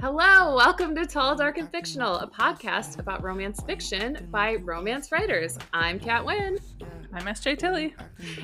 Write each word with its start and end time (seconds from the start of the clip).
Hello, 0.00 0.54
welcome 0.54 0.94
to 0.94 1.04
Tall, 1.04 1.34
Dark, 1.34 1.58
and 1.58 1.68
Fictional, 1.68 2.18
a 2.20 2.28
podcast 2.28 3.00
about 3.00 3.20
romance 3.24 3.60
fiction 3.62 4.28
by 4.30 4.54
romance 4.54 5.10
writers. 5.10 5.58
I'm 5.72 5.98
Kat 5.98 6.24
Wynn. 6.24 6.56
I'm 7.12 7.24
SJ 7.24 7.58
Tilly. 7.58 7.96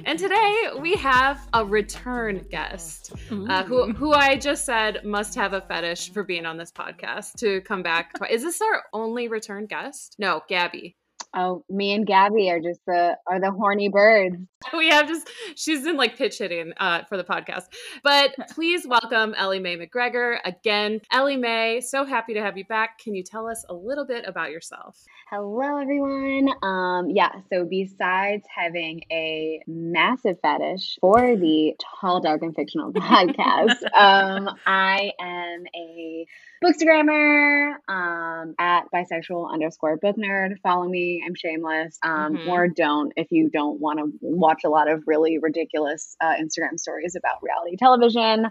And 0.05 0.19
today 0.19 0.71
we 0.81 0.95
have 0.95 1.47
a 1.53 1.65
return 1.65 2.45
guest 2.51 3.13
uh, 3.49 3.63
who, 3.63 3.93
who 3.93 4.13
I 4.13 4.37
just 4.37 4.65
said 4.67 5.05
must 5.05 5.37
have 5.37 5.53
a 5.53 5.61
fetish 5.61 6.13
for 6.13 6.25
being 6.25 6.45
on 6.45 6.57
this 6.57 6.73
podcast 6.73 7.35
to 7.35 7.61
come 7.61 7.85
back. 7.85 8.11
Is 8.29 8.43
this 8.43 8.61
our 8.61 8.83
only 8.93 9.29
return 9.29 9.67
guest? 9.67 10.17
No, 10.19 10.43
Gabby. 10.49 10.97
Oh, 11.37 11.65
me 11.69 11.93
and 11.93 12.07
Gabby 12.07 12.49
are 12.51 12.61
just 12.61 12.81
the 12.87 13.17
are 13.27 13.41
the 13.41 13.51
horny 13.51 13.89
birds. 13.89 14.37
We 14.73 14.89
have 14.89 15.07
just 15.07 15.29
she's 15.57 15.85
in 15.87 15.99
like 15.99 16.17
pitch 16.17 16.39
hitting 16.39 16.73
uh, 16.79 17.05
for 17.05 17.19
the 17.19 17.25
podcast. 17.25 17.65
But 18.03 18.35
please 18.51 18.87
welcome 18.87 19.35
Ellie 19.35 19.59
Mae 19.59 19.77
McGregor 19.77 20.39
again. 20.43 21.03
Ellie 21.13 21.37
Mae, 21.37 21.83
so 21.83 22.07
happy 22.07 22.33
to 22.33 22.41
have 22.41 22.57
you 22.57 22.65
back. 22.65 22.99
Can 22.99 23.15
you 23.15 23.23
tell 23.23 23.47
us 23.47 23.63
a 23.69 23.75
little 23.75 24.07
bit 24.07 24.25
about 24.27 24.51
yourself? 24.51 25.05
Hello, 25.31 25.77
everyone. 25.77 26.49
Um, 26.63 27.11
yeah. 27.11 27.33
So 27.51 27.67
besides 27.67 28.47
having 28.55 29.03
a 29.13 29.61
massive 29.67 30.39
fetish 30.41 30.99
for 31.01 31.37
the 31.37 31.75
tall, 32.01 32.21
dark, 32.21 32.41
and 32.41 32.55
fictional 32.55 32.91
podcast, 32.95 33.83
um, 33.95 34.49
I 34.67 35.13
am 35.21 35.65
a 35.75 36.27
bookstagrammer 36.65 37.75
um, 37.89 38.55
at 38.59 38.85
bisexual 38.93 39.53
underscore 39.53 39.97
book 39.99 40.17
nerd. 40.17 40.59
Follow 40.63 40.89
me. 40.89 41.23
I'm 41.27 41.35
shameless. 41.35 41.99
Um, 42.03 42.37
Mhm. 42.37 42.49
Or 42.49 42.69
don't 42.69 43.13
if 43.17 43.31
you 43.31 43.51
don't 43.51 43.81
want 43.81 43.99
to 43.99 44.13
watch 44.21 44.63
a 44.65 44.69
lot 44.69 44.91
of 44.91 45.05
really 45.07 45.39
ridiculous 45.39 46.17
uh, 46.21 46.35
Instagram 46.35 46.79
stories 46.79 47.15
about 47.17 47.43
reality 47.43 47.77
television. 47.77 48.51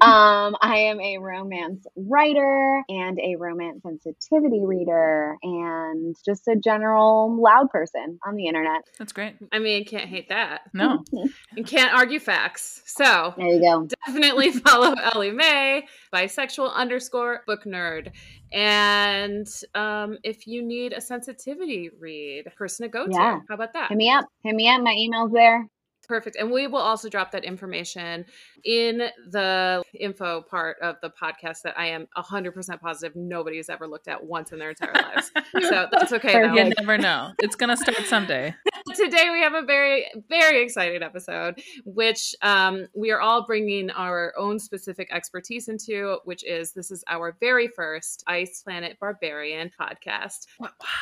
Um, 0.00 0.56
I 0.60 0.76
am 0.88 1.00
a 1.00 1.18
romance 1.18 1.86
writer 1.96 2.82
and 2.88 3.18
a 3.18 3.36
romance 3.36 3.82
sensitivity 3.82 4.60
reader 4.64 5.36
and 5.42 6.14
just 6.24 6.46
a 6.48 6.56
general 6.56 7.40
loud 7.40 7.70
person 7.70 8.18
on 8.26 8.34
the 8.36 8.46
internet. 8.46 8.82
That's 8.98 9.12
great. 9.12 9.34
I 9.52 9.58
mean, 9.58 9.84
can't 9.84 10.08
hate 10.08 10.28
that. 10.28 10.62
No. 10.74 11.04
And 11.56 11.66
can't 11.66 11.92
argue 11.92 12.20
facts. 12.20 12.82
So 12.86 13.34
There 13.36 13.46
you 13.46 13.60
go. 13.60 13.88
definitely 14.06 14.52
follow 14.66 14.94
Ellie 14.94 15.32
Mae, 15.32 15.86
bisexual 16.14 16.72
underscore 16.72 17.42
book 17.46 17.64
nerd. 17.64 18.12
And 18.52 19.46
um, 19.74 20.16
if 20.22 20.46
you 20.46 20.62
need 20.62 20.92
a 20.92 21.00
sensitivity 21.00 21.90
read, 21.98 22.44
person 22.56 22.84
to 22.84 22.88
go 22.88 23.06
Yeah. 23.10 23.38
to. 23.40 23.42
How 23.48 23.54
about 23.54 23.72
that? 23.72 23.88
Hit 23.88 23.98
me 23.98 24.10
up. 24.10 24.24
Hit 24.44 24.54
me 24.54 24.68
up. 24.68 24.80
My 24.82 24.92
email's 24.96 25.32
there. 25.32 25.66
Perfect. 26.10 26.34
And 26.34 26.50
we 26.50 26.66
will 26.66 26.80
also 26.80 27.08
drop 27.08 27.30
that 27.30 27.44
information 27.44 28.24
in 28.64 29.10
the 29.28 29.80
info 29.94 30.42
part 30.42 30.76
of 30.82 30.96
the 31.02 31.08
podcast 31.08 31.62
that 31.62 31.78
I 31.78 31.86
am 31.86 32.08
100% 32.16 32.80
positive 32.80 33.14
nobody 33.14 33.58
has 33.58 33.68
ever 33.68 33.86
looked 33.86 34.08
at 34.08 34.24
once 34.24 34.50
in 34.50 34.58
their 34.58 34.70
entire 34.70 34.92
lives. 34.92 35.30
So 35.68 35.86
that's 35.92 36.12
okay. 36.14 36.32
though. 36.32 36.52
You 36.52 36.72
never 36.80 36.98
know. 36.98 37.30
It's 37.38 37.54
gonna 37.54 37.76
start 37.76 37.98
someday. 38.06 38.56
Today 38.96 39.28
we 39.30 39.40
have 39.40 39.54
a 39.54 39.62
very, 39.62 40.06
very 40.28 40.64
exciting 40.64 41.00
episode, 41.00 41.62
which 41.84 42.34
um, 42.42 42.88
we 42.92 43.12
are 43.12 43.20
all 43.20 43.46
bringing 43.46 43.90
our 43.92 44.32
own 44.36 44.58
specific 44.58 45.12
expertise 45.12 45.68
into, 45.68 46.18
which 46.24 46.44
is 46.44 46.72
this 46.72 46.90
is 46.90 47.04
our 47.06 47.36
very 47.38 47.68
first 47.68 48.24
Ice 48.26 48.62
Planet 48.62 48.98
Barbarian 48.98 49.70
podcast. 49.80 50.46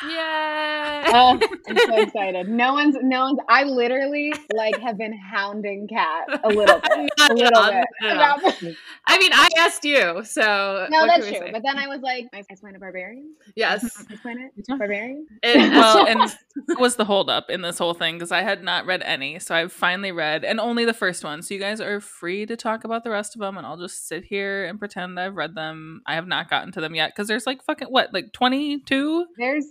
Yay! 0.03 1.03
Oh, 1.07 1.39
I'm 1.67 1.77
so 1.77 1.97
excited. 2.01 2.47
No 2.47 2.73
one's, 2.73 2.95
no 3.01 3.23
one's, 3.23 3.39
I 3.49 3.63
literally 3.63 4.33
like 4.53 4.79
have 4.79 4.98
been 4.99 5.17
hounding 5.17 5.87
Kat 5.87 6.27
a 6.43 6.47
little 6.49 6.79
bit. 6.79 7.09
A 7.19 7.33
little 7.33 7.65
bit. 7.65 7.85
not 8.01 8.11
at 8.11 8.17
all. 8.17 8.39
about. 8.39 8.53
I 9.07 9.17
mean, 9.17 9.31
I 9.33 9.49
asked 9.57 9.83
you, 9.83 10.23
so 10.23 10.85
No, 10.91 11.07
that's 11.07 11.25
true. 11.27 11.37
say? 11.37 11.49
But 11.51 11.63
then 11.63 11.77
I 11.79 11.87
was 11.87 12.01
like, 12.01 12.27
Ice 12.33 12.59
Planet 12.59 12.79
Barbarian? 12.79 13.33
yes. 13.55 13.83
Ice 14.11 14.19
Planet 14.21 14.51
Yeah. 14.67 14.75
Barbarian? 14.77 15.25
And- 15.41 15.73
Well, 15.79 16.05
and 16.05 16.19
that 16.67 16.79
was 16.79 16.95
the 16.97 17.05
holdup 17.05 17.49
in 17.49 17.61
this 17.61 17.77
whole 17.79 17.93
thing 17.93 18.15
because 18.17 18.31
I 18.31 18.41
had 18.41 18.63
not 18.63 18.85
read 18.85 19.01
any, 19.03 19.39
so 19.39 19.55
I've 19.55 19.71
finally 19.71 20.11
read 20.11 20.43
and 20.43 20.59
only 20.59 20.85
the 20.85 20.93
first 20.93 21.23
one. 21.23 21.41
So 21.41 21.53
you 21.53 21.59
guys 21.59 21.79
are 21.81 21.99
free 22.01 22.45
to 22.45 22.55
talk 22.55 22.83
about 22.83 23.03
the 23.03 23.09
rest 23.09 23.35
of 23.35 23.39
them, 23.41 23.57
and 23.57 23.65
I'll 23.65 23.77
just 23.77 24.07
sit 24.07 24.25
here 24.25 24.65
and 24.65 24.77
pretend 24.77 25.19
I've 25.19 25.35
read 25.35 25.55
them. 25.55 26.01
I 26.05 26.15
have 26.15 26.27
not 26.27 26.49
gotten 26.49 26.71
to 26.73 26.81
them 26.81 26.93
yet 26.95 27.11
because 27.15 27.27
there's 27.27 27.47
like 27.47 27.63
fucking 27.63 27.87
what, 27.87 28.13
like 28.13 28.33
twenty 28.33 28.79
two? 28.81 29.25
There's 29.37 29.65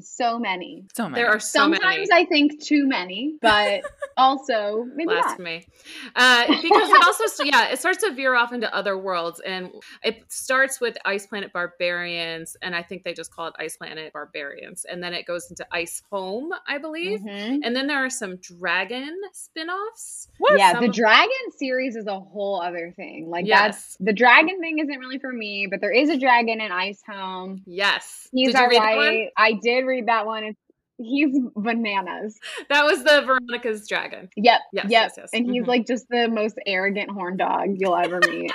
so 0.00 0.38
many. 0.38 0.84
So 0.94 1.08
many. 1.08 1.14
there 1.22 1.30
are 1.30 1.40
so 1.40 1.68
many. 1.68 1.80
Sometimes 1.82 2.08
I 2.12 2.24
think 2.26 2.62
too 2.62 2.86
many, 2.86 3.36
but 3.42 3.82
also 4.16 4.84
maybe 4.94 5.06
not. 5.12 5.22
blasphemy 5.24 5.66
uh, 6.14 6.46
because 6.46 6.90
it 6.90 7.02
also 7.04 7.44
yeah 7.44 7.68
it 7.70 7.78
starts 7.78 7.98
to 8.04 8.12
veer 8.12 8.34
off 8.34 8.52
into 8.52 8.72
other 8.74 8.98
worlds 8.98 9.40
and 9.46 9.70
it 10.04 10.22
starts 10.28 10.80
with 10.80 10.96
ice 11.04 11.26
planet 11.26 11.52
barbarians 11.52 12.56
and 12.60 12.74
i 12.76 12.82
think 12.82 13.02
they 13.04 13.14
just 13.14 13.32
call 13.34 13.46
it 13.46 13.54
ice 13.58 13.76
planet 13.76 14.12
barbarians 14.12 14.84
and 14.84 15.02
then 15.02 15.14
it 15.14 15.24
goes 15.26 15.48
into 15.48 15.66
ice 15.72 16.02
home 16.10 16.50
i 16.68 16.76
believe 16.76 17.20
Mhm. 17.20 17.60
and 17.62 17.74
then 17.74 17.86
there 17.86 18.04
are 18.04 18.10
some 18.10 18.36
dragon 18.36 19.16
spin-offs 19.32 20.28
What? 20.38 20.58
Yeah, 20.58 20.72
Some 20.72 20.82
the 20.82 20.88
of- 20.90 20.94
dragon 20.94 21.30
series 21.56 21.96
is 21.96 22.06
a 22.06 22.18
whole 22.18 22.60
other 22.60 22.92
thing. 22.96 23.28
Like 23.30 23.46
Yes. 23.46 23.60
that's 23.60 23.96
the 24.00 24.12
dragon 24.12 24.60
thing 24.60 24.78
isn't 24.78 24.98
really 24.98 25.18
for 25.18 25.32
me, 25.32 25.66
but 25.70 25.80
there 25.80 25.92
is 25.92 26.08
a 26.10 26.18
dragon 26.18 26.60
in 26.60 26.70
Ice 26.72 27.02
Home. 27.08 27.62
yes 27.66 28.28
He's 28.32 28.52
did 28.52 28.58
you 28.60 28.68
read 28.68 28.82
that 28.82 28.96
one 28.96 29.06
right. 29.06 29.28
I 29.36 29.52
did 29.62 29.79
read 29.82 30.06
that 30.06 30.26
one. 30.26 30.44
It's 30.44 30.58
he's 31.02 31.34
bananas. 31.56 32.38
that 32.68 32.84
was 32.84 33.02
the 33.04 33.22
veronica's 33.22 33.88
dragon 33.88 34.28
Yep. 34.36 34.60
Yes, 34.72 34.84
yep. 34.84 34.90
yes, 34.90 35.14
yes. 35.16 35.30
And 35.32 35.50
he's 35.50 35.62
Mhm. 35.62 35.66
like 35.68 35.86
just 35.86 36.06
the 36.10 36.28
most 36.28 36.58
arrogant 36.66 37.10
horn 37.10 37.38
dog 37.38 37.68
you'll 37.76 37.96
ever 37.96 38.20
meet. 38.28 38.52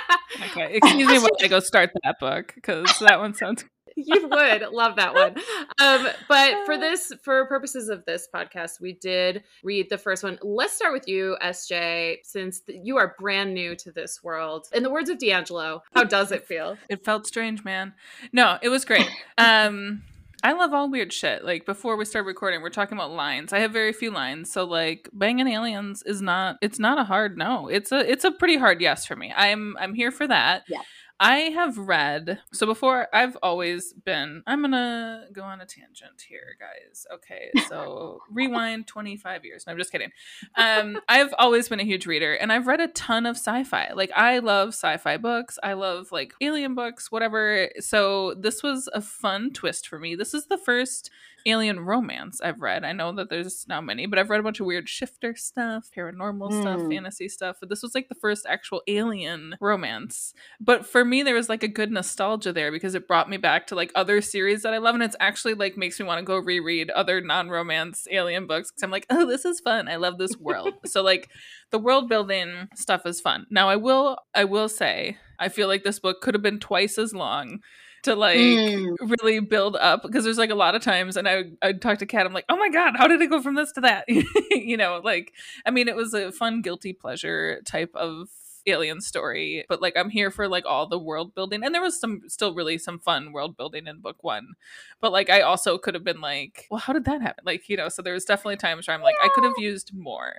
Okay, 0.50 0.76
excuse 0.76 1.08
me 1.08 1.18
while 1.18 1.30
I 1.42 1.48
go 1.48 1.58
start 1.60 1.90
that 2.04 2.20
book 2.20 2.52
because 2.54 2.86
that 3.00 3.18
one 3.18 3.34
sounds. 3.34 3.64
you 3.98 4.28
would 4.28 4.62
love 4.72 4.96
that 4.96 5.14
one 5.14 5.34
um 5.80 6.06
but 6.28 6.66
for 6.66 6.76
this 6.86 7.14
for 7.24 7.46
purposes 7.46 7.88
of 7.88 8.04
this 8.04 8.28
podcast 8.34 8.78
we 8.78 8.92
did 8.92 9.42
read 9.64 9.88
the 9.88 9.96
first 9.96 10.22
one 10.22 10.38
let's 10.42 10.74
start 10.74 10.92
with 10.92 11.08
you 11.08 11.34
sj 11.44 12.18
since 12.22 12.60
th- 12.60 12.78
you 12.84 12.98
are 12.98 13.14
brand 13.18 13.54
new 13.54 13.74
to 13.74 13.90
this 13.90 14.22
world 14.22 14.66
in 14.74 14.82
the 14.82 14.90
words 14.90 15.08
of 15.08 15.18
d'angelo 15.18 15.82
how 15.94 16.04
does 16.04 16.30
it 16.30 16.46
feel 16.46 16.76
It 16.90 17.06
felt 17.06 17.26
strange, 17.26 17.64
man. 17.64 17.94
No, 18.34 18.58
it 18.60 18.68
was 18.68 18.84
great. 18.84 19.08
Um, 19.38 20.02
I 20.46 20.52
love 20.52 20.72
all 20.72 20.88
weird 20.88 21.12
shit. 21.12 21.44
Like 21.44 21.66
before 21.66 21.96
we 21.96 22.04
start 22.04 22.24
recording, 22.24 22.62
we're 22.62 22.70
talking 22.70 22.96
about 22.96 23.10
lines. 23.10 23.52
I 23.52 23.58
have 23.58 23.72
very 23.72 23.92
few 23.92 24.12
lines, 24.12 24.48
so 24.52 24.62
like 24.62 25.08
banging 25.12 25.48
aliens 25.48 26.04
is 26.06 26.22
not. 26.22 26.56
It's 26.62 26.78
not 26.78 27.00
a 27.00 27.02
hard 27.02 27.36
no. 27.36 27.66
It's 27.66 27.90
a 27.90 28.08
it's 28.08 28.22
a 28.22 28.30
pretty 28.30 28.56
hard 28.56 28.80
yes 28.80 29.04
for 29.04 29.16
me. 29.16 29.34
I'm 29.36 29.76
I'm 29.76 29.92
here 29.92 30.12
for 30.12 30.24
that. 30.28 30.62
Yeah. 30.68 30.82
I 31.18 31.36
have 31.54 31.78
read 31.78 32.40
so 32.52 32.66
before. 32.66 33.08
I've 33.12 33.36
always 33.42 33.92
been. 33.92 34.42
I'm 34.46 34.60
gonna 34.60 35.26
go 35.32 35.42
on 35.42 35.60
a 35.60 35.66
tangent 35.66 36.22
here, 36.28 36.56
guys. 36.60 37.06
Okay, 37.14 37.50
so 37.68 38.20
rewind 38.30 38.86
25 38.86 39.44
years. 39.44 39.66
No, 39.66 39.72
I'm 39.72 39.78
just 39.78 39.92
kidding. 39.92 40.10
Um, 40.56 41.00
I've 41.08 41.34
always 41.38 41.68
been 41.68 41.80
a 41.80 41.84
huge 41.84 42.06
reader, 42.06 42.34
and 42.34 42.52
I've 42.52 42.66
read 42.66 42.80
a 42.80 42.88
ton 42.88 43.24
of 43.24 43.36
sci-fi. 43.36 43.92
Like 43.94 44.10
I 44.14 44.40
love 44.40 44.68
sci-fi 44.68 45.16
books. 45.16 45.58
I 45.62 45.72
love 45.72 46.12
like 46.12 46.34
alien 46.40 46.74
books, 46.74 47.10
whatever. 47.10 47.70
So 47.80 48.34
this 48.34 48.62
was 48.62 48.88
a 48.92 49.00
fun 49.00 49.52
twist 49.52 49.88
for 49.88 49.98
me. 49.98 50.16
This 50.16 50.34
is 50.34 50.46
the 50.46 50.58
first 50.58 51.10
alien 51.46 51.80
romance 51.80 52.40
I've 52.40 52.60
read. 52.60 52.84
I 52.84 52.92
know 52.92 53.12
that 53.12 53.30
there's 53.30 53.66
not 53.68 53.84
many, 53.84 54.06
but 54.06 54.18
I've 54.18 54.28
read 54.28 54.40
a 54.40 54.42
bunch 54.42 54.60
of 54.60 54.66
weird 54.66 54.88
shifter 54.88 55.34
stuff, 55.36 55.88
paranormal 55.96 56.60
stuff, 56.60 56.80
Mm. 56.80 56.90
fantasy 56.90 57.28
stuff. 57.28 57.56
But 57.60 57.68
this 57.68 57.82
was 57.82 57.94
like 57.94 58.08
the 58.08 58.14
first 58.16 58.44
actual 58.48 58.82
alien 58.88 59.54
romance. 59.60 60.34
But 60.60 60.84
for 60.86 61.04
me, 61.04 61.22
there 61.22 61.34
was 61.34 61.48
like 61.48 61.62
a 61.62 61.68
good 61.68 61.90
nostalgia 61.90 62.52
there 62.52 62.70
because 62.72 62.94
it 62.94 63.08
brought 63.08 63.30
me 63.30 63.36
back 63.36 63.66
to 63.68 63.74
like 63.74 63.92
other 63.94 64.20
series 64.20 64.62
that 64.62 64.74
I 64.74 64.78
love, 64.78 64.94
and 64.94 65.02
it's 65.04 65.16
actually 65.20 65.54
like 65.54 65.76
makes 65.76 65.98
me 66.00 66.06
want 66.06 66.18
to 66.18 66.24
go 66.24 66.36
reread 66.36 66.90
other 66.90 67.20
non-romance 67.20 68.06
alien 68.10 68.46
books 68.46 68.70
because 68.70 68.82
I'm 68.82 68.90
like, 68.90 69.06
oh, 69.10 69.26
this 69.26 69.44
is 69.44 69.60
fun. 69.60 69.88
I 69.88 69.96
love 69.96 70.18
this 70.18 70.36
world. 70.36 70.74
so 70.84 71.02
like 71.02 71.28
the 71.70 71.78
world 71.78 72.08
building 72.08 72.68
stuff 72.74 73.06
is 73.06 73.20
fun. 73.20 73.46
Now 73.50 73.68
I 73.68 73.76
will 73.76 74.18
I 74.34 74.44
will 74.44 74.68
say 74.68 75.16
I 75.38 75.48
feel 75.48 75.68
like 75.68 75.84
this 75.84 75.98
book 75.98 76.20
could 76.20 76.34
have 76.34 76.42
been 76.42 76.58
twice 76.60 76.98
as 76.98 77.14
long 77.14 77.60
to 78.06 78.16
like 78.16 78.38
Mm. 78.38 78.96
really 79.20 79.38
build 79.40 79.76
up 79.76 80.02
because 80.02 80.24
there's 80.24 80.38
like 80.38 80.50
a 80.50 80.54
lot 80.56 80.74
of 80.74 80.82
times 80.82 81.16
and 81.16 81.28
I 81.28 81.44
I 81.62 81.72
talk 81.74 81.98
to 81.98 82.06
Kat 82.06 82.26
I'm 82.26 82.32
like 82.32 82.46
oh 82.48 82.56
my 82.56 82.68
god 82.70 82.94
how 82.96 83.06
did 83.06 83.20
it 83.22 83.30
go 83.30 83.40
from 83.40 83.54
this 83.54 83.70
to 83.72 83.82
that? 83.82 84.06
You 84.50 84.76
know 84.76 85.00
like 85.04 85.32
I 85.64 85.70
mean 85.70 85.86
it 85.88 85.94
was 85.96 86.14
a 86.14 86.32
fun 86.32 86.62
guilty 86.62 86.92
pleasure 86.92 87.60
type 87.64 87.94
of 87.94 88.28
alien 88.68 89.00
story 89.00 89.64
but 89.68 89.80
like 89.80 89.96
i'm 89.96 90.10
here 90.10 90.28
for 90.28 90.48
like 90.48 90.64
all 90.66 90.88
the 90.88 90.98
world 90.98 91.36
building 91.36 91.62
and 91.62 91.72
there 91.72 91.80
was 91.80 92.00
some 92.00 92.22
still 92.26 92.52
really 92.52 92.78
some 92.78 92.98
fun 92.98 93.30
world 93.32 93.56
building 93.56 93.86
in 93.86 94.00
book 94.00 94.24
one 94.24 94.54
but 95.00 95.12
like 95.12 95.30
i 95.30 95.40
also 95.40 95.78
could 95.78 95.94
have 95.94 96.02
been 96.02 96.20
like 96.20 96.66
well 96.68 96.80
how 96.80 96.92
did 96.92 97.04
that 97.04 97.22
happen? 97.22 97.44
Like 97.46 97.68
you 97.68 97.76
know 97.76 97.88
so 97.88 98.02
there 98.02 98.14
was 98.14 98.24
definitely 98.24 98.56
times 98.56 98.88
where 98.88 98.96
i'm 98.96 99.04
like 99.04 99.14
i 99.22 99.28
could 99.32 99.44
have 99.44 99.54
used 99.58 99.92
more 99.94 100.34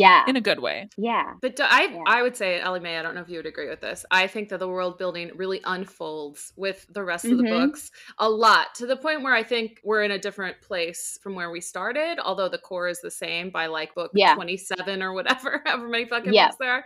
Yeah. 0.00 0.24
in 0.26 0.36
a 0.36 0.40
good 0.40 0.60
way. 0.60 0.88
Yeah. 0.96 1.34
But 1.40 1.56
do- 1.56 1.62
I, 1.64 1.88
Yeah. 1.92 2.02
I 2.06 2.22
would 2.22 2.36
say, 2.36 2.60
Ellie 2.60 2.80
Mae, 2.80 2.96
I 2.96 3.02
don't 3.02 3.14
know 3.14 3.20
if 3.20 3.28
you 3.28 3.36
would 3.38 3.46
agree 3.46 3.68
with 3.68 3.80
this. 3.80 4.04
I 4.10 4.26
think 4.26 4.48
that 4.50 4.58
the 4.58 4.68
world 4.68 4.98
building 4.98 5.30
really 5.36 5.60
unfolds 5.64 6.52
with 6.56 6.86
the 6.90 7.02
rest 7.04 7.24
of 7.24 7.36
the 7.38 7.44
Mhm. 7.44 7.66
books 7.66 7.90
a 8.18 8.28
lot 8.28 8.74
to 8.76 8.86
the 8.86 8.96
point 8.96 9.22
where 9.22 9.34
I 9.34 9.42
think 9.42 9.80
we're 9.84 10.02
in 10.02 10.10
a 10.10 10.18
different 10.18 10.60
place 10.60 11.18
from 11.22 11.34
where 11.34 11.50
we 11.50 11.60
started, 11.60 12.18
although 12.18 12.48
the 12.48 12.58
core 12.58 12.88
is 12.88 13.00
the 13.00 13.10
same 13.10 13.50
by 13.50 13.66
like 13.66 13.94
book 13.94 14.10
Yeah. 14.14 14.34
27 14.34 15.02
or 15.02 15.12
whatever, 15.12 15.62
however 15.66 15.88
many 15.88 16.06
fucking 16.06 16.32
Yeah. 16.32 16.46
books 16.46 16.56
there 16.60 16.72
are. 16.72 16.84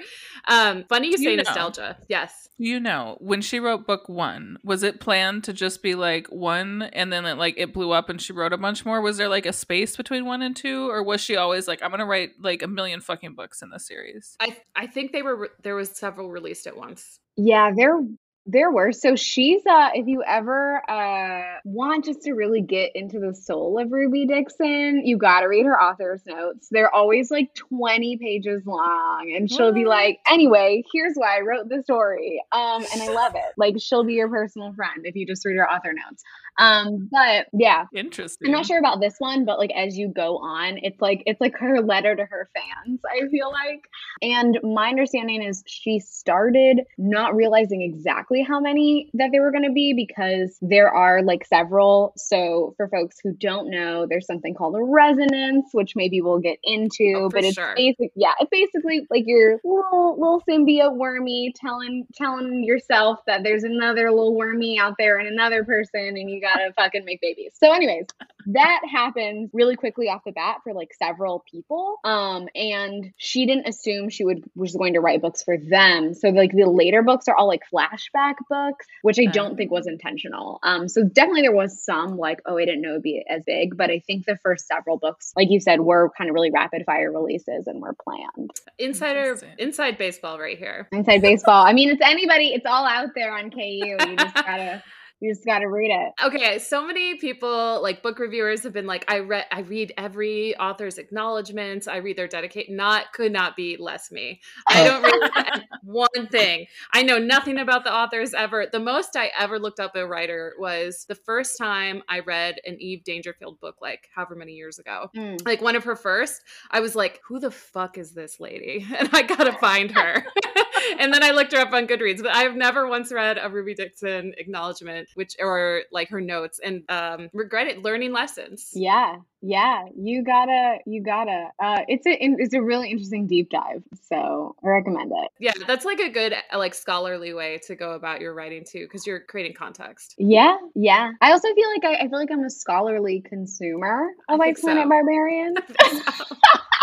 Um, 0.48 0.84
funny 0.88 1.06
you 1.08 1.12
You 1.12 1.18
say 1.18 1.36
know. 1.36 1.42
nostalgia. 1.44 1.98
Yes. 2.08 2.48
You 2.56 2.78
know, 2.78 3.16
when 3.20 3.42
she 3.42 3.58
wrote 3.58 3.84
book 3.86 4.08
one, 4.08 4.58
was 4.62 4.82
it 4.84 5.00
planned 5.00 5.42
to 5.44 5.52
just 5.52 5.82
be 5.82 5.94
like 5.96 6.28
one 6.28 6.82
and 6.82 7.12
then 7.12 7.26
it, 7.26 7.36
like 7.36 7.54
it 7.56 7.72
blew 7.74 7.90
up 7.90 8.08
and 8.08 8.20
she 8.22 8.32
wrote 8.32 8.52
a 8.52 8.56
bunch 8.58 8.84
more? 8.84 9.00
Was 9.00 9.16
there 9.16 9.28
like 9.28 9.44
a 9.46 9.52
space 9.52 9.96
between 9.96 10.24
one 10.24 10.40
and 10.40 10.54
two, 10.54 10.88
or 10.88 11.02
was 11.02 11.20
she 11.20 11.34
always 11.36 11.66
like, 11.66 11.82
I'm 11.82 11.90
gonna 11.90 12.06
write 12.06 12.30
like 12.40 12.62
a 12.62 12.68
million 12.68 13.00
fucking 13.04 13.34
books 13.34 13.62
in 13.62 13.70
this 13.70 13.86
series? 13.86 14.36
I, 14.40 14.56
I 14.74 14.86
think 14.86 15.12
they 15.12 15.22
were, 15.22 15.50
there 15.62 15.74
was 15.74 15.90
several 15.90 16.30
released 16.30 16.66
at 16.66 16.76
once. 16.76 17.20
Yeah, 17.36 17.72
there 17.74 18.00
there 18.46 18.70
were. 18.70 18.92
So 18.92 19.16
she's 19.16 19.62
uh 19.66 19.90
if 19.94 20.06
you 20.06 20.22
ever 20.22 20.82
uh 20.90 21.60
want 21.64 22.04
just 22.04 22.22
to 22.22 22.32
really 22.32 22.60
get 22.60 22.90
into 22.94 23.18
the 23.18 23.34
soul 23.34 23.78
of 23.78 23.90
Ruby 23.90 24.26
Dixon, 24.26 25.02
you 25.04 25.16
got 25.16 25.40
to 25.40 25.46
read 25.46 25.64
her 25.64 25.80
author's 25.80 26.24
notes. 26.26 26.68
They're 26.70 26.94
always 26.94 27.30
like 27.30 27.54
20 27.54 28.18
pages 28.18 28.66
long 28.66 29.32
and 29.34 29.50
she'll 29.50 29.72
be 29.72 29.86
like, 29.86 30.18
"Anyway, 30.28 30.84
here's 30.92 31.14
why 31.14 31.38
I 31.38 31.40
wrote 31.40 31.68
the 31.70 31.82
story." 31.82 32.42
Um 32.52 32.84
and 32.92 33.02
I 33.02 33.08
love 33.08 33.34
it. 33.34 33.52
Like 33.56 33.76
she'll 33.78 34.04
be 34.04 34.14
your 34.14 34.28
personal 34.28 34.74
friend 34.74 35.04
if 35.04 35.16
you 35.16 35.26
just 35.26 35.44
read 35.46 35.56
her 35.56 35.70
author 35.70 35.92
notes. 35.94 36.22
Um 36.58 37.08
but 37.10 37.46
yeah, 37.52 37.86
Interesting. 37.94 38.46
I'm 38.48 38.52
not 38.52 38.66
sure 38.66 38.78
about 38.78 39.00
this 39.00 39.16
one, 39.18 39.44
but 39.44 39.58
like 39.58 39.72
as 39.72 39.96
you 39.96 40.08
go 40.08 40.38
on, 40.38 40.78
it's 40.82 41.00
like 41.00 41.22
it's 41.26 41.40
like 41.40 41.56
her 41.58 41.80
letter 41.80 42.14
to 42.14 42.24
her 42.24 42.48
fans, 42.54 43.00
I 43.04 43.28
feel 43.28 43.50
like. 43.50 43.88
And 44.22 44.58
my 44.62 44.88
understanding 44.88 45.42
is 45.42 45.62
she 45.66 45.98
started 46.00 46.82
not 46.98 47.34
realizing 47.34 47.82
exactly 47.82 48.42
how 48.42 48.60
many 48.60 49.10
that 49.14 49.30
there 49.32 49.42
were 49.42 49.50
going 49.52 49.64
to 49.64 49.72
be 49.72 49.92
because 49.94 50.56
there 50.62 50.88
are 50.92 51.22
like 51.22 51.44
several. 51.46 52.12
So 52.16 52.74
for 52.76 52.88
folks 52.88 53.16
who 53.22 53.32
don't 53.32 53.70
know, 53.70 54.06
there's 54.08 54.26
something 54.26 54.54
called 54.54 54.76
a 54.76 54.82
resonance, 54.82 55.68
which 55.72 55.94
maybe 55.96 56.20
we'll 56.20 56.38
get 56.38 56.58
into, 56.62 57.12
Oh, 57.16 57.28
but 57.30 57.44
it's 57.44 57.54
sure. 57.54 57.74
basic 57.76 58.10
yeah, 58.14 58.32
it's 58.40 58.50
basically 58.50 59.06
like 59.10 59.24
your 59.26 59.60
little 59.64 60.16
little 60.18 60.42
symbiote 60.48 60.96
wormy 60.96 61.52
telling 61.56 62.06
telling 62.14 62.64
yourself 62.64 63.20
that 63.26 63.42
there's 63.42 63.64
another 63.64 64.10
little 64.10 64.34
wormy 64.36 64.78
out 64.78 64.94
there 64.98 65.18
and 65.18 65.28
another 65.28 65.64
person 65.64 66.16
and 66.16 66.30
you 66.30 66.40
got 66.44 66.58
to 66.58 66.72
fucking 66.74 67.04
make 67.04 67.20
babies. 67.20 67.52
So 67.62 67.72
anyways, 67.72 68.06
that 68.46 68.80
happens 68.90 69.50
really 69.52 69.76
quickly 69.76 70.08
off 70.08 70.22
the 70.24 70.32
bat 70.32 70.58
for 70.62 70.74
like 70.74 70.90
several 71.02 71.44
people. 71.50 71.98
Um 72.04 72.48
and 72.54 73.12
she 73.16 73.46
didn't 73.46 73.66
assume 73.66 74.10
she 74.10 74.24
would 74.24 74.44
was 74.54 74.76
going 74.76 74.94
to 74.94 75.00
write 75.00 75.22
books 75.22 75.42
for 75.42 75.56
them. 75.56 76.14
So 76.14 76.28
like 76.28 76.52
the 76.52 76.66
later 76.66 77.02
books 77.02 77.26
are 77.28 77.34
all 77.34 77.46
like 77.48 77.62
flashback 77.72 78.34
books 78.50 78.86
which 79.02 79.18
i 79.18 79.26
don't 79.26 79.56
think 79.56 79.70
was 79.70 79.86
intentional. 79.86 80.58
Um 80.62 80.88
so 80.88 81.02
definitely 81.04 81.42
there 81.42 81.52
was 81.52 81.82
some 81.82 82.18
like 82.18 82.40
oh 82.46 82.58
i 82.58 82.64
didn't 82.64 82.82
know 82.82 82.90
it'd 82.90 83.02
be 83.02 83.24
as 83.28 83.42
big. 83.46 83.76
But 83.76 83.90
i 83.90 84.00
think 84.06 84.26
the 84.26 84.36
first 84.42 84.66
several 84.66 84.98
books 84.98 85.32
like 85.36 85.48
you 85.50 85.60
said 85.60 85.80
were 85.80 86.10
kind 86.16 86.28
of 86.28 86.34
really 86.34 86.50
rapid 86.50 86.82
fire 86.84 87.10
releases 87.10 87.66
and 87.66 87.80
were 87.80 87.96
planned. 88.04 88.50
Insider, 88.78 89.38
inside 89.58 89.96
baseball 89.98 90.38
right 90.38 90.58
here. 90.58 90.88
inside 90.92 91.22
baseball. 91.22 91.64
I 91.64 91.72
mean 91.72 91.88
it's 91.90 92.02
anybody 92.02 92.48
it's 92.52 92.66
all 92.66 92.86
out 92.86 93.10
there 93.14 93.32
on 93.34 93.50
ku 93.50 93.60
you 93.60 93.96
just 94.16 94.34
gotta 94.50 94.82
you 95.24 95.34
just 95.34 95.44
gotta 95.44 95.68
read 95.68 95.90
it 95.90 96.12
Okay, 96.22 96.58
so 96.58 96.86
many 96.86 97.16
people, 97.16 97.82
like 97.82 98.02
book 98.02 98.18
reviewers, 98.18 98.62
have 98.62 98.72
been 98.72 98.86
like, 98.86 99.04
I 99.08 99.18
read, 99.20 99.46
I 99.50 99.60
read 99.60 99.92
every 99.96 100.56
author's 100.56 100.96
acknowledgments. 100.96 101.88
I 101.88 101.96
read 101.96 102.16
their 102.16 102.28
dedicate. 102.28 102.70
Not 102.70 103.12
could 103.12 103.32
not 103.32 103.56
be 103.56 103.76
less 103.78 104.10
me. 104.10 104.40
I 104.68 104.84
don't 104.84 105.02
read 105.02 105.64
one 105.82 106.28
thing. 106.28 106.66
I 106.92 107.02
know 107.02 107.18
nothing 107.18 107.58
about 107.58 107.84
the 107.84 107.92
authors 107.92 108.32
ever. 108.32 108.66
The 108.70 108.80
most 108.80 109.16
I 109.16 109.32
ever 109.38 109.58
looked 109.58 109.80
up 109.80 109.96
a 109.96 110.06
writer 110.06 110.54
was 110.58 111.04
the 111.08 111.14
first 111.14 111.58
time 111.58 112.02
I 112.08 112.20
read 112.20 112.56
an 112.64 112.76
Eve 112.80 113.04
Dangerfield 113.04 113.60
book, 113.60 113.76
like 113.82 114.08
however 114.14 114.34
many 114.34 114.52
years 114.52 114.78
ago. 114.78 115.10
Mm. 115.16 115.44
Like 115.44 115.60
one 115.60 115.76
of 115.76 115.84
her 115.84 115.96
first, 115.96 116.42
I 116.70 116.80
was 116.80 116.94
like, 116.94 117.20
"Who 117.28 117.38
the 117.38 117.50
fuck 117.50 117.98
is 117.98 118.12
this 118.12 118.40
lady?" 118.40 118.86
And 119.04 119.10
I 119.12 119.22
gotta 119.22 119.52
find 119.52 119.90
her. 119.90 120.24
and 120.98 121.12
then 121.12 121.22
I 121.22 121.32
looked 121.32 121.52
her 121.52 121.58
up 121.58 121.72
on 121.72 121.86
Goodreads, 121.86 122.22
but 122.22 122.34
I've 122.34 122.54
never 122.54 122.86
once 122.88 123.12
read 123.12 123.38
a 123.40 123.50
Ruby 123.50 123.74
Dixon 123.74 124.32
acknowledgement, 124.38 125.08
which 125.14 125.36
or 125.40 125.82
like 125.92 126.08
her 126.10 126.20
notes, 126.20 126.60
and 126.62 126.82
um, 126.88 127.30
regret 127.32 127.66
it. 127.66 127.82
Learning 127.82 128.12
lessons. 128.12 128.70
Yeah, 128.74 129.16
yeah, 129.46 129.84
you 129.94 130.24
gotta, 130.24 130.78
you 130.86 131.02
gotta. 131.02 131.48
Uh, 131.62 131.80
it's 131.86 132.06
a, 132.06 132.16
it's 132.18 132.54
a 132.54 132.62
really 132.62 132.90
interesting 132.90 133.26
deep 133.26 133.50
dive. 133.50 133.82
So 134.08 134.56
I 134.64 134.68
recommend 134.68 135.12
it. 135.14 135.30
Yeah, 135.38 135.52
that's 135.66 135.84
like 135.84 136.00
a 136.00 136.08
good 136.08 136.32
uh, 136.32 136.56
like 136.58 136.74
scholarly 136.74 137.34
way 137.34 137.60
to 137.66 137.74
go 137.74 137.92
about 137.92 138.22
your 138.22 138.32
writing 138.32 138.64
too, 138.66 138.86
because 138.86 139.06
you're 139.06 139.20
creating 139.20 139.54
context. 139.54 140.14
Yeah, 140.18 140.56
yeah. 140.74 141.10
I 141.20 141.32
also 141.32 141.48
feel 141.54 141.68
like 141.70 141.84
I, 141.84 142.04
I 142.04 142.08
feel 142.08 142.18
like 142.18 142.30
I'm 142.30 142.42
a 142.44 142.48
scholarly 142.50 143.20
consumer 143.20 144.08
of 144.30 144.40
I 144.40 144.44
Ice 144.44 144.54
think 144.56 144.60
Planet 144.64 144.84
so. 144.84 144.88
Barbarian. 144.88 145.54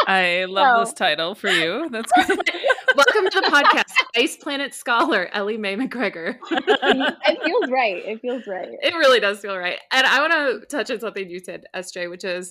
I 0.08 0.46
love 0.50 0.78
So- 0.78 0.86
this 0.86 0.94
title 0.94 1.36
for 1.36 1.50
you. 1.50 1.90
That's 1.90 2.12
good. 2.12 2.40
Welcome 2.94 3.30
to 3.30 3.40
the 3.40 3.48
podcast, 3.48 3.94
Ice 4.18 4.36
Planet 4.36 4.74
Scholar 4.74 5.30
Ellie 5.32 5.56
Mae 5.58 5.78
McGregor. 5.78 6.38
it 6.52 7.42
feels 7.44 7.72
right. 7.72 8.04
It 8.06 8.20
feels 8.22 8.46
right. 8.48 8.68
It 8.82 8.94
really 8.96 9.22
does 9.22 9.40
feel 9.40 9.58
right. 9.58 9.78
And 9.94 10.06
I 10.06 10.20
want 10.20 10.34
to 10.62 10.66
touch 10.68 10.92
on 10.92 11.00
something 11.00 11.30
you 11.30 11.40
said, 11.40 11.64
SJ, 11.74 12.10
which 12.10 12.26
is 12.26 12.51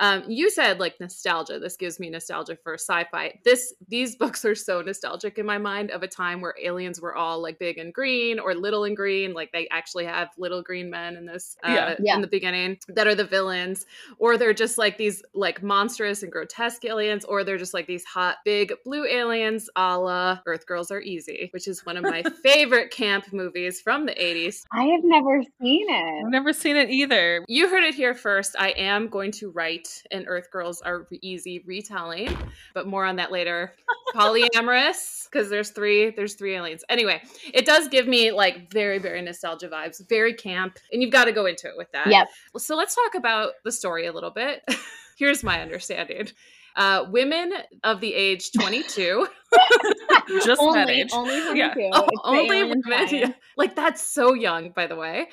um, 0.00 0.24
you 0.26 0.50
said 0.50 0.80
like 0.80 0.98
nostalgia. 0.98 1.58
This 1.58 1.76
gives 1.76 2.00
me 2.00 2.10
nostalgia 2.10 2.56
for 2.56 2.74
sci-fi. 2.74 3.38
This 3.44 3.72
these 3.86 4.16
books 4.22 4.44
are 4.44 4.54
so 4.54 4.80
nostalgic 4.80 5.38
in 5.38 5.46
my 5.46 5.58
mind 5.58 5.90
of 5.90 6.02
a 6.02 6.08
time 6.08 6.40
where 6.40 6.54
aliens 6.60 7.00
were 7.00 7.14
all 7.14 7.40
like 7.40 7.58
big 7.58 7.78
and 7.78 7.92
green 7.92 8.38
or 8.40 8.54
little 8.54 8.84
and 8.84 8.96
green. 8.96 9.34
Like 9.34 9.52
they 9.52 9.68
actually 9.68 10.06
have 10.06 10.30
little 10.38 10.62
green 10.62 10.90
men 10.90 11.16
in 11.16 11.26
this 11.26 11.56
uh, 11.62 11.70
Yeah. 11.70 11.94
Yeah. 12.00 12.14
in 12.16 12.22
the 12.22 12.26
beginning 12.28 12.78
that 12.88 13.06
are 13.06 13.14
the 13.14 13.24
villains, 13.26 13.84
or 14.18 14.38
they're 14.38 14.54
just 14.54 14.78
like 14.78 14.96
these 14.96 15.22
like 15.34 15.62
monstrous 15.62 16.22
and 16.22 16.32
grotesque 16.32 16.84
aliens, 16.86 17.24
or 17.26 17.44
they're 17.44 17.58
just 17.58 17.74
like 17.74 17.86
these 17.86 18.04
hot 18.04 18.38
big 18.44 18.72
blue 18.84 19.04
aliens, 19.04 19.68
a 19.76 19.98
la 19.98 20.38
Earth 20.46 20.66
Girls 20.66 20.90
Are 20.90 21.00
Easy, 21.00 21.50
which 21.52 21.68
is 21.68 21.84
one 21.84 21.98
of 21.98 22.04
my 22.04 22.22
favorite 22.42 22.90
camp 22.90 23.32
movies 23.34 23.80
from 23.82 24.06
the 24.06 24.14
80s. 24.14 24.62
I 24.72 24.84
have 24.84 25.04
never 25.04 25.42
seen 25.60 25.86
it. 25.90 26.24
I've 26.24 26.30
never 26.32 26.54
seen 26.54 26.76
it 26.76 26.88
either. 26.88 27.44
You 27.48 27.68
heard 27.68 27.84
it 27.84 27.94
here 27.94 28.14
first. 28.14 28.56
I 28.58 28.70
am 28.70 29.08
going 29.08 29.32
to 29.32 29.50
write 29.50 29.89
an 30.10 30.24
Earth 30.26 30.50
Girls 30.50 30.80
Are 30.82 31.06
Easy 31.22 31.62
retelling, 31.66 32.36
but 32.74 32.86
more 32.86 33.04
on 33.04 33.16
that 33.16 33.32
later. 33.32 33.74
Polyamorous, 34.14 35.24
because 35.30 35.50
there's 35.50 35.70
three, 35.70 36.10
there's 36.10 36.34
three 36.34 36.54
aliens. 36.56 36.84
Anyway, 36.88 37.22
it 37.52 37.64
does 37.64 37.88
give 37.88 38.08
me 38.08 38.32
like 38.32 38.70
very, 38.72 38.98
very 38.98 39.22
nostalgia 39.22 39.68
vibes, 39.68 40.06
very 40.08 40.34
camp, 40.34 40.78
and 40.92 41.02
you've 41.02 41.12
got 41.12 41.26
to 41.26 41.32
go 41.32 41.46
into 41.46 41.68
it 41.68 41.74
with 41.76 41.90
that. 41.92 42.08
Yep. 42.08 42.28
So 42.58 42.76
let's 42.76 42.94
talk 42.94 43.14
about 43.14 43.52
the 43.64 43.72
story 43.72 44.06
a 44.06 44.12
little 44.12 44.30
bit. 44.30 44.62
Here's 45.18 45.42
my 45.44 45.60
understanding. 45.60 46.28
Uh, 46.76 47.04
women 47.10 47.52
of 47.84 48.00
the 48.00 48.14
age 48.14 48.52
22 48.52 49.26
Just 50.44 50.46
that 50.46 50.60
only, 50.60 50.92
age. 51.00 51.10
only 51.12 51.40
for 51.40 51.54
Yeah. 51.56 51.74
Oh, 51.92 52.08
only 52.24 52.62
women. 52.64 52.82
yeah. 53.10 53.32
Like 53.56 53.76
that's 53.76 54.00
so 54.00 54.32
young, 54.32 54.70
by 54.70 54.86
the 54.86 54.96
way. 54.96 55.26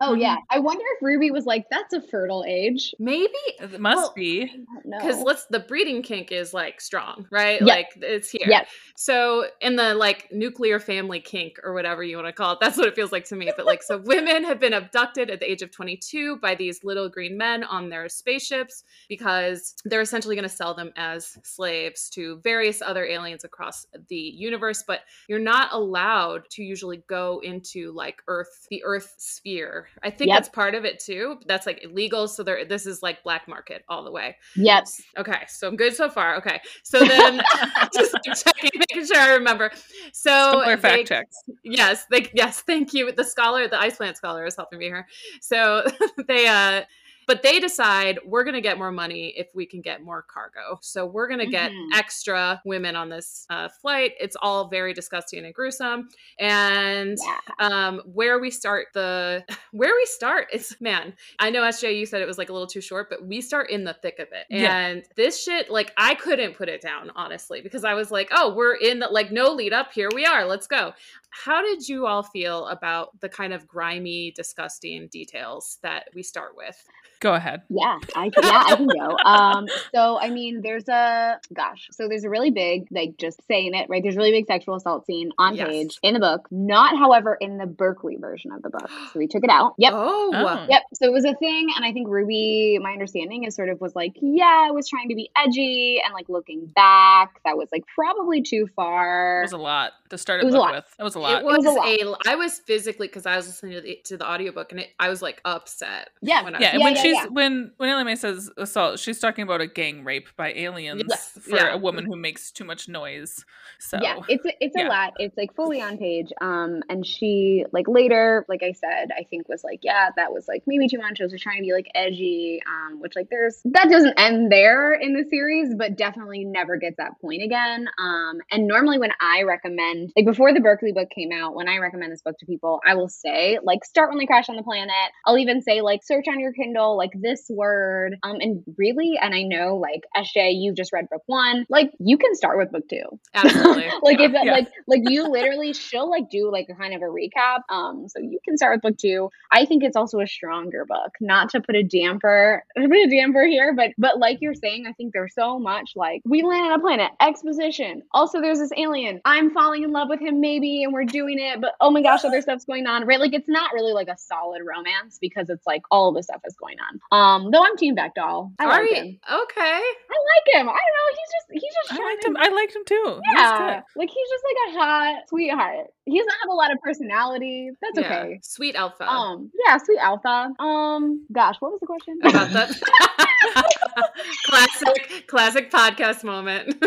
Oh 0.00 0.14
yeah. 0.14 0.34
Mm-hmm. 0.34 0.56
I 0.56 0.58
wonder 0.60 0.84
if 0.96 1.02
Ruby 1.02 1.32
was 1.32 1.46
like, 1.46 1.64
"That's 1.68 1.92
a 1.92 2.00
fertile 2.00 2.44
age." 2.46 2.94
Maybe 3.00 3.32
It 3.58 3.80
must 3.80 3.96
Well, 3.98 4.12
be. 4.14 4.42
I 4.42 4.46
don't 4.46 4.66
know. 4.84 4.98
because 5.00 5.20
let's 5.22 5.46
the 5.46 5.58
breeding 5.60 6.02
kink 6.02 6.30
is 6.30 6.54
like 6.54 6.80
strong, 6.80 7.26
right? 7.32 7.60
Yep. 7.60 7.66
Like 7.68 7.86
it's 7.96 8.30
here. 8.30 8.46
Yep. 8.46 8.68
So 8.96 9.46
in 9.60 9.74
the 9.74 9.94
like 9.94 10.28
nuclear 10.30 10.78
family 10.78 11.18
kink 11.18 11.56
or 11.64 11.72
whatever 11.72 12.04
you 12.04 12.16
want 12.16 12.28
to 12.28 12.32
call 12.32 12.52
it, 12.52 12.58
that's 12.60 12.76
what 12.76 12.86
it 12.86 12.94
feels 12.94 13.10
like 13.10 13.24
to 13.26 13.36
me. 13.36 13.50
But 13.56 13.66
like, 13.66 13.82
so 13.82 13.98
women 13.98 14.44
have 14.44 14.60
been 14.60 14.74
abducted 14.74 15.28
at 15.30 15.40
the 15.40 15.50
age 15.50 15.62
of 15.62 15.72
22 15.72 16.36
by 16.36 16.54
these 16.54 16.84
little 16.84 17.08
green 17.08 17.36
men 17.36 17.64
on 17.64 17.88
their 17.88 18.08
spaceships 18.08 18.84
because 19.08 19.74
they're 19.84 20.00
essentially 20.02 20.36
going 20.36 20.48
to 20.48 20.54
sell 20.54 20.74
them 20.74 20.92
as 20.96 21.36
slaves 21.42 22.08
to 22.10 22.38
various 22.44 22.80
other 22.80 23.04
aliens 23.04 23.42
across 23.42 23.86
the 24.08 24.16
universe. 24.42 24.84
But 24.86 25.00
you're 25.28 25.38
not 25.38 25.72
allowed 25.72 26.48
to 26.50 26.62
usually 26.62 27.02
go 27.06 27.40
into 27.42 27.92
like 27.92 28.22
Earth, 28.28 28.66
the 28.70 28.82
Earth 28.84 29.14
sphere. 29.18 29.88
I 30.02 30.10
think 30.10 30.28
Yep. 30.28 30.36
that's 30.36 30.48
part 30.48 30.74
of 30.74 30.84
it 30.84 30.98
too. 31.00 31.38
That's 31.46 31.66
like 31.66 31.82
illegal. 31.84 32.28
So 32.28 32.42
there, 32.42 32.64
this 32.64 32.86
is 32.86 33.02
like 33.02 33.22
black 33.22 33.48
market 33.48 33.84
all 33.88 34.04
the 34.04 34.10
way. 34.12 34.36
Yes. 34.56 35.00
Okay, 35.16 35.44
so 35.48 35.68
I'm 35.68 35.76
good 35.76 35.94
so 35.94 36.08
far. 36.08 36.36
Okay, 36.36 36.60
so 36.82 37.00
then 37.04 37.42
just 37.94 38.16
checking, 38.24 38.70
making 38.78 39.06
sure 39.06 39.18
I 39.18 39.34
remember. 39.34 39.70
So 40.12 40.62
fact 40.78 41.08
checks. 41.08 41.36
Yes, 41.62 42.06
they, 42.10 42.30
yes, 42.34 42.62
thank 42.62 42.92
you. 42.92 43.12
The 43.12 43.24
scholar, 43.24 43.68
the 43.68 43.80
ice 43.80 43.96
plant 43.96 44.16
scholar, 44.16 44.44
is 44.46 44.56
helping 44.56 44.78
me 44.78 44.86
here. 44.86 45.06
So 45.40 45.86
they, 46.28 46.46
uh, 46.46 46.82
but 47.26 47.42
they 47.42 47.60
decide 47.60 48.18
we're 48.24 48.44
going 48.44 48.54
to 48.54 48.60
get 48.60 48.78
more 48.78 48.92
money 48.92 49.34
if 49.36 49.48
we 49.54 49.66
can 49.66 49.80
get 49.80 50.02
more 50.02 50.22
cargo. 50.22 50.78
So 50.80 51.06
we're 51.06 51.28
going 51.28 51.40
to 51.40 51.46
get 51.46 51.70
Mhm. 51.72 51.88
extra 51.94 52.60
women 52.64 52.96
on 52.96 53.08
this 53.08 53.46
uh, 53.50 53.68
flight. 53.68 54.12
It's 54.20 54.36
all 54.40 54.68
very 54.68 54.92
disgusting 54.94 55.44
and 55.44 55.54
gruesome. 55.54 56.08
And 56.38 57.18
Yeah. 57.24 57.38
um, 57.58 58.00
where 58.04 58.38
we 58.38 58.50
start 58.50 58.88
the 58.94 59.44
where 59.72 59.94
we 59.94 60.04
start 60.06 60.48
is 60.52 60.76
man 60.80 61.14
i 61.38 61.48
know 61.50 61.62
sj 61.62 61.96
you 61.98 62.04
said 62.06 62.20
it 62.20 62.26
was 62.26 62.36
like 62.38 62.48
a 62.50 62.52
little 62.52 62.66
too 62.66 62.80
short 62.80 63.08
but 63.08 63.24
we 63.24 63.40
start 63.40 63.70
in 63.70 63.84
the 63.84 63.94
thick 63.94 64.18
of 64.18 64.28
it 64.32 64.46
Yeah. 64.50 64.76
and 64.76 65.02
this 65.16 65.42
shit 65.42 65.70
like 65.70 65.92
i 65.96 66.14
couldn't 66.14 66.54
put 66.56 66.68
it 66.68 66.80
down 66.80 67.10
honestly 67.16 67.60
because 67.62 67.84
i 67.84 67.94
was 67.94 68.10
like 68.10 68.28
oh 68.32 68.54
we're 68.54 68.74
in 68.74 68.98
the 68.98 69.06
like 69.08 69.30
no 69.32 69.50
lead 69.52 69.72
up 69.72 69.92
here 69.92 70.08
we 70.14 70.24
are 70.26 70.44
let's 70.46 70.66
go 70.66 70.92
how 71.30 71.62
did 71.62 71.88
you 71.88 72.06
all 72.06 72.22
feel 72.22 72.66
about 72.68 73.18
the 73.20 73.28
kind 73.28 73.52
of 73.52 73.66
grimy 73.66 74.30
disgusting 74.32 75.08
details 75.08 75.78
that 75.82 76.08
we 76.14 76.22
start 76.22 76.56
with 76.56 76.86
Go 77.22 77.34
ahead. 77.34 77.62
Yeah, 77.70 77.98
I 78.16 78.30
can, 78.30 78.42
yeah, 78.42 78.62
I 78.66 78.76
can 78.76 78.86
go. 78.88 79.16
Um, 79.24 79.66
so 79.94 80.18
I 80.20 80.28
mean, 80.30 80.60
there's 80.62 80.88
a 80.88 81.38
gosh, 81.54 81.86
so 81.92 82.08
there's 82.08 82.24
a 82.24 82.28
really 82.30 82.50
big, 82.50 82.88
like 82.90 83.16
just 83.16 83.40
saying 83.46 83.74
it, 83.74 83.88
right? 83.88 84.02
There's 84.02 84.16
a 84.16 84.18
really 84.18 84.32
big 84.32 84.46
sexual 84.46 84.74
assault 84.74 85.06
scene 85.06 85.30
on 85.38 85.54
Yes. 85.54 85.68
page 85.68 85.98
in 86.02 86.14
the 86.14 86.20
book, 86.20 86.48
not 86.50 86.98
however 86.98 87.36
in 87.40 87.58
the 87.58 87.66
Berkley 87.66 88.16
version 88.16 88.50
of 88.52 88.62
the 88.62 88.70
book. 88.70 88.90
So 89.12 89.18
we 89.20 89.28
took 89.28 89.44
it 89.44 89.50
out. 89.50 89.74
Yep. 89.78 89.92
oh, 89.94 90.30
Oh. 90.34 90.66
Yep. 90.68 90.82
So 90.94 91.06
it 91.06 91.12
was 91.12 91.24
a 91.24 91.34
thing, 91.36 91.68
and 91.76 91.84
I 91.84 91.92
think 91.92 92.08
Ruby, 92.08 92.78
my 92.82 92.90
understanding 92.92 93.44
is 93.44 93.54
sort 93.54 93.68
of 93.68 93.80
was 93.80 93.94
like, 93.94 94.12
yeah, 94.20 94.66
I 94.68 94.72
was 94.72 94.88
trying 94.88 95.08
to 95.08 95.14
be 95.14 95.30
edgy, 95.36 96.00
and 96.04 96.12
like 96.12 96.28
looking 96.28 96.66
back, 96.74 97.40
that 97.44 97.56
was 97.56 97.68
like 97.72 97.84
probably 97.94 98.42
too 98.42 98.66
far. 98.74 99.40
It 99.40 99.44
was 99.44 99.52
a 99.52 99.56
lot 99.58 99.92
to 100.10 100.18
start 100.18 100.40
It 100.40 100.42
a 100.42 100.46
was 100.46 100.54
a 100.54 100.58
book 100.58 100.64
lot. 100.64 100.74
with. 100.74 100.94
It 100.98 101.02
was 101.04 101.14
a 101.14 101.18
lot. 101.20 101.40
it 101.40 101.44
was, 101.44 101.56
was 101.64 101.66
a 101.76 102.02
a, 102.02 102.04
lot. 102.08 102.20
I 102.26 102.34
was 102.34 102.58
physically 102.58 103.06
because 103.06 103.26
I 103.26 103.36
was 103.36 103.46
listening 103.46 103.74
to 103.74 103.80
the 103.80 104.00
to 104.04 104.16
the 104.16 104.28
audiobook 104.28 104.72
and 104.72 104.80
it, 104.80 104.88
I 104.98 105.08
was 105.08 105.22
like 105.22 105.40
upset. 105.44 106.10
Yeah. 106.20 106.42
when 106.42 106.54
I 106.54 106.58
yeah, 106.60 106.76
Yeah, 106.76 106.84
when 106.84 106.94
yeah, 106.96 107.02
she's 107.12 107.24
yeah. 107.24 107.30
when 107.30 107.72
when 107.76 107.88
Ellie 107.88 108.04
Mae 108.04 108.16
says 108.16 108.50
assault, 108.56 108.98
she's 108.98 109.18
talking 109.18 109.42
about 109.42 109.60
a 109.60 109.66
gang 109.66 110.04
rape 110.04 110.28
by 110.36 110.52
aliens 110.52 111.04
Yes, 111.08 111.38
for 111.40 111.56
yeah. 111.56 111.74
a 111.74 111.78
woman 111.78 112.04
who 112.04 112.16
makes 112.16 112.50
too 112.50 112.64
much 112.64 112.88
noise. 112.88 113.44
So 113.78 113.98
Yeah, 114.00 114.18
it's 114.28 114.44
a, 114.44 114.52
it's 114.60 114.76
a 114.76 114.84
lot. 114.84 115.14
It's 115.18 115.36
like 115.36 115.54
fully 115.54 115.80
on 115.80 115.98
page. 115.98 116.28
Um, 116.40 116.82
and 116.88 117.06
she 117.06 117.64
like 117.72 117.86
later, 117.88 118.44
like 118.48 118.62
I 118.62 118.72
said, 118.72 119.10
I 119.16 119.24
think 119.24 119.48
was 119.48 119.64
like, 119.64 119.80
yeah, 119.82 120.10
that 120.16 120.32
was 120.32 120.46
like 120.48 120.62
maybe 120.66 120.88
too 120.88 120.98
much. 120.98 121.20
It 121.20 121.30
was 121.30 121.40
trying 121.40 121.58
to 121.58 121.62
be 121.62 121.72
like 121.72 121.88
edgy. 121.94 122.60
Um, 122.66 123.00
which 123.00 123.16
like 123.16 123.28
there's 123.30 123.60
that 123.64 123.88
doesn't 123.90 124.18
end 124.18 124.50
there 124.50 124.94
in 124.94 125.14
the 125.14 125.24
series, 125.28 125.74
but 125.76 125.96
definitely 125.96 126.44
never 126.44 126.76
gets 126.76 126.96
that 126.96 127.20
point 127.20 127.42
again. 127.42 127.88
Um, 127.98 128.38
and 128.50 128.66
normally 128.66 128.98
when 128.98 129.12
I 129.20 129.42
recommend 129.42 130.12
like 130.16 130.26
before 130.26 130.52
the 130.52 130.60
Berkley 130.60 130.92
book 130.92 131.08
came 131.10 131.30
out, 131.32 131.54
when 131.54 131.68
I 131.68 131.78
recommend 131.78 132.12
this 132.12 132.22
book 132.22 132.38
to 132.38 132.46
people, 132.46 132.80
I 132.86 132.94
will 132.94 133.08
say 133.08 133.58
like 133.62 133.84
start 133.84 134.10
when 134.10 134.18
they 134.18 134.26
crash 134.26 134.48
on 134.48 134.56
the 134.56 134.62
planet. 134.62 135.12
I'll 135.26 135.38
even 135.38 135.62
say 135.62 135.80
like 135.80 136.02
search 136.02 136.26
on 136.28 136.40
your 136.40 136.52
Kindle 136.52 136.96
like 137.02 137.12
this 137.20 137.46
word. 137.50 138.16
Um, 138.22 138.36
and 138.40 138.62
really, 138.78 139.18
and 139.20 139.34
I 139.34 139.42
know 139.42 139.76
like 139.76 140.02
SJ, 140.16 140.52
you've 140.60 140.76
just 140.76 140.92
read 140.92 141.08
book 141.10 141.22
one, 141.26 141.66
like 141.68 141.90
you 141.98 142.16
can 142.16 142.34
start 142.34 142.58
with 142.58 142.70
book 142.72 142.84
two 142.88 143.04
Absolutely. 143.34 143.90
like 144.02 144.18
Yeah. 144.18 144.26
if 144.26 144.32
Yeah. 144.42 144.52
like 144.52 144.68
like 144.86 145.02
you 145.04 145.28
literally 145.28 145.72
she'll 145.72 146.10
like 146.10 146.30
do 146.30 146.50
like 146.50 146.66
a 146.70 146.74
kind 146.74 146.94
of 146.94 147.02
a 147.02 147.06
recap 147.06 147.60
um 147.70 148.08
so 148.08 148.20
you 148.20 148.38
can 148.44 148.56
start 148.56 148.76
with 148.76 148.82
book 148.82 148.98
two 148.98 149.28
i 149.52 149.64
think 149.64 149.82
it's 149.82 149.96
also 149.96 150.20
a 150.20 150.26
stronger 150.26 150.84
book 150.86 151.12
not 151.20 151.48
to 151.50 151.60
put 151.60 151.74
a 151.74 151.82
damper 151.82 152.62
put 152.76 152.92
a 152.92 153.08
damper 153.08 153.44
here 153.46 153.74
but 153.74 153.90
but 153.98 154.18
like 154.18 154.38
you're 154.40 154.54
saying 154.54 154.86
i 154.86 154.92
think 154.92 155.12
there's 155.12 155.34
so 155.34 155.58
much 155.58 155.92
like 155.96 156.20
we 156.24 156.42
land 156.42 156.66
on 156.66 156.72
a 156.72 156.78
planet 156.80 157.10
exposition 157.20 158.02
also 158.12 158.40
there's 158.40 158.58
this 158.58 158.72
alien 158.76 159.20
i'm 159.24 159.50
falling 159.50 159.82
in 159.82 159.92
love 159.92 160.08
with 160.08 160.20
him 160.20 160.40
maybe 160.40 160.82
and 160.82 160.92
we're 160.92 161.04
doing 161.04 161.38
it 161.38 161.60
but 161.60 161.72
oh 161.80 161.90
my 161.90 162.02
gosh 162.02 162.24
other 162.24 162.40
stuff's 162.42 162.64
going 162.64 162.86
on 162.86 163.06
right 163.06 163.20
like 163.20 163.32
it's 163.34 163.48
not 163.48 163.72
really 163.72 163.92
like 163.92 164.08
a 164.08 164.16
solid 164.18 164.62
romance 164.66 165.18
because 165.20 165.48
it's 165.48 165.66
like 165.66 165.82
all 165.90 166.12
this 166.12 166.26
stuff 166.26 166.40
is 166.46 166.54
going 166.56 166.76
on 166.80 166.91
um 167.10 167.50
though 167.50 167.64
i'm 167.64 167.76
team 167.76 167.96
Vektal 167.96 168.52
i 168.58 168.64
Are 168.64 168.68
like 168.68 168.90
you- 168.90 168.96
him 168.96 169.18
okay 169.30 169.60
i 169.60 170.16
like 170.32 170.56
him 170.56 170.68
i 170.68 170.72
don't 170.72 170.94
know 170.96 171.08
he's 171.10 171.30
just 171.32 171.46
he's 171.52 171.74
just 171.88 172.00
I 172.00 172.04
liked 172.04 172.24
him. 172.24 172.36
I 172.38 172.48
liked 172.48 172.74
him 172.74 172.82
too. 172.86 173.20
Yeah, 173.36 173.58
good. 173.58 174.00
like 174.00 174.08
he's 174.08 174.28
just 174.28 174.44
like 174.48 174.56
a 174.74 174.78
hot 174.78 175.28
sweetheart. 175.28 175.86
He 176.06 176.18
doesn't 176.18 176.32
have 176.42 176.48
a 176.50 176.54
lot 176.54 176.72
of 176.72 176.80
personality. 176.80 177.70
That's 177.82 177.98
Yeah. 177.98 178.06
okay. 178.22 178.40
sweet 178.42 178.74
alpha 178.74 179.04
Um, 179.06 179.50
yeah, 179.66 179.76
sweet 179.76 179.98
alpha. 179.98 180.50
Um, 180.58 181.26
gosh, 181.30 181.56
what 181.60 181.72
was 181.72 181.80
the 181.80 181.86
question? 181.86 182.18
about 182.24 182.50
that 182.52 182.70
classic 184.46 185.24
classic 185.26 185.70
podcast 185.70 186.24
moment 186.24 186.74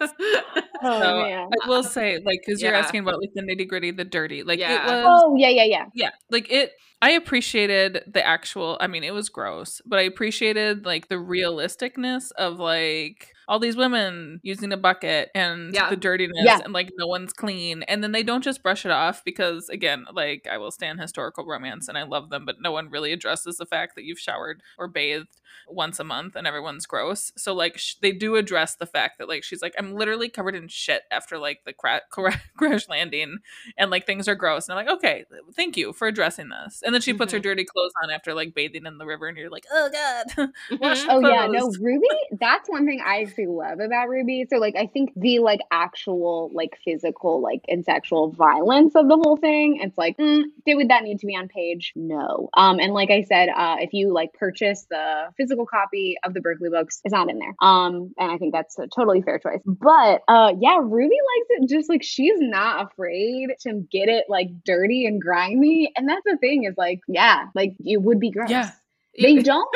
oh 0.00 1.00
So, 1.00 1.22
man. 1.22 1.48
I 1.64 1.68
will 1.68 1.82
say, 1.82 2.18
like, 2.24 2.40
because 2.46 2.62
you're 2.62 2.74
asking 2.74 3.00
about 3.00 3.20
like 3.20 3.30
the 3.34 3.42
nitty 3.42 3.68
gritty, 3.68 3.90
the 3.90 4.04
dirty. 4.04 4.42
Like 4.42 4.58
Yeah. 4.60 4.82
it 4.82 4.86
was. 5.04 5.22
Oh 5.24 5.36
yeah, 5.36 5.48
yeah, 5.48 5.64
yeah. 5.64 5.86
yeah 5.94 6.10
like 6.30 6.50
it 6.50 6.72
i 7.00 7.10
appreciated 7.10 8.02
the 8.12 8.26
actual 8.26 8.76
i 8.80 8.88
mean 8.88 9.04
it 9.04 9.14
was 9.14 9.28
gross 9.28 9.80
but 9.86 10.00
i 10.00 10.02
appreciated 10.02 10.84
like 10.84 11.06
the 11.06 11.14
realisticness 11.14 12.32
of 12.36 12.58
like 12.58 13.28
all 13.46 13.60
these 13.60 13.76
women 13.76 14.40
using 14.42 14.72
a 14.72 14.76
bucket 14.76 15.30
and 15.32 15.72
Yeah. 15.72 15.90
the 15.90 15.96
dirtiness 15.96 16.36
Yeah. 16.42 16.58
and 16.64 16.72
like 16.72 16.90
no 16.98 17.06
one's 17.06 17.32
clean 17.32 17.84
and 17.84 18.02
then 18.02 18.10
they 18.10 18.24
don't 18.24 18.42
just 18.42 18.64
brush 18.64 18.84
it 18.84 18.90
off 18.90 19.22
because 19.24 19.68
again 19.68 20.06
like 20.12 20.48
i 20.50 20.58
will 20.58 20.72
stand 20.72 21.00
historical 21.00 21.46
romance 21.46 21.86
and 21.88 21.96
i 21.96 22.02
love 22.02 22.30
them 22.30 22.44
but 22.44 22.56
no 22.60 22.72
one 22.72 22.90
really 22.90 23.12
addresses 23.12 23.58
the 23.58 23.66
fact 23.66 23.94
that 23.94 24.02
you've 24.04 24.18
showered 24.18 24.60
or 24.76 24.88
bathed 24.88 25.36
once 25.66 25.98
a 25.98 26.04
month 26.04 26.36
and 26.36 26.46
everyone's 26.46 26.86
gross 26.86 27.32
so 27.36 27.54
like 27.54 27.78
sh- 27.78 27.94
they 28.02 28.12
do 28.12 28.36
address 28.36 28.74
the 28.76 28.86
fact 28.86 29.18
that 29.18 29.28
like 29.28 29.42
she's 29.42 29.62
like 29.62 29.74
i'm 29.78 29.94
literally 29.94 30.28
covered 30.28 30.54
in 30.54 30.68
shit 30.68 31.02
after 31.10 31.38
like 31.38 31.60
the 31.64 31.72
cra- 31.72 32.02
cra- 32.10 32.40
crash 32.56 32.88
landing 32.88 33.38
and 33.76 33.90
like 33.90 34.06
things 34.06 34.28
are 34.28 34.34
gross 34.34 34.68
and 34.68 34.78
i'm 34.78 34.84
like 34.86 34.94
okay 34.94 35.24
thank 35.54 35.76
you 35.76 35.92
for 35.92 36.06
addressing 36.08 36.48
this 36.48 36.82
and 36.84 36.94
then 36.94 37.00
she 37.00 37.12
puts 37.12 37.32
her 37.32 37.38
Mhm. 37.38 37.42
dirty 37.42 37.64
clothes 37.64 37.92
on 38.02 38.10
after 38.10 38.34
like 38.34 38.54
bathing 38.54 38.86
in 38.86 38.98
the 38.98 39.06
river 39.06 39.26
and 39.26 39.36
you're 39.36 39.50
like 39.50 39.64
oh 39.72 39.88
god 39.92 40.48
Mhm. 40.70 41.06
Oh 41.10 41.20
yeah, 41.20 41.46
no. 41.46 41.72
Ruby. 41.80 42.06
That's 42.40 42.68
one 42.68 42.86
thing 42.86 43.00
I 43.04 43.22
actually 43.22 43.46
love 43.46 43.80
about 43.80 44.08
Ruby. 44.08 44.46
So 44.50 44.56
like, 44.58 44.76
I 44.76 44.86
think 44.86 45.10
the 45.16 45.38
like 45.38 45.60
actual 45.70 46.50
like 46.52 46.78
physical 46.84 47.40
like 47.40 47.64
and 47.68 47.84
sexual 47.84 48.30
violence 48.30 48.94
of 48.94 49.08
the 49.08 49.16
whole 49.16 49.36
thing. 49.36 49.78
It's 49.82 49.96
like, 49.96 50.16
mm, 50.16 50.44
did 50.66 50.88
that 50.88 51.02
need 51.04 51.18
to 51.20 51.26
be 51.26 51.34
on 51.36 51.48
page? 51.48 51.92
No. 51.96 52.50
Um, 52.54 52.78
and 52.78 52.92
like 52.92 53.10
I 53.10 53.22
said, 53.22 53.48
uh, 53.48 53.76
if 53.80 53.92
you 53.92 54.12
like 54.12 54.32
purchase 54.34 54.86
the 54.90 55.28
physical 55.36 55.47
copy 55.66 56.16
of 56.24 56.34
the 56.34 56.40
Berkley 56.40 56.70
books, 56.70 57.00
is 57.04 57.12
not 57.12 57.30
in 57.30 57.38
there. 57.38 57.54
Um, 57.60 58.12
and 58.18 58.30
I 58.30 58.38
think 58.38 58.52
that's 58.52 58.78
a 58.78 58.86
totally 58.86 59.22
fair 59.22 59.38
choice. 59.38 59.60
But 59.64 60.22
uh, 60.28 60.54
yeah, 60.60 60.78
Ruby 60.82 61.16
likes 61.16 61.62
it. 61.62 61.68
Just 61.68 61.88
like 61.88 62.02
she's 62.02 62.38
not 62.38 62.90
afraid 62.90 63.48
to 63.60 63.86
get 63.90 64.08
it 64.08 64.24
like 64.28 64.48
dirty 64.64 65.06
and 65.06 65.20
grimy. 65.20 65.92
And 65.96 66.08
that's 66.08 66.24
the 66.24 66.36
thing 66.38 66.64
is 66.64 66.74
like, 66.76 67.00
yeah, 67.08 67.46
like 67.54 67.74
it 67.80 68.02
would 68.02 68.20
be 68.20 68.30
gross. 68.30 68.50
Yeah. 68.50 68.70
They 69.20 69.36
don't. 69.42 69.68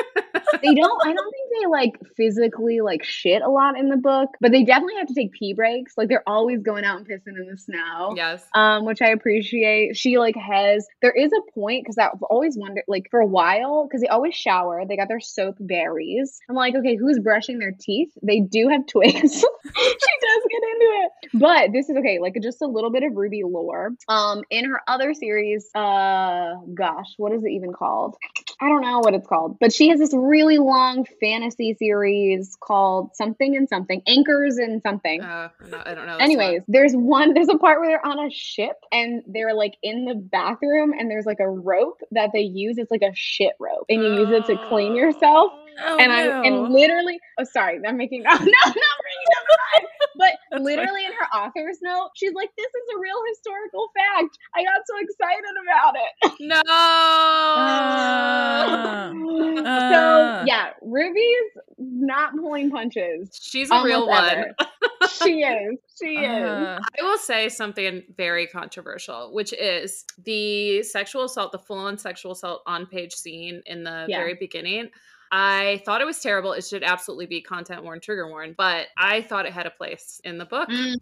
They 0.62 0.74
don't 0.74 1.06
i 1.06 1.12
don't 1.12 1.30
think 1.32 1.50
they 1.60 1.66
like 1.66 1.98
physically 2.16 2.80
like 2.80 3.02
shit 3.02 3.42
a 3.42 3.48
lot 3.48 3.78
in 3.78 3.88
the 3.88 3.96
book 3.96 4.30
but 4.40 4.52
they 4.52 4.64
definitely 4.64 4.96
have 4.96 5.06
to 5.08 5.14
take 5.14 5.32
pee 5.32 5.54
breaks. 5.54 5.94
Like 5.96 6.08
they're 6.08 6.26
always 6.26 6.62
going 6.62 6.84
out 6.84 6.98
and 6.98 7.06
pissing 7.06 7.38
in 7.38 7.48
the 7.50 7.56
snow. 7.56 8.14
Yes. 8.16 8.44
Um 8.54 8.84
which 8.84 9.00
i 9.02 9.08
appreciate. 9.08 9.96
She 9.96 10.18
like 10.18 10.36
has 10.36 10.86
there 11.00 11.12
is 11.12 11.32
a 11.32 11.52
point 11.52 11.84
because 11.84 11.98
i've 11.98 12.22
always 12.24 12.56
wondered 12.56 12.84
like 12.88 13.08
for 13.10 13.20
a 13.20 13.26
while 13.26 13.86
because 13.86 14.00
they 14.00 14.08
always 14.08 14.34
shower 14.34 14.82
they 14.86 14.96
got 14.96 15.08
their 15.08 15.20
soap 15.20 15.56
berries. 15.60 16.40
I'm 16.48 16.56
like 16.56 16.74
okay 16.74 16.96
who's 16.96 17.18
brushing 17.18 17.58
their 17.58 17.74
teeth? 17.78 18.10
They 18.22 18.40
do 18.40 18.68
have 18.68 18.86
twigs. 18.86 19.12
She 19.12 19.20
does 19.22 20.42
get 20.50 20.62
into 20.62 20.88
it. 21.04 21.12
But 21.34 21.72
this 21.72 21.88
is 21.88 21.96
okay 21.96 22.18
like 22.18 22.36
just 22.42 22.62
a 22.62 22.66
little 22.66 22.90
bit 22.90 23.02
of 23.02 23.16
ruby 23.16 23.42
lore. 23.44 23.92
Um 24.08 24.42
in 24.50 24.66
her 24.66 24.80
other 24.86 25.14
series 25.14 25.68
uh 25.74 26.54
gosh 26.74 27.14
what 27.16 27.32
is 27.32 27.42
it 27.44 27.50
even 27.50 27.72
called 27.72 28.16
I 28.62 28.68
don't 28.68 28.82
know 28.82 29.00
what 29.00 29.12
it's 29.12 29.26
called, 29.26 29.58
but 29.58 29.72
she 29.72 29.88
has 29.88 29.98
this 29.98 30.14
really 30.14 30.58
long 30.58 31.04
fantasy 31.20 31.74
series 31.74 32.56
called 32.60 33.10
something 33.16 33.56
and 33.56 33.68
something, 33.68 34.02
anchors 34.06 34.56
and 34.56 34.80
something. 34.82 35.20
uh, 35.20 35.48
no, 35.68 35.82
i 35.84 35.94
don't 35.94 36.06
know 36.06 36.16
Anyways, 36.18 36.62
there's 36.68 36.92
one, 36.94 37.34
there's 37.34 37.48
a 37.48 37.58
part 37.58 37.80
where 37.80 37.90
they're 37.90 38.06
on 38.06 38.24
a 38.24 38.30
ship 38.30 38.76
and 38.92 39.24
they're 39.26 39.52
like 39.52 39.74
in 39.82 40.04
the 40.04 40.14
bathroom 40.14 40.92
and 40.96 41.10
there's 41.10 41.26
like 41.26 41.40
a 41.40 41.48
rope 41.48 42.00
that 42.12 42.30
they 42.32 42.42
use. 42.42 42.78
It's 42.78 42.92
like 42.92 43.02
a 43.02 43.12
shit 43.14 43.54
rope 43.58 43.86
and 43.88 44.00
you 44.00 44.14
use 44.20 44.30
it 44.30 44.46
to 44.46 44.68
clean 44.68 44.94
yourself. 44.94 45.52
Oh, 45.84 45.96
and 45.98 46.12
I 46.12 46.26
no. 46.26 46.42
and 46.42 46.72
literally, 46.72 47.18
oh 47.38 47.44
sorry, 47.44 47.80
I'm 47.84 47.96
making 47.96 48.22
no, 48.22 48.30
no, 48.30 48.36
not 48.38 48.44
bringing 48.44 48.76
up. 49.34 49.88
But 50.22 50.38
literally 50.62 51.04
in 51.04 51.12
her 51.12 51.26
author's 51.36 51.78
note, 51.82 52.10
she's 52.14 52.32
like, 52.34 52.50
"This 52.56 52.66
is 52.66 52.94
a 52.96 52.98
real 53.00 53.20
historical 53.28 53.88
fact. 53.96 54.38
I 54.54 54.62
got 54.62 54.80
so 54.86 54.94
excited 55.00 55.44
about 55.62 55.94
it." 55.96 56.32
no 56.40 56.62
Ah. 57.54 59.10
so 59.12 59.62
Ah. 59.64 60.44
yeah, 60.46 60.70
Ruby's 60.82 61.50
not 61.78 62.32
pulling 62.36 62.70
punches. 62.70 63.30
she's 63.40 63.70
a 63.70 63.82
real 63.82 64.06
one. 64.06 64.54
She 65.10 65.40
is. 65.42 65.78
She 66.00 66.10
is. 66.14 66.42
Uh, 66.48 66.78
I 66.98 67.02
will 67.02 67.18
say 67.18 67.48
something 67.48 68.02
very 68.16 68.46
controversial, 68.46 69.32
which 69.32 69.52
is 69.52 70.04
the 70.24 70.82
sexual 70.82 71.24
assault, 71.24 71.52
the 71.52 71.58
full 71.58 71.78
on 71.78 71.98
sexual 71.98 72.32
assault 72.32 72.62
on 72.66 72.86
page 72.86 73.12
scene 73.14 73.62
in 73.66 73.84
the 73.84 74.06
Yeah. 74.08 74.18
very 74.18 74.34
beginning. 74.34 74.90
I 75.34 75.80
thought 75.86 76.02
it 76.02 76.04
was 76.04 76.20
terrible. 76.20 76.52
It 76.52 76.62
should 76.64 76.82
absolutely 76.82 77.24
be 77.24 77.40
content 77.40 77.82
warned, 77.82 78.02
trigger 78.02 78.28
warned, 78.28 78.54
but 78.58 78.88
I 78.98 79.22
thought 79.22 79.46
it 79.46 79.52
had 79.54 79.64
a 79.66 79.70
place 79.70 80.20
in 80.24 80.36
the 80.36 80.44
book. 80.44 80.68
Mm. 80.68 80.96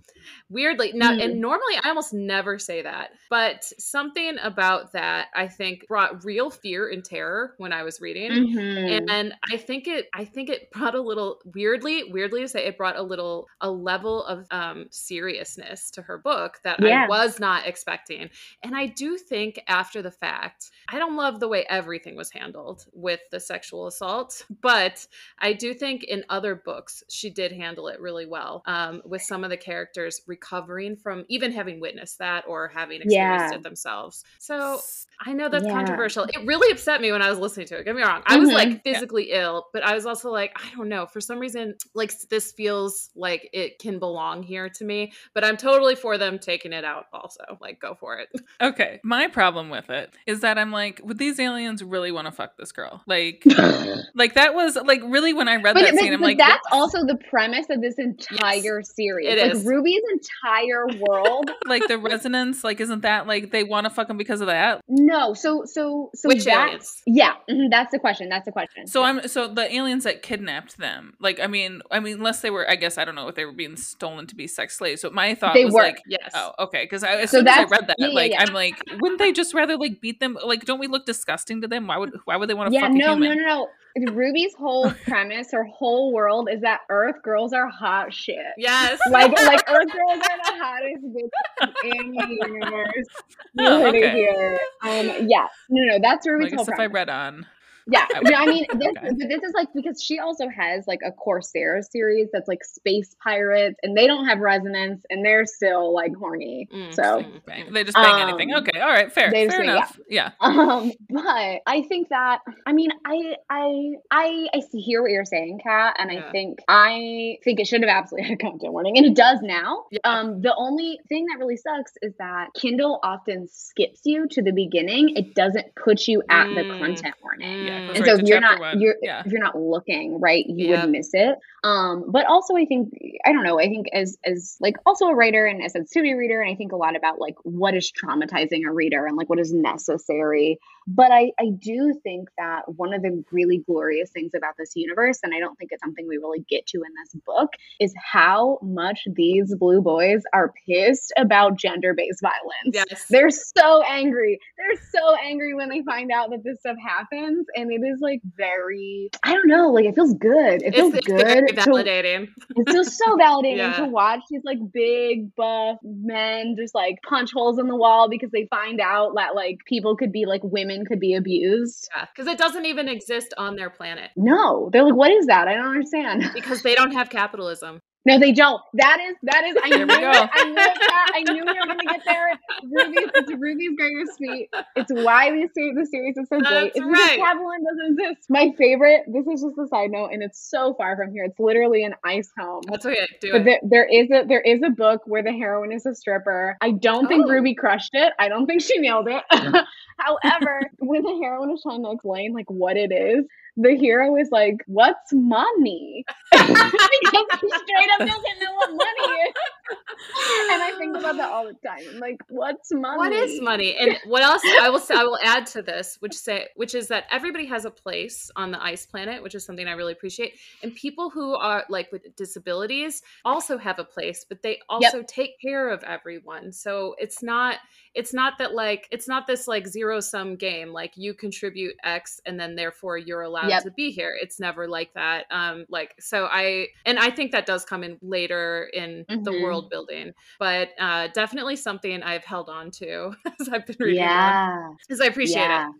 Weirdly, 0.49 0.92
now, 0.94 1.10
Mm. 1.12 1.25
and 1.25 1.40
normally 1.40 1.75
I 1.82 1.88
almost 1.88 2.14
never 2.14 2.56
say 2.58 2.82
that, 2.82 3.10
but 3.28 3.64
something 3.64 4.38
about 4.40 4.92
that 4.92 5.28
I 5.34 5.49
think 5.49 5.87
brought 5.88 6.25
real 6.25 6.49
fear 6.49 6.88
and 6.88 7.04
terror 7.04 7.54
when 7.58 7.72
I 7.72 7.82
was 7.82 8.00
reading. 8.00 8.30
Mhm. 8.30 9.10
And 9.10 9.34
I 9.52 9.56
think 9.56 9.88
it, 9.88 10.08
I 10.14 10.25
think 10.25 10.49
it 10.49 10.70
brought 10.70 10.94
a 10.94 11.00
little 11.00 11.40
weirdly, 11.44 12.04
weirdly 12.04 12.42
to 12.42 12.49
say, 12.49 12.66
it 12.66 12.76
brought 12.76 12.96
a 12.96 13.02
little, 13.02 13.49
a 13.60 13.70
level 13.70 14.25
of 14.26 14.46
um, 14.52 14.87
seriousness 14.90 15.90
to 15.90 16.02
her 16.02 16.18
book 16.18 16.60
that 16.62 16.78
I 16.82 17.08
was 17.08 17.40
not 17.40 17.66
expecting. 17.66 18.30
And 18.62 18.76
I 18.76 18.87
do 18.87 19.18
think 19.18 19.60
after 19.66 20.02
the 20.02 20.10
fact, 20.12 20.70
I 20.88 20.99
don't 20.99 21.16
love 21.16 21.40
the 21.40 21.49
way 21.49 21.66
everything 21.68 22.14
was 22.14 22.30
handled 22.30 22.87
with 22.92 23.20
the 23.32 23.40
sexual 23.40 23.87
assault, 23.88 24.20
but 24.61 25.07
I 25.39 25.53
do 25.53 25.75
think 25.75 26.05
in 26.05 26.25
other 26.29 26.55
books 26.55 27.03
she 27.09 27.31
did 27.31 27.53
handle 27.53 27.89
it 27.89 28.00
really 28.00 28.27
well. 28.27 28.62
Um, 28.67 29.03
with 29.05 29.23
some 29.23 29.45
of 29.45 29.50
the 29.50 29.57
characters 29.57 30.23
recovering 30.27 30.97
from 30.97 31.25
even 31.29 31.53
having 31.53 31.81
witnessed 31.81 32.19
that 32.19 32.45
or 32.47 32.69
having 32.69 33.03
experienced 33.03 33.53
Yeah. 33.53 33.59
it 33.59 33.62
themselves. 33.62 34.25
So 34.39 34.81
I 35.25 35.33
know 35.35 35.49
that's 35.50 35.65
Yeah. 35.67 35.73
controversial. 35.73 36.25
It 36.25 36.47
really 36.47 36.73
upset 36.73 37.00
me 37.00 37.12
when 37.12 37.21
I 37.21 37.29
was 37.29 37.39
listening 37.39 37.67
to 37.69 37.79
it. 37.79 37.85
Get 37.85 37.95
me 37.95 38.03
wrong. 38.03 38.23
I 38.27 38.39
was 38.39 38.49
Mhm. 38.49 38.55
like 38.55 38.83
physically 38.85 39.33
ill, 39.33 39.67
but 39.73 39.83
I 39.83 39.95
was 39.95 40.07
also 40.07 40.31
like, 40.31 40.53
I 40.57 40.75
don't 40.77 40.89
know. 40.89 41.07
For 41.07 41.21
some 41.21 41.39
reason, 41.39 41.75
like 41.95 42.12
this 42.31 42.53
feels 42.53 43.11
like 43.15 43.50
it 43.53 43.79
can 43.79 43.99
belong 43.99 44.43
here 44.43 44.69
to 44.71 44.85
me. 44.85 45.12
But 45.35 45.45
I'm 45.45 45.57
totally 45.59 45.95
for 45.95 46.17
them 46.17 46.39
taking 46.39 46.73
it 46.73 46.85
out 46.85 47.07
also. 47.12 47.43
Like, 47.61 47.81
go 47.81 47.95
for 47.95 48.19
it. 48.19 48.29
Okay. 48.62 49.00
My 49.03 49.27
problem 49.27 49.71
with 49.71 49.89
it 49.91 50.12
is 50.27 50.41
that 50.41 50.59
I'm 50.59 50.71
like, 50.71 51.00
would 51.03 51.19
these 51.19 51.41
aliens 51.41 51.83
really 51.83 52.12
want 52.12 52.27
to 52.27 52.31
fuck 52.33 52.57
this 52.59 52.73
girl? 52.73 53.03
Like, 53.07 53.43
like 54.15 54.35
that 54.35 54.55
was 54.55 54.77
like 54.77 55.00
really 55.05 55.33
when 55.33 55.49
I 55.49 55.57
read 55.57 55.75
But, 55.75 55.81
that 55.83 55.93
but- 55.93 56.00
scene, 56.00 56.12
I'm 56.12 56.21
but 56.21 56.27
like, 56.27 56.39
that's 56.39 56.67
also 56.71 57.05
the 57.07 57.17
premise 57.31 57.67
of 57.71 57.81
this 57.81 57.99
entire 57.99 58.83
series. 58.83 59.29
it 59.33 59.39
like 59.39 59.53
is. 59.53 59.65
Ruby's 59.65 60.03
entire 60.12 60.87
world. 61.00 61.50
like 61.67 61.87
the 61.89 61.99
resonance, 61.99 62.62
like, 62.65 62.81
isn't 62.81 63.00
that 63.03 63.27
like 63.27 63.50
they 63.50 63.65
want 63.65 63.85
to 63.85 63.91
fuck 63.91 64.09
him 64.11 64.17
because 64.17 64.41
of 64.41 64.47
that? 64.49 64.81
no, 64.89 65.10
so 65.35 65.64
so 65.64 66.11
so 66.14 66.29
Which 66.29 66.45
that's 66.45 66.47
aliens? 66.47 67.02
yeah. 67.07 67.35
mhm, 67.49 67.71
that's 67.71 67.90
the 67.93 67.99
question. 67.99 68.29
That's 68.29 68.45
the 68.45 68.52
question. 68.52 68.87
So 68.87 69.02
I'm 69.02 69.26
so 69.29 69.49
the 69.49 69.73
aliens 69.75 70.05
that 70.05 70.23
kidnapped 70.23 70.79
them, 70.79 71.14
like, 71.21 71.40
I 71.40 71.47
mean, 71.47 71.83
I 71.90 72.00
mean, 72.00 72.14
unless 72.19 72.40
they 72.40 72.50
were, 72.50 72.69
I 72.69 72.76
guess 72.76 72.99
I 72.99 73.05
don't 73.05 73.14
know 73.14 73.29
if 73.29 73.35
they 73.35 73.45
were 73.45 73.52
being 73.52 73.76
stolen 73.76 74.26
to 74.29 74.35
be 74.35 74.47
sex 74.47 74.76
slaves. 74.79 75.00
So 75.02 75.11
my 75.11 75.35
thought 75.35 75.55
They 75.55 75.64
was 75.64 75.75
were. 75.75 75.83
like, 75.83 76.02
Yes. 76.07 76.31
oh, 76.35 76.52
okay, 76.61 76.85
because 76.85 77.02
as 77.05 77.31
So 77.31 77.38
soon 77.38 77.49
as 77.49 77.59
I 77.59 77.64
read 77.64 77.87
that, 77.88 77.97
yeah, 77.99 78.09
yeah, 78.09 78.14
like, 78.14 78.33
yeah. 78.33 78.43
I'm 78.43 78.52
like, 78.55 78.75
wouldn't 79.00 79.19
they 79.19 79.33
just 79.33 79.55
rather 79.55 79.76
like 79.76 80.00
beat 80.00 80.21
them? 80.21 80.37
Like, 80.45 80.64
don't 80.64 80.79
we 80.81 80.87
look 80.87 81.07
disgusting 81.07 81.61
to 81.62 81.69
them? 81.69 81.87
Why 81.87 81.99
would 81.99 82.12
why 82.25 82.37
would 82.37 82.49
they 82.49 82.55
want 82.55 82.71
to 82.71 82.75
yeah, 82.75 82.88
no, 82.88 83.14
human? 83.14 83.31
no, 83.31 83.35
no, 83.35 83.47
no. 83.47 83.69
Ruby's 84.12 84.54
whole 84.54 84.90
premise, 85.04 85.52
her 85.52 85.64
whole 85.64 86.12
world 86.12 86.49
is 86.52 86.61
that 86.62 86.80
Earth 86.88 87.23
girls 87.23 87.52
are 87.52 87.68
hot 87.68 88.12
shit. 88.12 88.37
Yes. 88.56 88.99
Like, 89.11 89.32
like 89.32 89.62
Earth 89.68 89.88
girls 89.92 90.18
are 90.18 90.38
the 90.44 90.59
hottest 90.62 91.04
bitches 91.04 91.97
in 91.99 92.12
the 92.12 92.28
universe. 92.28 93.06
You 93.54 93.66
Oh, 93.66 93.82
heard 93.82 93.94
it 93.94 94.14
here. 94.14 94.59
Um, 94.82 95.26
yeah, 95.28 95.47
no, 95.68 95.92
no, 95.92 95.99
that's 96.00 96.26
Ruby's 96.26 96.50
guess 96.50 96.59
whole 96.66 96.68
if 96.75 96.78
I 96.80 96.87
read 96.87 97.09
on, 97.09 97.47
Yeah, 97.90 98.06
I 98.37 98.47
mean, 98.47 98.66
this, 98.78 98.88
Okay. 98.97 99.26
this 99.28 99.42
is 99.42 99.52
like 99.54 99.68
because 99.75 100.02
she 100.02 100.18
also 100.18 100.49
has 100.49 100.87
like 100.87 101.00
a 101.04 101.12
Corsair 101.12 101.82
series 101.82 102.28
that's 102.32 102.49
like 102.49 102.62
space 102.64 103.14
pirates, 103.23 103.78
and 103.82 103.97
they 103.97 104.06
don't 104.06 104.26
have 104.26 104.38
resonance, 104.38 105.04
and 105.11 105.25
they're 105.25 105.47
still 105.47 105.92
like 105.94 106.12
horny. 106.14 106.68
Mm, 106.73 106.94
So, 106.94 107.25
they 107.73 107.85
just 107.85 107.97
bang 107.97 108.20
anything. 108.20 108.52
Um, 108.54 108.61
Okay, 108.62 108.80
all 108.80 108.88
right, 108.90 109.12
fair, 109.12 109.30
fair 109.30 109.50
say, 109.50 109.62
enough. 109.64 109.99
Yeah. 110.09 110.30
um, 110.40 110.92
but 111.09 111.61
I 111.66 111.82
think 111.88 112.09
that 112.11 112.40
I 112.66 112.73
mean, 112.73 112.90
I 113.06 113.37
I 113.49 113.92
I 114.11 114.47
I 114.54 114.62
hear 114.73 115.02
what 115.02 115.11
you're 115.11 115.25
saying, 115.25 115.61
Kat, 115.62 115.97
and 115.99 116.12
Yeah. 116.12 116.26
I 116.28 116.30
think 116.32 116.59
I 116.68 117.38
think 117.44 117.61
it 117.61 117.66
should 117.66 117.80
have 117.82 117.90
absolutely 117.90 118.28
had 118.28 118.35
a 118.38 118.42
content 118.42 118.73
warning, 118.73 118.97
and 118.99 119.06
it 119.06 119.14
does 119.16 119.38
now. 119.42 119.85
Yeah. 119.90 119.99
Um, 120.04 120.40
the 120.42 120.54
only 120.56 121.00
thing 121.09 121.26
that 121.26 121.38
really 121.38 121.56
sucks 121.56 121.92
is 122.02 122.14
that 122.18 122.49
Kindle 122.54 123.00
often 123.02 123.49
skips 123.49 124.00
you 124.04 124.26
to 124.28 124.42
the 124.42 124.52
beginning. 124.52 125.16
It 125.16 125.35
doesn't 125.35 125.75
put 125.75 126.06
you 126.06 126.23
at 126.28 126.49
the 126.54 126.61
Mm. 126.64 126.78
content 126.78 127.14
warning. 127.23 127.66
Yeah, 127.66 127.79
Mm. 127.80 127.96
and 127.96 128.00
right 128.00 128.06
so 128.06 128.14
if 128.16 128.28
you're 128.28 128.40
not 128.40 128.60
one. 128.60 128.80
you're 128.80 128.96
Yeah. 129.02 129.22
if 129.25 129.32
you're 129.32 129.42
not 129.42 129.58
looking 129.58 130.20
right 130.20 130.44
you 130.46 130.68
Yeah. 130.68 130.82
would 130.82 130.90
miss 130.90 131.10
it 131.14 131.37
um 131.64 132.04
but 132.08 132.26
also 132.26 132.56
i 132.56 132.64
think 132.64 132.92
i 133.26 133.32
don't 133.32 133.42
know 133.44 133.58
i 133.60 133.66
think 133.68 133.87
as 133.92 134.16
as 134.25 134.56
like 134.60 134.76
also 134.87 135.06
a 135.06 135.14
writer 135.14 135.46
and 135.46 135.62
as 135.62 135.72
a 135.72 135.78
sensitivity 135.78 136.14
reader 136.14 136.40
and 136.40 136.50
i 136.50 136.54
think 136.56 136.72
a 136.72 136.76
lot 136.76 136.96
about 136.96 137.18
like 137.20 137.34
what 137.44 137.75
is 137.75 137.92
traumatizing 137.92 138.66
a 138.66 138.72
reader 138.72 139.06
and 139.06 139.16
like 139.16 139.28
what 139.28 139.38
is 139.40 139.52
necessary 139.52 140.58
but 140.87 141.10
i 141.12 141.30
i 141.38 141.46
do 141.58 141.94
think 142.02 142.28
that 142.38 142.62
one 142.76 142.92
of 142.94 143.02
the 143.02 143.22
really 143.30 143.58
glorious 143.58 144.10
things 144.10 144.32
about 144.34 144.54
this 144.58 144.72
universe 144.75 145.18
and 145.22 145.34
i 145.34 145.38
don't 145.38 145.56
think 145.56 145.70
it's 145.72 145.82
something 145.82 146.06
we 146.08 146.16
really 146.18 146.44
get 146.49 146.66
to 146.66 146.78
in 146.78 146.92
this 147.02 147.14
book 147.26 147.50
is 147.80 147.94
how 148.12 148.58
much 148.62 149.00
these 149.14 149.54
blue 149.56 149.80
boys 149.80 150.22
are 150.32 150.52
pissed 150.66 151.12
about 151.18 151.58
gender-based 151.58 152.20
violence 152.22 152.40
Yes. 152.72 153.06
they're 153.08 153.30
so 153.30 153.82
angry. 153.82 154.38
They're 154.56 154.80
so 154.92 155.14
angry 155.25 155.54
when 155.54 155.68
they 155.68 155.82
find 155.82 156.10
out 156.10 156.30
that 156.30 156.42
this 156.44 156.58
stuff 156.60 156.76
happens. 156.84 157.46
And 157.56 157.70
it 157.73 157.85
is 157.85 158.00
like 158.00 158.21
very, 158.37 159.11
I 159.23 159.33
don't 159.35 159.49
know, 159.49 159.71
like 159.71 159.85
it 159.85 159.95
feels 159.95 160.15
good. 160.15 160.62
It 160.62 160.75
feels 160.75 160.95
it's 160.95 161.07
good. 161.07 161.21
very 161.25 161.47
to- 161.49 161.55
validating. 161.55 162.29
it 162.57 162.71
feels 162.71 162.97
so 162.97 163.17
validating 163.19 163.57
Yeah. 163.59 163.77
to 163.77 163.85
watch 163.87 164.21
these 164.31 164.43
like 164.45 164.59
big 164.73 165.35
buff 165.37 165.79
men 165.83 166.55
just 166.59 166.75
like 166.75 166.97
punch 167.09 167.31
holes 167.33 167.59
in 167.59 167.67
the 167.69 167.77
wall 167.77 168.09
because 168.09 168.31
they 168.31 168.47
find 168.50 168.81
out 168.81 169.12
that 169.17 169.35
like 169.35 169.59
people 169.67 169.97
could 169.97 170.12
be 170.12 170.27
like 170.27 170.43
women 170.45 170.85
could 170.87 171.00
be 171.00 171.15
abused. 171.15 171.89
Yeah. 171.97 172.07
Because 172.15 172.31
it 172.33 172.39
doesn't 172.39 172.67
even 172.67 172.89
exist 172.89 173.33
on 173.39 173.57
their 173.57 173.71
planet 173.71 174.11
No, 174.17 174.71
they're 174.73 174.85
like, 174.85 174.95
what 174.95 175.11
is 175.11 175.26
that? 175.26 175.49
I 175.49 175.54
don't 175.54 175.67
understand. 175.69 176.25
because 176.35 176.63
they 176.63 176.75
don't 176.75 176.93
have 176.93 177.11
capitalism. 177.11 177.80
No, 178.06 178.19
they 178.19 178.32
don't. 178.32 178.60
That 178.75 178.99
is 179.00 179.17
that 179.25 179.45
is. 179.45 179.56
I 179.63 179.69
There 179.76 179.86
knew 179.86 179.86
we 179.86 179.95
it. 179.95 180.30
I 180.32 180.45
knew 180.45 180.54
it. 180.56 180.78
Kat. 180.80 181.10
I 181.15 181.23
knew 181.32 181.45
we 181.45 181.52
were 181.52 181.67
gonna 181.67 181.84
get 181.84 182.00
there. 182.04 182.28
Ruby's, 182.65 183.10
it's 183.15 183.32
Ruby's 183.32 183.76
greatest 183.76 184.17
tweet. 184.19 184.49
It's 184.76 184.91
why 184.93 185.30
these 185.32 185.50
the 185.54 185.86
series 185.91 186.17
is 186.17 186.28
so 186.28 186.41
great. 186.41 186.50
That's 186.50 186.67
It's 186.76 186.86
because 186.86 187.10
right. 187.19 187.60
doesn't 187.69 187.99
exist. 188.00 188.30
My 188.30 188.52
favorite. 188.56 189.02
This 189.06 189.26
is 189.26 189.43
just 189.43 189.58
a 189.58 189.67
side 189.69 189.91
note, 189.91 190.10
and 190.13 190.23
it's 190.23 190.41
so 190.50 190.75
far 190.75 190.97
from 190.97 191.13
here. 191.13 191.25
It's 191.25 191.39
literally 191.39 191.84
an 191.84 191.95
ice 192.04 192.30
home. 192.39 192.63
That's 192.67 192.86
okay. 192.86 193.06
Do 193.21 193.32
But 193.32 193.41
it. 193.43 193.45
there, 193.45 193.60
there 193.63 193.84
is 193.86 194.10
a 194.10 194.25
there 194.26 194.41
is 194.41 194.60
a 194.65 194.71
book 194.71 195.02
where 195.04 195.23
the 195.23 195.32
heroine 195.32 195.73
is 195.73 195.84
a 195.84 195.95
stripper. 195.95 196.56
I 196.60 196.71
don't 196.73 197.06
think 197.06 197.26
Oh. 197.26 197.30
Ruby 197.30 197.54
crushed 197.54 197.91
it. 197.95 198.13
I 198.19 198.28
don't 198.28 198.47
think 198.47 198.63
she 198.63 198.78
nailed 198.78 199.08
it. 199.08 199.23
However, 199.99 200.63
when 200.78 201.02
the 201.02 201.19
heroine 201.23 201.50
is 201.52 201.63
trying 201.63 201.84
to 201.84 201.91
explain 201.91 202.32
like 202.32 202.50
what 202.50 202.76
it 202.78 202.91
is, 202.93 203.26
the 203.62 203.76
hero 203.76 204.16
is 204.16 204.30
like, 204.30 204.62
"What's 204.66 205.12
money?" 205.12 206.04
because 206.32 206.50
he 206.50 207.50
straight 207.50 207.90
up 207.94 208.00
doesn't 208.00 208.40
know 208.40 208.54
what 208.54 208.70
money 208.70 209.14
is. 209.28 209.34
And 209.71 210.63
I 210.63 210.73
think 210.78 210.97
about 210.97 211.17
that 211.17 211.30
all 211.33 211.45
the 211.45 211.54
time. 211.67 211.83
I'm 211.95 212.00
like, 212.00 212.17
"What's 212.28 212.73
money?" 212.73 212.97
What 212.97 213.13
is 213.13 213.41
money? 213.41 213.76
And 213.78 213.97
what 214.06 214.23
else 214.23 214.43
I 214.61 214.69
will 214.71 214.78
say 214.78 214.95
I 214.95 215.02
will 215.04 215.19
add 215.23 215.47
to 215.47 215.63
this, 215.63 215.97
which 216.00 216.15
say 216.15 216.49
which 216.56 216.75
is 216.75 216.89
that 216.89 217.04
everybody 217.11 217.47
has 217.47 217.65
a 217.65 217.71
place 217.71 218.30
on 218.37 218.50
the 218.50 218.63
ice 218.63 218.87
planet, 218.87 219.23
which 219.23 219.35
is 219.35 219.45
something 219.45 219.67
I 219.67 219.73
really 219.73 219.93
appreciate. 219.93 220.35
And 220.63 220.75
people 220.75 221.11
who 221.11 221.35
are 221.35 221.65
like 221.69 221.91
with 221.93 222.15
disabilities 222.17 223.02
also 223.25 223.59
have 223.59 223.78
a 223.78 223.85
place, 223.85 224.25
but 224.28 224.43
they 224.43 224.59
also 224.69 225.02
take 225.02 225.41
care 225.41 225.71
of 225.71 225.83
everyone. 225.85 226.52
So 226.52 226.95
it's 226.99 227.23
not 227.23 227.56
it's 227.95 228.15
not 228.15 228.39
that 228.39 228.54
like 228.54 228.87
it's 228.91 229.09
not 229.09 229.26
this 229.26 229.49
like 229.49 229.67
zero 229.67 230.00
sum 230.00 230.37
game 230.37 230.69
like 230.73 230.93
you 230.97 231.13
contribute 231.13 231.75
x 231.83 232.21
and 232.25 232.39
then 232.39 232.54
therefore 232.54 232.97
you're 232.97 233.23
allowed 233.23 233.49
Yep. 233.49 233.65
to 233.65 233.71
be 233.73 233.91
here 233.91 234.17
it's 234.21 234.39
never 234.39 234.69
like 234.69 234.95
that 234.95 235.25
um 235.33 235.65
like 235.69 235.95
so 235.99 236.26
i 236.30 236.69
and 236.87 237.00
i 237.00 237.11
think 237.11 237.33
that 237.33 237.47
does 237.47 237.65
come 237.65 237.83
in 237.83 237.99
later 238.00 238.71
in 238.73 239.04
the 239.09 239.33
Mhm. 239.33 239.43
World 239.60 239.70
building 239.70 240.12
but 240.38 240.68
uh 240.78 241.08
definitely 241.14 241.56
something 241.56 242.02
i've 242.02 242.25
held 242.25 242.49
on 242.49 242.70
to 242.70 243.12
as 243.40 243.49
i've 243.50 243.66
been 243.66 243.76
reading 243.78 243.96
Yeah. 244.02 244.70
because 244.86 245.00
i 245.00 245.06
appreciate 245.06 245.42
yeah. 245.49 245.68
it 245.68 245.75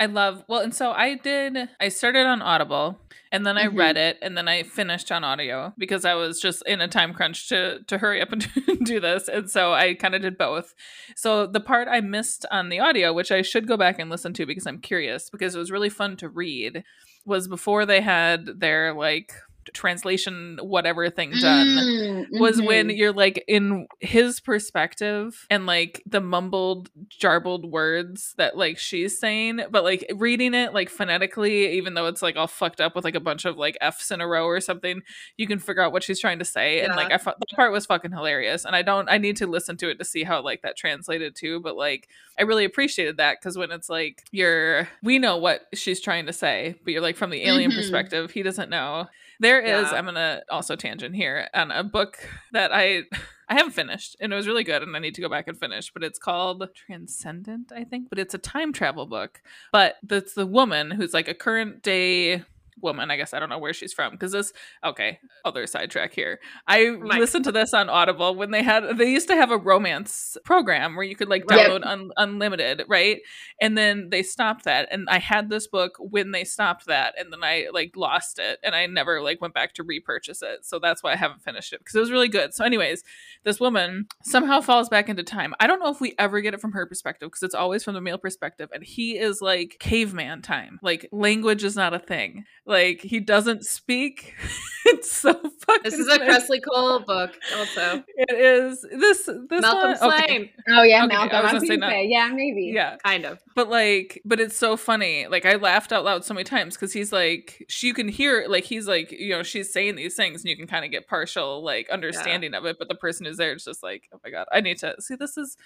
I 0.00 0.06
love 0.06 0.44
well, 0.48 0.60
and 0.60 0.72
so 0.72 0.92
I 0.92 1.16
did. 1.16 1.58
I 1.80 1.88
started 1.88 2.24
on 2.24 2.40
Audible, 2.40 3.00
and 3.32 3.44
then 3.44 3.58
I 3.58 3.64
Mhm. 3.66 3.76
read 3.76 3.96
it, 3.96 4.16
and 4.22 4.38
then 4.38 4.46
I 4.46 4.62
finished 4.62 5.10
on 5.10 5.24
audio 5.24 5.72
because 5.76 6.04
I 6.04 6.14
was 6.14 6.40
just 6.40 6.62
in 6.68 6.80
a 6.80 6.86
time 6.86 7.12
crunch 7.12 7.48
to 7.48 7.80
to 7.88 7.98
hurry 7.98 8.22
up 8.22 8.30
and 8.30 8.46
do 8.84 9.00
this, 9.00 9.26
and 9.26 9.50
so 9.50 9.72
I 9.72 9.94
kind 9.94 10.14
of 10.14 10.22
did 10.22 10.38
both. 10.38 10.72
So 11.16 11.48
the 11.48 11.58
part 11.58 11.88
I 11.88 12.00
missed 12.00 12.46
on 12.52 12.68
the 12.68 12.78
audio, 12.78 13.12
which 13.12 13.32
I 13.32 13.42
should 13.42 13.66
go 13.66 13.76
back 13.76 13.98
and 13.98 14.08
listen 14.08 14.32
to 14.34 14.46
because 14.46 14.68
I'm 14.68 14.78
curious, 14.78 15.30
because 15.30 15.56
it 15.56 15.58
was 15.58 15.72
really 15.72 15.90
fun 15.90 16.16
to 16.18 16.28
read, 16.28 16.84
was 17.26 17.48
before 17.48 17.84
they 17.84 18.00
had 18.00 18.60
their 18.60 18.94
like 18.94 19.32
translation 19.74 20.58
whatever 20.62 21.08
thing 21.10 21.30
done 21.40 21.66
Mm, 21.68 22.26
was 22.40 22.60
when 22.60 22.90
you're 22.90 23.12
like 23.12 23.44
in 23.48 23.86
his 24.00 24.40
perspective 24.40 25.46
and 25.50 25.66
like 25.66 26.02
the 26.06 26.20
mumbled 26.20 26.90
jarbled 27.08 27.70
words 27.70 28.34
that 28.38 28.56
like 28.56 28.78
she's 28.78 29.18
saying 29.18 29.60
but 29.70 29.84
like 29.84 30.04
reading 30.16 30.54
it 30.54 30.72
like 30.74 30.88
phonetically 30.88 31.72
even 31.72 31.94
though 31.94 32.06
it's 32.06 32.22
like 32.22 32.36
all 32.36 32.46
fucked 32.46 32.80
up 32.80 32.94
with 32.94 33.04
like 33.04 33.14
a 33.14 33.20
bunch 33.20 33.44
of 33.44 33.56
like 33.56 33.76
f's 33.80 34.10
in 34.10 34.20
a 34.20 34.26
row 34.26 34.46
or 34.46 34.60
something 34.60 35.00
you 35.36 35.46
can 35.46 35.58
figure 35.58 35.82
out 35.82 35.92
what 35.92 36.02
she's 36.02 36.20
trying 36.20 36.38
to 36.38 36.44
say. 36.44 36.80
And 36.80 36.94
like 36.96 37.12
i 37.12 37.16
thought 37.16 37.38
that 37.40 37.56
part 37.56 37.72
was 37.72 37.86
fucking 37.86 38.12
hilarious. 38.12 38.64
And 38.64 38.74
i 38.76 38.82
don't 38.82 39.08
i 39.08 39.18
need 39.18 39.36
to 39.38 39.46
listen 39.46 39.76
to 39.78 39.88
it 39.90 39.98
to 39.98 40.04
see 40.04 40.24
how 40.24 40.42
like 40.42 40.62
that 40.62 40.76
translated 40.76 41.34
too 41.36 41.60
but 41.60 41.76
like 41.76 42.08
i 42.38 42.42
really 42.42 42.64
appreciated 42.64 43.16
that 43.18 43.38
because 43.40 43.56
when 43.58 43.70
it's 43.70 43.88
like 43.88 44.22
you're 44.30 44.88
we 45.02 45.18
know 45.18 45.36
what 45.36 45.66
she's 45.74 46.00
trying 46.00 46.26
to 46.26 46.32
say 46.32 46.74
but 46.84 46.92
you're 46.92 47.02
like 47.02 47.16
from 47.16 47.30
the 47.30 47.44
alien 47.46 47.70
Mhm. 47.70 47.76
perspective 47.76 48.30
he 48.30 48.42
doesn't 48.42 48.70
know 48.70 49.06
there 49.40 49.60
is 49.60 49.90
Yeah. 49.90 49.98
i'm 49.98 50.04
gonna 50.04 50.42
also 50.50 50.76
tangent 50.76 51.14
here 51.14 51.48
on 51.54 51.70
a 51.70 51.84
book 51.84 52.18
that 52.52 52.72
i 52.72 53.02
i 53.48 53.54
haven't 53.54 53.72
finished 53.72 54.16
and 54.20 54.32
it 54.32 54.36
was 54.36 54.46
really 54.46 54.64
good 54.64 54.82
and 54.82 54.94
i 54.96 54.98
need 54.98 55.14
to 55.14 55.20
go 55.20 55.28
back 55.28 55.48
and 55.48 55.58
finish 55.58 55.90
but 55.92 56.04
it's 56.04 56.18
called 56.18 56.68
transcendent 56.74 57.72
i 57.74 57.84
think 57.84 58.08
but 58.10 58.18
it's 58.18 58.34
a 58.34 58.38
time 58.38 58.72
travel 58.72 59.06
book 59.06 59.40
but 59.72 59.96
that's 60.02 60.34
the 60.34 60.46
woman 60.46 60.90
who's 60.90 61.14
like 61.14 61.28
a 61.28 61.34
current 61.34 61.82
day 61.82 62.42
woman 62.82 63.10
i 63.10 63.16
guess 63.16 63.32
i 63.34 63.38
don't 63.40 63.48
know 63.48 63.58
where 63.58 63.72
she's 63.72 63.92
from 63.92 64.12
because 64.12 64.32
this 64.32 64.52
okay 64.84 65.18
other 65.44 65.66
sidetrack 65.66 66.12
here. 66.12 66.40
I 66.66 66.88
Right. 66.88 67.20
listened 67.20 67.44
to 67.44 67.52
this 67.52 67.72
on 67.72 67.88
audible 67.88 68.34
when 68.34 68.50
they 68.50 68.62
had 68.62 68.98
they 68.98 69.10
used 69.10 69.28
to 69.28 69.36
have 69.36 69.50
a 69.50 69.56
romance 69.56 70.36
program 70.44 70.94
where 70.96 71.04
you 71.04 71.16
could 71.16 71.28
like 71.28 71.46
download 71.46 71.86
un- 71.86 72.10
unlimited 72.16 72.82
right? 72.88 73.20
And 73.60 73.76
then 73.78 74.08
they 74.10 74.22
stopped 74.22 74.64
that 74.64 74.88
and 74.90 75.08
i 75.08 75.18
had 75.18 75.48
this 75.48 75.66
book 75.66 75.92
when 75.98 76.32
they 76.32 76.44
stopped 76.44 76.86
that 76.86 77.14
and 77.18 77.32
then 77.32 77.42
i 77.42 77.66
like 77.72 77.92
lost 77.96 78.38
it 78.38 78.58
and 78.62 78.74
i 78.74 78.86
never 78.86 79.22
like 79.22 79.40
went 79.40 79.54
back 79.54 79.74
to 79.74 79.82
repurchase 79.82 80.42
it 80.42 80.64
so 80.64 80.78
that's 80.78 81.02
why 81.02 81.12
i 81.12 81.16
haven't 81.16 81.42
finished 81.42 81.72
it 81.72 81.80
because 81.80 81.94
it 81.94 82.00
was 82.00 82.10
really 82.12 82.28
good. 82.28 82.52
So 82.54 82.64
anyways 82.64 83.02
this 83.44 83.60
woman 83.60 84.06
somehow 84.24 84.60
falls 84.60 84.88
back 84.88 85.08
into 85.08 85.22
time. 85.22 85.54
I 85.60 85.66
don't 85.66 85.80
know 85.80 85.90
if 85.90 86.00
we 86.00 86.14
ever 86.18 86.40
get 86.40 86.54
it 86.54 86.60
from 86.60 86.72
her 86.72 86.86
perspective 86.86 87.28
because 87.28 87.42
it's 87.42 87.54
always 87.54 87.84
from 87.84 87.94
the 87.94 88.00
male 88.00 88.18
perspective 88.18 88.68
and 88.72 88.82
he 88.84 89.16
is 89.18 89.40
like 89.40 89.76
caveman 89.78 90.42
time. 90.42 90.78
Like 90.82 91.08
language 91.12 91.64
is 91.64 91.76
not 91.76 91.94
a 91.94 91.98
thing 91.98 92.44
like 92.68 93.00
he 93.00 93.18
doesn't 93.20 93.64
speak 93.64 94.34
it's 94.86 95.10
so 95.10 95.32
fucking 95.34 95.82
This 95.84 95.94
is 95.94 96.08
a 96.08 96.18
Kresley 96.18 96.60
Cole 96.66 97.00
book, 97.00 97.32
also. 97.56 98.02
it 98.16 98.30
is 98.38 98.82
this 98.90 99.26
this 99.48 99.60
Malcolm 99.60 99.96
one- 100.00 100.14
okay. 100.14 100.26
Slane, 100.26 100.50
Oh 100.68 100.82
yeah, 100.82 101.04
Okay, 101.04 101.14
I 101.16 101.18
Malcolm. 101.26 101.42
was 101.42 101.50
I 101.50 101.54
was 101.54 101.62
say 101.62 101.68
gonna 101.68 101.80
not- 101.80 101.90
say, 101.90 102.06
yeah, 102.06 102.30
maybe. 102.32 102.70
yeah 102.74 102.96
kind 102.98 103.24
of. 103.26 103.38
but 103.54 103.68
like 103.68 104.20
but 104.24 104.38
it's 104.40 104.56
so 104.56 104.76
funny 104.76 105.26
like 105.28 105.44
i 105.44 105.56
laughed 105.56 105.92
out 105.92 106.04
loud 106.04 106.24
so 106.24 106.32
many 106.34 106.44
times 106.44 106.74
because 106.76 106.92
he's 106.92 107.12
like 107.12 107.64
she 107.68 107.88
you 107.88 107.94
can 107.94 108.08
hear 108.08 108.46
like 108.48 108.64
he's 108.64 108.86
like 108.86 109.10
you 109.12 109.30
know 109.30 109.42
she's 109.42 109.72
saying 109.72 109.96
these 109.96 110.14
things 110.14 110.42
and 110.42 110.48
you 110.50 110.56
can 110.56 110.66
kind 110.66 110.84
of 110.84 110.90
get 110.90 111.06
partial 111.08 111.62
like 111.64 111.88
understanding 111.90 112.54
of 112.54 112.64
it 112.64 112.76
but 112.78 112.88
the 112.88 112.94
person 112.94 113.26
who's 113.26 113.36
there 113.38 113.52
is 113.54 113.64
just 113.64 113.82
like 113.82 114.08
oh 114.14 114.20
my 114.24 114.30
god 114.30 114.46
i 114.52 114.60
need 114.60 114.78
to 114.78 114.94
see 115.00 115.14
this 115.16 115.36
is 115.36 115.56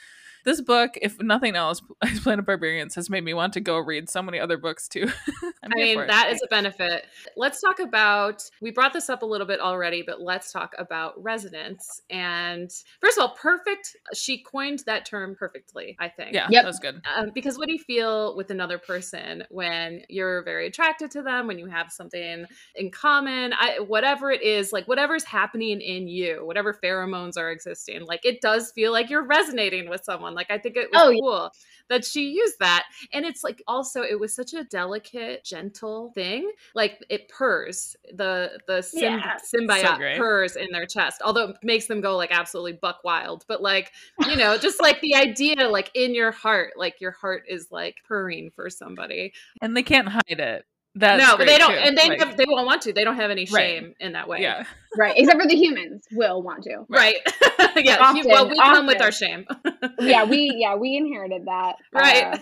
this 0.45 0.61
book 0.61 0.99
if 1.01 1.21
nothing 1.21 1.57
else 1.57 1.83
planet 2.23 2.45
barbarians 2.45 2.95
has 2.95 3.09
made 3.11 3.25
me 3.25 3.35
want 3.35 3.53
to 3.53 3.61
go 3.61 3.79
read 3.79 4.09
so 4.09 4.23
many 4.23 4.39
other 4.39 4.57
books 4.57 4.89
too 4.89 5.11
I'm 5.63 5.73
I 5.73 5.85
here 5.85 5.99
mean, 5.99 6.07
that 6.09 6.31
is 6.33 6.41
a 6.43 6.49
benefit. 6.49 7.07
Let's 7.37 7.61
talk 7.61 7.79
about, 7.79 8.43
we 8.61 8.73
brought 8.73 8.93
this 8.93 9.09
up 9.09 9.23
a 9.23 9.27
little 9.27 9.47
bit 9.47 9.61
already, 9.61 10.03
but 10.03 10.21
let's 10.21 10.51
talk 10.53 10.75
about 10.77 11.23
resonance. 11.23 12.03
And 12.11 12.71
first 13.01 13.17
of 13.17 13.23
all, 13.23 13.37
perfect, 13.37 13.97
she 14.13 14.43
coined 14.43 14.81
that 14.87 15.05
term 15.05 15.37
perfectly, 15.37 15.97
I 16.01 16.09
think. 16.09 16.35
yeah 16.35 16.49
Yep. 16.51 16.63
that 16.63 16.67
was 16.67 16.79
good 16.81 17.01
Um, 17.17 17.31
because 17.33 17.59
what 17.59 17.69
do 17.69 17.75
you 17.75 17.79
feel 17.79 18.37
with 18.37 18.51
another 18.51 18.79
person 18.79 19.45
when 19.51 20.03
you're 20.09 20.43
very 20.43 20.67
attracted 20.67 21.11
to 21.13 21.23
them, 21.23 21.47
when 21.47 21.59
you 21.59 21.67
have 21.67 21.93
something 21.93 22.45
in 22.75 22.91
common, 22.91 23.53
I, 23.53 23.79
whatever 23.79 24.31
it 24.33 24.43
is, 24.43 24.73
like 24.73 24.89
whatever's 24.89 25.25
happening 25.25 25.81
in 25.81 26.09
you, 26.09 26.45
whatever 26.45 26.75
pheromones 26.75 27.37
are 27.37 27.51
existing, 27.53 28.05
like 28.07 28.25
it 28.25 28.41
does 28.41 28.73
feel 28.73 28.91
like 28.91 29.11
you're 29.11 29.27
resonating 29.27 29.89
with 29.89 30.03
someone. 30.05 30.32
Like 30.35 30.51
I 30.51 30.59
think 30.59 30.77
it 30.77 30.91
was 30.93 31.01
Oh, 31.03 31.11
yeah. 31.11 31.21
cool 31.21 31.51
that 31.89 32.05
she 32.05 32.31
used 32.31 32.55
that. 32.61 32.85
And 33.13 33.25
it's 33.27 33.43
like 33.45 33.63
also 33.67 34.03
it 34.03 34.19
was 34.19 34.35
such 34.35 34.55
a 34.55 34.65
delicate, 34.65 35.45
gentle 35.45 36.13
thing. 36.15 36.51
Like 36.75 37.05
it 37.11 37.29
purrs. 37.29 37.97
The 38.15 38.59
the 38.67 38.83
sym- 38.83 39.03
Yeah. 39.19 39.37
symbiote 39.55 39.97
great. 39.99 40.19
purrs 40.19 40.57
in 40.57 40.69
their 40.73 40.87
chest. 40.87 41.21
Although 41.25 41.51
it 41.51 41.57
makes 41.63 41.87
them 41.87 42.01
go 42.01 42.17
like 42.17 42.31
absolutely 42.33 42.73
buck 42.75 43.01
wild. 43.05 43.45
But 43.49 43.63
like, 43.63 43.93
you 44.29 44.37
know, 44.37 44.57
just 44.59 44.81
like 44.83 45.01
the 45.01 45.15
idea, 45.17 45.69
like 45.69 45.91
in 45.95 46.15
your 46.15 46.31
heart, 46.33 46.73
like 46.77 47.01
your 47.01 47.13
heart 47.13 47.45
is 47.49 47.69
like 47.71 47.97
purring 48.07 48.51
for 48.55 48.71
somebody. 48.71 49.33
and 49.61 49.77
they 49.77 49.83
can't 49.83 50.09
hide 50.09 50.23
it 50.29 50.65
that's 50.95 51.23
no, 51.23 51.37
but 51.37 51.47
they 51.47 51.59
don't, 51.59 51.71
too. 51.73 51.79
and 51.79 51.97
they 51.97 52.09
Like, 52.09 52.19
have, 52.21 52.37
they 52.37 52.45
won't 52.47 52.67
want 52.67 52.83
to. 52.83 52.93
They 52.93 53.05
don't 53.05 53.17
have 53.17 53.31
any 53.31 53.47
Right. 53.51 53.79
shame 53.79 53.95
in 54.01 54.13
that 54.13 54.29
way. 54.29 54.39
yeah 54.41 54.65
Right. 54.97 55.15
Except 55.17 55.41
for 55.41 55.49
the 55.49 55.57
humans 55.57 56.05
will 56.13 56.43
want 56.43 56.65
to. 56.65 56.85
Right. 56.89 57.17
yeah. 57.77 57.97
Often, 57.99 58.29
well, 58.29 58.49
we 58.51 58.59
come 58.59 58.87
with 58.87 59.01
our 59.01 59.13
shame. 59.13 59.47
Yeah, 60.01 60.25
we 60.25 60.53
yeah, 60.57 60.75
we 60.77 60.97
inherited 60.97 61.47
that. 61.47 61.75
Right. 61.93 62.25
Uh, 62.35 62.39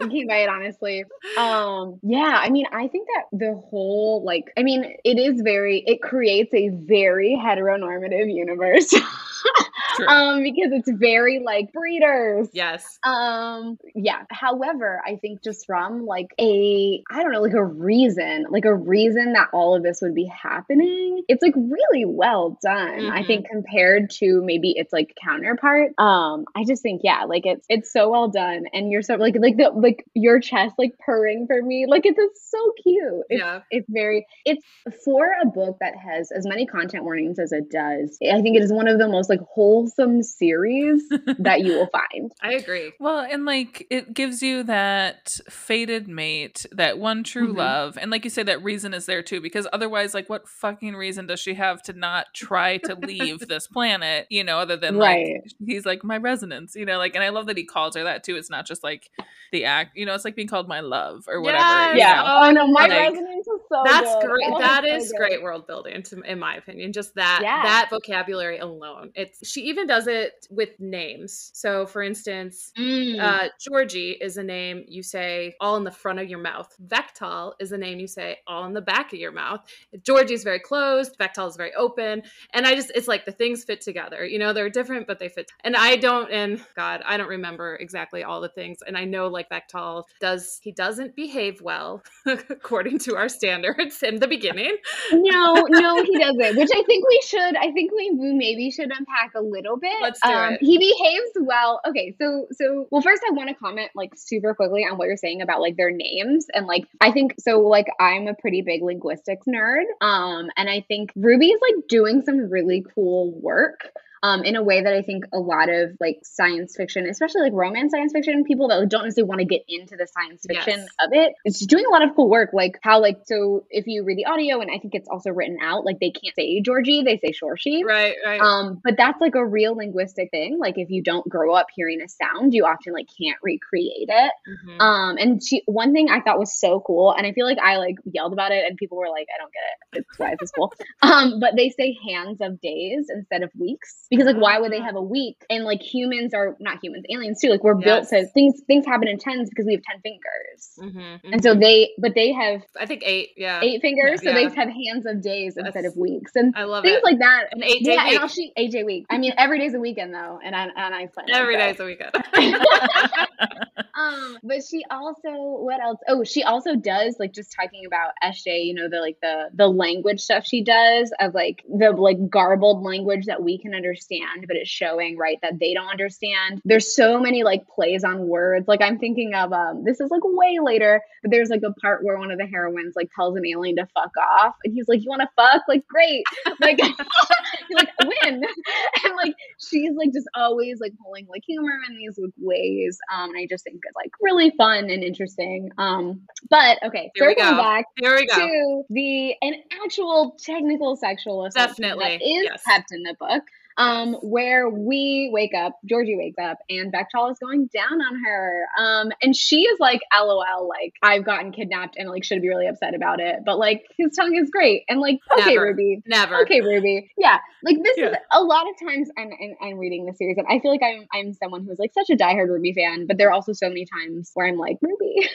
we 0.00 0.08
came 0.08 0.26
by 0.26 0.38
it 0.38 0.48
honestly. 0.48 1.04
Um, 1.38 1.98
yeah, 2.02 2.38
I 2.42 2.50
mean, 2.50 2.66
I 2.72 2.88
think 2.88 3.08
that 3.14 3.24
the 3.38 3.54
whole 3.68 4.22
like 4.24 4.50
I 4.56 4.62
mean, 4.62 4.84
it 5.04 5.18
is 5.18 5.40
very 5.42 5.82
it 5.86 6.00
creates 6.02 6.52
a 6.54 6.68
very 6.70 7.38
heteronormative 7.40 8.32
universe. 8.32 8.94
Um, 10.08 10.42
because 10.42 10.70
it's 10.72 10.90
very 10.90 11.40
like 11.44 11.72
breeders. 11.74 12.48
yes. 12.54 12.98
Um, 13.04 13.76
yeah. 13.94 14.22
However, 14.30 15.02
I 15.06 15.16
think 15.16 15.42
just 15.42 15.66
from 15.66 16.06
like 16.06 16.28
a, 16.40 17.02
I 17.10 17.22
don't 17.22 17.32
know, 17.32 17.42
like 17.42 17.52
a 17.52 17.62
reason, 17.64 18.46
like 18.48 18.64
a 18.64 18.74
reason 18.74 19.34
that 19.34 19.48
all 19.52 19.74
of 19.74 19.82
this 19.82 20.00
would 20.00 20.14
be 20.14 20.24
happening, 20.26 21.22
it's 21.28 21.42
like 21.42 21.54
really 21.56 22.04
well 22.06 22.58
done. 22.62 23.10
I 23.10 23.22
Mhm. 23.22 23.26
think 23.26 23.46
compared 23.50 24.10
to 24.20 24.40
maybe 24.42 24.70
its 24.70 24.90
like 24.92 25.14
counterpart. 25.22 25.92
Um, 25.98 26.44
I 26.56 26.64
just 26.64 26.82
think, 26.82 27.02
yeah, 27.04 27.24
like 27.24 27.44
it's, 27.44 27.66
it's 27.68 27.92
so 27.92 28.08
well 28.10 28.28
done. 28.28 28.64
And 28.72 28.90
you're 28.90 29.02
so 29.02 29.16
like, 29.16 29.36
like 29.38 29.56
the, 29.58 29.70
like 29.74 30.04
your 30.14 30.40
chest 30.40 30.76
like 30.78 30.92
purring 30.98 31.46
for 31.46 31.60
me. 31.60 31.86
Like 31.86 32.06
it's, 32.06 32.18
it's 32.18 32.50
so 32.50 32.72
cute. 32.82 33.24
It's, 33.28 33.40
Yeah. 33.42 33.60
it's 33.70 33.86
very, 33.90 34.26
it's 34.46 34.64
for 35.04 35.28
a 35.42 35.46
book 35.46 35.76
that 35.80 35.94
has 35.96 36.30
as 36.32 36.46
many 36.46 36.64
content 36.66 37.04
warnings 37.04 37.38
as 37.38 37.52
it 37.52 37.70
does. 37.70 38.16
I 38.22 38.40
think 38.40 38.56
it 38.56 38.62
is 38.62 38.72
one 38.72 38.88
of 38.88 38.98
the 38.98 39.08
most 39.08 39.28
like 39.30 39.40
wholesome 39.40 40.22
series 40.22 41.08
that 41.38 41.62
you 41.62 41.72
will 41.72 41.88
find. 41.88 42.32
I 42.42 42.52
agree. 42.54 42.92
Well, 43.00 43.20
and 43.20 43.44
like 43.46 43.86
it 43.90 44.12
gives 44.12 44.42
you 44.42 44.62
that 44.64 45.38
fated 45.48 46.08
mate, 46.08 46.66
that 46.72 46.98
one 46.98 47.22
true 47.24 47.52
Mhm. 47.54 47.56
love. 47.56 47.98
And 47.98 48.10
like 48.10 48.24
you 48.24 48.30
say, 48.30 48.42
that 48.42 48.62
reason 48.62 48.92
is 48.92 49.06
there 49.06 49.22
too, 49.22 49.40
because 49.40 49.66
otherwise, 49.72 50.12
like, 50.12 50.28
what 50.28 50.46
fucking 50.48 50.94
reason 50.96 51.26
does 51.26 51.40
she 51.40 51.54
have 51.54 51.82
to 51.84 51.92
not 51.94 52.26
try 52.34 52.76
to 52.78 52.94
leave 52.96 53.40
this 53.48 53.66
planet, 53.68 54.26
you 54.28 54.44
know, 54.44 54.58
other 54.58 54.76
than 54.76 54.96
like, 54.96 55.16
Right. 55.16 55.52
he's 55.64 55.86
like, 55.86 56.04
my 56.04 56.18
resonance, 56.18 56.74
you 56.76 56.84
know, 56.84 56.98
like, 56.98 57.14
and 57.14 57.24
I 57.24 57.28
love 57.30 57.46
that 57.46 57.56
he 57.56 57.64
calls 57.64 57.94
her 57.96 58.04
that 58.04 58.24
too. 58.24 58.36
It's 58.36 58.50
not 58.50 58.66
just 58.66 58.82
like 58.84 59.10
the 59.52 59.64
act, 59.64 59.96
you 59.96 60.04
know, 60.06 60.14
it's 60.14 60.24
like 60.24 60.36
being 60.36 60.48
called 60.48 60.68
my 60.68 60.80
love 60.80 61.24
or 61.28 61.40
whatever. 61.40 61.62
Yes. 61.64 61.96
Yeah. 61.98 62.22
know? 62.22 62.38
Oh 62.42 62.50
no, 62.50 62.66
my 62.68 62.82
Like- 62.86 62.90
resonance 63.12 63.46
is 63.46 63.60
so 63.68 63.82
That's 63.84 64.14
good. 64.16 64.28
great. 64.30 64.46
Oh, 64.52 64.58
that 64.58 64.84
it's 64.84 65.10
so 65.10 65.16
great 65.16 65.42
world 65.42 65.66
building, 65.66 66.02
to, 66.04 66.20
in 66.22 66.38
my 66.38 66.56
opinion. 66.56 66.92
Just 66.92 67.14
that 67.14 67.40
Yeah. 67.42 67.62
that 67.62 67.88
vocabulary 67.90 68.58
alone. 68.58 69.12
It's 69.20 69.46
she 69.48 69.60
even 69.62 69.86
does 69.86 70.06
it 70.06 70.46
with 70.50 70.70
names. 70.80 71.50
So, 71.54 71.86
for 71.86 72.02
instance, 72.02 72.72
Mm. 72.78 73.20
uh, 73.20 73.48
Georgie 73.60 74.16
is 74.20 74.36
a 74.36 74.42
name 74.42 74.84
you 74.88 75.02
say 75.02 75.54
all 75.60 75.76
in 75.76 75.84
the 75.84 75.90
front 75.90 76.18
of 76.18 76.28
your 76.28 76.38
mouth. 76.38 76.74
Vektal 76.86 77.52
is 77.60 77.72
a 77.72 77.78
name 77.78 77.98
you 77.98 78.06
say 78.06 78.38
all 78.46 78.64
in 78.64 78.72
the 78.72 78.80
back 78.80 79.12
of 79.12 79.18
your 79.18 79.32
mouth. 79.32 79.60
Georgie 80.04 80.34
is 80.34 80.44
very 80.44 80.58
closed. 80.60 81.18
Vektal 81.18 81.48
is 81.48 81.56
very 81.56 81.74
open. 81.74 82.22
And 82.54 82.66
I 82.66 82.74
just, 82.74 82.90
it's 82.94 83.08
like 83.08 83.24
the 83.24 83.32
things 83.32 83.64
fit 83.64 83.80
together. 83.80 84.24
You 84.24 84.38
know, 84.38 84.52
they're 84.52 84.70
different, 84.70 85.06
but 85.06 85.18
they 85.18 85.28
fit. 85.28 85.50
And 85.64 85.76
I 85.76 85.96
don't, 85.96 86.30
and 86.30 86.64
God, 86.76 87.02
I 87.04 87.16
don't 87.16 87.28
remember 87.28 87.76
exactly 87.76 88.22
all 88.24 88.40
the 88.40 88.48
things. 88.48 88.78
And 88.86 88.96
I 88.96 89.04
know 89.04 89.28
like 89.28 89.48
Vektal 89.50 90.04
does, 90.20 90.60
he 90.62 90.72
doesn't 90.72 91.14
behave 91.16 91.60
well 91.60 92.02
according 92.26 92.98
to 93.00 93.16
our 93.16 93.28
standards 93.28 94.02
in 94.02 94.20
the 94.20 94.28
beginning. 94.28 94.76
no, 95.12 95.54
no, 95.68 96.02
he 96.02 96.18
doesn't. 96.26 96.56
Which 96.56 96.70
I 96.74 96.82
think 96.84 97.06
we 97.08 97.20
should. 97.26 97.56
I 97.56 97.70
think 97.72 97.92
we, 97.92 98.10
maybe 98.10 98.70
should 98.70 98.90
unpack 98.90 99.09
a 99.34 99.40
little 99.40 99.76
bit. 99.76 99.92
Um, 99.92 100.02
Let's 100.02 100.20
do 100.20 100.30
it. 100.30 100.58
He 100.60 100.78
behaves 100.78 101.30
well. 101.40 101.80
Okay, 101.88 102.14
so 102.20 102.46
so 102.52 102.86
well. 102.90 103.02
First, 103.02 103.22
I 103.28 103.32
want 103.32 103.48
to 103.48 103.54
comment 103.54 103.90
like 103.94 104.12
super 104.16 104.54
quickly 104.54 104.82
on 104.82 104.98
what 104.98 105.06
you're 105.06 105.16
saying 105.16 105.42
about 105.42 105.60
like 105.60 105.76
their 105.76 105.90
names 105.90 106.46
and 106.52 106.66
like 106.66 106.86
I 107.00 107.12
think 107.12 107.34
so. 107.38 107.60
Like 107.60 107.86
I'm 107.98 108.26
a 108.26 108.34
pretty 108.34 108.62
big 108.62 108.82
linguistics 108.82 109.46
nerd. 109.46 109.84
Um, 110.00 110.50
and 110.56 110.68
I 110.68 110.84
think 110.86 111.12
Ruby 111.16 111.48
is 111.48 111.60
like 111.60 111.88
doing 111.88 112.22
some 112.22 112.50
really 112.50 112.84
cool 112.94 113.32
work. 113.40 113.92
Um, 114.22 114.44
in 114.44 114.56
a 114.56 114.62
way 114.62 114.82
that 114.82 114.92
I 114.92 115.02
think 115.02 115.24
a 115.32 115.38
lot 115.38 115.68
of 115.68 115.92
like 116.00 116.18
science 116.22 116.74
fiction, 116.76 117.06
especially 117.06 117.40
like 117.42 117.52
romance 117.54 117.92
science 117.92 118.12
fiction, 118.12 118.44
people 118.44 118.68
that 118.68 118.88
don't 118.88 119.04
necessarily 119.04 119.28
want 119.28 119.38
to 119.40 119.44
get 119.46 119.62
into 119.68 119.96
the 119.96 120.06
science 120.06 120.44
fiction 120.46 120.80
Yes. 120.80 120.88
of 121.02 121.10
it, 121.12 121.32
it's 121.44 121.64
doing 121.66 121.84
a 121.86 121.90
lot 121.90 122.02
of 122.02 122.14
cool 122.14 122.28
work. 122.28 122.50
Like 122.52 122.78
how 122.82 123.00
like 123.00 123.18
so 123.24 123.64
if 123.70 123.86
you 123.86 124.04
read 124.04 124.18
the 124.18 124.26
audio, 124.26 124.60
and 124.60 124.70
I 124.70 124.78
think 124.78 124.94
it's 124.94 125.08
also 125.08 125.30
written 125.30 125.58
out, 125.62 125.84
like 125.84 125.98
they 126.00 126.10
can't 126.10 126.34
say 126.34 126.60
Georgie, 126.60 127.02
they 127.02 127.18
say 127.18 127.32
Shorshi. 127.32 127.84
Right, 127.84 128.14
right. 128.24 128.40
Um, 128.40 128.80
but 128.84 128.96
that's 128.96 129.20
like 129.20 129.34
a 129.34 129.44
real 129.46 129.74
linguistic 129.76 130.30
thing. 130.30 130.58
Like 130.58 130.76
if 130.76 130.90
you 130.90 131.02
don't 131.02 131.26
grow 131.28 131.54
up 131.54 131.66
hearing 131.74 132.00
a 132.02 132.08
sound, 132.08 132.52
you 132.52 132.64
often 132.66 132.92
like 132.92 133.08
can't 133.20 133.38
recreate 133.42 134.08
it. 134.10 134.32
Mhm. 134.48 134.80
Um, 134.80 135.16
and 135.18 135.42
she 135.42 135.62
one 135.66 135.92
thing 135.92 136.10
I 136.10 136.20
thought 136.20 136.38
was 136.38 136.52
so 136.58 136.80
cool, 136.86 137.12
and 137.12 137.26
I 137.26 137.32
feel 137.32 137.46
like 137.46 137.58
I 137.58 137.76
like 137.78 137.96
yelled 138.04 138.32
about 138.32 138.52
it, 138.52 138.64
and 138.68 138.76
people 138.76 138.98
were 138.98 139.08
like, 139.08 139.28
"I 139.34 139.38
don't 139.38 139.52
get 139.52 139.62
it. 139.62 140.06
It's 140.08 140.18
why 140.18 140.32
is 140.32 140.38
this 140.40 140.50
cool?" 140.50 140.72
Um, 141.02 141.40
but 141.40 141.56
they 141.56 141.70
say 141.70 141.96
hands 142.06 142.38
of 142.40 142.60
days 142.60 143.08
instead 143.12 143.42
of 143.42 143.50
weeks 143.58 144.06
because 144.10 144.26
like 144.26 144.36
why 144.36 144.58
would 144.60 144.72
they 144.72 144.80
have 144.80 144.96
a 144.96 145.02
week? 145.02 145.44
And 145.48 145.64
like 145.64 145.80
humans 145.82 146.34
are 146.34 146.56
not 146.60 146.82
humans, 146.82 147.04
aliens 147.10 147.40
too. 147.40 147.48
Like 147.48 147.62
we're 147.64 147.74
built 147.76 148.08
to 148.08 148.26
things. 148.26 148.60
Things 148.66 148.84
happen 148.84 149.08
in 149.08 149.18
tens 149.18 149.48
because 149.48 149.66
we 149.66 149.72
have 149.74 149.82
ten 149.82 150.00
fingers, 150.00 150.70
Mhm, 150.78 151.20
and 151.32 151.42
so 151.42 151.54
mhm. 151.54 151.60
they 151.60 151.90
but 151.98 152.14
they 152.14 152.32
have 152.32 152.62
I 152.78 152.86
think 152.86 153.02
eight. 153.06 153.30
Yeah, 153.36 153.60
eight 153.62 153.80
fingers, 153.80 154.22
so 154.22 154.32
they 154.32 154.42
have 154.44 154.54
hands 154.68 155.06
of 155.06 155.22
days 155.22 155.56
instead 155.56 155.84
of 155.84 155.96
weeks, 155.96 156.32
and 156.34 156.52
I 156.56 156.64
love 156.64 156.82
things 156.84 156.98
it. 156.98 157.04
like 157.04 157.18
that. 157.20 157.48
An 157.52 157.62
eight 157.62 157.84
day 157.84 157.94
yeah, 157.94 158.04
week. 158.04 158.12
and 158.14 158.18
I'll 158.20 158.28
shoot 158.28 158.50
AJ 158.58 158.84
week. 158.84 159.06
I 159.10 159.18
mean, 159.18 159.32
every 159.38 159.58
day's 159.58 159.74
a 159.74 159.80
weekend 159.80 160.12
though, 160.12 160.38
and 160.44 160.54
I 160.54 160.64
and 160.64 160.94
I 160.94 161.02
it, 161.02 161.12
Every 161.32 161.54
so. 161.54 161.58
day's 161.60 161.80
a 161.80 161.84
weekend. 161.84 162.12
um, 163.94 164.38
but 164.42 164.62
she 164.64 164.84
also 164.90 165.30
what 165.30 165.80
else? 165.80 165.98
Oh, 166.08 166.24
she 166.24 166.42
also 166.42 166.76
does 166.76 167.16
like 167.18 167.32
just 167.32 167.52
talking 167.52 167.86
about 167.86 168.12
Eshe, 168.22 168.64
you 168.64 168.74
know, 168.74 168.88
the 168.88 169.00
like 169.00 169.18
the 169.20 169.50
the 169.54 169.66
language 169.68 170.20
stuff 170.20 170.44
she 170.46 170.62
does 170.62 171.12
of 171.20 171.34
like 171.34 171.62
the 171.68 171.90
like 171.92 172.28
garbled 172.28 172.82
language 172.82 173.26
that 173.26 173.42
we 173.42 173.58
can 173.58 173.74
understand, 173.74 174.46
but 174.46 174.56
it's 174.56 174.70
showing 174.70 175.16
right 175.16 175.38
that 175.42 175.58
they 175.58 175.74
don't 175.74 175.88
understand. 175.88 176.60
There's 176.64 176.94
so 176.94 177.20
many 177.20 177.42
like 177.42 177.66
plays 177.68 178.04
on 178.04 178.28
words. 178.28 178.68
Like 178.68 178.82
I'm 178.82 178.98
thinking 178.98 179.34
of 179.34 179.52
um 179.52 179.84
this 179.84 180.00
is 180.00 180.10
like 180.10 180.22
way 180.24 180.58
later, 180.62 181.02
but 181.22 181.30
there's 181.30 181.50
like 181.50 181.62
a 181.62 181.72
part 181.80 182.04
where 182.04 182.18
one 182.18 182.30
of 182.30 182.38
the 182.38 182.46
heroines 182.46 182.94
like 182.96 183.10
tells 183.14 183.36
an 183.36 183.46
alien 183.46 183.76
to 183.76 183.86
fuck 183.94 184.12
off, 184.16 184.54
and 184.64 184.74
he's 184.74 184.88
like, 184.88 185.02
You 185.02 185.10
wanna 185.10 185.30
fuck? 185.36 185.62
Like, 185.68 185.86
great. 185.86 186.24
Like 186.60 186.78
like 187.72 187.88
when 188.04 188.42
and 189.04 189.16
like 189.16 189.34
she's 189.58 189.92
like 189.96 190.12
just 190.12 190.28
always 190.34 190.80
like 190.80 190.92
pulling 191.02 191.26
like 191.28 191.42
humor 191.46 191.72
in 191.88 191.96
these 191.96 192.18
like, 192.18 192.32
ways 192.38 192.98
um 193.12 193.30
and 193.30 193.38
i 193.38 193.46
just 193.48 193.64
think 193.64 193.79
like 193.96 194.10
really 194.20 194.50
fun 194.56 194.90
and 194.90 195.02
interesting 195.02 195.70
um 195.78 196.20
but 196.48 196.78
okay 196.84 197.10
Here 197.14 197.26
we 197.28 197.34
circling 197.34 197.56
go. 197.56 197.62
back 197.62 197.84
Here 197.98 198.14
we 198.14 198.26
go. 198.26 198.34
to 198.36 198.84
the 198.90 199.34
an 199.42 199.54
actual 199.84 200.36
technical 200.42 200.96
sexual 200.96 201.44
assault 201.44 201.68
Definitely, 201.70 202.04
that 202.18 202.22
is 202.22 202.44
yes. 202.44 202.62
kept 202.64 202.92
in 202.92 203.02
the 203.02 203.14
book 203.18 203.42
um 203.76 204.14
where 204.22 204.68
we 204.68 205.30
wake 205.32 205.54
up 205.54 205.78
georgie 205.88 206.16
wakes 206.16 206.38
up 206.38 206.58
and 206.68 206.92
Vektal 206.92 207.30
is 207.30 207.38
going 207.38 207.68
down 207.72 208.00
on 208.00 208.22
her. 208.24 208.66
Um 208.78 209.12
and 209.22 209.34
she 209.34 209.62
is 209.62 209.78
like 209.80 210.00
lol 210.14 210.68
like 210.68 210.94
i've 211.02 211.24
gotten 211.24 211.52
kidnapped 211.52 211.96
and 211.96 212.08
like 212.08 212.24
should 212.24 212.42
be 212.42 212.48
really 212.48 212.66
upset 212.66 212.94
about 212.94 213.20
it. 213.20 213.36
But 213.44 213.58
like 213.58 213.84
his 213.96 214.14
tongue 214.16 214.36
is 214.36 214.50
great. 214.50 214.84
And 214.88 215.00
like 215.00 215.18
okay 215.32 215.54
Never. 215.54 215.66
ruby. 215.66 216.02
Never. 216.06 216.40
okay 216.42 216.60
ruby. 216.60 217.10
Yeah. 217.16 217.38
Like 217.62 217.76
this 217.82 217.98
is 217.98 218.14
a 218.32 218.42
lot 218.42 218.66
of 218.68 218.88
times 218.88 219.10
I'm, 219.18 219.30
I'm 219.30 219.54
i'm 219.60 219.78
reading 219.78 220.06
the 220.06 220.14
series 220.14 220.38
and 220.38 220.46
i 220.48 220.58
feel 220.60 220.70
like 220.70 220.82
i'm 220.82 221.06
i'm 221.12 221.34
someone 221.34 221.64
who's 221.64 221.78
like 221.78 221.92
such 221.92 222.08
a 222.10 222.16
diehard 222.16 222.48
ruby 222.48 222.72
fan 222.72 223.06
but 223.06 223.18
there 223.18 223.28
are 223.28 223.32
also 223.32 223.52
so 223.52 223.68
many 223.68 223.84
times 223.86 224.30
where 224.34 224.46
i'm 224.46 224.56
like 224.56 224.78
ruby 224.80 225.28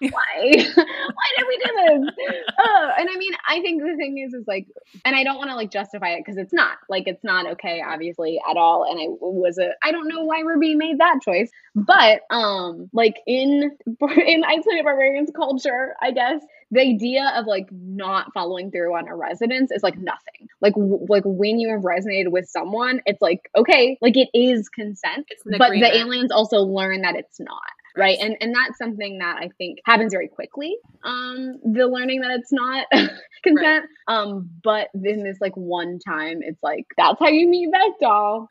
why? 0.00 0.10
Why 0.42 1.28
did 1.36 1.46
we 1.48 1.58
do 1.58 2.04
this? 2.06 2.44
Oh, 2.58 2.90
and 2.98 3.08
i 3.10 3.16
mean 3.16 3.32
i 3.48 3.60
think 3.60 3.82
the 3.82 3.96
thing 3.96 4.18
is 4.18 4.32
is 4.32 4.46
like 4.46 4.66
and 5.04 5.16
i 5.16 5.24
don't 5.24 5.38
want 5.38 5.50
to 5.50 5.56
like 5.56 5.70
justify 5.70 6.10
it 6.10 6.24
because 6.24 6.38
it's 6.38 6.52
not. 6.52 6.78
Like 6.88 7.04
it's 7.06 7.24
not 7.24 7.46
okay 7.52 7.67
obviously 7.86 8.40
at 8.50 8.56
all 8.56 8.84
and 8.88 8.98
i 9.00 9.06
was 9.20 9.58
a 9.58 9.70
i 9.82 9.90
don't 9.92 10.08
know 10.08 10.24
why 10.24 10.40
ruby 10.40 10.74
made 10.74 10.98
that 10.98 11.18
choice 11.22 11.50
but 11.74 12.20
um 12.30 12.88
like 12.92 13.16
in 13.26 13.70
in 14.26 14.44
ice 14.44 14.62
planet 14.64 14.84
barbarians 14.84 15.30
culture 15.34 15.94
i 16.02 16.10
guess 16.10 16.40
the 16.70 16.80
idea 16.80 17.32
of 17.36 17.46
like 17.46 17.66
not 17.72 18.32
following 18.34 18.70
through 18.70 18.94
on 18.94 19.08
a 19.08 19.16
resonance 19.16 19.70
is 19.70 19.82
like 19.82 19.96
nothing 19.98 20.48
like 20.60 20.74
w- 20.74 21.06
like 21.08 21.22
when 21.24 21.58
you 21.58 21.70
have 21.70 21.80
resonated 21.80 22.30
with 22.30 22.46
someone 22.48 23.00
it's 23.06 23.22
like 23.22 23.48
okay 23.56 23.96
like 24.02 24.16
it 24.16 24.28
is 24.34 24.68
consent 24.68 25.26
It's 25.30 25.42
but 25.44 25.54
agreement. 25.68 25.92
the 25.92 25.98
aliens 25.98 26.30
also 26.32 26.58
learn 26.60 27.02
that 27.02 27.16
it's 27.16 27.40
not 27.40 27.62
right 27.98 28.18
and 28.20 28.36
and 28.40 28.54
that's 28.54 28.78
something 28.78 29.18
that 29.18 29.36
i 29.40 29.50
think 29.58 29.78
happens 29.84 30.12
very 30.12 30.28
quickly 30.28 30.76
um 31.04 31.58
the 31.72 31.86
learning 31.86 32.20
that 32.20 32.30
it's 32.38 32.52
not 32.52 32.86
consent 33.42 33.84
um 34.06 34.48
but 34.62 34.88
in 34.94 35.22
this 35.24 35.38
like 35.40 35.56
one 35.56 35.98
time 35.98 36.38
it's 36.40 36.62
like 36.62 36.86
that's 36.96 37.18
how 37.18 37.28
you 37.28 37.48
meet 37.48 37.68
Vektal 37.72 38.46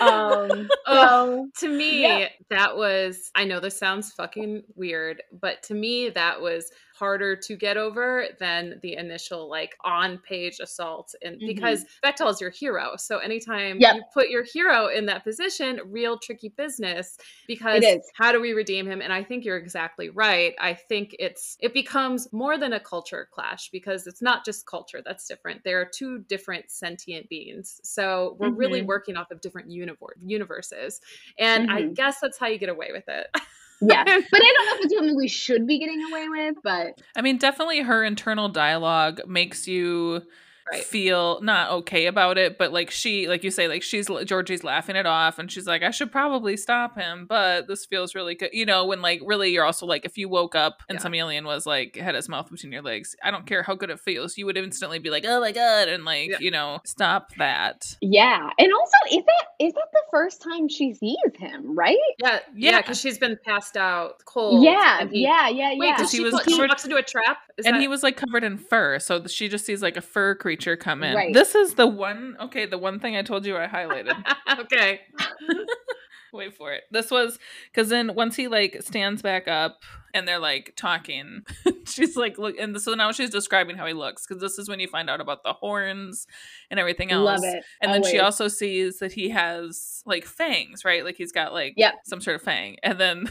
um 0.00 0.68
Ugh. 0.86 1.08
so 1.08 1.48
to 1.58 1.68
me 1.68 2.02
Yeah. 2.02 2.28
that 2.50 2.76
was 2.76 3.30
i 3.34 3.44
know 3.44 3.60
this 3.60 3.76
sounds 3.76 4.12
fucking 4.12 4.62
weird 4.74 5.22
but 5.40 5.62
to 5.64 5.74
me 5.74 6.08
that 6.10 6.40
was 6.40 6.70
harder 6.94 7.34
to 7.36 7.56
get 7.56 7.76
over 7.76 8.26
than 8.38 8.78
the 8.82 8.94
initial 8.96 9.48
like 9.48 9.76
on 9.84 10.18
page 10.18 10.58
assault 10.60 11.14
and 11.22 11.38
because 11.46 11.84
Vektal 12.04 12.30
is 12.30 12.40
your 12.40 12.50
hero 12.50 12.96
so 12.96 13.18
anytime 13.18 13.72
Mm-hmm. 13.72 13.80
Yep. 13.80 13.94
you 13.96 14.02
put 14.12 14.28
your 14.28 14.44
hero 14.44 14.88
in 14.88 15.06
that 15.06 15.24
position 15.24 15.80
real 15.86 16.18
tricky 16.18 16.48
business 16.50 17.16
because 17.46 17.84
how 18.14 18.32
do 18.32 18.40
we 18.40 18.52
redeem 18.52 18.86
him 18.86 19.00
and 19.00 19.12
i 19.12 19.22
think 19.22 19.44
you're 19.44 19.56
exactly 19.56 20.08
right 20.10 20.54
i 20.60 20.74
think 20.74 21.14
it's 21.18 21.56
it 21.60 21.72
becomes 21.72 22.32
more 22.32 22.58
than 22.58 22.72
a 22.72 22.80
culture 22.80 23.28
clash 23.32 23.70
because 23.70 24.06
it's 24.06 24.22
not 24.22 24.44
just 24.44 24.66
culture 24.66 25.00
that's 25.04 25.26
different 25.26 25.62
there 25.64 25.80
are 25.80 25.86
two 25.86 26.20
different 26.28 26.70
sentient 26.70 27.28
beings 27.28 27.80
so 27.82 28.36
we're 28.38 28.50
really 28.50 28.82
Mhm. 28.82 28.86
working 28.86 29.16
off 29.16 29.30
of 29.30 29.40
different 29.40 29.70
universe 29.70 30.16
universes 30.24 31.00
and 31.38 31.70
I 31.70 31.82
Mhm. 31.82 31.94
guess 31.94 32.20
that's 32.20 32.38
how 32.38 32.46
you 32.46 32.58
get 32.58 32.68
away 32.68 32.90
with 32.92 33.08
it. 33.08 33.26
yeah. 33.82 34.04
But 34.30 34.40
i 34.42 34.54
don't 34.54 34.66
know 34.66 34.74
if 34.74 34.80
it's 34.84 34.94
something 34.94 35.16
we 35.16 35.28
should 35.28 35.66
be 35.66 35.78
getting 35.78 36.02
away 36.10 36.28
with 36.28 36.56
but 36.62 37.00
I 37.16 37.22
mean, 37.22 37.38
definitely 37.38 37.80
her 37.82 38.04
internal 38.04 38.48
dialogue 38.48 39.20
makes 39.26 39.66
you 39.68 40.22
Right. 40.70 40.84
feel 40.84 41.40
not 41.42 41.70
okay 41.70 42.06
about 42.06 42.38
it, 42.38 42.56
but 42.58 42.72
like 42.72 42.90
she, 42.90 43.26
like 43.28 43.42
you 43.44 43.50
say, 43.50 43.66
like 43.68 43.82
she's 43.82 44.08
Georgie's 44.26 44.62
laughing 44.62 44.96
it 44.96 45.06
off, 45.06 45.38
and 45.38 45.50
she's 45.50 45.66
like, 45.66 45.82
"I 45.82 45.90
should 45.90 46.12
probably 46.12 46.56
stop 46.56 46.96
him," 46.96 47.26
but 47.28 47.66
this 47.66 47.84
feels 47.84 48.14
really 48.14 48.34
good, 48.34 48.50
you 48.52 48.64
know. 48.64 48.86
When 48.86 49.02
like 49.02 49.20
really, 49.24 49.50
you're 49.50 49.64
also 49.64 49.86
like, 49.86 50.04
if 50.04 50.16
you 50.16 50.28
woke 50.28 50.54
up 50.54 50.82
and 50.88 50.96
Yeah. 50.96 51.02
some 51.02 51.14
alien 51.14 51.44
was 51.44 51.66
like 51.66 51.96
had 51.96 52.14
his 52.14 52.28
mouth 52.28 52.50
between 52.50 52.72
your 52.72 52.82
legs, 52.82 53.16
I 53.22 53.30
don't 53.30 53.44
care 53.46 53.62
how 53.64 53.74
good 53.74 53.90
it 53.90 53.98
feels, 54.00 54.38
you 54.38 54.46
would 54.46 54.56
instantly 54.56 54.98
be 55.00 55.10
like, 55.10 55.24
"Oh 55.26 55.40
my 55.40 55.50
god," 55.52 55.88
and 55.88 56.04
like 56.04 56.30
Yeah. 56.30 56.36
you 56.40 56.50
know, 56.50 56.80
stop 56.84 57.34
that. 57.38 57.96
yeah 58.00 58.48
and 58.58 58.72
also 58.72 59.16
is 59.18 59.24
that 59.24 59.44
is 59.58 59.72
that 59.74 59.88
the 59.92 60.02
first 60.10 60.42
time 60.42 60.68
she 60.68 60.94
sees 60.94 61.16
him 61.38 61.76
right 61.76 61.96
Yeah, 62.22 62.38
Yeah. 62.54 62.70
yeah, 62.70 62.80
because 62.82 63.00
she's 63.00 63.18
been 63.18 63.36
passed 63.44 63.76
out 63.76 64.24
cold. 64.26 64.62
yeah 64.64 65.06
he- 65.08 65.22
yeah 65.22 65.48
yeah 65.48 65.70
Wait, 65.76 65.86
yeah 65.88 65.96
because 65.96 66.10
he 66.12 66.18
she, 66.18 66.22
was 66.24 66.34
put- 66.34 66.44
she 66.44 66.52
covered- 66.52 66.68
walks 66.68 66.84
into 66.84 66.96
a 66.96 67.02
trap. 67.02 67.38
Is 67.58 67.66
and 67.66 67.74
that- 67.76 67.80
he 67.80 67.88
was 67.88 68.02
like 68.02 68.16
covered 68.16 68.44
in 68.44 68.58
fur, 68.58 68.98
so 69.00 69.26
she 69.26 69.48
just 69.48 69.64
sees 69.66 69.82
like 69.82 69.96
a 69.96 70.00
fur 70.00 70.34
creature 70.36 70.51
come 70.56 71.02
in. 71.02 71.14
Right. 71.14 71.32
This 71.34 71.54
is 71.54 71.74
the 71.74 71.86
one. 71.86 72.36
Okay, 72.40 72.66
the 72.66 72.78
one 72.78 72.98
thing 73.00 73.16
I 73.16 73.22
told 73.22 73.46
you 73.46 73.56
I 73.56 73.66
highlighted. 73.66 74.14
okay. 74.60 75.00
Wait 76.32 76.54
for 76.56 76.72
it. 76.72 76.84
This 76.90 77.10
was 77.10 77.38
because 77.70 77.90
then 77.90 78.14
once 78.14 78.36
he 78.36 78.48
like 78.48 78.78
stands 78.80 79.20
back 79.20 79.48
up 79.48 79.82
and 80.14 80.26
they're 80.26 80.38
like 80.38 80.72
talking, 80.76 81.42
she's 81.86 82.16
like, 82.16 82.38
look, 82.38 82.56
and 82.58 82.80
so 82.80 82.94
now 82.94 83.12
she's 83.12 83.28
describing 83.28 83.76
how 83.76 83.84
he 83.86 83.92
looks 83.92 84.26
because 84.26 84.40
this 84.40 84.58
is 84.58 84.66
when 84.66 84.80
you 84.80 84.88
find 84.88 85.10
out 85.10 85.20
about 85.20 85.42
the 85.42 85.52
horns 85.52 86.26
and 86.70 86.80
everything 86.80 87.10
else. 87.10 87.26
love 87.26 87.44
it 87.44 87.62
And 87.82 87.92
then 87.92 88.02
she 88.02 88.18
also 88.18 88.48
sees 88.48 88.98
that 89.00 89.12
he 89.12 89.28
has 89.28 90.02
like 90.06 90.24
fangs, 90.24 90.86
right? 90.86 91.04
Like 91.04 91.16
he's 91.16 91.32
got 91.32 91.52
like 91.52 91.74
Yep. 91.76 91.94
some 92.04 92.22
sort 92.22 92.36
of 92.36 92.42
fang. 92.42 92.76
And 92.82 92.98
then 92.98 93.30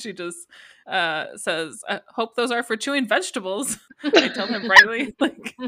she 0.00 0.14
just 0.14 0.46
uh 0.88 1.36
says, 1.36 1.82
I 1.88 2.00
hope 2.08 2.34
those 2.36 2.50
are 2.50 2.62
for 2.62 2.76
chewing 2.76 3.06
vegetables. 3.06 3.78
I 4.04 4.28
tell 4.28 4.46
him 4.46 4.66
brightly, 4.66 5.14
like 5.20 5.54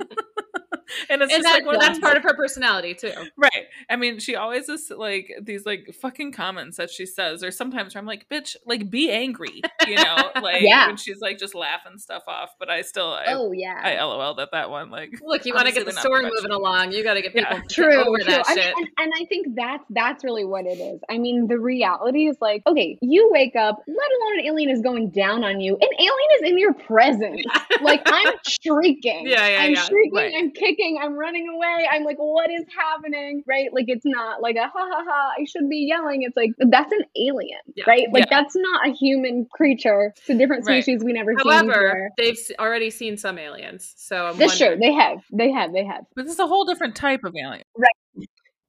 and 1.08 1.22
it's 1.22 1.32
And 1.32 1.42
just 1.42 1.42
that, 1.44 1.52
like 1.58 1.66
one 1.66 1.76
of 1.76 1.80
that's 1.80 1.98
part 1.98 2.16
of 2.16 2.22
her 2.24 2.34
personality 2.34 2.94
too. 2.94 3.12
Right. 3.36 3.66
I 3.88 3.96
mean, 3.96 4.18
she 4.18 4.34
always 4.36 4.68
is 4.68 4.90
like 4.96 5.30
these 5.40 5.64
like 5.66 5.94
fucking 6.00 6.32
comments 6.32 6.76
that 6.78 6.90
she 6.90 7.06
says, 7.06 7.44
or 7.44 7.50
sometimes 7.50 7.94
where 7.94 8.00
I'm 8.00 8.06
like, 8.06 8.28
bitch, 8.28 8.56
like 8.66 8.90
be 8.90 9.10
angry, 9.10 9.62
you 9.86 9.96
know, 9.96 10.30
like 10.42 10.62
Yeah. 10.62 10.86
when 10.88 10.96
she's 10.96 11.20
like 11.20 11.38
just 11.38 11.54
laughing 11.54 11.98
stuff 11.98 12.22
off. 12.26 12.50
But 12.58 12.70
I 12.70 12.82
still, 12.82 13.12
I, 13.12 13.26
oh 13.28 13.52
yeah 13.52 13.80
I 13.82 14.02
LOL'd 14.02 14.40
at 14.40 14.50
that 14.52 14.70
one. 14.70 14.90
Like, 14.90 15.12
Look, 15.22 15.44
you 15.46 15.54
want 15.54 15.66
to 15.68 15.72
get 15.72 15.86
the 15.86 15.92
story 15.92 16.24
moving 16.24 16.50
along. 16.50 16.92
You 16.92 17.02
got 17.04 17.14
to 17.14 17.22
get 17.22 17.34
Yeah. 17.34 17.54
people 17.54 17.68
True, 17.68 17.94
over 17.94 18.18
true. 18.18 18.24
that 18.32 18.44
I 18.48 18.54
mean, 18.54 18.64
shit. 18.64 18.74
and, 18.76 18.88
and 18.98 19.12
I 19.20 19.24
think 19.26 19.54
that's 19.54 19.84
that's 19.90 20.24
really 20.24 20.44
what 20.44 20.66
it 20.66 20.78
is. 20.78 21.00
I 21.08 21.18
mean, 21.18 21.46
the 21.46 21.58
reality 21.58 22.26
is 22.26 22.36
like, 22.40 22.62
okay, 22.66 22.98
you 23.00 23.28
wake 23.32 23.54
up, 23.56 23.78
let 23.86 23.96
alone 23.96 24.40
an 24.40 24.46
alien 24.46 24.70
is 24.70 24.80
going 24.80 25.09
down 25.12 25.44
on 25.44 25.60
you. 25.60 25.74
An 25.74 25.88
alien 25.98 26.28
is 26.42 26.50
in 26.50 26.58
your 26.58 26.74
presence. 26.74 27.42
Like 27.82 28.02
I'm 28.04 28.34
shrieking. 28.46 29.26
Yeah, 29.26 29.48
yeah, 29.48 29.62
I'm 29.62 29.72
yeah. 29.72 29.82
shrieking. 29.84 30.12
Right. 30.14 30.34
I'm 30.36 30.50
kicking. 30.50 30.98
I'm 31.02 31.14
running 31.14 31.48
away. 31.48 31.88
I'm 31.90 32.04
like, 32.04 32.18
what 32.18 32.50
is 32.50 32.64
happening? 32.76 33.42
Right? 33.48 33.72
Like 33.72 33.86
it's 33.88 34.04
not 34.04 34.42
like 34.42 34.56
a 34.56 34.64
ha 34.68 34.70
ha 34.74 35.02
ha. 35.06 35.30
I 35.38 35.44
should 35.44 35.68
be 35.70 35.86
yelling. 35.88 36.22
It's 36.22 36.36
like 36.36 36.50
that's 36.58 36.92
an 36.92 37.00
alien, 37.16 37.58
Yeah. 37.74 37.84
right? 37.86 38.06
Like 38.12 38.26
Yeah. 38.30 38.40
that's 38.42 38.54
not 38.54 38.88
a 38.88 38.92
human 38.92 39.46
creature. 39.50 40.12
It's 40.18 40.28
a 40.28 40.34
different 40.36 40.66
Right. 40.66 40.82
species 40.84 41.02
we 41.02 41.14
never 41.14 41.32
seen 41.38 41.48
However, 41.48 42.10
they've 42.18 42.36
already 42.58 42.90
seen 42.90 43.16
some 43.16 43.38
aliens, 43.38 43.94
so 43.96 44.26
I'm 44.26 44.36
That's 44.36 44.58
true. 44.58 44.76
They 44.78 44.92
have. 44.92 45.22
They 45.32 45.50
have. 45.50 45.72
They 45.72 45.84
have. 45.84 46.04
but 46.14 46.24
this 46.26 46.34
is 46.34 46.40
a 46.40 46.46
whole 46.46 46.66
different 46.66 46.96
type 46.96 47.24
of 47.24 47.34
alien. 47.34 47.64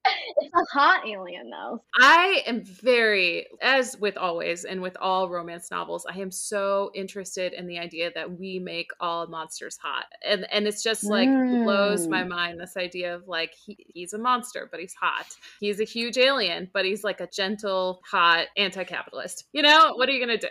It's 0.06 0.54
a 0.54 0.78
hot 0.78 1.08
alien 1.08 1.50
though. 1.50 1.84
I 2.00 2.44
am 2.46 2.64
very, 2.64 3.48
as 3.62 3.98
with 4.00 4.18
always, 4.18 4.66
and 4.66 4.82
with 4.82 4.98
all 5.00 5.30
romance 5.30 5.70
novels, 5.72 6.06
I 6.10 6.20
am 6.20 6.32
so 6.32 6.92
interested 6.94 7.54
in 7.54 7.68
the 7.68 7.80
idea 7.80 8.12
that 8.16 8.40
we 8.40 8.60
make 8.60 8.92
all 9.00 9.28
monsters 9.28 9.78
hot, 9.82 10.06
and 10.28 10.46
and 10.52 10.68
it's 10.68 10.84
just 10.84 11.04
like 11.04 11.30
mm. 11.30 11.64
blows 11.64 12.08
my 12.08 12.24
mm. 12.24 12.30
mind. 12.30 12.60
This 12.60 12.78
idea 12.78 13.16
of 13.16 13.28
like 13.28 13.54
he, 13.54 13.78
he's 13.94 14.14
a 14.14 14.18
monster, 14.18 14.68
but 14.72 14.80
he's 14.80 14.94
hot. 14.94 15.28
He's 15.60 15.80
a 15.80 15.86
huge 15.86 16.18
alien, 16.18 16.70
but 16.74 16.86
he's 16.86 17.04
like 17.04 17.22
a 17.22 17.28
gentle, 17.28 18.02
hot 18.10 18.48
anti-capitalist. 18.58 19.46
You 19.54 19.62
know, 19.62 19.94
what 19.96 20.10
are 20.10 20.12
you 20.12 20.20
gonna 20.20 20.38
do? 20.38 20.50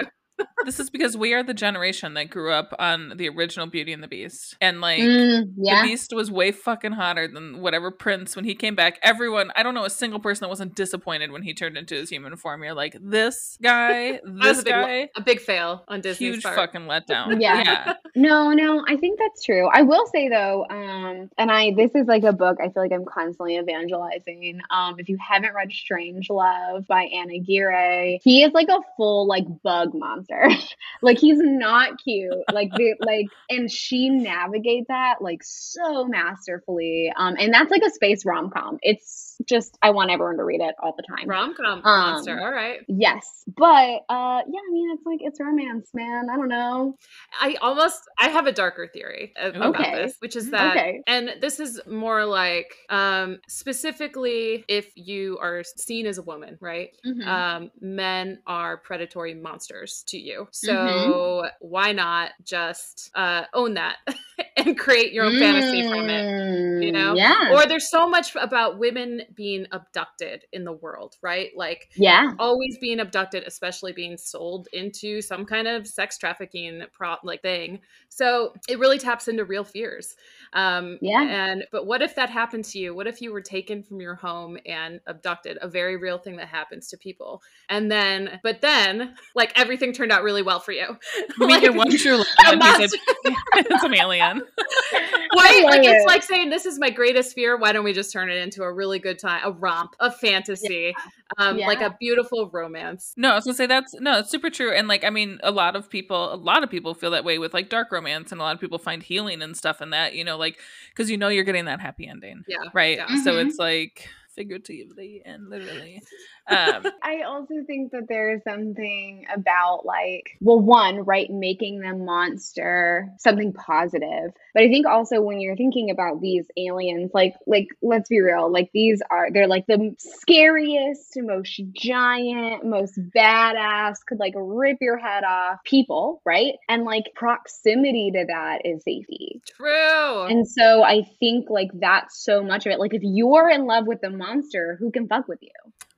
This 0.65 0.79
is 0.79 0.91
because 0.91 1.17
we 1.17 1.33
are 1.33 1.43
the 1.43 1.55
generation 1.55 2.15
that 2.15 2.31
grew 2.31 2.53
up 2.53 2.75
on 2.79 3.15
the 3.17 3.29
original 3.29 3.67
Beauty 3.67 3.93
and 3.93 4.03
the 4.03 4.09
Beast. 4.09 4.57
And 4.61 4.81
like 4.81 5.01
mm, 5.01 5.53
yeah. 5.57 5.83
the 5.83 5.89
Beast 5.89 6.13
was 6.15 6.31
way 6.31 6.53
fucking 6.53 6.93
hotter 6.93 7.27
than 7.29 7.61
whatever 7.61 7.91
Prince 7.91 8.37
when 8.37 8.45
he 8.45 8.55
came 8.55 8.75
back. 8.75 8.99
Everyone, 9.03 9.51
I 9.57 9.63
don't 9.63 9.75
know 9.75 9.85
a 9.85 9.91
single 9.91 10.21
person 10.21 10.45
that 10.45 10.49
wasn't 10.49 10.75
disappointed 10.75 11.33
when 11.33 11.43
he 11.43 11.55
turned 11.55 11.77
into 11.77 11.95
his 11.95 12.11
human 12.11 12.37
form. 12.37 12.63
You're 12.63 12.75
like, 12.75 12.97
this 13.01 13.57
guy, 13.63 14.21
this 14.25 14.61
a 14.61 14.65
big, 14.65 14.73
guy, 14.73 15.09
a 15.17 15.23
big 15.23 15.41
fail 15.41 15.85
on 15.89 16.01
Disney. 16.01 16.27
huge 16.27 16.43
part. 16.43 16.57
fucking 16.57 16.83
letdown. 16.83 17.41
Yeah. 17.41 17.63
yeah. 17.63 17.95
No, 18.17 18.51
no, 18.53 18.85
I 18.87 18.97
think 18.97 19.19
that's 19.19 19.43
true. 19.43 19.69
I 19.73 19.83
will 19.83 20.07
say 20.09 20.29
though, 20.29 20.67
um, 20.69 21.31
and 21.39 21.51
I 21.51 21.73
this 21.75 21.95
is 21.95 22.07
like 22.07 22.25
a 22.25 22.33
book 22.33 22.59
I 22.61 22.69
feel 22.69 22.83
like 22.83 22.93
I'm 22.93 23.05
constantly 23.05 23.57
evangelizing. 23.57 24.61
Um, 24.71 24.97
if 24.99 25.09
you 25.09 25.17
haven't 25.17 25.55
read 25.55 25.73
Strange 25.73 26.29
Love 26.29 26.87
by 26.87 27.05
Ann 27.05 27.31
Aguirre, 27.31 28.19
he 28.23 28.43
is 28.43 28.53
like 28.53 28.69
a 28.69 28.79
full 28.97 29.27
like 29.27 29.45
bug 29.63 29.95
monster. 29.95 30.30
like 31.03 31.19
he's 31.19 31.39
not 31.39 32.03
cute. 32.03 32.33
Like 32.53 32.71
the 32.77 32.95
like 33.01 33.27
and 33.49 33.71
she 33.71 34.09
navigates 34.11 34.89
that 34.89 35.17
like 35.21 35.43
so 35.43 36.05
masterfully. 36.07 37.13
Um 37.17 37.37
and 37.39 37.53
that's 37.53 37.71
like 37.71 37.83
a 37.83 37.91
space 37.91 38.25
rom 38.25 38.51
com. 38.51 38.79
It's 38.83 39.30
just 39.47 39.79
I 39.83 39.91
want 39.91 40.11
everyone 40.11 40.37
to 40.37 40.45
read 40.45 40.61
it 40.61 40.75
all 40.83 40.95
the 40.97 41.03
time. 41.03 41.29
Rom 41.29 41.55
com 41.55 41.67
um, 41.67 41.83
monster. 41.83 42.41
All 42.41 42.53
right. 42.53 42.81
Yes. 42.89 43.45
But 43.47 44.05
uh 44.09 44.43
yeah, 44.47 44.61
I 44.61 44.73
mean 44.73 44.91
it's 44.93 45.07
like 45.07 45.19
it's 45.21 45.41
romance, 45.41 45.91
man. 45.95 46.29
I 46.31 46.37
don't 46.37 46.49
know. 46.49 46.97
I 47.41 47.57
almost 47.61 48.01
I 48.19 48.29
have 48.29 48.47
a 48.47 48.53
darker 48.53 48.89
theory 48.93 49.33
about 49.41 49.77
okay. 49.77 49.95
this, 49.95 50.17
which 50.21 50.37
is 50.37 50.51
that 50.51 50.77
okay. 50.77 51.03
and 51.07 51.35
this 51.41 51.61
is 51.61 51.81
more 51.89 52.25
like 52.25 52.75
um 52.89 53.39
specifically 53.49 54.65
if 54.69 54.93
you 54.97 55.39
are 55.41 55.63
seen 55.65 56.07
as 56.07 56.19
a 56.19 56.23
woman, 56.23 56.59
right? 56.61 56.91
Mm-hmm. 57.07 57.29
Um 57.29 57.71
men 57.81 58.41
are 58.47 58.77
predatory 58.77 59.35
monsters 59.35 60.05
to 60.09 60.19
you. 60.19 60.43
Mm-hmm. 60.43 60.49
So 60.53 60.75
mm-hmm. 60.75 61.47
why 61.61 61.93
not 61.93 62.31
just 62.45 63.11
uh 63.15 63.45
own 63.55 63.75
that 63.75 63.97
and 64.57 64.79
create 64.79 65.13
your 65.13 65.25
own 65.25 65.33
mm, 65.33 65.39
fantasy 65.39 65.89
from 65.89 66.09
it? 66.09 66.85
You 66.85 66.93
know? 66.93 67.15
Mm, 67.15 67.19
yeah. 67.19 67.53
Or 67.53 67.67
there's 67.67 67.91
so 67.91 68.09
much 68.09 68.35
about 68.37 68.79
women 68.79 69.23
being 69.35 69.67
abducted 69.73 70.45
in 70.53 70.65
the 70.65 70.73
world, 70.73 71.17
right? 71.23 71.51
Like, 71.57 71.91
yeah, 71.97 72.35
always 72.39 72.79
being 72.79 73.01
abducted, 73.01 73.45
especially 73.47 73.93
being 73.93 74.17
sold 74.17 74.69
into 74.73 75.21
some 75.21 75.45
kind 75.45 75.69
of 75.69 75.87
sex 75.87 76.19
trafficking 76.19 76.83
prop 76.93 77.21
like 77.25 77.43
thing. 77.43 77.81
So 78.09 78.55
it 78.69 78.79
really 78.79 78.99
taps 78.99 79.29
into 79.29 79.45
real 79.45 79.65
fears. 79.65 80.17
Um, 80.53 80.99
yeah. 81.01 81.23
And 81.23 81.65
but 81.73 81.87
what 81.87 82.03
if 82.03 82.15
that 82.17 82.31
happened 82.31 82.65
to 82.67 82.79
you? 82.79 82.95
What 82.95 83.07
if 83.07 83.21
you 83.23 83.33
were 83.33 83.41
taken 83.41 83.83
from 83.83 84.01
your 84.01 84.15
home 84.15 84.59
and 84.67 85.01
abducted? 85.07 85.59
A 85.61 85.69
very 85.69 85.97
real 85.97 86.19
thing 86.19 86.37
that 86.37 86.49
happens 86.49 86.89
to 86.89 86.97
people. 86.97 87.43
And 87.69 87.91
then, 87.91 88.41
but 88.43 88.61
then, 88.61 89.15
like 89.35 89.53
everything 89.59 89.93
turned 89.93 90.13
out 90.13 90.23
really 90.23 90.43
well 90.43 90.61
for 90.61 90.73
you. 90.73 90.99
You 91.39 91.49
like, 91.49 91.63
mean 91.63 91.77
once 91.77 92.05
you're 92.05 92.19
it's 92.21 93.85
an 93.85 93.95
alien. 93.95 94.43
Right? 95.37 95.65
Like 95.65 95.85
it's 95.85 96.07
like 96.07 96.23
saying, 96.23 96.51
"This 96.51 96.67
is 96.67 96.79
my 96.79 96.91
greatest 96.91 97.35
fear. 97.35 97.57
Why 97.57 97.73
don't 97.73 97.85
we 97.85 97.93
just 97.93 98.13
turn 98.13 98.31
it 98.31 98.37
into 98.37 98.63
a 98.63 98.73
really 98.73 98.99
good 98.99 99.19
time, 99.19 99.43
a 99.45 99.53
romp, 99.53 99.95
a 100.01 100.11
fantasy, 100.11 100.95
yeah. 100.97 101.05
Um, 101.39 101.59
yeah. 101.59 101.67
like 101.67 101.81
a 101.81 101.97
beautiful 102.01 102.51
romance?" 102.51 103.15
No, 103.17 103.31
I 103.31 103.35
was 103.35 103.45
gonna 103.45 103.55
say 103.55 103.67
that's 103.67 103.95
no, 103.95 104.19
it's 104.19 104.31
super 104.31 104.51
true. 104.51 104.73
And 104.73 104.89
like, 104.89 105.05
I 105.05 105.11
mean, 105.11 105.39
a 105.43 105.51
lot 105.51 105.77
of 105.77 105.89
people, 105.89 106.33
a 106.33 106.37
lot 106.37 106.65
of 106.65 106.71
people 106.71 106.95
feel 106.95 107.11
that 107.13 107.25
way 107.25 107.39
with 107.39 107.55
like 107.55 107.69
dark 107.69 107.93
romance, 107.93 108.33
and 108.33 108.41
a 108.41 108.45
lot 108.45 108.55
of 108.55 108.61
people 108.61 108.79
find 108.79 109.03
healing 109.03 109.43
and 109.43 109.57
stuff 109.57 109.81
in 109.81 109.91
that. 109.91 110.15
You 110.15 110.25
know, 110.25 110.37
like 110.37 110.59
because 110.91 111.11
you 111.11 111.17
know 111.17 111.29
you're 111.29 111.45
getting 111.45 111.67
that 111.67 111.81
happy 111.81 112.09
ending. 112.09 112.43
Yeah. 112.49 112.59
Right. 112.73 112.99
Yeah. 112.99 113.07
So 113.23 113.33
mm-hmm. 113.33 113.49
it's 113.49 113.59
like 113.59 114.09
figuratively 114.35 115.23
and 115.25 115.49
literally. 115.51 116.03
Um, 116.51 116.87
I 117.03 117.23
also 117.23 117.55
think 117.67 117.93
that 117.93 118.07
there's 118.09 118.43
something 118.43 119.27
about 119.33 119.85
like, 119.85 120.37
well, 120.41 120.59
one, 120.59 121.05
right, 121.05 121.31
making 121.31 121.81
the 121.81 121.95
monster 121.95 123.11
something 123.19 123.53
positive. 123.53 124.33
But 124.53 124.65
I 124.65 124.69
think 124.69 124.87
also 124.87 125.21
when 125.21 125.41
you're 125.41 125.57
thinking 125.57 125.91
about 125.91 126.21
these 126.21 126.47
aliens, 126.57 127.13
like, 127.15 127.35
like 127.47 127.69
let's 127.83 128.09
be 128.09 128.21
real, 128.21 128.51
like 128.53 128.71
these 128.75 129.01
are 129.11 129.31
they're 129.33 129.47
like 129.47 129.67
the 129.67 129.95
scariest, 129.99 131.13
most 131.17 131.61
giant, 131.73 132.65
most 132.65 132.99
badass, 133.15 134.05
could 134.07 134.19
like 134.19 134.35
rip 134.37 134.79
your 134.81 134.99
head 134.99 135.25
off 135.25 135.59
people, 135.65 136.21
right? 136.25 136.55
And 136.69 136.85
like 136.85 137.13
proximity 137.15 138.11
to 138.15 138.25
that 138.29 138.63
is 138.65 138.83
safety. 138.83 139.41
True. 139.57 140.25
And 140.25 140.49
so 140.49 140.83
I 140.83 141.03
think 141.21 141.49
like 141.49 141.71
that's 141.75 142.25
so 142.25 142.43
much 142.43 142.67
of 142.67 142.73
it. 142.73 142.81
Like 142.81 142.95
if 142.95 143.03
you're 143.03 143.49
in 143.49 143.67
love 143.67 143.87
with 143.87 144.01
the 144.01 144.11
monster, 144.11 144.77
who 144.79 144.91
can 144.91 145.07
fuck 145.07 145.29
with 145.29 145.39
you? 145.43 145.51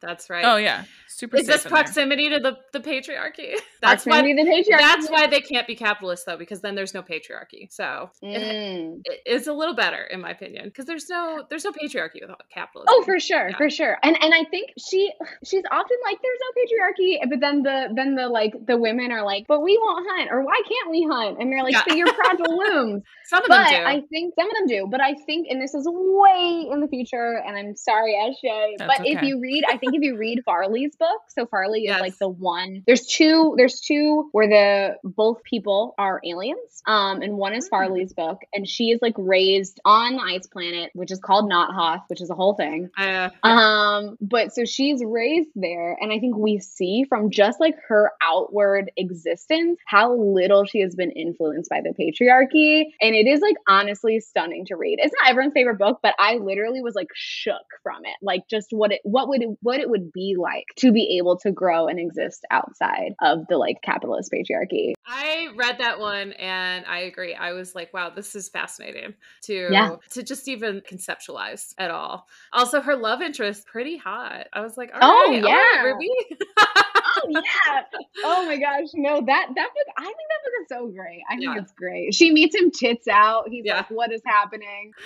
That's 0.03 0.29
right. 0.29 0.45
Oh 0.45 0.57
yeah, 0.57 0.85
super. 1.09 1.37
Is 1.37 1.47
this 1.47 1.65
proximity 1.65 2.29
there. 2.29 2.41
to 2.41 2.57
the 2.73 2.79
the 2.79 2.81
patriarchy? 2.81 3.55
That's 3.81 4.05
proximity 4.05 4.35
why. 4.35 4.45
The 4.45 4.51
patriarchy. 4.51 4.79
That's 4.79 5.09
why 5.09 5.27
they 5.29 5.41
can't 5.41 5.67
be 5.67 5.77
capitalists 5.77 6.27
though, 6.27 6.37
because 6.37 6.61
then 6.61 6.75
there's 6.75 6.93
no 6.93 7.03
patriarchy. 7.03 7.71
So 7.71 8.11
mm. 8.23 9.01
it, 9.05 9.21
it's 9.25 9.47
a 9.47 9.53
little 9.53 9.75
better 9.75 10.03
in 10.03 10.21
my 10.21 10.31
opinion, 10.31 10.65
because 10.65 10.87
there's 10.87 11.09
no 11.09 11.45
there's 11.49 11.65
no 11.65 11.71
patriarchy 11.71 12.21
without 12.21 12.43
capitalism. 12.53 12.89
Oh, 12.91 13.03
for 13.05 13.21
sure, 13.21 13.51
yeah. 13.51 13.57
for 13.57 13.71
sure. 13.71 13.97
And 14.03 14.17
and 14.21 14.35
I 14.35 14.45
think 14.51 14.71
she 14.79 15.13
she's 15.45 15.63
often 15.71 15.97
like, 16.05 16.19
there's 16.21 16.39
no 16.41 16.51
patriarchy, 16.61 17.31
but 17.31 17.41
then 17.41 17.63
the 17.63 17.95
then 17.95 18.15
the 18.17 18.29
like 18.29 18.55
the 18.67 18.77
women 18.77 19.13
are 19.13 19.25
like, 19.25 19.47
but 19.47 19.63
we 19.63 19.79
won't 19.81 20.07
hunt, 20.11 20.31
or 20.33 20.45
why 20.45 20.61
can't 20.69 20.91
we 20.91 21.07
hunt? 21.09 21.39
And 21.41 21.53
they're 21.53 21.63
like, 21.63 21.75
yeah. 21.75 21.85
so 21.89 21.95
you're 21.95 22.13
fragile 22.13 22.59
looms. 22.59 23.03
Some 23.27 23.43
of 23.45 23.49
but 23.49 23.71
them 23.71 23.83
do. 23.83 23.87
I 23.87 24.03
think 24.11 24.35
some 24.35 24.47
of 24.47 24.55
them 24.55 24.67
do, 24.67 24.89
but 24.91 25.01
I 25.01 25.15
think, 25.27 25.47
and 25.49 25.61
this 25.61 25.75
is 25.75 25.87
way 25.89 26.67
in 26.71 26.81
the 26.81 26.89
future, 26.89 27.41
and 27.47 27.57
I'm 27.57 27.77
sorry, 27.77 28.15
Ashay, 28.15 28.77
but 28.79 29.01
okay. 29.01 29.13
if 29.13 29.23
you 29.23 29.41
read, 29.41 29.65
I 29.69 29.79
think 29.79 29.92
if 29.95 30.03
you 30.03 30.17
read 30.17 30.43
Farli's 30.47 30.97
book, 30.97 31.21
so 31.29 31.47
Farli 31.47 31.85
yes. 31.85 31.97
is 31.97 32.01
like 32.01 32.19
the 32.19 32.29
one. 32.29 32.83
There's 32.87 33.07
two. 33.07 33.55
There's 33.57 33.81
two 33.81 34.29
where 34.33 34.49
the 34.49 34.97
both 35.05 35.43
people 35.43 35.95
are 35.99 36.21
aliens. 36.25 36.83
Um, 36.87 37.23
and 37.23 37.37
one 37.37 37.55
is 37.55 37.69
hmm. 37.69 37.77
Farli's 37.77 38.13
book, 38.13 38.41
and 38.53 38.69
she 38.69 38.91
is 38.91 39.01
like 39.01 39.15
raised 39.17 39.81
on 39.85 40.17
the 40.17 40.23
ice 40.23 40.47
planet, 40.47 40.91
which 40.95 41.11
is 41.11 41.19
called 41.19 41.49
Not 41.49 41.63
Not-Hoth, 41.63 42.05
which 42.09 42.21
is 42.21 42.31
a 42.31 42.35
whole 42.35 42.55
thing. 42.55 42.91
Uh, 42.97 43.31
um, 43.43 44.17
but 44.21 44.53
so 44.53 44.65
she's 44.65 45.03
raised 45.05 45.51
there, 45.55 45.97
and 46.01 46.13
I 46.13 46.19
think 46.19 46.37
we 46.37 46.59
see 46.59 47.05
from 47.09 47.31
just 47.31 47.61
like 47.61 47.75
her 47.89 48.13
outward 48.23 48.91
existence 48.97 49.79
how 49.87 50.15
little 50.15 50.65
she 50.65 50.81
has 50.81 50.95
been 50.95 51.11
influenced 51.11 51.71
by 51.71 51.81
the 51.81 51.91
patriarchy, 51.91 52.85
and 53.01 53.15
it 53.15 53.27
is 53.27 53.41
like 53.41 53.57
honestly 53.69 54.21
stunning 54.21 54.67
to 54.67 54.77
read. 54.77 54.99
It's 55.01 55.15
not 55.21 55.31
everyone's 55.31 55.55
favorite 55.55 55.79
book, 55.79 56.01
but 56.03 56.15
I 56.19 56.37
literally 56.37 56.83
was 56.83 56.95
like 56.95 57.09
shook 57.15 57.57
from 57.83 58.05
it, 58.05 58.17
like 58.23 58.49
just 58.49 58.69
what 58.71 58.93
it 58.93 59.01
what 59.05 59.29
would 59.29 59.43
it, 59.43 59.49
what 59.61 59.81
it 59.83 59.91
would 59.91 60.13
be 60.13 60.37
like 60.39 60.67
to 60.77 60.93
be 60.93 61.19
able 61.19 61.37
to 61.39 61.51
grow 61.51 61.89
and 61.89 61.99
exist 61.99 62.47
outside 62.51 63.15
of 63.21 63.47
the 63.49 63.59
like 63.59 63.83
capitalist 63.83 64.33
patriarchy. 64.33 64.93
I 65.05 65.49
read 65.57 65.79
that 65.79 65.99
one 65.99 66.33
and 66.35 66.87
I 66.87 67.01
agree. 67.01 67.35
I 67.35 67.53
was 67.53 67.75
like, 67.75 67.93
wow, 67.93 68.11
this 68.11 68.37
is 68.37 68.49
fascinating 68.49 69.15
to 69.43 69.69
yeah. 69.71 69.97
to 70.11 70.23
just 70.23 70.47
even 70.49 70.81
conceptualize 70.81 71.75
at 71.79 71.91
all. 71.91 72.29
Also, 72.53 72.81
her 72.81 72.97
love 72.97 73.21
interest 73.21 73.67
pretty 73.67 73.97
hot. 73.97 74.47
I 74.53 74.61
was 74.61 74.77
like, 74.77 74.93
oh 74.95 75.31
right, 75.31 75.43
yeah, 75.43 75.83
Ruby. 75.83 76.11
oh 77.25 77.31
yeah. 77.31 77.83
Oh 78.25 78.47
my 78.47 78.57
gosh, 78.59 78.89
no 78.95 79.21
that 79.21 79.49
that 79.55 79.69
book. 79.75 79.95
I 79.97 80.05
think 80.05 80.17
that 80.17 80.43
book 80.45 80.53
is 80.63 80.69
so 80.69 80.87
great. 80.89 81.23
I 81.31 81.37
think 81.37 81.55
yeah. 81.55 81.63
it's 81.63 81.73
great. 81.73 82.15
She 82.15 82.31
meets 82.31 82.55
him 82.55 82.71
tits 82.71 83.09
out. 83.09 83.49
He's 83.49 83.65
yeah. 83.65 83.77
like, 83.79 83.91
what 83.91 84.13
is 84.13 84.23
happening? 84.25 84.93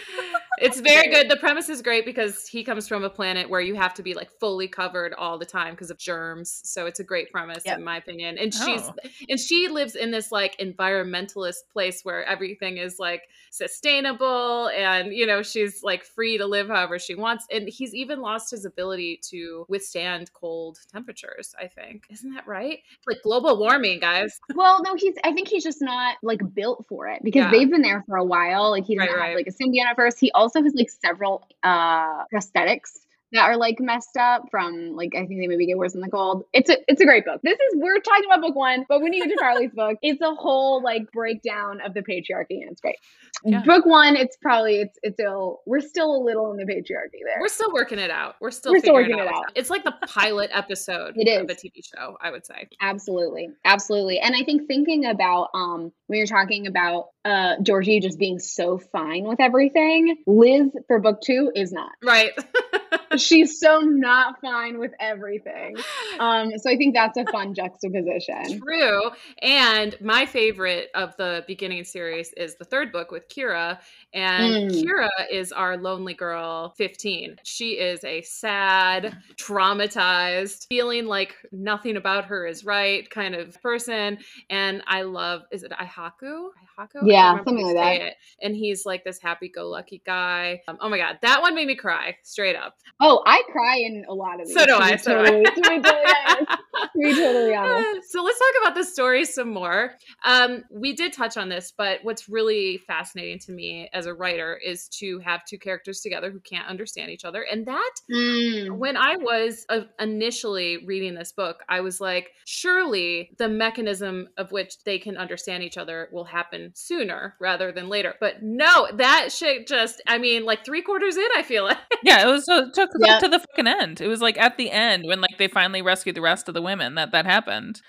It's 0.59 0.81
very 0.81 1.11
good. 1.11 1.31
The 1.31 1.37
premise 1.37 1.69
is 1.69 1.83
great 1.83 2.07
because 2.07 2.49
he 2.49 2.65
comes 2.65 2.89
from 2.89 3.05
a 3.05 3.11
planet 3.11 3.51
where 3.51 3.61
you 3.61 3.75
have 3.75 3.93
to 3.95 4.03
be 4.03 4.15
like 4.15 4.31
fully 4.41 4.67
covered 4.67 5.13
all 5.13 5.37
the 5.37 5.45
time 5.45 5.75
because 5.75 5.91
of 5.91 5.99
germs. 5.99 6.63
So 6.65 6.87
it's 6.87 6.99
a 6.99 7.05
great 7.05 7.31
premise 7.31 7.63
yep. 7.67 7.77
in 7.77 7.85
my 7.85 7.99
opinion. 7.99 8.39
And 8.39 8.55
she's 8.55 8.81
oh. 8.83 8.95
and 9.29 9.39
she 9.39 9.69
lives 9.69 9.97
in 9.97 10.11
this 10.11 10.33
like 10.33 10.57
environmentalist 10.57 11.69
place 11.71 12.01
where 12.05 12.25
everything 12.25 12.79
is 12.79 12.99
like 12.99 13.29
sustainable 13.51 14.69
and 14.69 15.13
you 15.13 15.27
know 15.27 15.43
she's 15.43 15.83
like 15.83 16.05
free 16.05 16.39
to 16.39 16.47
live 16.47 16.69
however 16.69 16.99
she 16.99 17.15
wants. 17.15 17.47
And 17.51 17.69
he's 17.69 17.95
even 17.95 18.23
lost 18.23 18.51
his 18.51 18.65
ability 18.65 19.21
to 19.31 19.67
withstand 19.69 20.33
cold 20.33 20.79
temperatures. 20.91 21.55
I 21.61 21.67
think 21.67 22.06
isn't 22.11 22.35
that 22.35 22.47
right? 22.47 22.81
Like 23.07 23.23
global 23.23 23.59
warming, 23.59 24.01
guys. 24.01 24.39
Well, 24.55 24.83
no, 24.83 24.95
he's. 24.95 25.15
I 25.25 25.33
think 25.33 25.49
he's 25.49 25.65
just 25.65 25.83
not 25.83 26.17
like 26.23 26.41
built 26.55 26.87
for 26.89 27.09
it 27.09 27.23
because 27.23 27.45
yeah. 27.45 27.51
they've 27.51 27.71
been 27.71 27.83
there 27.83 28.05
for 28.07 28.17
a 28.17 28.25
while. 28.25 28.71
Like 28.71 28.85
he 28.85 28.97
doesn't 28.97 29.13
right, 29.15 29.21
have 29.21 29.35
right. 29.35 29.37
like 29.37 29.47
a 29.47 29.53
symbiote 29.53 29.87
at 29.87 29.97
first. 29.97 30.19
He 30.21 30.31
also 30.33 30.63
has 30.63 30.75
like 30.75 30.91
several 30.91 31.47
uh 31.63 32.25
prosthetics 32.33 33.01
that 33.37 33.49
are 33.49 33.57
like 33.57 33.81
messed 33.81 34.17
up 34.17 34.45
from 34.51 34.97
like 34.97 35.15
I 35.15 35.27
think 35.27 35.41
they 35.41 35.47
maybe 35.47 35.67
get 35.67 35.79
worse 35.79 35.95
in 35.95 36.01
the 36.01 36.09
cold. 36.09 36.45
It's 36.53 36.71
a 36.71 36.77
it's 36.89 37.01
a 37.01 37.05
great 37.05 37.25
book. 37.25 37.41
This 37.43 37.59
is 37.59 37.75
we're 37.77 38.01
talking 38.01 38.25
about 38.27 38.41
book 38.41 38.57
one, 38.57 38.85
but 38.89 39.01
when 39.01 39.13
you 39.13 39.23
get 39.23 39.31
to 39.31 39.37
Charlie's 39.39 39.71
book, 39.75 39.99
it's 40.03 40.21
a 40.21 40.35
whole 40.35 40.83
like 40.83 41.11
breakdown 41.13 41.81
of 41.85 41.95
the 41.95 42.01
patriarchy 42.01 42.63
and 42.63 42.73
it's 42.73 42.81
great. 42.81 42.97
Yeah. 43.45 43.63
Book 43.63 43.87
one, 43.87 44.17
it's 44.17 44.37
probably 44.37 44.81
it's 44.81 44.99
it's 45.03 45.17
still 45.17 45.61
we're 45.67 45.81
still 45.81 46.17
a 46.17 46.23
little 46.23 46.51
in 46.53 46.57
the 46.57 46.65
patriarchy 46.65 47.21
there. 47.25 47.39
We're 47.41 47.49
still 47.49 47.73
working 47.73 47.99
it 47.99 48.11
out. 48.11 48.37
We're 48.41 48.51
still 48.51 48.73
We're 48.73 48.81
still 48.81 48.97
figuring 48.97 49.19
working 49.19 49.33
it 49.33 49.37
out. 49.37 49.53
It's 49.55 49.71
like 49.71 49.85
the 49.85 49.95
pilot 50.07 50.51
episode 50.53 51.15
It 51.17 51.41
of 51.41 51.51
a. 51.51 51.55
TV 51.55 51.83
show, 51.83 52.17
I 52.21 52.31
would 52.31 52.45
say. 52.45 52.69
Absolutely. 52.81 53.49
Absolutely. 53.65 54.19
And 54.19 54.35
I 54.35 54.43
think 54.43 54.67
thinking 54.67 55.07
about 55.07 55.51
um 55.55 55.93
when 56.07 56.19
you're 56.19 56.27
talking 56.27 56.67
about 56.67 57.09
uh 57.25 57.55
Georgie 57.63 58.01
just 58.01 58.19
being 58.19 58.39
so 58.39 58.79
fine 58.79 59.25
with 59.25 59.41
everything, 59.41 60.17
Liz 60.27 60.71
for 60.87 60.99
book 60.99 61.21
2 61.23 61.53
is 61.55 61.73
not. 61.73 61.91
Right. 62.03 62.33
She's 63.17 63.61
so 63.61 63.81
not 63.81 64.41
fine 64.41 64.79
with 64.79 64.93
everything. 65.01 65.77
Um 66.19 66.51
so 66.59 66.71
I 66.71 66.77
think 66.77 66.95
that's 66.95 67.17
a 67.19 67.25
fun 67.27 67.55
juxtaposition. 67.57 68.61
True. 68.61 69.11
And 69.43 69.97
my 70.01 70.27
favorite 70.27 70.89
of 70.95 71.17
the 71.17 71.45
beginning 71.47 71.85
series 71.85 72.33
is 72.35 72.57
the 72.57 72.65
third 72.65 72.93
book 72.93 73.11
with 73.11 73.29
Kira. 73.29 73.79
And 74.13 74.57
Mm. 74.57 74.71
Kira 74.71 75.09
is 75.31 75.53
our 75.53 75.77
lonely 75.77 76.15
girl 76.15 76.71
15. 76.77 77.37
She 77.43 77.73
is 77.73 78.03
a 78.05 78.23
sad, 78.23 79.17
traumatized, 79.37 80.67
feeling 80.69 81.07
like 81.07 81.35
nothing 81.53 81.97
about 81.97 82.27
her 82.27 82.47
is 82.47 82.65
right 82.65 83.09
kind 83.11 83.35
of 83.35 83.61
person. 83.63 84.19
And 84.51 84.83
I 84.87 85.03
love, 85.03 85.43
is 85.51 85.63
it 85.63 85.73
Aehako? 85.73 86.51
Aehako? 86.79 87.03
Yeah, 87.05 87.37
something 87.37 87.65
like 87.65 87.75
that. 87.75 88.01
It. 88.01 88.15
And 88.43 88.55
he's 88.55 88.87
like 88.87 89.05
this 89.05 89.21
happy 89.21 89.49
go 89.49 89.69
lucky 89.69 90.03
guy. 90.07 90.63
Um, 90.69 90.79
oh 90.81 90.89
my 90.89 90.99
God. 90.99 91.19
That 91.23 91.43
one 91.43 91.55
made 91.55 91.67
me 91.67 91.77
cry 91.77 92.17
straight 92.23 92.57
up. 92.57 92.77
Oh, 93.01 93.23
I 93.27 93.43
cry 93.53 93.77
in 93.79 94.05
a 94.09 94.15
lot 94.15 94.41
of 94.41 94.47
these. 94.47 94.57
So 94.57 94.65
do 94.67 94.75
I, 94.77 94.97
so 94.97 95.13
do 95.13 95.21
I. 95.21 95.25
totally, 95.25 95.45
to 95.45 95.55
be 95.55 95.63
totally 95.83 96.05
honest. 96.27 96.51
To 96.51 96.99
be 96.99 97.15
totally 97.15 97.55
honest. 97.57 98.13
so 98.13 98.23
let's 98.23 98.39
talk 98.39 98.63
about 98.63 98.75
the 98.75 98.85
story 98.85 99.25
some 99.25 99.51
more. 99.53 99.93
Um, 100.25 100.65
we 100.71 100.95
did 100.95 101.13
touch 101.13 101.37
on 101.37 101.49
this, 101.49 101.73
but 101.77 101.99
what's 102.03 102.29
really 102.29 102.79
fascinating 102.87 103.39
to 103.41 103.53
me 103.53 103.89
as 103.93 104.07
a 104.07 104.15
writer 104.15 104.59
is 104.65 104.89
to 105.01 105.19
have 105.21 105.45
two 105.45 105.59
characters 105.59 106.01
together 106.01 106.31
who 106.31 106.41
can't 106.41 106.67
understand 106.69 107.11
each 107.11 107.25
other. 107.25 107.43
And 107.51 107.67
that, 107.67 107.91
Mm. 108.11 108.79
when 108.79 108.97
I 108.97 109.17
was 109.17 109.65
uh, 109.69 109.81
initially 109.99 110.85
reading 110.87 111.15
this 111.15 111.33
book, 111.33 111.63
I 111.69 111.81
was 111.81 112.01
like, 112.01 112.31
surely 112.47 113.31
the 113.39 113.49
mechanism 113.49 114.29
of 114.37 114.53
which 114.53 114.83
they 114.85 114.99
can 114.99 115.17
understand 115.17 115.63
each 115.63 115.77
other 115.77 116.09
will 116.13 116.25
happen 116.25 116.73
sooner 116.75 117.35
rather 117.41 117.73
than 117.73 117.89
later. 117.89 118.15
But 118.21 118.43
no, 118.43 118.89
that 118.95 119.33
shit 119.33 119.67
just, 119.67 120.01
I 120.07 120.19
mean, 120.19 120.45
like 120.45 120.65
three 120.65 120.83
quarters 120.83 121.17
in, 121.17 121.29
I 121.37 121.43
feel 121.43 121.65
like. 121.65 121.79
Yeah, 122.03 122.27
it 122.27 122.31
was 122.31 122.45
so 122.47 122.66
it 122.67 122.75
took 122.75 122.91
Yeah. 122.99 123.15
up 123.15 123.21
to 123.23 123.29
the 123.29 123.39
fucking 123.39 123.67
end. 123.67 124.01
It 124.01 124.09
was 124.09 124.21
like 124.21 124.39
at 124.39 124.57
the 124.57 124.71
end 124.71 125.05
when 125.07 125.21
like 125.21 125.39
they 125.39 125.49
finally 125.49 125.83
rescued 125.83 126.17
the 126.17 126.21
rest 126.21 126.49
of 126.49 126.55
the 126.55 126.63
women 126.63 126.95
that 126.97 127.13
that 127.13 127.27
happened. 127.27 127.81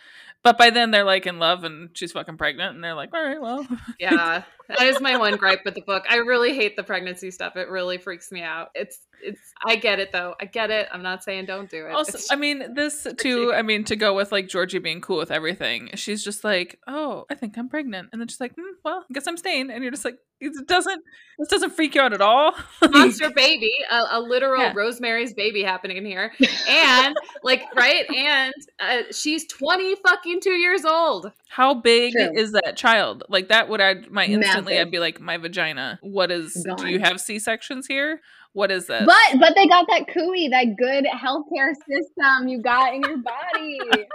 But 0.44 0.58
by 0.58 0.70
then 0.70 0.92
they're 0.92 1.04
like 1.04 1.26
in 1.26 1.40
love 1.40 1.64
and 1.64 1.90
she's 1.94 2.12
fucking 2.12 2.38
pregnant 2.38 2.76
and 2.76 2.84
they're 2.84 2.94
like, 2.94 3.10
all 3.14 3.24
right, 3.24 3.42
well, 3.42 3.68
yeah 4.00 4.44
that 4.70 4.82
is 4.82 5.00
my 5.02 5.18
one 5.18 5.36
gripe 5.38 5.62
with 5.66 5.74
the 5.76 5.82
book 5.82 6.04
i 6.10 6.18
really 6.18 6.54
hate 6.56 6.76
the 6.76 6.84
pregnancy 6.84 7.32
stuff 7.32 7.56
it 7.56 7.70
really 7.70 7.98
freaks 7.98 8.32
me 8.32 8.42
out 8.42 8.70
it's 8.76 9.00
it's 9.24 9.40
i 9.66 9.76
get 9.76 10.00
it 10.00 10.12
though 10.12 10.36
i 10.40 10.46
get 10.46 10.70
it 10.70 10.88
i'm 10.94 11.02
not 11.02 11.24
saying 11.24 11.46
don't 11.46 11.70
do 11.72 11.86
it 11.88 11.92
also 11.92 12.10
It's- 12.10 12.28
I 12.32 12.36
mean 12.36 12.74
this 12.76 13.08
too. 13.18 13.52
I 13.54 13.62
mean 13.64 13.84
to 13.86 13.96
go 13.96 14.14
with 14.16 14.32
like 14.32 14.48
Georgie 14.48 14.78
being 14.80 15.02
cool 15.02 15.18
with 15.18 15.32
everything. 15.32 15.90
She's 15.96 16.24
just 16.24 16.44
like, 16.44 16.80
oh, 16.88 17.26
I 17.32 17.36
think 17.36 17.58
I'm 17.58 17.68
pregnant, 17.70 18.10
and 18.12 18.22
then 18.22 18.28
she's 18.28 18.40
like, 18.40 18.54
hmm, 18.56 18.74
well, 18.84 19.06
I 19.10 19.14
guess 19.14 19.26
I'm 19.28 19.38
staying, 19.38 19.70
and 19.72 19.82
you're 19.84 19.92
just 19.92 20.06
like, 20.06 20.18
it 20.40 20.52
doesn't 20.68 21.04
this 21.40 21.48
doesn't 21.48 21.72
freak 21.72 21.96
you 21.96 22.02
out 22.02 22.14
at 22.14 22.22
all. 22.22 22.54
monster 22.92 23.30
baby 23.36 23.74
a, 23.90 24.04
a 24.12 24.20
literal 24.20 24.62
Yeah. 24.62 24.74
rosemary's 24.76 25.34
baby 25.34 25.64
happening 25.64 26.06
here 26.06 26.32
and 26.70 27.16
like 27.44 27.64
right 27.76 28.08
and 28.14 28.54
uh, 28.80 29.02
she's 29.12 29.48
20 29.48 29.96
fucking 29.96 30.42
two 30.42 30.52
years 30.52 30.86
old 30.86 31.32
How 31.50 31.74
big 31.74 32.14
True. 32.14 32.32
is 32.36 32.52
that 32.52 32.76
child? 32.78 33.24
Like 33.30 33.48
that 33.50 33.68
would 33.70 33.82
add 33.82 34.12
my 34.12 34.26
instantly. 34.26 34.57
I'd 34.66 34.92
be 34.92 35.00
like, 35.00 35.20
my 35.20 35.38
vagina. 35.38 36.00
What 36.02 36.32
is? 36.32 36.66
Do 36.78 36.88
you 36.88 37.00
have 37.00 37.20
C 37.20 37.40
sections 37.40 37.88
here? 37.88 38.22
What 38.54 38.72
is 38.72 38.88
this? 38.88 39.06
But 39.06 39.40
but 39.40 39.54
they 39.56 39.68
got 39.68 39.86
that 39.88 40.08
khui, 40.08 40.50
that 40.50 40.76
good 40.78 41.06
healthcare 41.06 41.74
system 41.88 42.48
you 42.48 42.62
got 42.62 42.94
in 42.94 43.02
your 43.04 43.18
body. 43.18 43.80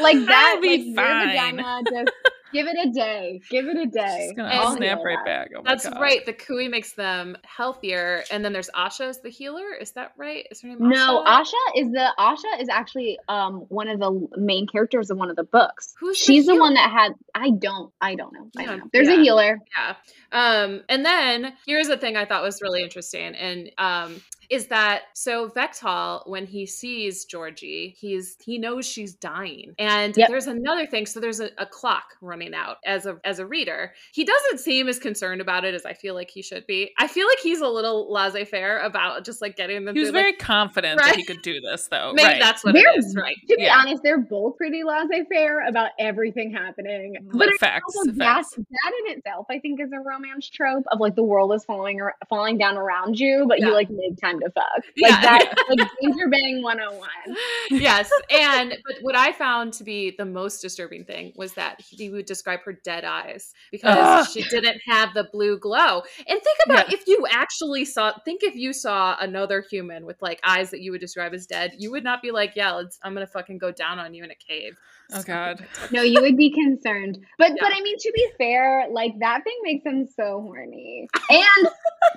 like 0.00 0.26
that, 0.26 0.58
like 0.60 0.80
your 0.80 0.96
fine. 0.96 1.28
vagina, 1.28 1.82
just 1.88 2.10
give 2.52 2.66
it 2.66 2.76
a 2.86 2.90
day. 2.90 3.40
Give 3.50 3.66
it 3.66 3.76
a 3.76 3.86
day. 3.86 4.26
She's 4.28 4.32
gonna 4.36 4.76
snap 4.76 5.00
right 5.04 5.16
heal 5.18 5.24
back. 5.24 5.50
Oh 5.56 5.62
that's 5.64 5.88
God. 5.88 6.00
right 6.00 6.24
the 6.24 6.32
khui 6.32 6.68
makes 6.68 6.92
them 6.92 7.36
healthier 7.44 8.22
and 8.30 8.44
then 8.44 8.52
there's 8.52 8.70
asha 8.70 9.08
as 9.08 9.20
the 9.20 9.30
healer 9.30 9.72
is 9.80 9.92
that 9.92 10.12
right 10.16 10.46
is 10.50 10.60
her 10.62 10.68
name 10.68 10.78
that. 10.80 10.88
No, 10.88 11.24
asha 11.24 11.50
Asha 11.50 11.80
is 11.80 11.90
the 11.90 12.12
Asha 12.18 12.60
is 12.62 12.68
actually 12.68 13.18
um 13.28 13.64
one 13.68 13.88
of 13.88 13.98
the 13.98 14.28
main 14.36 14.66
characters 14.66 15.10
of 15.10 15.18
one 15.18 15.30
of 15.30 15.36
the 15.36 15.44
books. 15.44 15.94
Who's 15.98 16.18
the 16.18 16.24
She's 16.24 16.46
the, 16.46 16.52
healer? 16.52 16.62
one 16.64 16.74
that 16.74 16.90
had 16.90 17.12
I 17.34 17.50
don't 17.50 17.92
I 18.00 18.14
don't 18.14 18.32
know. 18.32 18.48
I 18.56 18.64
don't 18.64 18.66
don't- 18.66 18.78
know. 18.80 18.90
There's 18.92 19.08
yeah. 19.08 19.14
a 19.14 19.20
healer. 19.20 19.58
Yeah. 19.76 19.94
Um, 20.32 20.82
and 20.88 21.04
then 21.04 21.52
here's 21.66 21.88
the 21.88 21.96
thing 21.96 22.16
I 22.16 22.24
thought 22.24 22.42
was 22.42 22.60
really 22.62 22.82
interesting, 22.82 23.34
and 23.34 23.70
um, 23.78 24.20
is 24.50 24.66
that 24.66 25.02
so 25.14 25.48
Vektal, 25.48 26.28
when 26.28 26.44
he 26.44 26.66
sees 26.66 27.24
Georgie, 27.24 27.94
he's 27.98 28.36
he 28.44 28.58
knows 28.58 28.84
she's 28.86 29.14
dying. 29.14 29.74
And 29.78 30.16
Yep. 30.16 30.28
there's 30.28 30.46
another 30.48 30.86
thing. 30.86 31.06
So 31.06 31.20
there's 31.20 31.40
a, 31.40 31.50
a 31.58 31.66
clock 31.66 32.16
running 32.20 32.52
out 32.54 32.78
as 32.84 33.06
a 33.06 33.18
as 33.24 33.38
a 33.38 33.46
reader. 33.46 33.92
He 34.12 34.24
doesn't 34.24 34.58
seem 34.58 34.88
as 34.88 34.98
concerned 34.98 35.40
about 35.40 35.64
it 35.64 35.74
as 35.74 35.86
I 35.86 35.92
feel 35.94 36.14
like 36.14 36.30
he 36.30 36.42
should 36.42 36.66
be. 36.66 36.90
I 36.98 37.06
feel 37.06 37.26
like 37.28 37.38
he's 37.38 37.60
a 37.60 37.68
little 37.68 38.12
laissez-faire 38.12 38.80
about 38.80 39.24
just 39.24 39.40
like 39.40 39.56
getting 39.56 39.84
them 39.84 39.94
He 39.94 40.00
was 40.00 40.10
through, 40.10 40.18
like, 40.18 40.24
very 40.24 40.32
confident 40.36 40.98
Right. 41.00 41.10
that 41.10 41.16
he 41.16 41.24
could 41.24 41.42
do 41.42 41.60
this, 41.60 41.86
though. 41.88 42.12
maybe 42.14 42.28
right. 42.28 42.40
that's 42.40 42.64
what 42.64 42.74
They're- 42.74 42.88
it 42.94 42.98
is, 43.04 43.14
right? 43.16 43.36
To 43.48 43.56
be 43.56 43.62
Yeah. 43.62 43.76
honest, 43.78 44.02
they're 44.02 44.18
both 44.18 44.56
pretty 44.56 44.82
laissez-faire 44.82 45.66
about 45.68 45.90
everything 45.98 46.52
happening. 46.52 47.16
Mm, 47.22 47.38
but 47.38 47.48
it's 47.48 47.58
facts. 47.58 47.84
also 47.96 48.10
that, 48.10 48.16
facts. 48.18 48.54
that 48.56 48.92
in 49.06 49.16
itself, 49.18 49.46
I 49.48 49.58
think, 49.60 49.80
is 49.80 49.90
a 49.92 50.00
romance 50.00 50.48
trope 50.48 50.84
of 50.90 50.98
like 50.98 51.14
the 51.14 51.22
world 51.22 51.52
is 51.54 51.64
falling 51.64 52.00
ar- 52.00 52.16
falling 52.28 52.58
down 52.58 52.76
around 52.76 53.18
you, 53.20 53.44
but 53.48 53.60
Yeah. 53.60 53.66
you 53.68 53.72
like 53.74 53.88
make 53.90 54.16
time 54.20 54.39
to 54.40 54.50
fuck. 54.50 54.64
Like 54.76 54.84
Yeah. 54.96 55.20
that, 55.20 55.54
like 55.78 55.88
danger 56.02 56.28
bang 56.28 56.62
101. 56.62 57.08
yes 57.70 58.10
and 58.30 58.76
but 58.86 58.96
what 59.02 59.14
i 59.16 59.32
found 59.32 59.72
to 59.74 59.84
be 59.84 60.14
the 60.16 60.24
most 60.24 60.60
disturbing 60.60 61.04
thing 61.04 61.32
was 61.36 61.54
that 61.54 61.80
he 61.80 62.10
would 62.10 62.26
describe 62.26 62.60
her 62.64 62.72
dead 62.84 63.04
eyes 63.04 63.52
because 63.70 63.96
Ugh. 63.98 64.26
she 64.32 64.42
didn't 64.48 64.80
have 64.86 65.14
the 65.14 65.28
blue 65.32 65.58
glow 65.58 66.02
and 66.28 66.40
think 66.42 66.58
about 66.64 66.88
Yeah. 66.90 66.96
if 66.98 67.06
you 67.06 67.26
actually 67.30 67.84
saw 67.84 68.12
think 68.24 68.42
if 68.42 68.54
you 68.54 68.72
saw 68.72 69.16
another 69.20 69.64
human 69.70 70.06
with 70.06 70.20
like 70.22 70.40
eyes 70.44 70.70
that 70.70 70.80
you 70.80 70.90
would 70.92 71.00
describe 71.00 71.32
as 71.34 71.46
dead 71.46 71.72
you 71.78 71.90
would 71.90 72.04
not 72.04 72.22
be 72.22 72.30
like 72.30 72.52
yeah 72.56 72.72
let's 72.72 72.98
i'm 73.02 73.14
gonna 73.14 73.26
fucking 73.26 73.58
go 73.58 73.70
down 73.70 73.98
on 73.98 74.14
you 74.14 74.24
in 74.24 74.30
a 74.30 74.34
cave 74.34 74.76
Oh, 75.12 75.22
God. 75.22 75.64
No, 75.90 76.02
you 76.02 76.20
would 76.22 76.36
be 76.36 76.50
concerned. 76.50 77.18
But 77.38 77.50
Yeah. 77.50 77.56
but 77.62 77.72
I 77.74 77.80
mean 77.80 77.96
to 77.98 78.12
be 78.14 78.26
fair, 78.38 78.86
like 78.90 79.18
that 79.20 79.44
thing 79.44 79.58
makes 79.62 79.84
them 79.84 80.06
so 80.06 80.40
horny. 80.40 81.08
And 81.28 81.68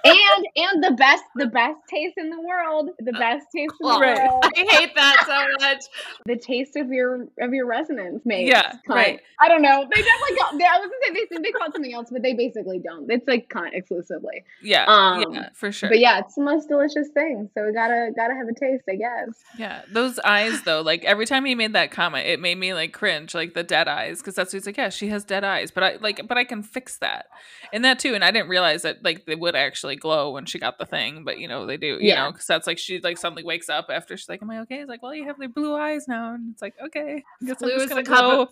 and 0.06 0.48
and 0.56 0.84
the 0.84 0.92
best 0.92 1.24
the 1.36 1.48
best 1.48 1.78
taste 1.90 2.16
in 2.18 2.30
the 2.30 2.42
world, 2.42 2.90
the 3.00 3.14
best 3.14 3.48
taste 3.56 3.74
in 3.80 3.88
the 3.88 4.00
Right. 4.00 4.28
world, 4.30 4.46
i 4.58 4.66
hate 4.76 4.96
that 4.96 5.24
so 5.26 5.66
much 5.66 5.80
the 6.26 6.36
taste 6.38 6.76
of 6.76 6.90
your 6.90 7.28
of 7.40 7.54
your 7.54 7.66
resonance 7.66 8.26
makes. 8.26 8.50
Yeah, 8.50 8.74
cunt. 8.88 8.96
right. 8.96 9.20
I 9.40 9.48
don't 9.48 9.62
know. 9.62 9.88
They 9.94 10.02
definitely 10.02 10.36
got. 10.38 10.58
They, 10.58 10.66
I 10.66 10.78
was 10.80 10.90
gonna 10.90 11.20
say 11.20 11.28
they 11.32 11.42
they 11.44 11.52
call 11.52 11.68
it 11.68 11.74
something 11.74 11.94
else, 11.94 12.10
but 12.12 12.22
they 12.22 12.34
basically 12.34 12.80
don't. 12.80 13.10
It's 13.10 13.28
like 13.28 13.50
cunt 13.50 13.70
exclusively. 13.74 14.44
Yeah. 14.62 14.86
Um, 14.88 15.26
yeah, 15.34 15.50
for 15.54 15.72
sure. 15.72 15.90
But 15.90 16.00
yeah, 16.00 16.20
it's 16.20 16.36
the 16.36 16.44
most 16.44 16.68
delicious 16.70 17.10
thing. 17.14 17.50
So 17.56 17.66
we 17.66 17.74
gotta 17.74 18.12
gotta 18.16 18.34
have 18.36 18.48
a 18.48 18.54
taste, 18.54 18.84
I 18.90 18.96
guess. 18.96 19.30
Yeah, 19.58 19.82
those 19.90 20.20
eyes 20.20 20.62
though, 20.64 20.82
like 20.82 21.04
every 21.06 21.26
time 21.26 21.46
he 21.46 21.56
made 21.56 21.74
that 21.74 21.92
comment, 21.92 22.28
it 22.28 22.40
made 22.40 22.58
me 22.58 22.74
like 22.74 22.83
cringe, 22.88 23.34
like 23.36 23.54
the 23.54 23.64
dead 23.64 23.88
eyes, 23.88 24.20
because 24.20 24.36
that's 24.36 24.52
he's 24.52 24.66
like. 24.66 24.78
Yeah, 24.78 24.90
she 24.90 25.08
has 25.10 25.24
dead 25.24 25.44
eyes, 25.44 25.72
but 25.72 25.84
I 25.84 25.96
like, 26.02 26.28
but 26.28 26.38
I 26.38 26.44
can 26.44 26.64
fix 26.64 26.98
that, 26.98 27.28
and 27.72 27.84
that 27.86 28.00
too. 28.00 28.14
And 28.16 28.24
I 28.24 28.32
didn't 28.32 28.50
realize 28.50 28.82
that 28.84 29.04
like 29.04 29.26
they 29.26 29.36
would 29.36 29.56
actually 29.56 29.96
glow 29.96 30.32
when 30.32 30.46
she 30.46 30.60
got 30.60 30.78
the 30.78 30.86
thing, 30.86 31.24
but 31.24 31.40
you 31.40 31.48
know 31.48 31.66
they 31.66 31.78
do, 31.78 31.98
you 32.00 32.10
Yeah. 32.10 32.26
know, 32.26 32.32
because 32.32 32.48
that's 32.48 32.68
like 32.68 32.78
she 32.78 33.00
like 33.00 33.18
suddenly 33.18 33.44
wakes 33.44 33.70
up 33.70 33.88
after 33.90 34.16
she's 34.18 34.30
like, 34.30 34.42
"Am 34.42 34.50
I 34.50 34.60
okay?" 34.62 34.80
It's 34.80 34.90
like, 34.90 35.02
"Well, 35.04 35.14
you 35.16 35.26
have 35.26 35.40
the 35.40 35.48
blue 35.48 35.76
eyes 35.76 36.08
now," 36.08 36.34
and 36.34 36.52
it's 36.54 36.62
like, 36.62 36.76
"Okay, 36.86 37.24
I 37.42 37.46
guess 37.46 37.62
I'm 37.62 37.70
Blue 37.70 37.78
is 37.78 37.90
gonna 37.90 38.04
the 38.04 38.10
glow." 38.10 38.50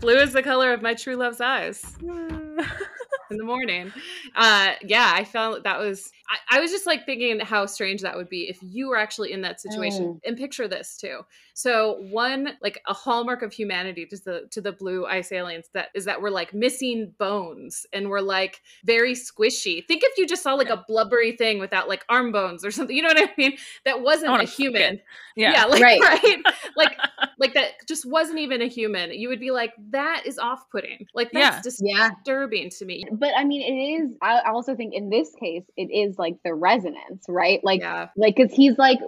blue 0.00 0.16
is 0.16 0.32
the 0.32 0.42
color 0.42 0.72
of 0.72 0.82
my 0.82 0.94
true 0.94 1.16
love's 1.16 1.40
eyes 1.40 1.84
in 2.02 3.36
the 3.38 3.44
morning. 3.44 3.92
Uh, 4.34 4.72
yeah, 4.82 5.12
I 5.14 5.24
felt 5.24 5.64
that 5.64 5.78
was. 5.78 6.10
I, 6.32 6.56
I 6.56 6.60
was 6.60 6.70
just 6.70 6.86
like 6.86 7.04
thinking 7.04 7.40
how 7.40 7.66
strange 7.66 8.00
that 8.00 8.16
would 8.16 8.28
be 8.28 8.48
if 8.48 8.58
you 8.62 8.88
were 8.88 8.96
actually 8.96 9.32
in 9.32 9.42
that 9.42 9.60
situation. 9.60 10.14
Mm. 10.14 10.20
And 10.24 10.36
picture 10.36 10.66
this 10.66 10.96
too. 10.96 11.20
So 11.54 11.98
one 12.10 12.56
like 12.62 12.80
a 12.86 12.94
hallmark 12.94 13.42
of 13.42 13.52
humanity 13.52 14.06
to 14.06 14.16
the 14.16 14.48
to 14.50 14.60
the 14.60 14.72
blue 14.72 15.04
ice 15.04 15.30
aliens 15.30 15.68
that 15.74 15.88
is 15.94 16.06
that 16.06 16.22
we're 16.22 16.30
like 16.30 16.54
missing 16.54 17.12
bones 17.18 17.86
and 17.92 18.08
we're 18.08 18.20
like 18.20 18.62
very 18.84 19.12
squishy. 19.12 19.86
Think 19.86 20.02
if 20.04 20.16
you 20.16 20.26
just 20.26 20.42
saw 20.42 20.54
like 20.54 20.70
a 20.70 20.84
blubbery 20.88 21.36
thing 21.36 21.58
without 21.58 21.88
like 21.88 22.04
arm 22.08 22.32
bones 22.32 22.64
or 22.64 22.70
something. 22.70 22.96
You 22.96 23.02
know 23.02 23.08
what 23.08 23.28
I 23.28 23.32
mean? 23.36 23.58
That 23.84 23.96
I 23.96 23.98
wan't 24.00 24.42
a 24.42 24.46
human. 24.46 25.00
Yeah, 25.36 25.52
Yeah, 25.52 25.64
like 25.66 25.82
Right. 25.82 26.00
right. 26.24 26.38
Like 26.76 26.96
like 27.38 27.54
that 27.54 27.86
just 27.86 28.08
wasn't 28.08 28.38
even 28.38 28.62
a 28.62 28.68
human, 28.68 29.12
you 29.12 29.28
would 29.28 29.40
be 29.40 29.50
like, 29.50 29.74
that 29.90 30.22
is 30.26 30.38
off 30.38 30.70
putting. 30.70 31.06
Like 31.14 31.30
that's 31.32 31.78
Yeah. 31.80 32.10
disturbing 32.10 32.70
to 32.70 32.84
me. 32.84 33.04
But 33.12 33.32
I 33.36 33.44
mean, 33.44 33.62
it 33.62 34.02
is. 34.02 34.16
I 34.22 34.50
also 34.50 34.74
think 34.74 34.94
in 34.94 35.10
this 35.10 35.34
case, 35.40 35.64
it 35.76 35.90
is 35.90 36.18
like 36.22 36.36
the 36.44 36.54
resonance, 36.54 37.26
right? 37.28 37.60
Like, 37.62 37.80
yeah. 37.80 38.08
like 38.16 38.36
because 38.36 38.54
he's 38.54 38.78
like, 38.78 38.98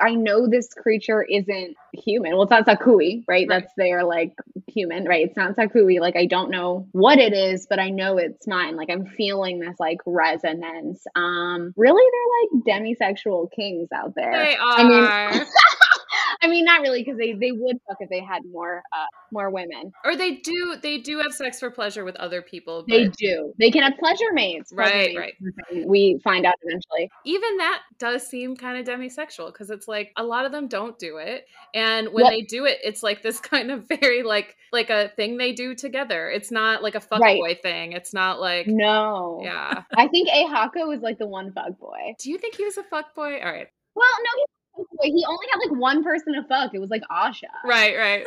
I 0.00 0.14
know 0.14 0.48
this 0.48 0.68
creature 0.74 1.22
isn't 1.22 1.76
human. 1.94 2.32
Well, 2.32 2.42
it's 2.42 2.50
not 2.50 2.66
sa-khui, 2.66 3.24
right? 3.26 3.46
Right. 3.48 3.48
That's 3.48 3.72
their 3.76 4.04
like 4.04 4.34
human, 4.66 5.04
right? 5.06 5.26
It's 5.26 5.36
not 5.36 5.56
sa-khui. 5.56 6.00
Like, 6.00 6.16
I 6.16 6.26
don't 6.26 6.50
know 6.50 6.88
what 6.92 7.18
it 7.18 7.32
is, 7.32 7.66
but 7.70 7.78
I 7.78 7.90
know 7.90 8.18
it's 8.18 8.46
mine. 8.46 8.76
Like, 8.76 8.90
I'm 8.90 9.06
feeling 9.06 9.60
this 9.60 9.76
like 9.80 9.98
resonance. 10.04 11.04
Um, 11.14 11.72
really, 11.76 12.04
they're 12.12 12.60
like 12.60 12.82
demisexual 12.82 13.50
kings 13.52 13.88
out 13.94 14.14
there. 14.14 14.32
They 14.32 14.56
I 14.60 14.84
mean- 14.84 15.04
are. 15.04 15.46
I 16.44 16.48
mean, 16.48 16.64
not 16.64 16.82
really, 16.82 17.02
because 17.02 17.18
they 17.18 17.32
they 17.32 17.52
would 17.52 17.76
fuck 17.88 17.96
if 18.00 18.10
they 18.10 18.20
had 18.20 18.42
more 18.50 18.82
uh 18.92 19.06
more 19.32 19.50
women. 19.50 19.92
or 20.04 20.14
they 20.16 20.36
do 20.36 20.76
they 20.82 20.98
do 20.98 21.18
have 21.18 21.32
sex 21.32 21.58
for 21.58 21.70
pleasure 21.70 22.04
with 22.04 22.16
other 22.16 22.42
people. 22.42 22.84
They 22.88 23.08
do. 23.08 23.52
They 23.58 23.70
can 23.70 23.82
have 23.82 23.98
pleasure 23.98 24.32
mates. 24.32 24.72
pleasure 24.72 25.18
Right, 25.18 25.34
mates 25.40 25.56
thing 25.70 25.88
We 25.88 26.20
find 26.22 26.44
out 26.46 26.54
eventually. 26.62 27.10
even 27.24 27.56
that 27.58 27.80
does 27.98 28.26
seem 28.26 28.56
kind 28.56 28.78
of 28.78 28.86
demisexual 28.86 29.46
because 29.52 29.70
it's 29.70 29.88
like 29.88 30.12
a 30.16 30.22
lot 30.24 30.44
of 30.46 30.52
them 30.52 30.68
don't 30.68 30.98
do 30.98 31.16
it 31.16 31.46
and 31.74 32.08
when 32.12 32.24
Yep. 32.26 32.32
they 32.32 32.42
do 32.42 32.64
it 32.66 32.78
it's 32.84 33.02
like 33.02 33.22
this 33.22 33.40
kind 33.52 33.70
of 33.70 33.88
very 33.88 34.22
like 34.22 34.56
like 34.72 34.90
a 34.90 35.08
thing 35.16 35.36
they 35.38 35.52
do 35.52 35.74
together 35.74 36.28
it's 36.30 36.50
not 36.50 36.82
like 36.82 36.94
a 36.94 37.00
fuck 37.00 37.20
Right. 37.20 37.38
boy 37.40 37.58
thing 37.62 37.92
it's 37.92 38.12
not 38.12 38.40
like 38.40 38.66
No. 38.66 39.40
yeah 39.42 39.82
I 39.96 40.08
think 40.08 40.28
Aehako 40.28 40.86
was 40.88 41.00
like 41.00 41.18
the 41.18 41.26
one 41.26 41.52
fuck 41.52 41.78
boy. 41.78 42.14
do 42.18 42.30
you 42.30 42.38
think 42.38 42.54
he 42.56 42.64
was 42.64 42.76
a 42.76 42.82
fuck 42.82 43.14
boy 43.14 43.38
all 43.38 43.52
right 43.52 43.68
Well, 43.94 44.08
no, 44.18 44.30
he, 44.36 44.44
was 44.84 44.88
a 44.92 44.96
fuck 44.96 45.02
boy. 45.02 45.06
he 45.16 45.24
only 45.28 45.46
had 45.50 45.58
like 45.70 45.80
one 45.80 46.02
person 46.04 46.34
to 46.34 46.42
fuck. 46.48 46.74
It 46.74 46.78
was 46.80 46.90
like 46.90 47.02
Asha. 47.10 47.44
right 47.64 47.96
right 47.96 48.24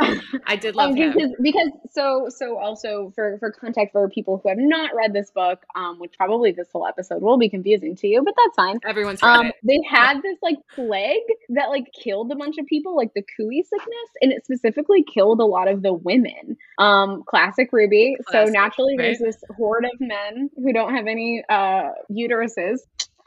i 0.46 0.56
did 0.56 0.74
love 0.76 0.90
Um, 0.90 0.96
him 0.96 1.12
because, 1.12 1.32
because 1.42 1.70
so 1.90 2.26
so 2.28 2.58
also 2.58 3.12
for 3.14 3.36
for 3.38 3.50
context 3.52 3.92
for 3.92 4.08
people 4.08 4.40
who 4.42 4.48
have 4.48 4.58
not 4.58 4.90
read 4.94 5.12
this 5.12 5.30
book, 5.30 5.62
um, 5.74 5.98
which 5.98 6.12
probably 6.16 6.52
this 6.52 6.68
whole 6.72 6.86
episode 6.86 7.22
will 7.22 7.38
be 7.38 7.48
confusing 7.48 7.96
to 7.96 8.06
you, 8.06 8.22
but 8.22 8.34
that's 8.36 8.56
fine. 8.56 8.78
everyone's 8.86 9.22
Um, 9.22 9.46
it 9.46 9.54
they 9.64 9.78
had 9.88 10.22
this 10.22 10.38
like 10.42 10.56
plague 10.74 11.18
that 11.50 11.68
like 11.68 11.92
killed 11.92 12.30
a 12.32 12.36
bunch 12.36 12.58
of 12.58 12.66
people, 12.66 12.96
like 12.96 13.12
the 13.14 13.22
khui 13.22 13.62
sickness, 13.62 14.10
and 14.22 14.32
it 14.32 14.44
specifically 14.44 15.02
killed 15.02 15.40
a 15.40 15.44
lot 15.44 15.68
of 15.68 15.82
the 15.82 15.92
women. 15.92 16.56
Um, 16.78 17.22
classic 17.26 17.68
Ruby. 17.72 18.16
so 18.26 18.30
Classic, 18.32 18.52
naturally, 18.54 18.94
there's 18.96 19.18
this 19.18 19.42
horde 19.56 19.84
of 19.84 20.00
men 20.00 20.50
who 20.56 20.72
don't 20.72 20.94
have 20.94 21.06
any 21.06 21.42
uh 21.48 21.90
uteruses. 22.10 22.80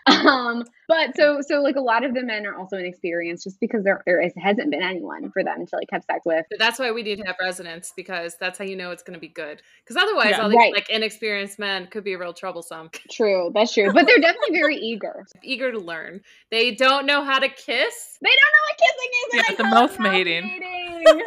Um, 0.08 0.64
but 0.88 1.16
so 1.16 1.40
so 1.42 1.62
like 1.62 1.76
a 1.78 1.82
lot 1.82 2.04
of 2.04 2.14
the 2.14 2.24
men 2.24 2.46
are 2.46 2.58
also 2.58 2.78
inexperienced 2.78 3.44
just 3.46 3.60
because 3.60 3.84
there 3.84 4.02
there 4.06 4.22
is, 4.22 4.34
hasn't 4.38 4.70
been 4.70 4.82
anyone 4.84 5.32
for 5.32 5.44
them 5.44 5.66
to 5.66 5.76
like 5.76 5.88
have 5.92 6.04
sex 6.04 6.22
with. 6.26 6.46
But 6.50 6.60
that's 6.60 6.78
why 6.80 6.92
we 6.92 7.04
need 7.04 7.18
to 7.20 7.24
have 7.26 7.36
resonance 7.42 7.94
because 7.96 8.36
that's 8.40 8.58
how 8.60 8.66
you 8.66 8.76
know 8.76 8.92
it's 8.92 9.04
going 9.04 9.14
to 9.16 9.20
be 9.20 9.28
good 9.30 9.62
because 9.84 9.96
otherwise 10.02 10.32
Yeah. 10.32 10.42
all 10.42 10.50
these 10.50 10.58
Right. 10.58 10.74
like 10.74 10.90
inexperienced 10.90 11.58
men 11.60 11.88
could 11.88 12.04
be 12.04 12.16
real 12.16 12.34
troublesome 12.34 12.90
True, 13.12 13.52
that's 13.54 13.74
true. 13.74 13.92
But 13.94 14.06
they're 14.08 14.20
definitely 14.20 14.58
very 14.58 14.76
eager. 14.76 15.26
eager 15.42 15.72
to 15.72 15.80
learn 15.80 16.22
they 16.52 16.72
don't 16.76 17.06
know 17.06 17.24
how 17.24 17.40
to 17.40 17.48
kiss 17.48 18.18
They 18.22 18.30
don't 18.30 18.54
know 18.54 18.64
what 18.68 18.78
kissing 18.78 19.12
is. 19.14 19.46
Yeah, 19.50 19.56
the 19.56 19.64
mouth 19.76 20.00
mating. 20.00 20.44
mating. 20.48 21.24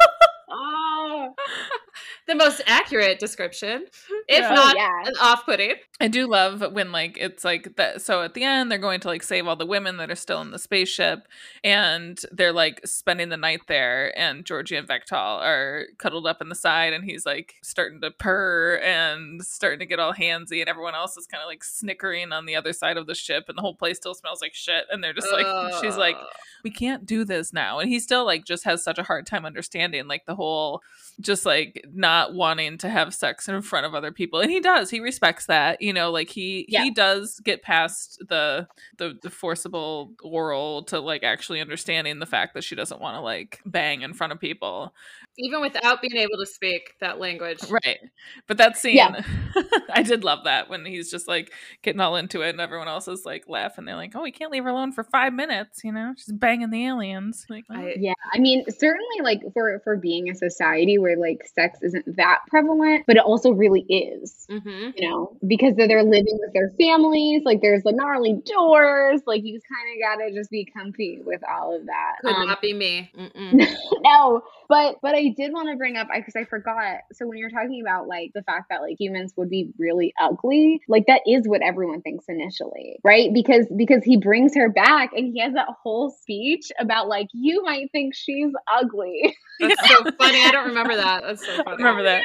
oh, 0.49 1.33
the 2.27 2.35
most 2.35 2.61
accurate 2.67 3.19
description 3.19 3.85
if 4.27 4.41
Yeah. 4.41 4.53
not 4.53 4.75
yeah. 4.75 5.03
an 5.05 5.13
off-putting 5.21 5.75
I 5.99 6.07
do 6.07 6.27
love 6.27 6.63
when 6.73 6.91
like 6.91 7.17
it's 7.19 7.43
like 7.43 7.75
that. 7.77 8.03
So 8.03 8.21
at 8.21 8.35
the 8.35 8.43
end, 8.43 8.69
they're 8.69 8.77
going 8.77 8.99
to 8.99 9.07
like 9.07 9.23
save 9.23 9.47
all 9.47 9.55
the 9.55 9.65
women 9.65 9.97
that 9.97 10.11
are 10.11 10.15
still 10.15 10.41
in 10.41 10.51
the 10.51 10.59
spaceship, 10.59 11.27
and 11.63 12.19
they're 12.31 12.53
like 12.53 12.81
spending 12.85 13.29
the 13.29 13.37
night 13.37 13.61
there. 13.67 14.17
And 14.17 14.45
Georgie 14.45 14.75
and 14.75 14.87
Vektal 14.87 15.41
are 15.41 15.85
cuddled 15.97 16.27
up 16.27 16.39
in 16.39 16.49
the 16.49 16.55
side, 16.55 16.93
and 16.93 17.03
he's 17.03 17.25
like 17.25 17.55
starting 17.63 17.99
to 18.01 18.11
purr 18.11 18.79
and 18.83 19.43
starting 19.43 19.79
to 19.79 19.87
get 19.87 19.99
all 19.99 20.13
handsy, 20.13 20.59
and 20.59 20.69
everyone 20.69 20.93
else 20.93 21.17
is 21.17 21.25
kind 21.25 21.41
of 21.41 21.47
like 21.47 21.63
snickering 21.63 22.31
on 22.31 22.45
the 22.45 22.55
other 22.55 22.73
side 22.73 22.97
of 22.97 23.07
the 23.07 23.15
ship, 23.15 23.45
and 23.47 23.57
the 23.57 23.63
whole 23.63 23.75
place 23.75 23.97
still 23.97 24.13
smells 24.13 24.41
like 24.41 24.53
shit. 24.53 24.85
And 24.91 25.03
they're 25.03 25.13
just 25.13 25.31
like, 25.31 25.47
she's 25.81 25.97
like, 25.97 26.17
we 26.63 26.69
can't 26.69 27.05
do 27.05 27.23
this 27.23 27.53
now 27.53 27.79
and 27.79 27.89
he 27.89 27.99
still 27.99 28.25
like 28.25 28.43
just 28.43 28.63
has 28.63 28.83
such 28.83 28.97
a 28.97 29.03
hard 29.03 29.25
time 29.25 29.45
understanding 29.45 30.07
like 30.07 30.25
the 30.25 30.35
whole 30.35 30.81
just 31.19 31.45
like 31.45 31.85
not 31.93 32.33
wanting 32.33 32.77
to 32.77 32.89
have 32.89 33.13
sex 33.13 33.47
in 33.47 33.61
front 33.61 33.85
of 33.85 33.95
other 33.95 34.11
people 34.17 34.39
and 34.41 34.51
he 34.51 34.59
does 34.59 34.89
he 34.89 34.99
respects 34.99 35.45
that 35.45 35.81
you 35.81 35.93
know 35.93 36.11
like 36.11 36.29
he 36.29 36.65
Yeah. 36.67 36.83
he 36.83 36.91
does 36.91 37.39
get 37.45 37.61
past 37.61 38.21
the, 38.27 38.67
the 38.97 39.17
the 39.21 39.29
forcible 39.29 40.11
oral 40.23 40.83
to 40.85 40.99
like 40.99 41.23
actually 41.23 41.61
understanding 41.61 42.19
the 42.19 42.25
fact 42.25 42.55
that 42.55 42.63
she 42.63 42.75
doesn't 42.75 42.99
want 42.99 43.15
to 43.15 43.21
like 43.21 43.61
bang 43.65 44.01
in 44.01 44.13
front 44.13 44.33
of 44.33 44.39
people 44.39 44.93
even 45.39 45.61
without 45.61 46.01
being 46.01 46.15
able 46.17 46.37
to 46.39 46.45
speak 46.47 46.95
that 46.99 47.19
language 47.19 47.59
right 47.69 47.99
but 48.47 48.57
that 48.57 48.75
scene 48.75 48.95
Yeah. 48.97 49.21
i 49.93 50.01
did 50.01 50.23
love 50.23 50.45
that 50.45 50.67
when 50.69 50.83
he's 50.85 51.11
just 51.11 51.27
like 51.27 51.53
getting 51.83 52.01
all 52.01 52.15
into 52.15 52.41
it 52.41 52.49
and 52.49 52.59
everyone 52.59 52.87
else 52.87 53.07
is 53.07 53.23
like 53.25 53.47
laughing 53.47 53.85
they're 53.85 53.95
like 53.95 54.15
oh 54.15 54.23
we 54.23 54.31
can't 54.31 54.51
leave 54.51 54.63
her 54.63 54.69
alone 54.69 54.91
for 54.91 55.03
five 55.03 55.33
minutes 55.33 55.83
you 55.83 55.91
know 55.91 56.13
she's 56.17 56.33
banging 56.33 56.71
the 56.71 56.85
aliens 56.87 57.45
like 57.49 57.65
oh. 57.69 57.75
I- 57.75 57.95
Yeah, 57.99 58.13
I 58.33 58.39
mean, 58.39 58.63
certainly, 58.69 59.21
like 59.21 59.41
for 59.53 59.79
for 59.83 59.95
being 59.95 60.29
a 60.29 60.35
society 60.35 60.97
where 60.97 61.15
like 61.17 61.47
sex 61.55 61.79
isn't 61.81 62.15
that 62.17 62.39
prevalent, 62.47 63.03
but 63.07 63.15
it 63.17 63.23
also 63.23 63.51
really 63.51 63.81
is. 63.81 64.06
Mhm. 64.49 64.93
You 64.95 65.09
know, 65.09 65.37
because 65.45 65.75
they're, 65.75 65.87
they're 65.87 66.03
living 66.03 66.37
with 66.39 66.53
their 66.53 66.71
families. 66.79 67.43
Like, 67.45 67.61
there's 67.61 67.83
the 67.83 67.91
not 67.91 68.15
only 68.15 68.41
doors. 68.45 69.21
Like, 69.25 69.43
you 69.43 69.59
kind 69.59 69.95
of 69.95 70.19
gotta 70.19 70.33
just 70.33 70.49
be 70.49 70.65
comfy 70.65 71.19
with 71.23 71.41
all 71.49 71.75
of 71.75 71.85
that. 71.85 72.15
could 72.21 72.35
Um, 72.35 72.47
not 72.47 72.61
be 72.61 72.73
me 72.73 73.11
no, 74.03 74.41
but 74.69 74.97
but 75.01 75.15
I 75.15 75.33
did 75.35 75.53
want 75.53 75.69
to 75.69 75.77
bring 75.77 75.95
up 75.95 76.07
because 76.13 76.35
I 76.35 76.43
forgot. 76.43 76.99
So 77.13 77.27
when 77.27 77.37
you're 77.37 77.49
talking 77.49 77.81
about 77.81 78.07
like 78.07 78.31
the 78.33 78.43
fact 78.43 78.65
that 78.69 78.81
like 78.81 78.99
humans 78.99 79.33
would 79.37 79.49
be 79.49 79.71
really 79.77 80.13
ugly, 80.21 80.81
like 80.87 81.05
that 81.07 81.21
is 81.25 81.47
what 81.47 81.61
everyone 81.61 82.01
thinks 82.01 82.25
initially, 82.27 82.99
right? 83.03 83.33
Because 83.33 83.65
because 83.75 84.03
he 84.03 84.17
brings 84.17 84.55
her 84.55 84.69
back 84.69 85.11
and 85.13 85.33
he 85.33 85.39
has 85.41 85.53
that 85.53 85.67
whole 85.81 86.09
speech 86.09 86.71
about 86.79 87.07
like 87.07 87.27
you 87.33 87.63
might 87.63 87.91
think 87.91 88.13
she's 88.15 88.51
ugly. 88.71 89.35
that's 89.59 89.87
so 89.87 90.03
funny 90.19 90.43
i 90.43 90.51
don't 90.51 90.67
remember 90.67 90.95
that 90.97 91.23
that's 91.23 91.43
so 91.43 91.63
funny 91.63 91.77
remember 91.77 92.03
that 92.03 92.21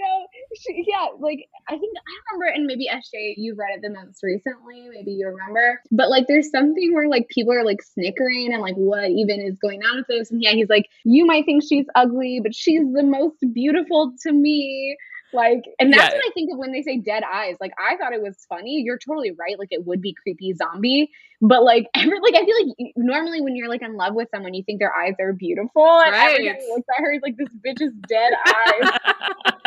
no, 0.00 0.26
she, 0.56 0.84
yeah, 0.88 1.06
like 1.18 1.46
I 1.68 1.72
think 1.78 1.96
I 1.96 2.32
remember, 2.34 2.52
and 2.54 2.66
maybe 2.66 2.88
SJ, 2.92 3.34
you've 3.36 3.58
read 3.58 3.76
it 3.76 3.82
the 3.82 3.90
most 3.90 4.22
recently. 4.22 4.88
Maybe 4.92 5.12
you 5.12 5.26
remember, 5.28 5.80
but 5.90 6.08
like 6.10 6.26
there's 6.26 6.50
something 6.50 6.94
where 6.94 7.08
like 7.08 7.28
people 7.28 7.52
are 7.52 7.64
like 7.64 7.82
snickering 7.82 8.52
and 8.52 8.62
like 8.62 8.74
what 8.76 9.10
even 9.10 9.40
is 9.40 9.58
going 9.58 9.82
on 9.84 9.98
with 9.98 10.06
this? 10.08 10.30
And 10.30 10.42
yeah, 10.42 10.52
he's 10.52 10.68
like, 10.68 10.88
you 11.04 11.26
might 11.26 11.44
think 11.44 11.62
she's 11.62 11.86
ugly, 11.94 12.40
but 12.42 12.54
she's 12.54 12.82
the 12.92 13.02
most 13.02 13.36
beautiful 13.52 14.12
to 14.22 14.32
me. 14.32 14.96
Like, 15.32 15.62
and 15.78 15.92
that's 15.92 16.12
Yeah. 16.12 16.18
what 16.18 16.26
I 16.26 16.30
think 16.34 16.50
of 16.52 16.58
when 16.58 16.72
they 16.72 16.82
say 16.82 16.98
dead 16.98 17.22
eyes. 17.22 17.54
Like, 17.60 17.70
I 17.78 17.96
thought 17.96 18.12
it 18.12 18.20
was 18.20 18.44
funny. 18.48 18.82
You're 18.84 18.98
totally 18.98 19.30
right. 19.30 19.56
Like, 19.60 19.68
it 19.70 19.86
would 19.86 20.00
be 20.02 20.12
creepy 20.12 20.52
zombie, 20.54 21.08
but 21.40 21.62
like, 21.62 21.86
every, 21.94 22.18
like 22.18 22.34
I 22.34 22.44
feel 22.44 22.56
like 22.66 22.92
normally 22.96 23.40
when 23.40 23.54
you're 23.54 23.68
like 23.68 23.82
in 23.82 23.94
love 23.96 24.14
with 24.16 24.26
someone, 24.34 24.54
you 24.54 24.64
think 24.64 24.80
their 24.80 24.92
eyes 24.92 25.14
are 25.20 25.32
beautiful, 25.32 25.86
and 26.00 26.10
Right. 26.10 26.40
he 26.40 26.48
looks 26.74 26.88
at 26.88 27.00
her, 27.00 27.12
he's 27.12 27.22
like, 27.22 27.36
this 27.36 27.48
bitch 27.64 27.80
is 27.80 27.92
dead 28.08 28.32
eyes. 28.44 28.90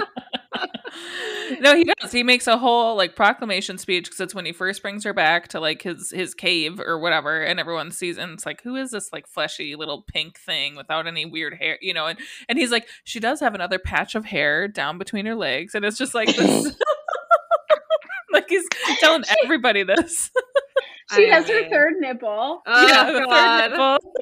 no, 1.63 1.77
he 1.77 1.85
does. 1.85 2.11
He 2.11 2.23
makes 2.23 2.45
a 2.45 2.57
whole 2.57 2.97
like 2.97 3.15
proclamation 3.15 3.77
speech 3.77 4.03
because 4.03 4.19
it's 4.19 4.35
when 4.35 4.45
he 4.45 4.51
first 4.51 4.81
brings 4.81 5.05
her 5.05 5.13
back 5.13 5.47
to 5.49 5.61
like 5.61 5.81
his 5.81 6.11
his 6.11 6.33
cave 6.33 6.77
or 6.81 6.99
whatever, 6.99 7.41
and 7.41 7.57
everyone 7.57 7.89
sees 7.89 8.17
and 8.17 8.33
it's 8.33 8.45
like, 8.45 8.61
who 8.63 8.75
is 8.75 8.91
this 8.91 9.13
like 9.13 9.27
fleshy 9.27 9.77
little 9.77 10.01
pink 10.01 10.37
thing 10.37 10.75
without 10.75 11.07
any 11.07 11.25
weird 11.25 11.53
hair, 11.53 11.77
you 11.81 11.93
know? 11.93 12.07
And 12.07 12.19
and 12.49 12.59
he's 12.59 12.69
like, 12.69 12.89
she 13.05 13.21
does 13.21 13.39
have 13.39 13.55
another 13.55 13.79
patch 13.79 14.13
of 14.13 14.25
hair 14.25 14.67
down 14.67 14.97
between 14.97 15.25
her 15.25 15.35
legs, 15.35 15.73
and 15.73 15.85
it's 15.85 15.97
just 15.97 16.13
like 16.13 16.35
this. 16.35 16.75
like 18.33 18.49
he's 18.49 18.67
telling 18.99 19.23
everybody 19.43 19.83
this. 19.83 20.31
She 21.15 21.29
I 21.29 21.35
has 21.35 21.47
her 21.47 21.69
third 21.69 21.93
nipple. 21.99 22.61
oh 22.65 22.87
yeah, 22.87 23.25
god 23.25 23.61
third 23.61 23.71
nipple. 23.71 24.13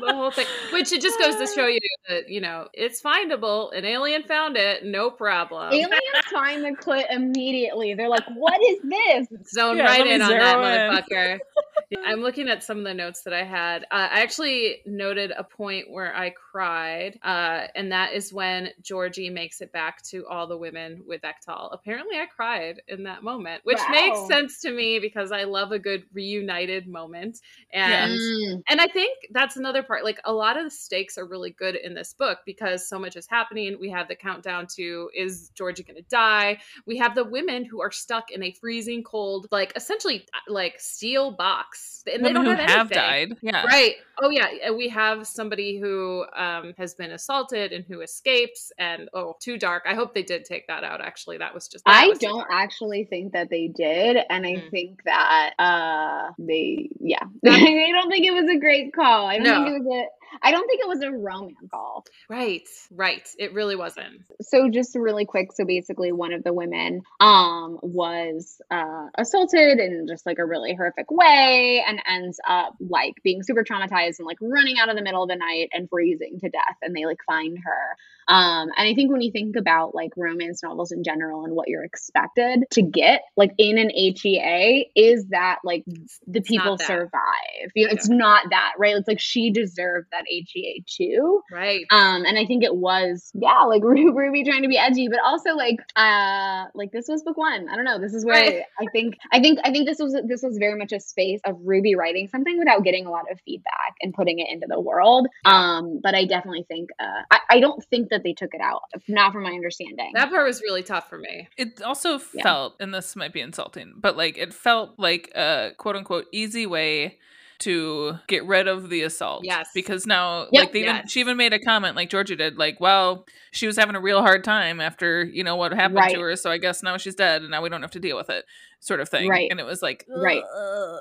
The 0.00 0.14
whole 0.14 0.30
thing 0.30 0.46
which 0.72 0.92
it 0.92 1.00
just 1.02 1.18
goes 1.18 1.36
to 1.36 1.46
show 1.54 1.66
you 1.66 1.78
that 2.08 2.28
you 2.28 2.40
know 2.40 2.68
it's 2.72 3.00
findable 3.02 3.76
an 3.76 3.84
alien 3.84 4.22
found 4.22 4.56
it 4.56 4.84
no 4.84 5.10
problem 5.10 5.72
Aliens 5.72 5.90
find 6.30 6.64
the 6.64 6.70
clit 6.70 7.04
immediately. 7.10 7.94
They're 7.94 8.08
like, 8.08 8.24
"What 8.34 8.60
is 8.62 8.78
this?" 8.82 9.28
zone 9.52 9.76
Yeah, 9.78 9.84
right 9.84 10.06
in 10.06 10.22
on 10.22 10.30
that 10.30 10.56
in. 10.58 10.62
motherfucker. 10.64 11.38
I'm 12.06 12.20
looking 12.20 12.48
at 12.48 12.62
some 12.64 12.78
of 12.78 12.84
the 12.84 12.94
notes 12.94 13.22
that 13.22 13.34
I 13.34 13.44
had. 13.44 13.82
Uh, 13.84 14.08
I 14.10 14.22
actually 14.22 14.78
noted 14.86 15.30
a 15.30 15.44
point 15.44 15.90
where 15.90 16.14
I 16.14 16.30
cried, 16.30 17.18
uh, 17.22 17.66
and 17.74 17.92
that 17.92 18.14
is 18.14 18.32
when 18.32 18.70
Georgie 18.80 19.28
makes 19.28 19.60
it 19.60 19.72
back 19.72 20.02
to 20.04 20.26
all 20.26 20.46
the 20.46 20.56
women 20.56 21.02
with 21.06 21.20
Vektal. 21.20 21.68
Apparently, 21.72 22.16
I 22.18 22.26
cried 22.26 22.80
in 22.88 23.02
that 23.04 23.22
moment, 23.22 23.60
which 23.64 23.78
makes 23.90 24.26
sense 24.26 24.60
to 24.62 24.72
me 24.72 25.00
because 25.00 25.32
I 25.32 25.44
love 25.44 25.72
a 25.72 25.78
good 25.78 26.04
reunited 26.14 26.88
moment. 26.88 27.40
And 27.72 28.12
Mm. 28.12 28.62
and 28.68 28.80
I 28.80 28.86
think 28.86 29.18
that's 29.30 29.56
another 29.56 29.81
part. 29.82 30.04
Like 30.04 30.20
a 30.24 30.32
lot 30.32 30.56
of 30.56 30.64
the 30.64 30.70
stakes 30.70 31.16
are 31.18 31.26
really 31.26 31.50
good 31.50 31.74
in 31.76 31.94
this 31.94 32.12
book 32.14 32.38
because 32.46 32.88
so 32.88 32.98
much 32.98 33.16
is 33.16 33.26
happening. 33.26 33.76
We 33.80 33.90
have 33.90 34.08
the 34.08 34.16
countdown 34.16 34.66
to 34.76 35.10
is 35.14 35.50
georgia 35.54 35.82
going 35.82 35.96
to 35.96 36.02
die? 36.08 36.58
We 36.86 36.96
have 36.98 37.14
the 37.14 37.24
women 37.24 37.64
who 37.64 37.80
are 37.82 37.90
stuck 37.90 38.30
in 38.30 38.42
a 38.42 38.52
freezing 38.52 39.02
cold, 39.02 39.46
like 39.50 39.72
essentially 39.76 40.26
like 40.48 40.80
steel 40.80 41.30
box 41.32 42.02
Yes, 42.04 42.16
and 42.16 42.24
they 42.26 42.32
don't 42.32 42.44
who 42.44 42.50
have, 42.50 42.68
have 42.68 42.92
anything. 42.92 43.28
died. 43.30 43.36
Yeah. 43.42 43.64
Right. 43.64 43.94
Oh 44.20 44.30
yeah. 44.30 44.70
We 44.72 44.88
have 44.88 45.26
somebody 45.26 45.78
who 45.78 46.24
um, 46.36 46.74
has 46.76 46.94
been 46.94 47.12
assaulted 47.12 47.72
and 47.72 47.84
who 47.86 48.00
escapes. 48.00 48.72
And 48.78 49.08
oh, 49.14 49.36
too 49.40 49.56
dark. 49.58 49.84
I 49.86 49.94
hope 49.94 50.12
they 50.14 50.22
did 50.24 50.44
take 50.44 50.66
that 50.66 50.82
out. 50.84 51.00
Actually, 51.00 51.38
that 51.38 51.54
was 51.54 51.68
just. 51.68 51.84
that 51.84 52.02
I 52.04 52.08
was 52.08 52.18
don't 52.18 52.38
dark. 52.38 52.48
actually 52.52 53.04
think 53.04 53.32
that 53.34 53.50
they 53.50 53.68
did, 53.68 54.18
and 54.30 54.44
I 54.46 54.52
Mm. 54.52 54.70
think 54.70 55.02
that 55.04 55.54
uh 55.58 56.32
they 56.38 56.90
yeah 57.00 57.22
I 57.46 57.90
don't 57.92 58.10
think 58.10 58.26
it 58.26 58.32
was 58.34 58.50
a 58.50 58.58
great 58.58 58.92
call. 58.92 59.26
I 59.26 59.36
don't 59.38 59.44
No. 59.44 59.54
think 59.54 59.68
it 59.68 59.71
was 59.72 59.86
a 59.86 60.06
I 60.42 60.50
don't 60.50 60.66
think 60.66 60.80
it 60.82 60.88
was 60.88 61.02
a 61.02 61.10
romance 61.10 61.56
call. 61.70 62.04
Right. 62.28 62.66
Right. 62.90 63.28
It 63.38 63.52
really 63.52 63.76
wasn't. 63.76 64.22
So 64.40 64.70
just 64.70 64.94
really 64.94 65.26
quick, 65.26 65.52
so 65.52 65.64
basically 65.64 66.12
one 66.12 66.32
of 66.32 66.42
the 66.42 66.52
women 66.52 67.02
um 67.20 67.78
was 67.82 68.60
uh 68.70 69.08
assaulted 69.18 69.78
in 69.78 70.06
just 70.08 70.24
like 70.26 70.38
a 70.38 70.46
really 70.46 70.74
horrific 70.74 71.10
way 71.10 71.84
and 71.86 72.00
ends 72.06 72.40
up 72.48 72.74
like 72.80 73.14
being 73.22 73.42
super 73.42 73.64
traumatized 73.64 74.18
and 74.18 74.26
like 74.26 74.38
running 74.40 74.78
out 74.78 74.88
of 74.88 74.96
the 74.96 75.02
middle 75.02 75.22
of 75.22 75.28
the 75.28 75.36
night 75.36 75.68
and 75.72 75.88
freezing 75.88 76.38
to 76.40 76.48
death 76.48 76.76
and 76.82 76.94
they 76.96 77.04
like 77.04 77.20
find 77.26 77.58
her. 77.62 78.32
Um 78.34 78.70
and 78.76 78.88
I 78.88 78.94
think 78.94 79.12
when 79.12 79.20
you 79.20 79.32
think 79.32 79.56
about 79.56 79.94
like 79.94 80.12
romance 80.16 80.62
novels 80.62 80.92
in 80.92 81.04
general 81.04 81.44
and 81.44 81.54
what 81.54 81.68
you're 81.68 81.84
expected 81.84 82.64
to 82.70 82.82
get 82.82 83.22
like 83.36 83.52
in 83.58 83.78
an 83.78 83.90
HEA 83.90 84.90
is 84.96 85.26
that 85.28 85.58
like 85.64 85.84
the 86.26 86.38
It's 86.38 86.48
people 86.48 86.78
survive. 86.78 87.70
You 87.74 87.86
know, 87.86 87.92
it's 87.92 88.08
not 88.08 88.44
that, 88.50 88.72
right? 88.78 88.96
It's 88.96 89.08
like 89.08 89.20
she 89.20 89.50
deserved 89.62 90.08
that 90.12 90.24
HEA 90.26 90.84
too. 90.86 91.40
Right. 91.50 91.84
Um, 91.90 92.24
and 92.24 92.38
I 92.38 92.46
think 92.46 92.64
it 92.64 92.76
was, 92.76 93.30
yeah, 93.34 93.62
like 93.62 93.82
Ru- 93.90 94.16
Ruby 94.16 94.44
trying 94.44 94.62
to 94.62 94.68
be 94.68 94.78
edgy, 94.78 95.08
but 95.08 95.20
also 95.24 95.50
like, 95.54 95.76
uh, 95.96 96.64
like 96.74 96.90
this 96.92 97.06
was 97.08 97.22
book 97.22 97.36
one. 97.36 97.68
I 97.68 97.76
don't 97.76 97.84
know. 97.84 97.98
This 97.98 98.14
is 98.14 98.24
where 98.24 98.34
Right. 98.42 98.62
I 98.80 98.86
think, 98.92 99.16
I 99.32 99.40
think, 99.40 99.58
I 99.64 99.70
think 99.70 99.86
this 99.88 99.98
was 99.98 100.16
this 100.26 100.42
was 100.42 100.56
very 100.58 100.78
much 100.78 100.92
a 100.92 101.00
space 101.00 101.40
of 101.44 101.56
Ruby 101.62 101.94
writing 101.94 102.28
something 102.28 102.58
without 102.58 102.82
getting 102.84 103.06
a 103.06 103.10
lot 103.10 103.30
of 103.30 103.38
feedback 103.44 103.94
and 104.00 104.12
putting 104.14 104.38
it 104.38 104.48
into 104.50 104.66
the 104.68 104.80
world. 104.80 105.26
Um, 105.44 106.00
but 106.02 106.14
I 106.14 106.24
definitely 106.24 106.64
think, 106.68 106.90
uh, 107.00 107.22
I, 107.30 107.38
I 107.50 107.60
don't 107.60 107.82
think 107.90 108.08
that 108.10 108.22
they 108.24 108.32
took 108.32 108.54
it 108.54 108.60
out, 108.60 108.82
not 109.08 109.32
from 109.32 109.42
my 109.44 109.50
understanding. 109.52 110.10
that 110.14 110.30
part 110.30 110.46
was 110.46 110.60
really 110.62 110.82
tough 110.82 111.08
for 111.08 111.18
me. 111.18 111.48
It 111.56 111.82
also 111.82 112.18
Yeah. 112.34 112.42
felt, 112.42 112.74
and 112.80 112.92
this 112.94 113.14
might 113.16 113.32
be 113.32 113.40
insulting, 113.40 113.94
but 113.96 114.16
like 114.16 114.36
it 114.38 114.52
felt 114.54 114.98
like 114.98 115.30
a 115.34 115.70
quote 115.76 115.96
unquote 115.96 116.26
easy 116.32 116.66
way 116.66 117.18
to 117.62 118.18
get 118.28 118.44
rid 118.46 118.68
of 118.68 118.88
the 118.90 119.02
assault. 119.02 119.42
Yes. 119.44 119.68
Because 119.74 120.06
now, 120.06 120.42
Yep. 120.52 120.62
like, 120.62 120.72
they 120.72 120.80
even 120.82 121.06
she 121.08 121.20
even 121.20 121.36
made 121.36 121.52
a 121.52 121.58
comment 121.58 121.96
like 121.96 122.08
Georgia 122.10 122.36
did, 122.36 122.56
like, 122.58 122.80
well, 122.80 123.26
she 123.50 123.66
was 123.66 123.76
having 123.76 123.96
a 123.96 124.00
real 124.00 124.20
hard 124.22 124.44
time 124.44 124.80
after 124.80 125.24
you 125.24 125.42
know 125.44 125.56
what 125.56 125.72
happened 125.72 125.96
Right. 125.96 126.14
to 126.14 126.20
her, 126.20 126.36
so 126.36 126.50
I 126.50 126.58
guess 126.58 126.82
now 126.82 126.96
she's 126.96 127.14
dead, 127.14 127.42
and 127.42 127.50
now 127.50 127.62
we 127.62 127.68
don't 127.68 127.82
have 127.82 127.90
to 127.92 128.00
deal 128.00 128.16
with 128.16 128.30
it, 128.30 128.44
sort 128.80 129.00
of 129.00 129.08
thing. 129.08 129.28
Right. 129.28 129.50
And 129.50 129.58
it 129.60 129.66
was 129.66 129.82
like, 129.82 130.04
Right. 130.08 130.42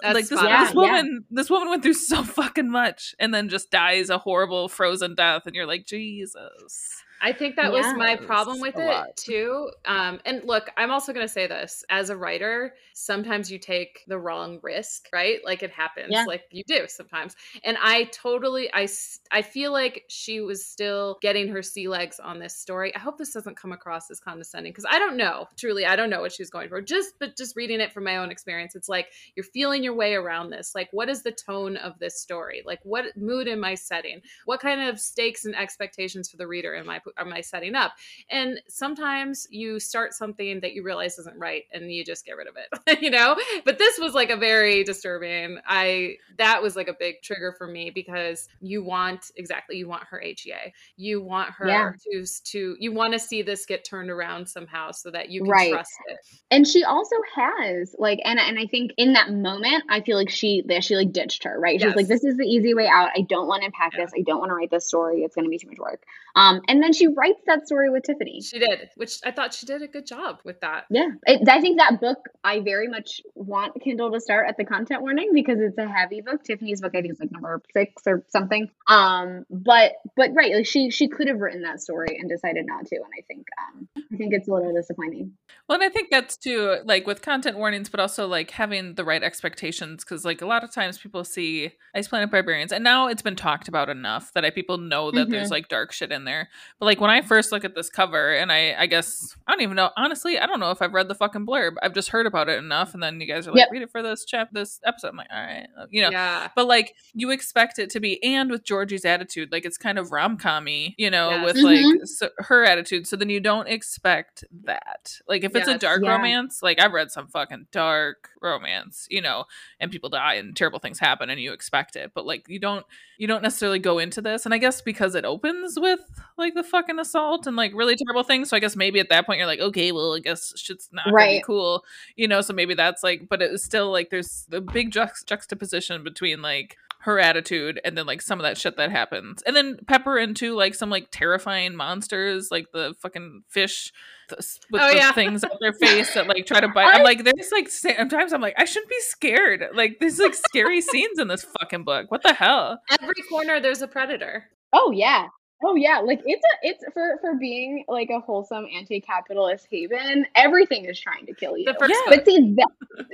That's 0.02 0.16
like 0.16 0.28
this, 0.28 0.40
this 0.42 0.74
woman, 0.74 1.26
this 1.30 1.50
woman 1.50 1.70
went 1.70 1.84
through 1.84 1.94
so 1.94 2.24
fucking 2.24 2.70
much, 2.70 3.14
and 3.20 3.34
then 3.34 3.50
just 3.50 3.70
dies 3.72 4.10
a 4.10 4.18
horrible 4.18 4.68
frozen 4.70 5.16
death, 5.16 5.44
and 5.46 5.56
you're 5.56 5.68
like, 5.68 5.86
Jesus. 5.86 7.04
I 7.22 7.34
think 7.34 7.56
that 7.58 7.72
was 7.72 7.86
my 7.96 8.16
problem 8.16 8.60
with 8.60 8.76
it 8.78 8.88
lot. 8.88 9.16
too. 9.16 9.70
Um, 9.86 10.20
and 10.26 10.44
look, 10.44 10.70
I'm 10.76 10.90
also 10.90 11.14
going 11.14 11.26
to 11.26 11.32
say 11.32 11.46
this 11.46 11.84
as 11.90 12.10
a 12.10 12.18
writer, 12.18 12.74
sometimes 12.94 13.52
you 13.52 13.60
take 13.60 14.04
the 14.08 14.18
wrong 14.18 14.60
risk, 14.64 15.08
right? 15.14 15.40
Like 15.46 15.62
it 15.62 15.72
happens, 15.72 16.08
Yeah. 16.10 16.26
like 16.26 16.44
you 16.50 16.64
do 16.66 16.88
sometimes. 16.88 17.36
And 17.64 17.78
I 17.82 18.06
totally, 18.06 18.74
I, 18.74 18.88
I 19.32 19.44
feel 19.44 19.72
like 19.72 20.06
she 20.08 20.42
was 20.42 20.66
still 20.66 21.20
getting 21.22 21.48
her 21.50 21.62
sea 21.62 21.88
legs 21.88 22.20
on 22.20 22.40
this 22.40 22.58
story. 22.58 22.94
I 22.96 23.00
hope 23.00 23.18
this 23.20 23.34
doesn't 23.34 23.56
come 23.56 23.72
across 23.72 24.10
as 24.10 24.20
condescending 24.20 24.72
because 24.72 24.86
I 24.90 24.98
don't 24.98 25.18
know, 25.18 25.48
truly, 25.58 25.86
I 25.86 25.96
don't 25.96 26.10
know 26.10 26.22
what 26.22 26.32
she 26.32 26.42
was 26.42 26.50
going 26.50 26.70
for. 26.70 26.82
Just, 26.82 27.20
but 27.20 27.38
just 27.38 27.56
reading 27.56 27.82
it 27.82 27.94
from 27.94 28.04
my 28.04 28.18
own 28.18 28.32
experience, 28.32 28.76
it's 28.76 28.90
like 28.90 29.08
you're 29.36 29.44
feeling 29.44 29.84
your 29.84 29.94
way 29.96 30.16
around 30.16 30.50
this. 30.50 30.74
Like, 30.74 30.90
what 30.92 31.08
is 31.08 31.22
the 31.22 31.32
tone 31.32 31.78
of 31.78 32.00
this 32.00 32.20
story? 32.20 32.64
Like, 32.66 32.80
what 32.84 33.16
mood 33.16 33.48
am 33.48 33.64
I 33.64 33.76
setting? 33.76 34.22
What 34.46 34.60
kind 34.60 34.90
of 34.90 35.00
stakes 35.00 35.46
and 35.46 35.56
expectations 35.56 36.30
for 36.30 36.38
the 36.38 36.48
reader 36.48 36.76
am 36.76 36.90
I 36.90 37.00
am 37.18 37.34
I 37.34 37.42
setting 37.42 37.76
up? 37.76 37.94
And 38.30 38.62
sometimes 38.68 39.48
you 39.50 39.80
start 39.80 40.14
something 40.14 40.60
that 40.62 40.74
you 40.74 40.84
realize 40.84 41.18
isn't 41.20 41.38
right, 41.38 41.64
and 41.72 41.92
you 41.92 42.04
just 42.04 42.26
get 42.26 42.38
rid 42.38 42.48
of 42.48 42.56
it, 42.58 43.02
you 43.02 43.10
know. 43.10 43.36
But 43.66 43.78
this 43.78 43.98
was 44.00 44.14
like 44.14 44.30
a 44.30 44.38
very 44.38 44.84
disturbing. 44.84 45.60
I 45.66 46.16
that 46.38 46.62
was 46.62 46.76
like 46.76 46.88
a 46.88 46.96
big 46.98 47.22
trigger 47.24 47.54
for 47.58 47.68
me 47.68 47.92
because 47.94 48.48
you 48.62 48.84
want 48.84 49.32
exactly 49.36 49.78
you 49.78 49.88
want 49.88 50.04
her 50.06 50.20
HEA, 50.20 50.74
you 50.98 51.22
want 51.22 51.50
her 51.52 51.68
Yeah. 51.68 51.92
to 52.12 52.26
to 52.52 52.76
you 52.80 52.92
want 52.92 53.14
to 53.14 53.20
see 53.20 53.42
this 53.42 53.66
get 53.66 53.84
turned 53.84 54.10
around 54.10 54.48
somehow 54.48 54.92
so 54.92 55.12
that 55.12 55.30
you 55.30 55.42
can 55.42 55.50
Right. 55.52 55.72
trust 55.72 55.92
it. 56.08 56.18
and 56.52 56.68
she 56.68 56.84
also 56.84 57.16
has 57.36 57.96
like 58.00 58.20
and 58.26 58.40
and 58.40 58.58
I 58.60 58.66
think 58.66 58.92
in 58.98 59.14
that 59.14 59.32
moment 59.32 59.84
I 59.90 60.02
feel 60.02 60.18
like 60.18 60.30
she 60.30 60.64
that 60.68 60.84
she 60.84 60.96
like 60.96 61.12
ditched 61.12 61.44
her 61.44 61.60
right 61.60 61.80
she 61.80 61.88
was 61.88 61.96
like 61.96 62.08
this 62.08 62.24
is 62.24 62.38
the 62.38 62.46
easy 62.46 62.74
way 62.74 62.88
out 62.88 63.10
I 63.16 63.22
don't 63.22 63.48
want 63.48 63.62
to 63.62 63.66
unpack 63.68 63.94
Yeah. 63.98 64.06
this 64.06 64.14
I 64.18 64.22
don't 64.22 64.40
want 64.40 64.50
to 64.50 64.56
write 64.56 64.72
this 64.72 64.88
story 64.88 65.24
it's 65.24 65.36
going 65.36 65.46
to 65.46 65.50
be 65.50 65.58
too 65.58 65.68
much 65.68 65.80
work 65.80 66.04
um 66.36 66.62
and 66.68 66.82
then 66.82 66.94
she 66.94 67.01
writes 67.08 67.42
that 67.48 67.66
story 67.68 67.90
with 67.90 68.04
Tiffany 68.04 68.42
She 68.42 68.60
did, 68.60 68.90
which 68.96 69.18
I 69.26 69.32
thought 69.32 69.54
she 69.54 69.66
did 69.66 69.82
a 69.82 69.88
good 69.88 70.06
job 70.06 70.40
with 70.44 70.60
that. 70.62 70.86
yeah 70.90 71.10
it, 71.26 71.48
I 71.48 71.62
think 71.62 71.80
that 71.80 72.00
book 72.02 72.20
I 72.44 72.60
very 72.60 72.88
much 72.88 73.22
want 73.36 73.82
Kindle 73.82 74.12
to 74.12 74.20
start 74.20 74.48
at 74.48 74.58
the 74.58 74.66
content 74.66 75.02
warning 75.02 75.32
because 75.34 75.60
it's 75.60 75.78
a 75.78 75.88
heavy 75.88 76.22
book 76.22 76.44
Tiffany's 76.44 76.82
book 76.82 76.94
I 76.96 77.02
think 77.02 77.14
is 77.14 77.20
like 77.20 77.32
number 77.32 77.62
six 77.74 77.94
or 78.06 78.24
something 78.30 78.70
um 78.88 79.46
but 79.50 79.94
but 80.16 80.32
right 80.34 80.54
like 80.54 80.66
she 80.66 80.90
she 80.92 81.08
could 81.08 81.28
have 81.28 81.40
written 81.40 81.62
that 81.64 81.82
story 81.82 82.18
and 82.20 82.30
decided 82.30 82.66
not 82.66 82.86
to 82.88 82.96
and 82.96 83.06
I 83.18 83.22
think 83.28 83.48
um 83.60 83.88
I 84.14 84.18
think 84.18 84.34
it's 84.34 84.48
a 84.48 84.52
little 84.54 84.74
disappointing 84.74 85.34
Well, 85.68 85.80
and 85.80 85.84
I 85.84 85.90
think 85.90 86.10
that's 86.12 86.36
too 86.38 86.78
like 86.86 87.08
with 87.08 87.22
content 87.22 87.58
warnings, 87.58 87.90
but 87.90 88.00
also 88.00 88.28
like 88.28 88.52
having 88.52 88.96
the 88.96 89.04
right 89.06 89.24
expectations 89.24 90.04
because 90.04 90.26
like 90.26 90.42
a 90.42 90.46
lot 90.46 90.64
of 90.64 90.72
times 90.72 90.98
people 90.98 91.24
see 91.24 91.72
Ice 91.96 92.08
Planet 92.08 92.30
Barbarians, 92.30 92.72
and 92.72 92.84
now 92.84 93.08
it's 93.08 93.22
been 93.22 93.36
talked 93.36 93.68
about 93.68 93.90
enough 93.90 94.32
that 94.34 94.44
I 94.46 94.50
people 94.50 94.78
know 94.78 95.12
that 95.12 95.30
there's 95.30 95.48
Mhm. 95.48 95.52
like 95.52 95.68
dark 95.70 95.92
shit 95.92 96.12
in 96.12 96.26
there. 96.26 96.50
But 96.82 96.88
like 96.88 97.00
when 97.00 97.12
I 97.12 97.22
first 97.22 97.52
look 97.52 97.64
at 97.64 97.76
this 97.76 97.92
cover, 97.92 98.34
and 98.34 98.52
I 98.52 98.74
I 98.76 98.88
guess 98.88 99.36
I 99.46 99.52
don't 99.52 99.62
even 99.62 99.76
know 99.76 99.92
honestly, 99.96 100.40
I 100.40 100.48
don't 100.48 100.60
know 100.60 100.72
if 100.72 100.82
I've 100.82 100.94
read 100.94 101.08
the 101.10 101.14
fucking 101.14 101.46
blurb. 101.46 101.74
I've 101.84 101.94
just 101.94 102.10
heard 102.10 102.26
about 102.26 102.50
it 102.50 102.58
enough, 102.58 102.96
and 102.96 103.04
then 103.04 103.22
you 103.22 103.28
guys 103.28 103.48
are 103.48 103.52
like, 103.52 103.60
Yep. 103.60 103.68
read 103.72 103.82
it 103.84 103.92
for 103.92 104.02
this 104.02 104.26
chap 104.26 104.50
this 104.52 104.80
episode. 104.84 105.10
I'm 105.10 105.16
like, 105.18 105.28
all 105.32 105.40
right, 105.40 105.68
uh, 105.80 105.86
you 105.92 106.02
know. 106.02 106.10
Yeah. 106.10 106.48
But 106.56 106.66
like 106.66 106.96
you 107.14 107.30
expect 107.30 107.78
it 107.78 107.92
to 107.92 108.00
be, 108.00 108.22
and 108.24 108.50
with 108.50 108.64
Georgie's 108.64 109.06
attitude, 109.06 109.52
like 109.52 109.64
it's 109.64 109.78
kind 109.78 110.00
of 110.00 110.12
rom 110.12 110.40
commy, 110.40 110.96
you 110.98 111.12
know, 111.12 111.30
Yes. 111.30 111.46
with 111.46 111.56
Mhm. 111.58 111.64
like 112.00 112.06
so, 112.08 112.30
her 112.40 112.64
attitude. 112.66 113.06
So 113.06 113.16
then 113.16 113.30
you 113.30 113.40
don't 113.40 113.68
expect 113.68 114.44
that. 114.64 115.20
Like 115.28 115.44
if 115.44 115.56
it's 115.56 115.68
a 115.68 115.78
dark 115.78 116.02
Yeah. 116.04 116.14
romance, 116.16 116.64
like 116.64 116.82
I've 116.82 116.94
read 116.94 117.12
some 117.12 117.28
fucking 117.28 117.68
dark 117.72 118.30
romance, 118.42 119.06
you 119.12 119.22
know, 119.22 119.46
and 119.80 119.92
people 119.92 120.10
die 120.10 120.34
and 120.34 120.56
terrible 120.58 120.80
things 120.80 120.98
happen, 120.98 121.30
and 121.30 121.40
you 121.40 121.54
expect 121.54 121.96
it. 121.96 122.14
But 122.16 122.26
like 122.26 122.46
you 122.50 122.58
don't, 122.58 122.88
you 123.20 123.28
don't 123.28 123.44
necessarily 123.44 123.78
go 123.78 124.00
into 124.00 124.20
this. 124.20 124.46
And 124.46 124.54
I 124.56 124.58
guess 124.58 124.82
because 124.82 125.14
it 125.14 125.26
opens 125.26 125.80
with 125.80 126.00
like 126.40 126.56
the 126.56 126.64
fucking 126.72 126.98
assault 127.00 127.46
and 127.46 127.56
like 127.56 127.72
really 127.76 127.96
terrible 127.96 128.24
things, 128.24 128.50
so 128.50 128.58
I 128.58 128.60
guess 128.60 128.76
maybe 128.76 129.00
at 129.00 129.10
that 129.10 129.26
point 129.28 129.38
you're 129.38 129.48
like, 129.48 129.60
okay, 129.60 129.92
well, 129.92 130.16
I 130.16 130.20
guess 130.20 130.54
shit's 130.58 130.90
not 130.92 131.06
gonna 131.06 131.16
be 131.18 131.22
Right. 131.24 131.44
cool, 131.46 131.84
you 132.16 132.28
know. 132.28 132.42
So 132.42 132.54
maybe 132.54 132.74
that's 132.74 133.04
like, 133.04 133.28
but 133.30 133.42
it's 133.42 133.64
still 133.64 133.92
like 133.92 134.10
there's 134.10 134.46
the 134.50 134.62
big 134.62 134.92
juxt- 134.92 135.26
juxtaposition 135.28 136.04
between 136.04 136.42
like 136.42 136.78
her 137.04 137.20
attitude 137.20 137.82
and 137.84 137.98
then 137.98 138.06
like 138.06 138.22
some 138.22 138.38
of 138.40 138.44
that 138.44 138.56
shit 138.60 138.78
that 138.78 138.92
happens 138.92 139.42
and 139.48 139.56
then 139.56 139.76
pepper 139.88 140.20
into 140.20 140.54
like 140.54 140.76
some 140.76 140.92
like 140.92 141.08
terrifying 141.10 141.76
monsters 141.76 142.50
like 142.52 142.68
the 142.74 142.94
fucking 143.00 143.42
fish 143.50 143.92
th- 144.30 144.38
with 144.72 144.80
Oh, 144.84 144.88
the 144.92 144.98
yeah. 144.98 145.12
things 145.12 145.44
on 145.44 145.50
their 145.62 145.74
face 145.82 146.14
that 146.14 146.28
like 146.28 146.46
try 146.46 146.60
to 146.60 146.68
bite 146.68 146.94
i'm 146.94 147.02
like 147.04 147.24
there's 147.24 147.52
like 147.52 147.70
sometimes 147.72 148.34
i'm 148.34 148.42
like 148.42 148.54
i 148.60 148.66
shouldn't 148.66 148.92
be 148.92 149.00
scared 149.00 149.66
like 149.74 149.98
there's 150.00 150.20
like 150.20 150.36
scary 150.36 150.80
scenes 150.92 151.18
in 151.18 151.28
this 151.28 151.44
fucking 151.60 151.84
book 151.84 152.12
what 152.12 152.22
the 152.22 152.36
hell 152.36 152.80
Every 153.02 153.16
corner 153.32 153.60
there's 153.60 153.82
a 153.82 153.88
predator. 153.88 154.46
Oh 154.72 154.92
yeah. 154.92 155.30
Oh 155.64 155.76
yeah, 155.76 156.00
like 156.00 156.22
it's 156.26 156.44
a 156.44 156.68
it's 156.68 156.84
for 156.94 157.18
for 157.22 157.36
being 157.36 157.86
like 157.88 158.10
a 158.10 158.20
wholesome 158.20 158.66
anti-capitalist 158.76 159.68
haven. 159.70 160.26
Everything 160.36 160.86
is 160.86 161.00
trying 161.00 161.26
to 161.28 161.34
kill 161.34 161.58
you. 161.58 161.66
The 161.66 161.76
first 161.80 161.92
Yeah. 161.92 162.16
book. 162.16 162.26
But 162.26 162.26
see 162.26 162.54
that, 162.56 162.68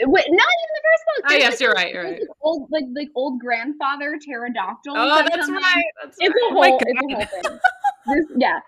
wait, 0.07 0.25
not 0.29 0.31
even 0.31 0.73
the 0.73 0.83
first 0.83 1.03
book. 1.05 1.25
Oh, 1.25 1.29
There's, 1.29 1.41
yes, 1.41 1.51
like, 1.51 1.59
you're 1.59 1.73
right, 1.73 1.93
you're 1.93 2.03
right. 2.03 2.19
like, 2.19 2.29
Old 2.41 2.69
like 2.71 2.85
like 2.93 3.09
old 3.15 3.39
grandfather 3.39 4.17
pterodactyl. 4.23 4.93
Oh, 4.95 5.23
that's 5.29 5.49
right. 5.49 5.83
That's 6.01 6.17
It's 6.19 6.29
a 6.29 6.31
right. 6.31 6.51
Oh 6.51 6.53
my 6.53 6.69
whole. 6.69 6.79
It's 6.85 7.01
a 7.01 7.15
whole 7.15 7.25
thing. 7.25 7.59
This, 8.07 8.25
yeah. 8.37 8.59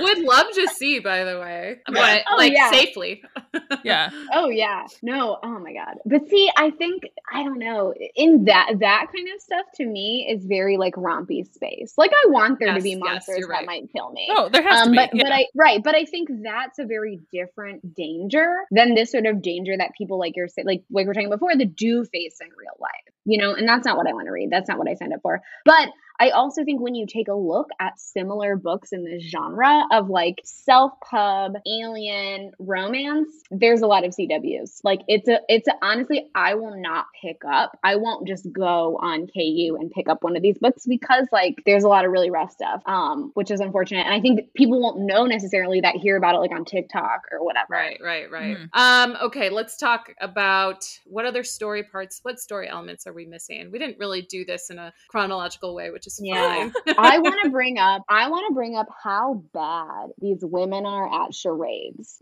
Would 0.00 0.18
love 0.18 0.46
to 0.52 0.68
see, 0.68 0.98
by 0.98 1.24
the 1.24 1.40
way, 1.40 1.78
but 1.86 2.22
Oh, 2.30 2.36
like 2.36 2.52
yeah. 2.52 2.70
safely. 2.70 3.22
yeah 3.84 4.10
Oh 4.32 4.48
yeah. 4.50 4.86
No. 5.02 5.38
Oh 5.42 5.58
my 5.58 5.72
god. 5.72 5.94
But 6.04 6.28
see, 6.28 6.50
I 6.56 6.70
think 6.70 7.04
I 7.32 7.42
don't 7.42 7.58
know. 7.58 7.94
In 8.16 8.44
that 8.44 8.72
that 8.80 9.06
kind 9.14 9.28
of 9.34 9.40
stuff 9.40 9.64
to 9.76 9.86
me 9.86 10.26
is 10.30 10.44
very 10.44 10.76
like 10.76 10.94
rompy 10.94 11.50
space. 11.52 11.94
Like 11.96 12.10
I 12.12 12.28
want 12.30 12.58
there 12.60 12.74
to 12.74 12.82
be 12.82 12.96
monsters 12.96 13.38
you're 13.38 13.48
that 13.48 13.64
might 13.64 13.90
kill 13.94 14.10
me. 14.12 14.28
oh 14.30 14.48
there 14.50 14.62
has 14.62 14.82
to 14.82 14.86
Um, 14.86 14.90
be 14.92 14.96
but 14.98 15.10
yeah. 15.14 15.22
but 15.24 15.32
I 15.32 15.46
right, 15.54 15.82
but 15.82 15.94
I 15.94 16.04
think 16.04 16.28
that's 16.42 16.78
a 16.78 16.84
very 16.84 17.20
different 17.32 17.94
danger 17.94 18.58
than 18.72 18.94
this 18.94 19.10
sort 19.10 19.24
of 19.26 19.40
danger 19.40 19.74
that 19.76 19.92
people 19.96 20.18
like 20.18 20.36
you're 20.36 20.48
like 20.58 20.66
like 20.66 20.82
we 20.90 21.04
we're 21.06 21.14
talking 21.14 21.30
before 21.30 21.56
the 21.56 21.64
do 21.66 22.04
face 22.04 22.36
in 22.40 22.48
real 22.58 22.76
life, 22.78 23.14
you 23.24 23.38
know. 23.38 23.54
And 23.54 23.66
that's 23.66 23.86
not 23.86 23.96
what 23.96 24.06
I 24.06 24.12
want 24.12 24.26
to 24.26 24.32
read. 24.32 24.50
That's 24.50 24.68
not 24.68 24.76
what 24.78 24.88
I 24.88 24.94
signed 24.94 25.12
up 25.14 25.20
for. 25.22 25.40
But 25.64 25.88
I 26.22 26.30
also 26.30 26.64
think 26.64 26.80
when 26.80 26.94
you 26.94 27.04
take 27.04 27.26
a 27.26 27.34
look 27.34 27.70
at 27.80 27.98
similar 27.98 28.54
books 28.54 28.92
in 28.92 29.04
this 29.04 29.24
genre 29.24 29.82
of 29.90 30.08
like 30.08 30.40
self 30.44 30.92
pub, 31.00 31.54
alien, 31.66 32.52
romance, 32.60 33.34
there's 33.50 33.82
a 33.82 33.88
lot 33.88 34.04
of 34.04 34.12
CWs. 34.12 34.82
Like 34.84 35.00
it's 35.08 35.26
a 35.26 35.40
it's 35.48 35.66
a, 35.66 35.72
honestly 35.82 36.30
I 36.32 36.54
will 36.54 36.80
not 36.80 37.06
pick 37.20 37.42
up. 37.44 37.76
I 37.82 37.96
won't 37.96 38.28
just 38.28 38.46
go 38.52 39.00
on 39.02 39.26
KU 39.26 39.76
and 39.80 39.90
pick 39.90 40.08
up 40.08 40.22
one 40.22 40.36
of 40.36 40.42
these 40.42 40.58
books 40.58 40.86
because 40.86 41.26
like 41.32 41.56
there's 41.66 41.82
a 41.82 41.88
lot 41.88 42.04
of 42.04 42.12
really 42.12 42.30
rough 42.30 42.52
stuff. 42.52 42.82
Um 42.86 43.32
which 43.34 43.50
is 43.50 43.58
unfortunate 43.58 44.06
and 44.06 44.14
I 44.14 44.20
think 44.20 44.54
people 44.54 44.80
won't 44.80 45.00
know 45.00 45.26
necessarily 45.26 45.80
that 45.80 45.96
hear 45.96 46.16
about 46.16 46.36
it 46.36 46.38
like 46.38 46.52
on 46.52 46.64
TikTok 46.64 47.22
or 47.32 47.44
whatever. 47.44 47.66
Right, 47.70 47.98
right, 48.00 48.30
right. 48.30 48.58
Mm. 48.58 48.68
Um 48.78 49.16
okay, 49.22 49.50
let's 49.50 49.76
talk 49.76 50.14
about 50.20 50.84
what 51.04 51.24
other 51.24 51.42
story 51.42 51.82
parts, 51.82 52.20
what 52.22 52.38
story 52.38 52.68
elements 52.68 53.08
are 53.08 53.12
we 53.12 53.26
missing? 53.26 53.72
We 53.72 53.80
didn't 53.80 53.98
really 53.98 54.22
do 54.22 54.44
this 54.44 54.70
in 54.70 54.78
a 54.78 54.92
chronological 55.08 55.74
way, 55.74 55.90
which 55.90 56.06
is 56.06 56.11
yeah. 56.20 56.70
I 56.98 57.18
want 57.18 57.40
to 57.44 57.50
bring 57.50 57.78
up 57.78 58.02
I 58.08 58.28
want 58.28 58.46
to 58.48 58.54
bring 58.54 58.76
up 58.76 58.88
how 59.02 59.42
bad 59.52 60.10
these 60.20 60.40
women 60.42 60.86
are 60.86 61.24
at 61.24 61.34
charades. 61.34 62.18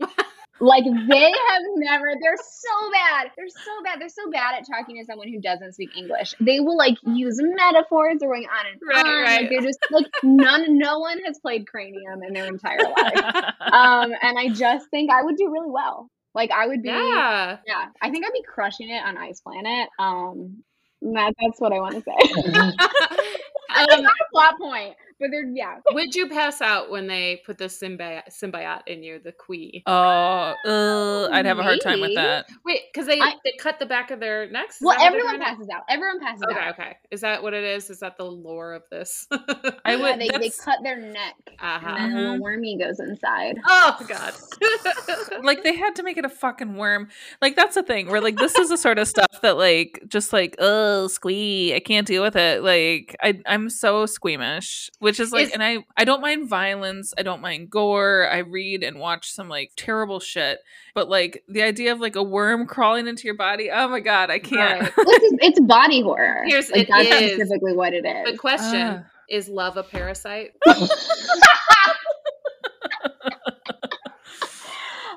Like 0.61 0.83
they 0.83 1.33
have 1.49 1.63
never, 1.75 2.13
they're 2.21 2.37
so 2.37 2.91
bad. 2.91 3.31
They're 3.35 3.49
so 3.49 3.83
bad. 3.83 3.99
They're 3.99 4.09
so 4.09 4.29
bad 4.29 4.53
at 4.59 4.67
talking 4.67 4.95
to 4.97 5.05
someone 5.05 5.27
who 5.27 5.41
doesn't 5.41 5.73
speak 5.73 5.89
English. 5.97 6.35
They 6.39 6.59
will 6.59 6.77
like 6.77 6.97
use 7.03 7.39
metaphors. 7.41 8.17
They're 8.19 8.29
going 8.29 8.45
on 8.45 8.67
and 8.71 8.79
right, 8.87 9.05
on. 9.05 9.23
Right. 9.23 9.41
Like 9.41 9.49
they're 9.49 9.61
just 9.61 9.79
like 9.89 10.05
none, 10.21 10.77
no 10.77 10.99
one 10.99 11.19
has 11.25 11.39
played 11.39 11.65
cranium 11.67 12.21
in 12.21 12.33
their 12.33 12.45
entire 12.45 12.77
life. 12.77 13.53
um, 13.59 14.13
and 14.21 14.37
I 14.37 14.49
just 14.53 14.87
think 14.91 15.09
I 15.09 15.23
would 15.23 15.35
do 15.35 15.51
really 15.51 15.71
well. 15.71 16.11
Like 16.35 16.51
I 16.51 16.67
would 16.67 16.83
be, 16.83 16.89
yeah, 16.89 17.57
yeah. 17.65 17.85
I 17.99 18.11
think 18.11 18.23
I'd 18.23 18.31
be 18.31 18.43
crushing 18.43 18.89
it 18.89 19.03
on 19.03 19.17
Ice 19.17 19.41
Planet. 19.41 19.89
Um, 19.97 20.63
that, 21.01 21.33
that's 21.41 21.59
what 21.59 21.73
I 21.73 21.79
want 21.79 21.95
to 21.95 22.01
say. 22.01 22.13
um, 23.75 24.03
not 24.03 24.13
a 24.21 24.31
plot 24.31 24.57
point, 24.57 24.95
but 25.21 25.29
they're 25.31 25.45
yeah. 25.45 25.77
Would 25.91 26.15
you 26.15 26.27
pass 26.27 26.61
out 26.61 26.89
when 26.89 27.07
they 27.07 27.41
put 27.45 27.57
the 27.57 27.65
symbiote, 27.65 28.23
symbiote 28.29 28.81
in 28.87 29.03
you, 29.03 29.19
the 29.19 29.31
khui? 29.31 29.83
Oh, 29.85 30.55
uh, 30.65 31.29
I'd 31.31 31.45
have 31.45 31.59
a 31.59 31.63
hard 31.63 31.79
time 31.81 32.01
with 32.01 32.15
that. 32.15 32.47
Wait, 32.65 32.81
because 32.91 33.07
they 33.07 33.21
I, 33.21 33.35
they 33.45 33.53
cut 33.59 33.79
the 33.79 33.85
back 33.85 34.11
of 34.11 34.19
their 34.19 34.49
necks. 34.49 34.75
Is 34.75 34.81
well, 34.81 34.97
everyone 34.99 35.39
passes 35.39 35.67
out. 35.73 35.83
Everyone 35.87 36.19
passes 36.19 36.43
okay, 36.49 36.59
out. 36.59 36.73
Okay, 36.73 36.81
okay. 36.81 36.97
Is 37.11 37.21
that 37.21 37.41
what 37.43 37.53
it 37.53 37.63
is? 37.63 37.89
Is 37.89 37.99
that 37.99 38.17
the 38.17 38.25
lore 38.25 38.73
of 38.73 38.83
this? 38.89 39.27
I 39.85 39.95
would. 39.95 40.01
Yeah, 40.01 40.17
they, 40.17 40.37
they 40.39 40.51
cut 40.63 40.79
their 40.83 40.99
neck, 40.99 41.35
uh-huh. 41.59 41.95
and 41.99 42.15
then 42.15 42.23
mm-hmm. 42.23 42.39
a 42.39 42.41
wormy 42.41 42.77
goes 42.77 42.99
inside. 42.99 43.57
Oh 43.67 43.97
God! 44.07 45.43
like 45.43 45.63
they 45.63 45.75
had 45.75 45.95
to 45.97 46.03
make 46.03 46.17
it 46.17 46.25
a 46.25 46.29
fucking 46.29 46.75
worm. 46.75 47.09
Like 47.41 47.55
that's 47.55 47.75
the 47.75 47.83
thing. 47.83 48.09
Where 48.09 48.21
like 48.21 48.37
this 48.37 48.55
is 48.55 48.69
the 48.69 48.77
sort 48.77 48.97
of 48.97 49.07
stuff 49.07 49.41
that 49.43 49.57
like 49.57 50.03
just 50.07 50.33
like 50.33 50.55
oh 50.57 51.07
squee, 51.07 51.75
I 51.75 51.79
can't 51.79 52.07
deal 52.07 52.23
with 52.23 52.35
it. 52.35 52.63
Like 52.63 53.15
I 53.21 53.39
I'm 53.45 53.69
so 53.69 54.07
squeamish. 54.07 54.89
Which 54.99 55.10
which 55.11 55.19
is 55.19 55.33
like 55.33 55.53
and 55.53 55.61
i 55.61 55.77
i 55.97 56.05
don't 56.05 56.21
mind 56.21 56.47
violence 56.47 57.13
i 57.17 57.21
don't 57.21 57.41
mind 57.41 57.69
gore 57.69 58.29
i 58.31 58.37
read 58.37 58.81
and 58.81 58.97
watch 58.97 59.29
some 59.29 59.49
like 59.49 59.71
terrible 59.75 60.21
shit 60.21 60.59
but 60.95 61.09
like 61.09 61.43
the 61.49 61.61
idea 61.61 61.91
of 61.91 61.99
like 61.99 62.15
a 62.15 62.23
worm 62.23 62.65
crawling 62.65 63.07
into 63.07 63.25
your 63.25 63.35
body 63.35 63.69
oh 63.69 63.89
my 63.89 63.99
god 63.99 64.31
i 64.31 64.39
can't 64.39 64.81
right. 64.81 64.93
it's, 64.97 65.59
body 65.59 66.01
horror 66.01 66.43
here's 66.45 66.71
like, 66.71 66.87
that's 66.87 67.09
is. 67.09 67.33
specifically 67.33 67.75
what 67.75 67.93
it 67.93 68.05
is 68.05 68.31
the 68.31 68.37
question 68.37 68.81
uh. 68.81 69.03
is 69.29 69.49
love 69.49 69.75
a 69.75 69.83
parasite 69.83 70.51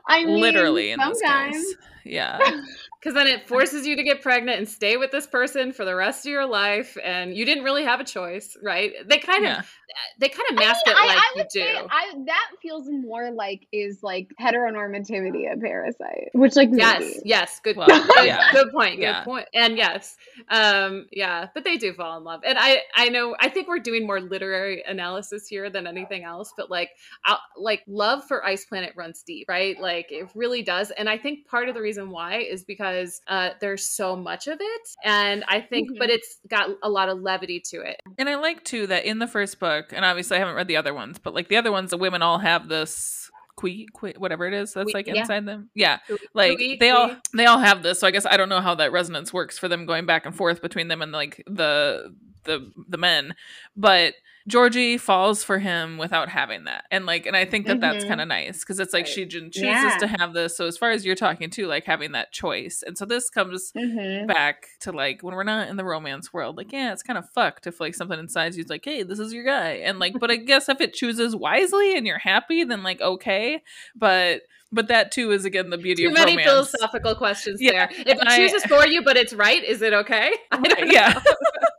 I 0.07 0.22
mean, 0.26 0.38
literally 0.38 0.90
in 0.90 1.01
sometimes. 1.01 1.57
this 1.57 1.74
case. 1.74 1.76
Yeah. 2.05 2.38
because 3.05 3.14
then 3.14 3.26
it 3.26 3.47
forces 3.47 3.86
you 3.86 3.97
to 3.97 4.03
get 4.03 4.22
pregnant 4.22 4.59
and 4.59 4.68
stay 4.68 4.97
with 4.97 5.11
this 5.11 5.26
person 5.26 5.72
for 5.72 5.84
the 5.84 5.95
rest 5.95 6.24
of 6.24 6.32
your 6.32 6.47
life 6.47 6.97
and 7.05 7.36
you 7.36 7.45
didn't 7.45 7.62
really 7.62 7.84
have 7.84 8.01
a 8.01 8.05
choice 8.05 8.57
right 8.62 8.92
they 9.07 9.18
kind 9.18 9.45
yeah. 9.45 9.62
Of 9.91 10.20
they 10.20 10.28
kind 10.28 10.45
of 10.51 10.57
mask 10.57 10.82
I 10.87 10.91
mean, 10.91 10.97
it 10.97 11.07
like 11.07 11.16
I, 11.16 11.20
I 11.20 11.32
you 11.37 11.45
do 11.53 11.89
I, 11.91 12.24
that 12.26 12.51
feels 12.62 12.87
more 12.89 13.30
like 13.30 13.66
is 13.72 14.03
like 14.03 14.30
heteronormativity 14.41 15.53
a 15.53 15.57
parasite 15.59 16.30
which 16.32 16.57
like 16.57 16.70
yes 16.72 17.01
maybe. 17.01 17.20
yes 17.24 17.61
good 17.62 17.76
well, 17.76 17.89
yeah. 18.24 18.53
good 18.53 18.72
point 18.72 18.97
good 18.97 19.03
yeah. 19.03 19.24
point 19.24 19.47
and 19.55 19.76
yes 19.76 20.16
um 20.49 21.07
yeah 21.11 21.49
but 21.55 21.64
they 21.64 21.76
do 21.76 21.93
fall 21.93 22.16
in 22.18 22.24
love 22.24 22.41
and 22.45 22.59
i 22.59 22.78
i 22.95 23.09
know 23.09 23.35
i 23.41 23.49
think 23.49 23.68
we're 23.68 23.78
doing 23.78 24.07
more 24.07 24.20
literary 24.20 24.82
analysis 24.87 25.47
here 25.49 25.70
than 25.70 25.87
anything 25.87 26.24
else 26.24 26.53
but 26.57 26.70
like 26.70 26.91
I'll, 27.24 27.41
like 27.57 27.82
love 27.87 28.24
for 28.24 28.45
ice 28.45 28.64
planet 28.64 28.93
runs 28.97 29.22
deep 29.22 29.47
right 29.49 29.78
like 29.80 30.07
it 30.11 30.28
really 30.35 30.62
does 30.62 30.91
and 30.93 31.09
i 31.09 31.18
think 31.18 31.47
part 31.47 31.68
of 31.68 31.74
the 31.74 31.80
reason 31.80 32.11
why 32.11 32.39
is 32.39 32.64
because 32.64 32.74
because 32.74 33.20
uh, 33.28 33.51
there's 33.61 33.87
so 33.87 34.16
much 34.16 34.47
of 34.47 34.59
it. 34.61 34.89
And 35.05 35.45
I 35.49 35.61
think, 35.61 35.91
mm-hmm. 35.91 35.99
but 35.99 36.11
it's 36.11 36.39
got 36.49 36.70
a 36.82 36.89
lot 36.89 37.09
of 37.09 37.20
levity 37.20 37.61
to 37.70 37.80
it. 37.80 38.01
And 38.18 38.28
I 38.28 38.37
like 38.37 38.64
too 38.64 38.87
that 38.89 39.05
in 39.05 39.18
the 39.18 39.26
first 39.26 39.59
book, 39.59 39.74
and 39.93 40.05
obviously 40.05 40.37
I 40.37 40.41
haven't 40.41 40.55
read 40.55 40.68
the 40.68 40.77
other 40.77 40.95
ones, 40.95 41.18
but 41.18 41.35
like 41.35 41.49
the 41.49 41.57
other 41.57 41.72
ones, 41.72 41.91
the 41.91 41.97
women 41.97 42.22
all 42.22 42.39
have 42.39 42.68
this 42.68 43.31
khui, 43.57 43.87
khui 43.95 44.14
whatever 44.18 44.47
it 44.47 44.55
is 44.55 44.72
that's 44.72 44.95
like 44.95 45.09
inside 45.09 45.35
yeah. 45.35 45.41
them? 45.41 45.70
Yeah. 45.75 45.99
Like 46.33 46.59
they 46.81 46.91
all 46.91 47.16
they 47.35 47.47
all 47.47 47.59
have 47.59 47.83
this 47.83 48.01
so 48.01 48.07
i 48.07 48.11
guess 48.11 48.27
i 48.27 48.37
don't 48.37 48.49
know 48.49 48.61
how 48.61 48.75
that 48.75 48.93
resonance 48.93 49.33
works 49.33 49.59
for 49.59 49.68
them 49.68 49.87
going 49.87 50.07
back 50.07 50.27
and 50.27 50.35
forth 50.35 50.61
between 50.61 50.89
them 50.89 51.03
and 51.03 51.12
like 51.12 51.43
the 51.47 52.14
the 52.45 52.70
the 52.88 52.99
men 52.99 53.34
but 53.76 54.14
Georgie 54.47 54.99
falls 54.99 55.42
for 55.42 55.59
him 55.59 55.97
without 55.97 56.28
having 56.28 56.64
that. 56.64 56.84
And 56.90 57.07
like 57.07 57.24
and 57.24 57.34
I 57.34 57.47
think 57.47 57.66
that 57.66 57.78
mm-hmm. 57.78 57.80
that's 57.80 58.05
kind 58.05 58.20
of 58.20 58.28
nice 58.28 58.61
because 58.61 58.78
it's 58.78 58.92
like 58.92 59.07
right. 59.07 59.12
she 59.12 59.26
chooses 59.26 59.62
yeah. 59.62 59.97
to 59.99 60.07
have 60.07 60.34
this. 60.34 60.55
So 60.55 60.66
as 60.66 60.76
far 60.76 60.90
as 60.90 61.07
you're 61.07 61.14
talking 61.14 61.49
to 61.51 61.66
like 61.66 61.84
having 61.84 62.12
that 62.12 62.30
choice. 62.30 62.82
And 62.86 62.99
so 62.99 63.07
this 63.07 63.30
comes 63.30 63.72
mm-hmm. 63.72 64.26
back 64.26 64.66
to 64.80 64.92
like 64.92 65.22
when 65.22 65.34
we're 65.34 65.45
not 65.45 65.68
in 65.68 65.76
the 65.76 65.84
romance 65.84 66.32
world 66.32 66.59
like 66.59 66.72
yeah, 66.72 66.92
it's 66.92 67.03
kind 67.03 67.18
of 67.18 67.28
fucked 67.30 67.66
if 67.66 67.80
like 67.80 67.95
something 67.95 68.18
inside 68.18 68.55
you's 68.55 68.68
like, 68.68 68.84
"Hey, 68.84 69.03
this 69.03 69.18
is 69.18 69.32
your 69.32 69.45
guy." 69.45 69.76
And 69.76 69.99
like 69.99 70.18
but 70.20 70.30
I 70.30 70.36
guess 70.36 70.68
if 70.68 70.80
it 70.82 70.92
chooses 70.92 71.34
wisely 71.34 71.97
and 71.97 72.07
you're 72.07 72.18
happy 72.18 72.64
then 72.64 72.82
like 72.82 73.01
okay. 73.01 73.62
But 73.97 74.42
but 74.70 74.88
that 74.88 75.11
too 75.11 75.30
is 75.30 75.47
again 75.47 75.70
the 75.70 75.78
beauty 75.78 76.03
Too 76.03 76.09
of 76.09 76.14
many 76.14 76.32
romance. 76.32 76.70
philosophical 76.70 77.14
questions 77.14 77.62
yeah, 77.62 77.86
there. 77.86 78.07
If 78.07 78.18
it 78.20 78.28
chooses 78.28 78.64
I, 78.64 78.68
for 78.68 78.86
you, 78.86 79.03
but 79.03 79.16
it's 79.16 79.32
right, 79.32 79.64
is 79.64 79.80
it 79.80 79.95
okay? 79.95 80.34
yeah. 80.84 81.18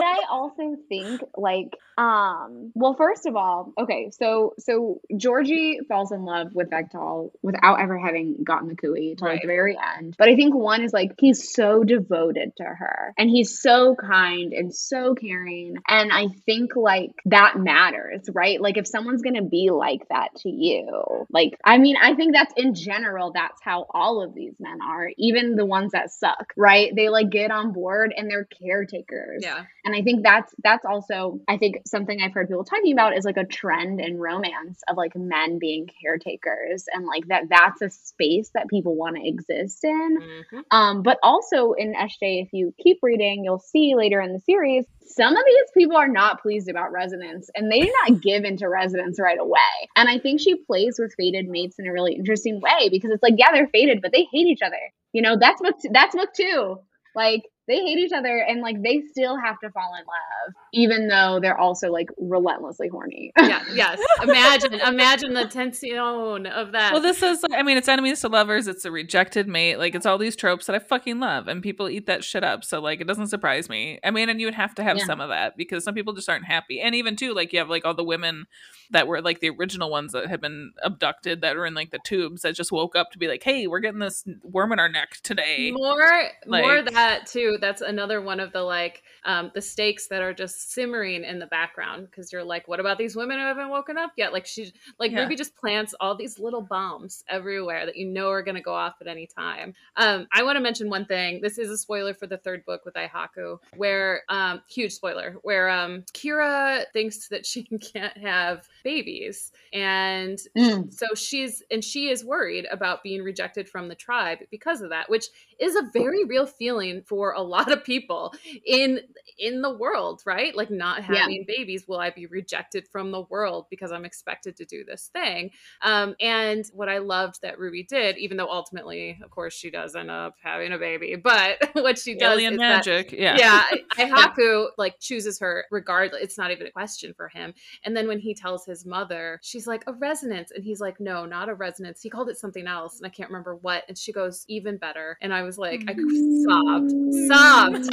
but 0.00 0.04
I 0.04 0.22
also 0.30 0.76
think 0.88 1.22
like 1.36 1.76
um 1.98 2.72
well 2.74 2.94
first 2.94 3.24
of 3.24 3.36
all 3.36 3.72
okay 3.78 4.10
so 4.10 4.52
so 4.58 5.00
Georgie 5.16 5.80
falls 5.88 6.12
in 6.12 6.24
love 6.24 6.48
with 6.52 6.68
Vektal 6.68 7.30
without 7.42 7.80
ever 7.80 7.98
having 7.98 8.44
gotten 8.44 8.68
the 8.68 8.76
khui 8.76 9.14
to 9.16 9.24
right. 9.24 9.32
like 9.32 9.42
the 9.42 9.46
very 9.46 9.78
end. 9.96 10.14
But 10.18 10.28
I 10.28 10.36
think 10.36 10.54
one 10.54 10.82
is 10.82 10.92
like 10.92 11.12
he's 11.18 11.52
so 11.52 11.84
devoted 11.84 12.52
to 12.58 12.64
her 12.64 13.14
and 13.16 13.30
he's 13.30 13.60
so 13.60 13.94
kind 13.94 14.52
and 14.52 14.74
so 14.74 15.14
caring. 15.14 15.76
And 15.88 16.12
I 16.12 16.28
think 16.44 16.76
like 16.76 17.12
that 17.26 17.58
matters 17.58 18.28
right? 18.32 18.60
Like 18.60 18.76
if 18.76 18.86
someone's 18.86 19.22
gonna 19.22 19.42
be 19.42 19.70
like 19.70 20.06
that 20.10 20.34
to 20.40 20.50
you 20.50 21.26
like 21.30 21.58
I 21.64 21.78
mean 21.78 21.96
I 22.00 22.14
think 22.14 22.34
that's 22.34 22.52
in 22.56 22.74
general 22.74 23.32
that's 23.32 23.62
how 23.62 23.86
all 23.90 24.22
of 24.22 24.34
these 24.34 24.54
men 24.60 24.78
are 24.86 25.10
even 25.16 25.56
the 25.56 25.64
ones 25.64 25.92
that 25.92 26.10
suck 26.10 26.52
right? 26.58 26.92
They 26.94 27.08
like 27.08 27.30
get 27.30 27.50
on 27.50 27.72
board 27.72 28.12
and 28.14 28.30
they're 28.30 28.48
caretakers. 28.60 29.42
Yeah 29.42 29.64
and 29.86 29.94
I 29.94 30.02
think 30.02 30.24
that's 30.24 30.52
that's 30.64 30.84
also 30.84 31.40
I 31.46 31.56
think 31.56 31.82
something 31.86 32.20
I've 32.20 32.34
heard 32.34 32.48
people 32.48 32.64
talking 32.64 32.92
about 32.92 33.16
is 33.16 33.24
like 33.24 33.36
a 33.36 33.46
trend 33.46 34.00
in 34.00 34.18
romance 34.18 34.80
of 34.88 34.96
like 34.96 35.14
men 35.14 35.60
being 35.60 35.88
caretakers 36.02 36.86
and 36.92 37.06
like 37.06 37.28
that 37.28 37.44
that's 37.48 37.80
a 37.80 37.88
space 37.88 38.50
that 38.54 38.68
people 38.68 38.96
want 38.96 39.14
to 39.16 39.26
exist 39.26 39.84
in. 39.84 40.18
Mm-hmm. 40.20 40.58
Um, 40.72 41.02
but 41.02 41.18
also 41.22 41.72
in 41.72 41.94
SJ, 41.94 42.42
if 42.42 42.52
you 42.52 42.74
keep 42.82 42.98
reading, 43.00 43.44
you'll 43.44 43.60
see 43.60 43.94
later 43.94 44.20
in 44.20 44.32
the 44.32 44.40
series 44.40 44.86
some 45.08 45.36
of 45.36 45.44
these 45.46 45.70
people 45.72 45.96
are 45.96 46.08
not 46.08 46.42
pleased 46.42 46.68
about 46.68 46.90
resonance 46.90 47.48
and 47.54 47.70
they 47.70 47.82
do 47.82 47.92
not 48.02 48.20
give 48.20 48.44
into 48.44 48.68
resonance 48.68 49.20
right 49.20 49.38
away. 49.38 49.60
And 49.94 50.08
I 50.08 50.18
think 50.18 50.40
she 50.40 50.56
plays 50.56 50.96
with 50.98 51.14
fated 51.16 51.48
mates 51.48 51.78
in 51.78 51.86
a 51.86 51.92
really 51.92 52.14
interesting 52.14 52.60
way 52.60 52.88
because 52.90 53.12
it's 53.12 53.22
like, 53.22 53.34
yeah, 53.36 53.52
they're 53.52 53.68
fated, 53.68 54.02
but 54.02 54.10
they 54.10 54.26
hate 54.32 54.48
each 54.48 54.62
other. 54.62 54.76
You 55.12 55.22
know, 55.22 55.36
that's 55.40 55.62
book 55.62 55.76
that's 55.92 56.14
book 56.14 56.30
two. 56.34 56.80
Like 57.14 57.44
they 57.66 57.78
hate 57.78 57.98
each 57.98 58.12
other 58.12 58.38
and 58.38 58.60
like 58.60 58.82
they 58.82 59.02
still 59.10 59.36
have 59.38 59.58
to 59.60 59.70
fall 59.70 59.94
in 59.94 60.04
love 60.06 60.54
even 60.72 61.08
though 61.08 61.38
they're 61.40 61.58
also 61.58 61.90
like 61.90 62.08
relentlessly 62.18 62.88
horny. 62.88 63.32
Yeah 63.38 63.62
yes. 63.74 64.00
Imagine 64.22 64.74
imagine 64.74 65.34
the 65.34 65.46
tension 65.46 66.46
of 66.46 66.72
that. 66.72 66.92
Well 66.92 67.02
this 67.02 67.22
is 67.22 67.44
i 67.52 67.62
mean 67.62 67.76
it's 67.76 67.88
enemies 67.88 68.20
to 68.20 68.28
lovers 68.28 68.66
it's 68.66 68.84
a 68.84 68.90
rejected 68.90 69.48
mate 69.48 69.76
like 69.76 69.94
it's 69.94 70.06
all 70.06 70.18
these 70.18 70.36
tropes 70.36 70.66
that 70.66 70.76
i 70.76 70.78
fucking 70.78 71.20
love 71.20 71.48
and 71.48 71.62
people 71.62 71.88
eat 71.88 72.06
that 72.06 72.24
shit 72.24 72.44
up 72.44 72.64
so 72.64 72.80
like 72.80 73.00
it 73.00 73.06
doesn't 73.06 73.28
surprise 73.28 73.68
me. 73.68 73.98
I 74.04 74.10
mean 74.10 74.28
and 74.28 74.40
you 74.40 74.46
would 74.46 74.54
have 74.54 74.74
to 74.76 74.82
have 74.82 74.98
yeah. 74.98 75.06
some 75.06 75.20
of 75.20 75.28
that 75.30 75.56
because 75.56 75.84
some 75.84 75.94
people 75.94 76.12
just 76.12 76.28
aren't 76.28 76.44
happy 76.44 76.80
and 76.80 76.94
even 76.94 77.16
too 77.16 77.34
like 77.34 77.52
you 77.52 77.58
have 77.58 77.68
like 77.68 77.84
all 77.84 77.94
the 77.94 78.04
women 78.04 78.46
that 78.90 79.08
were 79.08 79.20
like 79.20 79.40
the 79.40 79.50
original 79.50 79.90
ones 79.90 80.12
that 80.12 80.26
had 80.28 80.40
been 80.40 80.72
abducted 80.82 81.40
that 81.40 81.56
were 81.56 81.66
in 81.66 81.74
like 81.74 81.90
the 81.90 81.98
tubes 82.04 82.42
that 82.42 82.54
just 82.54 82.70
woke 82.70 82.94
up 82.94 83.10
to 83.10 83.18
be 83.18 83.28
like 83.28 83.42
hey 83.42 83.66
we're 83.66 83.80
getting 83.80 84.00
this 84.00 84.24
worm 84.42 84.72
in 84.72 84.78
our 84.78 84.88
neck 84.88 85.18
today. 85.22 85.70
More 85.72 86.30
like, 86.46 86.64
more 86.64 86.82
that 86.82 87.26
too 87.26 87.55
That's 87.60 87.80
another 87.82 88.20
one 88.20 88.40
of 88.40 88.52
the 88.52 88.62
like 88.62 89.02
um, 89.24 89.50
the 89.54 89.62
stakes 89.62 90.08
that 90.08 90.22
are 90.22 90.32
just 90.34 90.72
simmering 90.72 91.24
in 91.24 91.38
the 91.38 91.46
background 91.46 92.08
because 92.10 92.32
you're 92.32 92.44
like, 92.44 92.68
what 92.68 92.80
about 92.80 92.98
these 92.98 93.16
women 93.16 93.38
who 93.38 93.44
haven't 93.44 93.68
woken 93.68 93.98
up 93.98 94.12
yet? 94.16 94.32
Like 94.32 94.46
she, 94.46 94.72
like 94.98 95.12
Yeah. 95.12 95.22
Ruby 95.22 95.36
just 95.36 95.56
plants 95.56 95.94
all 96.00 96.14
these 96.16 96.38
little 96.38 96.62
bombs 96.62 97.24
everywhere 97.28 97.86
that 97.86 97.96
you 97.96 98.06
know 98.06 98.28
are 98.30 98.42
going 98.42 98.54
to 98.56 98.60
go 98.62 98.74
off 98.74 98.94
at 99.00 99.06
any 99.06 99.26
time. 99.26 99.74
Um, 99.96 100.26
I 100.32 100.42
want 100.42 100.56
to 100.56 100.60
mention 100.60 100.90
one 100.90 101.06
thing. 101.06 101.40
This 101.40 101.58
is 101.58 101.70
a 101.70 101.76
spoiler 101.78 102.14
for 102.14 102.26
the 102.26 102.36
third 102.38 102.64
book 102.64 102.84
with 102.84 102.94
Aehako, 102.94 103.58
where 103.76 104.22
um, 104.28 104.62
huge 104.68 104.92
spoiler, 104.92 105.36
where 105.42 105.68
um, 105.68 106.02
Kira 106.12 106.84
thinks 106.92 107.28
that 107.28 107.44
she 107.46 107.62
can't 107.92 108.16
have 108.16 108.68
babies, 108.84 109.52
and 109.72 110.38
Mm. 110.56 110.92
so 110.92 111.06
she's 111.14 111.62
and 111.70 111.82
she 111.84 112.08
is 112.08 112.24
worried 112.24 112.66
about 112.70 113.02
being 113.02 113.22
rejected 113.22 113.68
from 113.68 113.88
the 113.88 113.94
tribe 113.94 114.38
because 114.50 114.80
of 114.80 114.90
that, 114.90 115.08
which 115.10 115.26
is 115.58 115.76
a 115.76 115.82
very 115.92 116.24
real 116.24 116.46
feeling 116.46 117.02
for 117.02 117.32
a 117.32 117.40
lot 117.46 117.72
of 117.72 117.84
people 117.84 118.34
in 118.64 119.00
in 119.38 119.60
the 119.60 119.74
world, 119.74 120.22
right? 120.24 120.56
Like 120.56 120.70
not 120.70 120.98
Yeah. 120.98 121.16
having 121.18 121.44
babies, 121.46 121.86
will 121.86 121.98
I 121.98 122.10
be 122.10 122.26
rejected 122.26 122.88
from 122.88 123.10
the 123.10 123.22
world 123.22 123.66
because 123.70 123.92
I'm 123.92 124.04
expected 124.04 124.56
to 124.56 124.64
do 124.64 124.82
this 124.84 125.10
thing? 125.12 125.50
Um, 125.82 126.14
and 126.20 126.64
what 126.72 126.88
I 126.88 126.98
loved 126.98 127.42
that 127.42 127.58
Ruby 127.58 127.82
did, 127.82 128.16
even 128.16 128.36
though 128.38 128.48
ultimately, 128.50 129.18
of 129.22 129.30
course, 129.30 129.54
she 129.54 129.70
does 129.70 129.94
end 129.94 130.10
up 130.10 130.36
having 130.42 130.72
a 130.72 130.78
baby, 130.78 131.16
but 131.16 131.58
what 131.74 131.98
she 131.98 132.14
does 132.14 132.32
Alien 132.34 132.54
is 132.54 132.58
that 132.60 132.86
magic. 132.86 133.12
yeah. 133.12 133.36
yeah, 133.38 133.62
Aehako 133.98 134.68
like 134.78 134.98
chooses 135.00 135.38
her 135.40 135.64
regardless. 135.70 136.22
It's 136.22 136.38
not 136.38 136.50
even 136.50 136.66
a 136.66 136.70
question 136.70 137.12
for 137.14 137.28
him. 137.28 137.52
And 137.84 137.96
then 137.96 138.08
when 138.08 138.18
he 138.18 138.34
tells 138.34 138.64
his 138.64 138.86
mother, 138.86 139.38
she's 139.42 139.66
like 139.66 139.84
a 139.86 139.92
resonance, 139.92 140.50
and 140.50 140.64
he's 140.64 140.80
like, 140.80 140.98
no, 140.98 141.26
not 141.26 141.48
a 141.48 141.54
resonance. 141.54 142.00
He 142.00 142.08
called 142.10 142.28
it 142.30 142.38
something 142.38 142.66
else, 142.66 142.98
and 142.98 143.06
I 143.06 143.10
can't 143.10 143.28
remember 143.28 143.56
what. 143.56 143.84
And 143.88 143.98
she 143.98 144.12
goes, 144.12 144.44
even 144.48 144.78
better. 144.78 145.18
And 145.20 145.34
I 145.34 145.42
was 145.42 145.58
like, 145.58 145.84
I 145.88 145.94
sobbed, 145.94 146.90
sobbed 147.28 147.35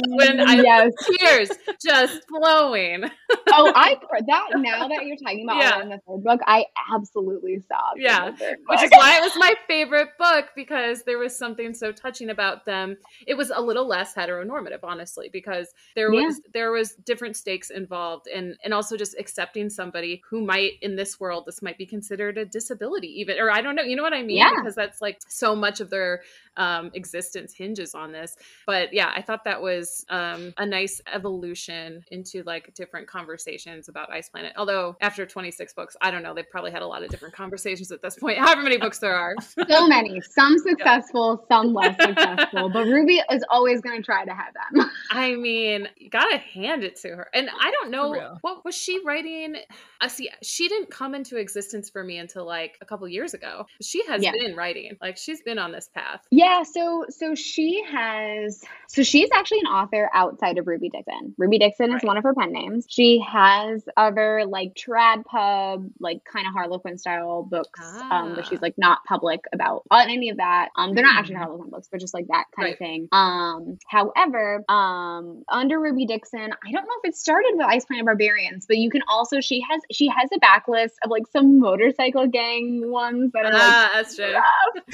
when 0.08 0.40
I 0.40 0.54
yes. 0.62 0.92
tears 1.18 1.50
just 1.84 2.26
flowing. 2.28 3.04
Oh, 3.52 3.72
I 3.74 3.98
that 4.26 4.48
now 4.56 4.88
that 4.88 5.04
you're 5.04 5.16
talking 5.16 5.44
about 5.48 5.58
Yeah. 5.58 5.82
in 5.82 5.88
the 5.88 6.00
third 6.08 6.22
book, 6.24 6.40
I 6.46 6.66
absolutely 6.92 7.60
sobbed. 7.68 7.98
Yeah, 8.00 8.30
which 8.30 8.82
is 8.82 8.90
why 8.90 9.18
it 9.18 9.22
was 9.22 9.32
my 9.36 9.54
favorite 9.66 10.08
book 10.18 10.50
because 10.56 11.02
there 11.02 11.18
was 11.18 11.36
something 11.36 11.74
so 11.74 11.92
touching 11.92 12.30
about 12.30 12.64
them. 12.64 12.96
It 13.26 13.34
was 13.34 13.50
a 13.54 13.60
little 13.60 13.86
less 13.86 14.14
heteronormative, 14.14 14.80
honestly, 14.82 15.28
because 15.32 15.72
there 15.94 16.12
Yeah. 16.12 16.26
was 16.26 16.40
there 16.52 16.70
was 16.72 16.92
different 17.04 17.36
stakes 17.36 17.70
involved, 17.70 18.26
and 18.28 18.56
and 18.64 18.72
also 18.72 18.96
just 18.96 19.16
accepting 19.18 19.68
somebody 19.70 20.22
who 20.28 20.44
might 20.44 20.72
in 20.82 20.96
this 20.96 21.18
world 21.20 21.44
this 21.46 21.62
might 21.62 21.78
be 21.78 21.86
considered 21.86 22.38
a 22.38 22.44
disability, 22.44 23.08
even 23.20 23.38
or 23.38 23.50
I 23.50 23.60
don't 23.60 23.74
know, 23.74 23.82
you 23.82 23.96
know 23.96 24.02
what 24.02 24.14
I 24.14 24.22
mean? 24.22 24.38
Yeah. 24.38 24.52
Because 24.56 24.74
that's 24.74 25.00
like 25.00 25.20
so 25.28 25.54
much 25.54 25.80
of 25.80 25.90
their 25.90 26.22
um, 26.56 26.90
existence 26.94 27.52
hinges 27.52 27.94
on 27.94 28.12
this. 28.12 28.36
But 28.66 28.92
yeah, 28.92 29.12
I 29.14 29.22
thought 29.22 29.33
that 29.44 29.60
was 29.60 30.04
um, 30.10 30.54
a 30.58 30.64
nice 30.66 31.00
evolution 31.12 32.04
into 32.10 32.42
like 32.44 32.72
different 32.74 33.08
conversations 33.08 33.88
about 33.88 34.10
Ice 34.10 34.28
Planet. 34.28 34.52
Although 34.56 34.96
after 35.00 35.26
26 35.26 35.72
books, 35.74 35.96
I 36.00 36.10
don't 36.10 36.22
know, 36.22 36.34
they 36.34 36.42
probably 36.44 36.70
had 36.70 36.82
a 36.82 36.86
lot 36.86 37.02
of 37.02 37.10
different 37.10 37.34
conversations 37.34 37.90
at 37.90 38.02
this 38.02 38.16
point, 38.16 38.38
however 38.44 38.62
many 38.62 38.76
books 38.78 38.98
there 38.98 39.14
are. 39.16 39.34
so 39.68 39.88
many, 39.88 40.20
some 40.20 40.56
successful, 40.58 41.44
some 41.48 41.74
less 41.74 41.96
successful, 42.00 42.68
but 42.70 42.86
Ruby 42.86 43.20
is 43.30 43.44
always 43.50 43.80
going 43.80 43.96
to 43.96 44.02
try 44.04 44.24
to 44.24 44.34
have 44.34 44.54
them. 44.54 44.90
I 45.10 45.34
mean, 45.34 45.88
you 45.96 46.10
gotta 46.10 46.38
hand 46.38 46.84
it 46.84 46.96
to 47.00 47.08
her. 47.08 47.28
And 47.34 47.48
I 47.50 47.70
don't 47.70 47.90
know 47.90 48.36
what 48.42 48.64
was 48.64 48.76
she 48.76 49.00
writing. 49.04 49.56
I 50.00 50.08
see 50.08 50.30
she 50.42 50.68
didn't 50.68 50.90
come 50.90 51.14
into 51.14 51.36
existence 51.36 51.90
for 51.90 52.04
me 52.04 52.18
until 52.18 52.44
like 52.44 52.76
a 52.80 52.84
couple 52.84 53.08
years 53.08 53.34
ago. 53.34 53.66
She 53.80 54.04
has 54.06 54.22
Yeah. 54.22 54.32
been 54.32 54.54
writing, 54.54 54.96
like 55.00 55.16
she's 55.16 55.42
been 55.42 55.58
on 55.58 55.72
this 55.72 55.88
path. 55.88 56.26
Yeah, 56.30 56.62
so 56.62 57.06
so 57.08 57.34
she 57.34 57.82
has 57.90 58.62
so 58.88 59.02
she's 59.14 59.28
actually 59.32 59.60
an 59.60 59.66
author 59.66 60.10
outside 60.12 60.58
of 60.58 60.66
Ruby 60.66 60.88
Dixon. 60.88 61.34
Ruby 61.38 61.58
Dixon 61.58 61.94
is 61.94 62.02
one 62.02 62.16
of 62.16 62.24
her 62.24 62.34
pen 62.34 62.52
names. 62.52 62.86
She 62.88 63.20
has 63.20 63.84
other 63.96 64.44
like 64.46 64.74
trad 64.74 65.24
pub, 65.24 65.88
like 66.00 66.24
kind 66.24 66.46
of 66.46 66.52
Harlequin 66.52 66.98
style 66.98 67.44
books, 67.44 67.80
um, 68.10 68.34
but 68.34 68.46
she's 68.46 68.58
Ah. 68.58 68.62
like 68.62 68.74
not 68.76 68.98
public 69.04 69.44
about 69.52 69.84
any 69.92 70.30
of 70.30 70.38
that. 70.38 70.70
Um, 70.76 70.94
they're 70.94 71.04
not 71.04 71.16
actually 71.16 71.36
Hmm. 71.36 71.42
Harlequin 71.42 71.70
books, 71.70 71.88
but 71.90 72.00
just 72.00 72.12
like 72.14 72.26
that 72.28 72.46
kind 72.56 72.64
Right. 72.66 72.72
of 72.72 72.78
thing. 72.78 73.08
Um, 73.12 73.78
however, 73.86 74.64
um, 74.68 75.44
under 75.48 75.78
Ruby 75.80 76.06
Dixon, 76.06 76.52
I 76.66 76.72
don't 76.72 76.84
know 76.84 76.94
if 77.04 77.08
it 77.10 77.16
started 77.16 77.52
with 77.54 77.66
Ice 77.66 77.84
Planet 77.84 78.04
Barbarians, 78.06 78.66
but 78.66 78.78
you 78.78 78.90
can 78.90 79.02
also 79.08 79.40
she 79.40 79.60
has 79.70 79.80
she 79.92 80.08
has 80.08 80.28
a 80.32 80.40
backlist 80.40 80.94
of 81.04 81.10
like 81.10 81.26
some 81.28 81.58
motorcycle 81.60 82.26
gang 82.26 82.90
ones 82.90 83.30
that 83.32 83.44
are 83.44 83.52
like 83.52 83.62
Ah, 83.62 83.90
that's 83.94 84.16
true. 84.16 84.34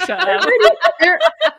Shut 0.05 0.27
up. 0.29 0.43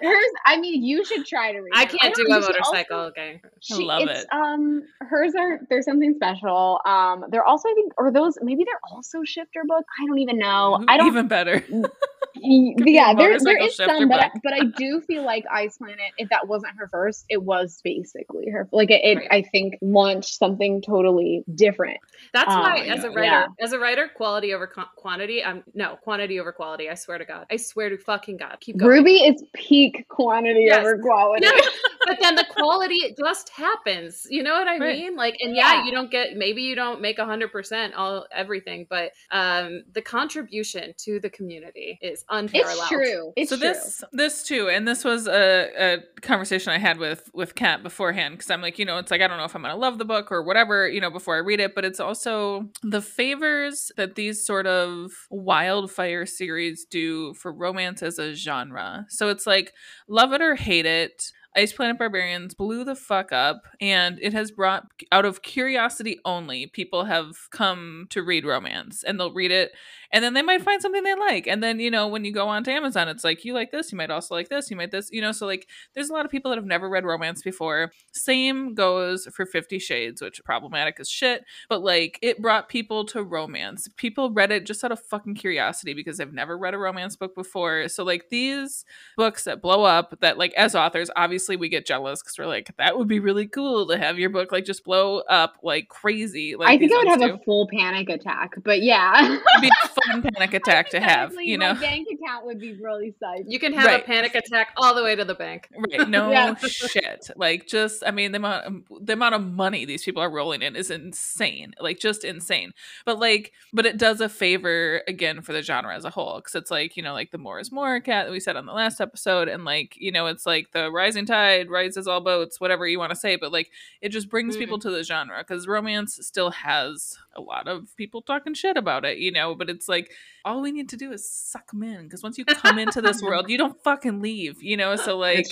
hers, 0.00 0.30
I 0.46 0.58
mean, 0.60 0.82
you 0.84 1.04
should 1.04 1.26
try 1.26 1.52
to 1.52 1.60
read. 1.60 1.72
I 1.74 1.84
can't 1.86 2.14
do 2.14 2.24
don't- 2.24 2.42
a 2.42 2.51
she 2.52 2.58
also- 2.58 2.72
motorcycle 2.72 3.10
gang. 3.14 3.40
she- 3.60 3.74
love 3.84 4.02
it's, 4.08 4.22
it. 4.22 4.26
Um, 4.32 4.82
hers 5.00 5.34
are 5.38 5.60
there's 5.68 5.84
something 5.84 6.14
special. 6.14 6.80
Um, 6.84 7.24
they're 7.30 7.44
also 7.44 7.68
I 7.68 7.74
think, 7.74 7.92
or 7.98 8.10
those 8.12 8.38
maybe 8.42 8.64
they're 8.64 8.80
also 8.92 9.22
shifter 9.24 9.62
books. 9.66 9.86
I 10.02 10.06
don't 10.06 10.18
even 10.18 10.38
know. 10.38 10.84
I 10.88 10.96
don't. 10.96 11.06
Even 11.08 11.28
better. 11.28 11.62
yeah, 12.36 13.14
there, 13.14 13.38
there 13.38 13.58
motorcycle 13.58 13.66
is 13.66 13.76
some, 13.76 14.08
but 14.08 14.20
I, 14.20 14.30
but 14.42 14.52
I 14.52 14.64
do 14.76 15.00
feel 15.06 15.24
like 15.24 15.44
Ice 15.52 15.76
Planet. 15.78 15.98
If 16.18 16.28
that 16.30 16.48
wasn't 16.48 16.72
her 16.78 16.88
first, 16.88 17.24
it 17.28 17.42
was 17.42 17.80
basically 17.84 18.48
her. 18.50 18.68
Like 18.72 18.90
it, 18.90 19.00
it 19.04 19.18
Right. 19.18 19.28
I 19.30 19.42
think 19.42 19.74
launched 19.82 20.34
something 20.38 20.80
totally 20.82 21.44
different. 21.54 21.98
That's 22.32 22.48
Oh, 22.50 22.60
why, 22.60 22.78
as 22.80 23.04
a 23.04 23.10
writer, 23.10 23.22
Yeah. 23.24 23.46
as 23.60 23.72
a 23.72 23.78
writer, 23.78 24.08
quality 24.16 24.54
over 24.54 24.66
quantity. 24.96 25.44
I'm 25.44 25.62
no 25.74 25.96
quantity 26.02 26.40
over 26.40 26.52
quality. 26.52 26.88
I 26.88 26.94
swear 26.94 27.18
to 27.18 27.24
God. 27.24 27.46
I 27.50 27.56
swear 27.56 27.90
to 27.90 27.98
fucking 27.98 28.38
God. 28.38 28.56
Keep 28.60 28.78
going. 28.78 28.90
Ruby 28.90 29.16
is 29.16 29.44
peak 29.54 30.06
quantity 30.08 30.64
Yes. 30.66 30.78
over 30.80 30.98
quality. 30.98 31.44
No, 31.46 31.52
but 32.06 32.18
then 32.20 32.34
the 32.34 32.41
quality 32.44 32.96
it 32.96 33.16
just 33.18 33.48
happens. 33.50 34.26
You 34.28 34.42
know 34.42 34.52
what 34.54 34.68
I 34.68 34.78
Right. 34.78 34.98
mean? 34.98 35.16
Like, 35.16 35.36
and 35.40 35.54
yeah, 35.54 35.74
Yeah. 35.74 35.84
you 35.84 35.92
don't 35.92 36.10
get 36.10 36.36
maybe 36.36 36.62
you 36.62 36.74
don't 36.74 37.00
make 37.00 37.18
a 37.18 37.24
hundred 37.24 37.52
percent 37.52 37.94
all 37.94 38.26
everything, 38.32 38.86
but 38.88 39.12
um, 39.30 39.82
the 39.92 40.02
contribution 40.02 40.94
to 40.98 41.20
the 41.20 41.30
community 41.30 41.98
is 42.02 42.24
unparalleled. 42.30 42.78
It's 42.80 42.88
true. 42.88 43.32
It's 43.36 43.50
so 43.50 43.56
true. 43.56 43.68
this 43.68 44.04
this 44.12 44.42
too 44.42 44.68
and 44.68 44.86
this 44.86 45.04
was 45.04 45.26
a, 45.26 45.70
a 45.78 45.98
conversation 46.20 46.72
i 46.72 46.78
had 46.78 46.98
with 46.98 47.30
with 47.34 47.54
kat 47.54 47.82
beforehand 47.82 48.34
because 48.36 48.50
i'm 48.50 48.60
like 48.62 48.78
you 48.78 48.84
know 48.84 48.98
it's 48.98 49.10
like 49.10 49.20
i 49.20 49.26
don't 49.28 49.38
know 49.38 49.44
if 49.44 49.54
i'm 49.54 49.62
gonna 49.62 49.76
love 49.76 49.98
the 49.98 50.04
book 50.04 50.30
or 50.30 50.42
whatever 50.42 50.88
you 50.88 51.00
know 51.00 51.10
before 51.10 51.34
i 51.34 51.38
read 51.38 51.60
it 51.60 51.74
but 51.74 51.84
it's 51.84 52.00
also 52.00 52.68
the 52.82 53.00
favors 53.02 53.90
that 53.96 54.14
these 54.14 54.44
sort 54.44 54.66
of 54.66 55.10
wildfire 55.30 56.26
series 56.26 56.84
do 56.84 57.34
for 57.34 57.52
romance 57.52 58.02
as 58.02 58.18
a 58.18 58.34
genre 58.34 59.06
so 59.08 59.28
it's 59.28 59.46
like 59.46 59.72
love 60.08 60.32
it 60.32 60.40
or 60.42 60.54
hate 60.54 60.86
it 60.86 61.30
Ice 61.54 61.72
Planet 61.72 61.98
Barbarians 61.98 62.54
blew 62.54 62.82
the 62.82 62.94
fuck 62.94 63.30
up, 63.30 63.66
and 63.80 64.18
it 64.22 64.32
has 64.32 64.50
brought, 64.50 64.86
out 65.12 65.26
of 65.26 65.42
curiosity 65.42 66.18
only, 66.24 66.66
people 66.66 67.04
have 67.04 67.50
come 67.50 68.06
to 68.10 68.22
read 68.22 68.46
romance, 68.46 69.04
and 69.04 69.20
they'll 69.20 69.34
read 69.34 69.50
it, 69.50 69.72
and 70.12 70.22
then 70.22 70.34
they 70.34 70.42
might 70.42 70.62
find 70.62 70.80
something 70.80 71.02
they 71.02 71.14
like, 71.14 71.46
and 71.46 71.62
then 71.62 71.80
you 71.80 71.90
know 71.90 72.08
when 72.08 72.24
you 72.24 72.32
go 72.32 72.48
onto 72.48 72.70
Amazon, 72.70 73.08
it's 73.08 73.24
like 73.24 73.44
you 73.44 73.54
like 73.54 73.70
this, 73.70 73.92
you 73.92 73.98
might 73.98 74.10
also 74.10 74.34
like 74.34 74.48
this, 74.48 74.70
you 74.70 74.76
might 74.76 74.90
this, 74.90 75.10
you 75.10 75.20
know, 75.20 75.32
so 75.32 75.46
like 75.46 75.68
there's 75.94 76.10
a 76.10 76.12
lot 76.12 76.24
of 76.24 76.30
people 76.30 76.50
that 76.50 76.58
have 76.58 76.66
never 76.66 76.88
read 76.88 77.04
romance 77.04 77.42
before. 77.42 77.92
Same 78.12 78.74
goes 78.74 79.26
for 79.32 79.46
Fifty 79.46 79.78
Shades, 79.78 80.22
which 80.22 80.38
is 80.38 80.42
problematic 80.44 80.98
as 81.00 81.08
shit, 81.08 81.44
but 81.68 81.82
like 81.82 82.18
it 82.22 82.40
brought 82.40 82.68
people 82.68 83.04
to 83.06 83.22
romance. 83.22 83.88
People 83.96 84.30
read 84.30 84.52
it 84.52 84.66
just 84.66 84.84
out 84.84 84.92
of 84.92 85.00
fucking 85.00 85.34
curiosity 85.34 85.94
because 85.94 86.18
they've 86.18 86.32
never 86.32 86.56
read 86.58 86.74
a 86.74 86.78
romance 86.78 87.16
book 87.16 87.34
before. 87.34 87.88
So 87.88 88.04
like 88.04 88.28
these 88.30 88.84
books 89.16 89.44
that 89.44 89.62
blow 89.62 89.84
up 89.84 90.18
that 90.20 90.38
like 90.38 90.52
as 90.54 90.74
authors 90.74 91.10
obviously 91.16 91.56
we 91.56 91.68
get 91.68 91.86
jealous 91.86 92.22
because 92.22 92.36
we're 92.38 92.46
like 92.46 92.70
that 92.78 92.96
would 92.96 93.08
be 93.08 93.20
really 93.20 93.46
cool 93.46 93.86
to 93.86 93.98
have 93.98 94.18
your 94.18 94.30
book 94.30 94.52
like 94.52 94.64
just 94.64 94.84
blow 94.84 95.18
up 95.28 95.54
like 95.62 95.88
crazy 95.88 96.56
like 96.56 96.68
I 96.68 96.78
think 96.78 96.92
I 96.92 96.98
would 96.98 97.08
have 97.08 97.20
do. 97.20 97.34
a 97.34 97.38
full 97.44 97.68
panic 97.68 98.08
attack, 98.08 98.54
but 98.64 98.82
yeah. 98.82 99.38
It'd 100.10 100.22
be 100.22 100.28
a 100.28 100.32
fun 100.32 100.34
panic 100.34 100.54
attack 100.54 100.90
to 100.90 101.00
have 101.00 101.34
you 101.40 101.58
know 101.58 101.74
my 101.74 101.80
bank 101.80 102.08
account 102.12 102.46
would 102.46 102.58
be 102.60 102.72
really 102.74 103.14
psyched. 103.22 103.44
You 103.48 103.58
can 103.58 103.72
have 103.74 103.86
Right. 103.86 104.02
a 104.02 104.04
panic 104.04 104.34
attack 104.34 104.68
all 104.76 104.94
the 104.94 105.02
way 105.02 105.14
to 105.16 105.24
the 105.24 105.34
bank. 105.34 105.68
right 105.76 106.08
no 106.08 106.30
Yeah. 106.32 106.54
shit 106.56 107.30
like 107.36 107.66
just 107.66 108.02
i 108.06 108.10
mean 108.10 108.32
the 108.32 108.36
amount 108.38 108.64
of, 108.66 109.06
the 109.06 109.12
amount 109.14 109.34
of 109.34 109.42
money 109.42 109.84
these 109.84 110.02
people 110.04 110.22
are 110.22 110.30
rolling 110.30 110.62
in 110.62 110.76
is 110.76 110.90
insane 110.90 111.74
like 111.80 111.98
just 111.98 112.24
insane 112.24 112.72
but 113.04 113.18
like 113.18 113.52
but 113.72 113.86
it 113.86 113.96
does 113.98 114.20
a 114.20 114.28
favor 114.28 115.02
again 115.08 115.40
for 115.42 115.52
the 115.52 115.62
genre 115.62 115.94
as 115.94 116.04
a 116.04 116.10
whole 116.10 116.36
because 116.36 116.54
it's 116.54 116.70
like 116.70 116.96
you 116.96 117.02
know 117.02 117.12
like 117.12 117.30
the 117.30 117.38
more 117.38 117.60
is 117.60 117.70
more 117.72 118.00
cat 118.00 118.26
that 118.26 118.32
we 118.32 118.40
said 118.40 118.56
on 118.56 118.66
the 118.66 118.72
last 118.72 119.00
episode 119.00 119.48
and 119.48 119.64
like 119.64 119.94
you 119.96 120.10
know 120.12 120.26
it's 120.26 120.46
like 120.46 120.72
the 120.72 120.90
rising 120.90 121.26
tide 121.26 121.70
rises 121.70 122.06
all 122.08 122.20
boats 122.20 122.60
whatever 122.60 122.86
you 122.86 122.98
want 122.98 123.10
to 123.10 123.16
say 123.16 123.36
but 123.36 123.52
like 123.52 123.70
it 124.00 124.08
just 124.10 124.28
brings 124.28 124.56
Mhm. 124.56 124.60
people 124.60 124.78
to 124.78 124.90
the 124.90 125.02
genre 125.02 125.38
because 125.38 125.66
romance 125.66 126.18
still 126.22 126.50
has 126.50 127.16
a 127.34 127.40
lot 127.40 127.68
of 127.68 127.94
people 127.96 128.20
talking 128.22 128.54
shit 128.54 128.76
about 128.76 129.04
it 129.04 129.18
you 129.18 129.30
know 129.32 129.54
but 129.54 129.70
it's 129.70 129.88
like 129.92 130.10
all 130.44 130.60
we 130.60 130.72
need 130.72 130.88
to 130.88 130.96
do 130.96 131.12
is 131.12 131.30
suck 131.30 131.70
them 131.70 131.84
in 131.84 132.02
because 132.02 132.20
once 132.24 132.36
you 132.36 132.44
come 132.44 132.76
into 132.76 133.00
this 133.00 133.22
world, 133.22 133.48
you 133.48 133.56
don't 133.56 133.80
fucking 133.84 134.20
leave, 134.20 134.60
you 134.60 134.76
know? 134.76 134.96
So, 134.96 135.16
like, 135.16 135.46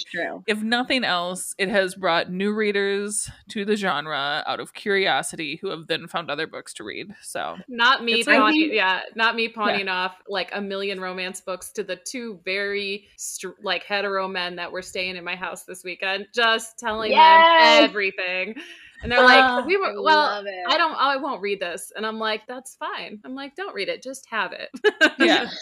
if 0.49 0.63
nothing 0.65 1.05
else, 1.05 1.55
it 1.59 1.69
has 1.69 1.95
brought 1.95 2.29
new 2.33 2.53
readers 2.53 3.31
to 3.51 3.65
the 3.65 3.77
genre 3.77 4.43
out 4.45 4.59
of 4.59 4.73
curiosity 4.75 5.61
who 5.63 5.69
have 5.69 5.87
then 5.87 6.09
found 6.09 6.29
other 6.29 6.49
books 6.49 6.75
to 6.75 6.83
read. 6.83 7.15
So, 7.23 7.57
Not 7.69 8.03
me, 8.03 8.15
It's 8.15 8.27
like- 8.27 8.41
pawning, 8.41 8.63
think- 8.63 8.73
yeah, 8.75 9.03
not 9.15 9.37
me 9.37 9.47
pawning 9.49 9.87
off 9.87 10.17
like 10.29 10.51
a 10.53 10.61
million 10.61 11.01
romance 11.01 11.41
books 11.41 11.71
to 11.75 11.85
the 11.85 11.95
two 11.95 12.41
very 12.45 13.07
str- 13.17 13.51
like 13.63 13.85
hetero 13.85 14.27
men 14.27 14.57
that 14.57 14.73
were 14.73 14.83
staying 14.83 15.15
in 15.15 15.23
my 15.23 15.37
house 15.37 15.63
this 15.63 15.85
weekend, 15.85 16.27
just 16.35 16.81
telling 16.81 17.13
Yes! 17.13 17.79
them 17.79 17.91
everything, 17.91 18.55
and 19.03 19.11
they're 19.11 19.21
Oh, 19.21 19.25
like, 19.25 19.67
"We 19.67 19.77
I 19.77 19.79
were 19.79 20.03
well." 20.03 20.19
love 20.23 20.47
it. 20.47 20.65
I 20.69 20.77
don't. 20.79 20.95
I 20.95 21.17
won't 21.17 21.41
read 21.43 21.61
this, 21.61 21.93
and 21.97 22.07
I'm 22.07 22.19
like, 22.19 22.47
"That's 22.47 22.77
fine." 22.77 23.21
I'm 23.25 23.35
like, 23.35 23.55
"Don't 23.57 23.75
read 23.75 23.89
it. 23.89 24.03
Just 24.03 24.27
have 24.27 24.53
it." 24.53 24.71
yeah. 25.19 25.49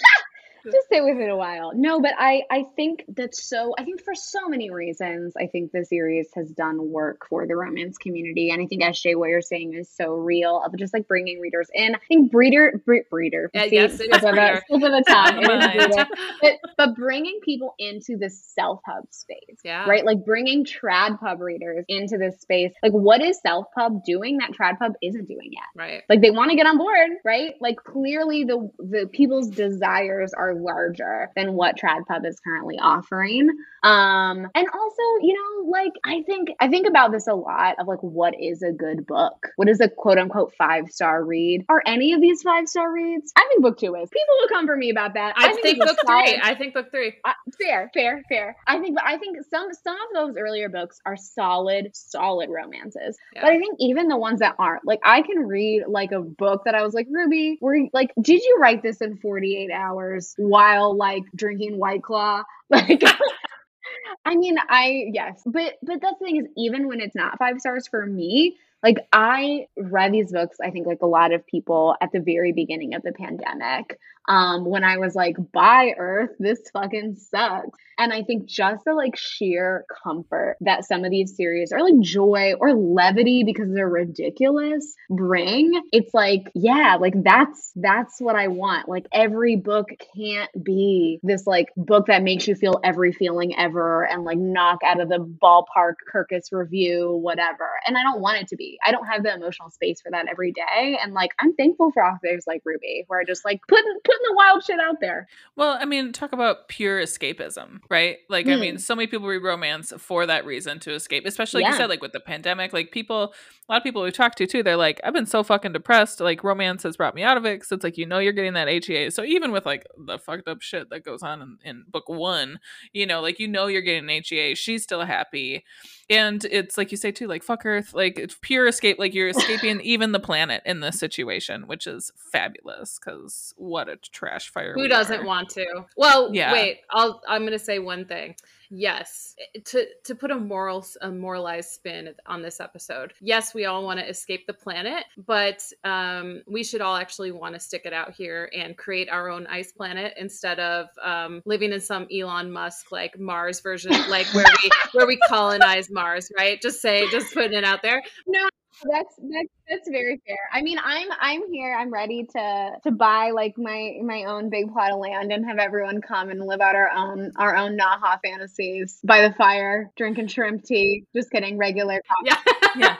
just 0.72 0.88
sit 0.90 1.02
with 1.04 1.18
it 1.18 1.28
a 1.30 1.36
while. 1.36 1.72
No, 1.74 2.00
but 2.00 2.12
I 2.18 2.42
I 2.50 2.64
think 2.76 3.04
that's 3.08 3.42
so. 3.48 3.74
I 3.78 3.84
think 3.84 4.02
for 4.02 4.14
so 4.14 4.48
many 4.48 4.70
reasons, 4.70 5.34
I 5.36 5.46
think 5.46 5.72
the 5.72 5.84
series 5.84 6.28
has 6.34 6.50
done 6.50 6.90
work 6.90 7.26
for 7.28 7.46
the 7.46 7.56
romance 7.56 7.98
community, 7.98 8.50
and 8.50 8.62
I 8.62 8.66
think 8.66 8.82
SJ, 8.82 9.16
what 9.16 9.28
you're 9.28 9.40
saying 9.42 9.74
is 9.74 9.88
so 9.90 10.12
real 10.12 10.62
of 10.64 10.76
just 10.78 10.92
like 10.94 11.06
bringing 11.08 11.40
readers 11.40 11.68
in. 11.74 11.94
I 11.94 11.98
think 12.08 12.30
breeder, 12.32 12.80
bre- 12.84 13.08
breeder. 13.10 13.50
Yeah, 13.54 13.64
see, 13.68 13.74
yes, 13.74 14.00
it 14.00 14.12
of 14.12 14.22
a- 14.22 14.30
breeder. 14.32 14.62
of 14.70 14.80
the 14.80 15.04
tongue. 15.06 15.38
It 15.38 15.42
is 15.42 15.48
Mine. 15.48 15.76
breeder. 15.88 16.06
But 16.40 16.52
but 16.76 16.94
bringing 16.96 17.40
people 17.42 17.74
into 17.78 18.16
the 18.16 18.30
self 18.30 18.80
pub 18.84 19.04
space, 19.10 19.58
Yeah. 19.64 19.88
right? 19.88 20.04
Like 20.04 20.24
bringing 20.24 20.64
trad 20.64 21.18
pub 21.20 21.40
readers 21.40 21.84
into 21.88 22.18
this 22.18 22.40
space. 22.40 22.72
Like, 22.82 22.92
what 22.92 23.22
is 23.22 23.40
self 23.40 23.66
pub 23.74 24.04
doing 24.04 24.38
that 24.38 24.50
trad 24.52 24.78
pub 24.78 24.92
isn't 25.02 25.26
doing 25.26 25.50
yet? 25.52 25.58
right. 25.76 26.02
like 26.08 26.20
they 26.20 26.30
want 26.30 26.50
to 26.50 26.56
get 26.56 26.66
on 26.66 26.76
board 26.78 27.10
right 27.24 27.52
like 27.60 27.76
clearly 27.76 28.44
the 28.44 28.70
the 28.78 29.08
people's 29.12 29.48
desires 29.50 30.32
are 30.36 30.54
larger 30.62 31.30
than 31.36 31.54
what 31.54 31.76
trad 31.76 32.06
pub 32.06 32.24
is 32.24 32.38
currently 32.40 32.76
offering 32.78 33.48
um 33.82 34.46
and 34.54 34.66
also 34.74 35.02
you 35.20 35.34
know 35.34 35.70
like 35.70 35.92
i 36.04 36.22
think 36.22 36.48
i 36.60 36.68
think 36.68 36.86
about 36.86 37.12
this 37.12 37.26
a 37.26 37.34
lot 37.34 37.76
of 37.78 37.86
like 37.86 38.02
what 38.02 38.34
is 38.40 38.62
a 38.62 38.72
good 38.72 39.06
book 39.06 39.48
what 39.56 39.68
is 39.68 39.80
a 39.80 39.88
quote 39.88 40.18
unquote 40.18 40.52
five 40.58 40.90
star 40.90 41.24
read 41.24 41.64
are 41.68 41.82
any 41.86 42.12
of 42.12 42.20
these 42.20 42.42
five 42.42 42.68
star 42.68 42.92
reads 42.92 43.32
i 43.36 43.46
think 43.48 43.62
book 43.62 43.78
two 43.78 43.94
is 43.94 44.08
people 44.10 44.34
will 44.40 44.48
come 44.48 44.66
for 44.66 44.76
me 44.76 44.90
about 44.90 45.14
that 45.14 45.34
I, 45.36 45.52
think, 45.52 45.78
it's 45.78 45.90
a 45.90 45.94
book 45.94 45.98
solid- 46.06 46.26
three. 46.26 46.40
I 46.42 46.54
think 46.54 46.74
book 46.74 46.90
three. 46.90 47.14
uh, 47.24 47.32
fair, 47.60 47.90
fair, 47.94 48.22
fair. 48.28 48.56
I 48.66 48.78
think, 48.78 48.96
but 48.96 49.04
I 49.06 49.18
think 49.18 49.38
some 49.50 49.68
some 49.72 49.96
of 49.96 50.08
those 50.14 50.36
earlier 50.36 50.68
books 50.68 51.00
are 51.06 51.16
solid, 51.16 51.90
solid 51.94 52.50
romances. 52.50 53.16
Yeah. 53.34 53.42
But 53.42 53.52
I 53.52 53.58
think 53.58 53.76
even 53.80 54.08
the 54.08 54.16
ones 54.16 54.40
that 54.40 54.56
aren't, 54.58 54.86
like 54.86 55.00
I 55.04 55.22
can 55.22 55.46
read 55.46 55.84
like 55.88 56.12
a 56.12 56.20
book 56.20 56.62
that 56.64 56.74
I 56.74 56.82
was 56.82 56.94
like, 56.94 57.06
Ruby, 57.10 57.58
were 57.60 57.78
like, 57.92 58.12
did 58.20 58.42
you 58.42 58.58
write 58.60 58.82
this 58.82 59.00
in 59.00 59.16
forty 59.16 59.56
eight 59.56 59.70
hours 59.72 60.34
while 60.38 60.96
like 60.96 61.24
drinking 61.36 61.78
White 61.78 62.02
Claw? 62.02 62.44
Like. 62.70 63.02
I 64.24 64.36
mean, 64.36 64.56
I 64.68 65.06
yes, 65.12 65.42
but 65.46 65.74
but 65.82 66.00
that's 66.00 66.18
the 66.18 66.26
thing 66.26 66.36
is, 66.36 66.46
even 66.56 66.88
when 66.88 67.00
it's 67.00 67.14
not 67.14 67.38
five 67.38 67.60
stars 67.60 67.88
for 67.88 68.04
me, 68.06 68.56
like 68.82 68.98
I 69.12 69.66
read 69.76 70.12
these 70.12 70.32
books, 70.32 70.58
I 70.62 70.70
think 70.70 70.86
like 70.86 71.02
a 71.02 71.06
lot 71.06 71.32
of 71.32 71.46
people 71.46 71.96
at 72.00 72.10
the 72.12 72.20
very 72.20 72.52
beginning 72.52 72.94
of 72.94 73.02
the 73.02 73.12
pandemic, 73.12 73.98
um, 74.28 74.66
when 74.66 74.84
I 74.84 74.98
was 74.98 75.14
like, 75.14 75.36
bye 75.52 75.94
Earth, 75.98 76.30
this 76.38 76.60
fucking 76.72 77.16
sucks. 77.16 77.78
And 77.98 78.12
I 78.12 78.22
think 78.22 78.46
just 78.46 78.84
the 78.84 78.92
like 78.92 79.16
sheer 79.16 79.84
comfort 80.04 80.56
that 80.60 80.84
some 80.84 81.04
of 81.04 81.10
these 81.10 81.34
series 81.34 81.72
or 81.72 81.82
like 81.82 81.98
joy 82.00 82.52
or 82.60 82.74
levity 82.74 83.42
because 83.42 83.72
they're 83.72 83.88
ridiculous 83.88 84.94
bring, 85.10 85.82
it's 85.90 86.14
like, 86.14 86.50
yeah, 86.54 86.98
like 87.00 87.14
that's 87.24 87.72
that's 87.74 88.20
what 88.20 88.36
I 88.36 88.48
want. 88.48 88.88
Like 88.88 89.06
every 89.12 89.56
book 89.56 89.88
can't 90.14 90.50
be 90.62 91.18
this 91.22 91.46
like 91.46 91.68
book 91.76 92.06
that 92.06 92.22
makes 92.22 92.46
you 92.46 92.54
feel 92.54 92.78
every 92.84 93.12
feeling 93.12 93.56
ever 93.58 94.06
and 94.06 94.24
like 94.24 94.38
knock 94.38 94.78
out 94.84 95.00
of 95.00 95.08
the 95.08 95.18
ballpark 95.18 95.94
Kirkus 96.14 96.52
review, 96.52 97.18
whatever. 97.20 97.68
And 97.86 97.96
I 97.96 98.02
don't 98.02 98.20
want 98.20 98.42
it 98.42 98.48
to 98.48 98.56
be. 98.56 98.67
I 98.84 98.90
don't 98.92 99.06
have 99.06 99.22
the 99.22 99.32
emotional 99.34 99.70
space 99.70 100.00
for 100.00 100.10
that 100.10 100.26
every 100.28 100.52
day. 100.52 100.98
And 101.02 101.14
like 101.14 101.30
I'm 101.38 101.54
thankful 101.54 101.92
for 101.92 102.04
authors 102.04 102.44
like 102.46 102.62
Ruby 102.64 103.04
who 103.08 103.14
are 103.14 103.24
just 103.24 103.44
like 103.44 103.60
putting 103.68 103.98
putting 104.04 104.22
the 104.28 104.34
wild 104.36 104.64
shit 104.64 104.78
out 104.80 104.96
there. 105.00 105.28
Well, 105.56 105.76
I 105.80 105.84
mean, 105.84 106.12
talk 106.12 106.32
about 106.32 106.68
pure 106.68 107.00
escapism, 107.02 107.80
right? 107.90 108.18
Like, 108.28 108.46
I 108.46 108.50
Mm. 108.52 108.60
mean, 108.60 108.78
so 108.78 108.94
many 108.94 109.06
people 109.06 109.26
read 109.28 109.42
romance 109.42 109.92
for 109.98 110.26
that 110.26 110.44
reason 110.44 110.78
to 110.80 110.92
escape, 110.92 111.26
especially 111.26 111.62
like 111.62 111.72
you 111.72 111.76
said, 111.76 111.88
like 111.88 112.02
with 112.02 112.12
the 112.12 112.20
pandemic. 112.20 112.72
Like, 112.72 112.90
people, 112.92 113.34
a 113.68 113.72
lot 113.72 113.78
of 113.78 113.82
people 113.82 114.02
we 114.02 114.10
talked 114.10 114.38
to 114.38 114.46
too, 114.46 114.62
they're 114.62 114.76
like, 114.76 115.00
I've 115.04 115.12
been 115.12 115.26
so 115.26 115.42
fucking 115.42 115.72
depressed. 115.72 116.20
Like, 116.20 116.44
romance 116.44 116.82
has 116.84 116.96
brought 116.96 117.14
me 117.14 117.22
out 117.22 117.36
of 117.36 117.44
it. 117.44 117.58
Cause 117.58 117.72
it's 117.72 117.84
like, 117.84 117.98
you 117.98 118.06
know, 118.06 118.18
you're 118.18 118.32
getting 118.32 118.54
that 118.54 118.68
HEA. 118.68 119.10
So, 119.10 119.24
even 119.24 119.50
with 119.52 119.66
like 119.66 119.84
the 119.96 120.18
fucked 120.18 120.48
up 120.48 120.62
shit 120.62 120.90
that 120.90 121.04
goes 121.04 121.22
on 121.22 121.42
in, 121.42 121.58
in 121.64 121.84
book 121.88 122.08
one, 122.08 122.60
you 122.92 123.06
know, 123.06 123.20
like, 123.20 123.38
you 123.38 123.48
know, 123.48 123.66
you're 123.66 123.82
getting 123.82 124.08
an 124.08 124.22
HEA. 124.24 124.54
She's 124.54 124.82
still 124.84 125.04
happy. 125.04 125.64
And 126.10 126.42
it's 126.46 126.78
like 126.78 126.90
you 126.90 126.96
say 126.96 127.10
too, 127.12 127.26
like, 127.26 127.42
fuck 127.42 127.66
Earth. 127.66 127.92
Like, 127.92 128.18
it's 128.18 128.36
pure 128.40 128.66
escape. 128.66 128.98
Like, 128.98 129.12
you're 129.14 129.28
escaping 129.36 129.80
even 129.82 130.12
the 130.12 130.20
planet 130.20 130.62
in 130.64 130.80
this 130.80 130.98
situation, 130.98 131.66
which 131.66 131.86
is 131.86 132.10
fabulous. 132.16 132.98
Cause 132.98 133.52
what 133.56 133.88
a 133.88 133.96
trash 133.96 134.48
fire. 134.50 134.72
Who 134.74 134.88
doesn't 134.88 135.20
are. 135.20 135.24
want 135.26 135.50
to? 135.50 135.66
Well, 135.96 136.30
Yeah. 136.34 136.52
wait. 136.52 136.78
I'll. 136.90 137.20
I'm 137.28 137.42
going 137.42 137.52
to 137.52 137.58
say 137.58 137.78
one 137.78 138.06
thing. 138.06 138.36
Yes, 138.70 139.34
to 139.66 139.86
to 140.04 140.14
put 140.14 140.30
a 140.30 140.36
moral 140.36 140.84
a 141.00 141.10
moralized 141.10 141.70
spin 141.70 142.14
on 142.26 142.42
this 142.42 142.60
episode. 142.60 143.14
Yes, 143.20 143.54
we 143.54 143.64
all 143.64 143.82
want 143.82 143.98
to 143.98 144.08
escape 144.08 144.46
the 144.46 144.52
planet, 144.52 145.04
but 145.26 145.62
um, 145.84 146.42
we 146.46 146.62
should 146.62 146.82
all 146.82 146.96
actually 146.96 147.32
want 147.32 147.54
to 147.54 147.60
stick 147.60 147.82
it 147.86 147.92
out 147.92 148.12
here 148.12 148.50
and 148.54 148.76
create 148.76 149.08
our 149.08 149.30
own 149.30 149.46
ice 149.46 149.72
planet 149.72 150.14
instead 150.18 150.60
of 150.60 150.88
um, 151.02 151.42
living 151.46 151.72
in 151.72 151.80
some 151.80 152.06
Elon 152.12 152.52
Musk 152.52 152.92
like 152.92 153.18
Mars 153.18 153.60
version, 153.60 153.92
like 154.10 154.26
where 154.34 154.46
we 154.62 154.70
where 154.92 155.06
we 155.06 155.18
colonize 155.28 155.90
Mars. 155.90 156.30
Right? 156.36 156.60
Just 156.60 156.82
say, 156.82 157.08
just 157.10 157.32
putting 157.32 157.56
it 157.56 157.64
out 157.64 157.82
there. 157.82 158.02
No, 158.26 158.48
that's 158.90 159.14
that's 159.16 159.48
that's 159.68 159.88
very 159.90 160.20
fair. 160.26 160.38
I 160.52 160.62
mean, 160.62 160.78
I'm 160.82 161.08
I'm 161.20 161.42
here. 161.52 161.74
I'm 161.78 161.92
ready 161.92 162.26
to 162.36 162.70
to 162.84 162.90
buy 162.90 163.30
like 163.32 163.54
my 163.58 163.94
my 164.04 164.24
own 164.24 164.50
big 164.50 164.72
plot 164.72 164.92
of 164.92 164.98
land 164.98 165.32
and 165.32 165.44
have 165.46 165.58
everyone 165.58 166.00
come 166.00 166.30
and 166.30 166.40
live 166.46 166.60
out 166.60 166.74
our 166.74 166.90
own 166.90 167.32
our 167.36 167.56
own 167.56 167.76
Naha 167.78 168.18
fantasies 168.24 168.98
by 169.04 169.22
the 169.28 169.34
fire, 169.34 169.90
drinking 169.96 170.28
shrimp 170.28 170.64
tea. 170.64 171.04
Just 171.14 171.30
kidding, 171.30 171.58
regular. 171.58 172.00
Yeah. 172.24 172.36
Yeah. 172.76 172.96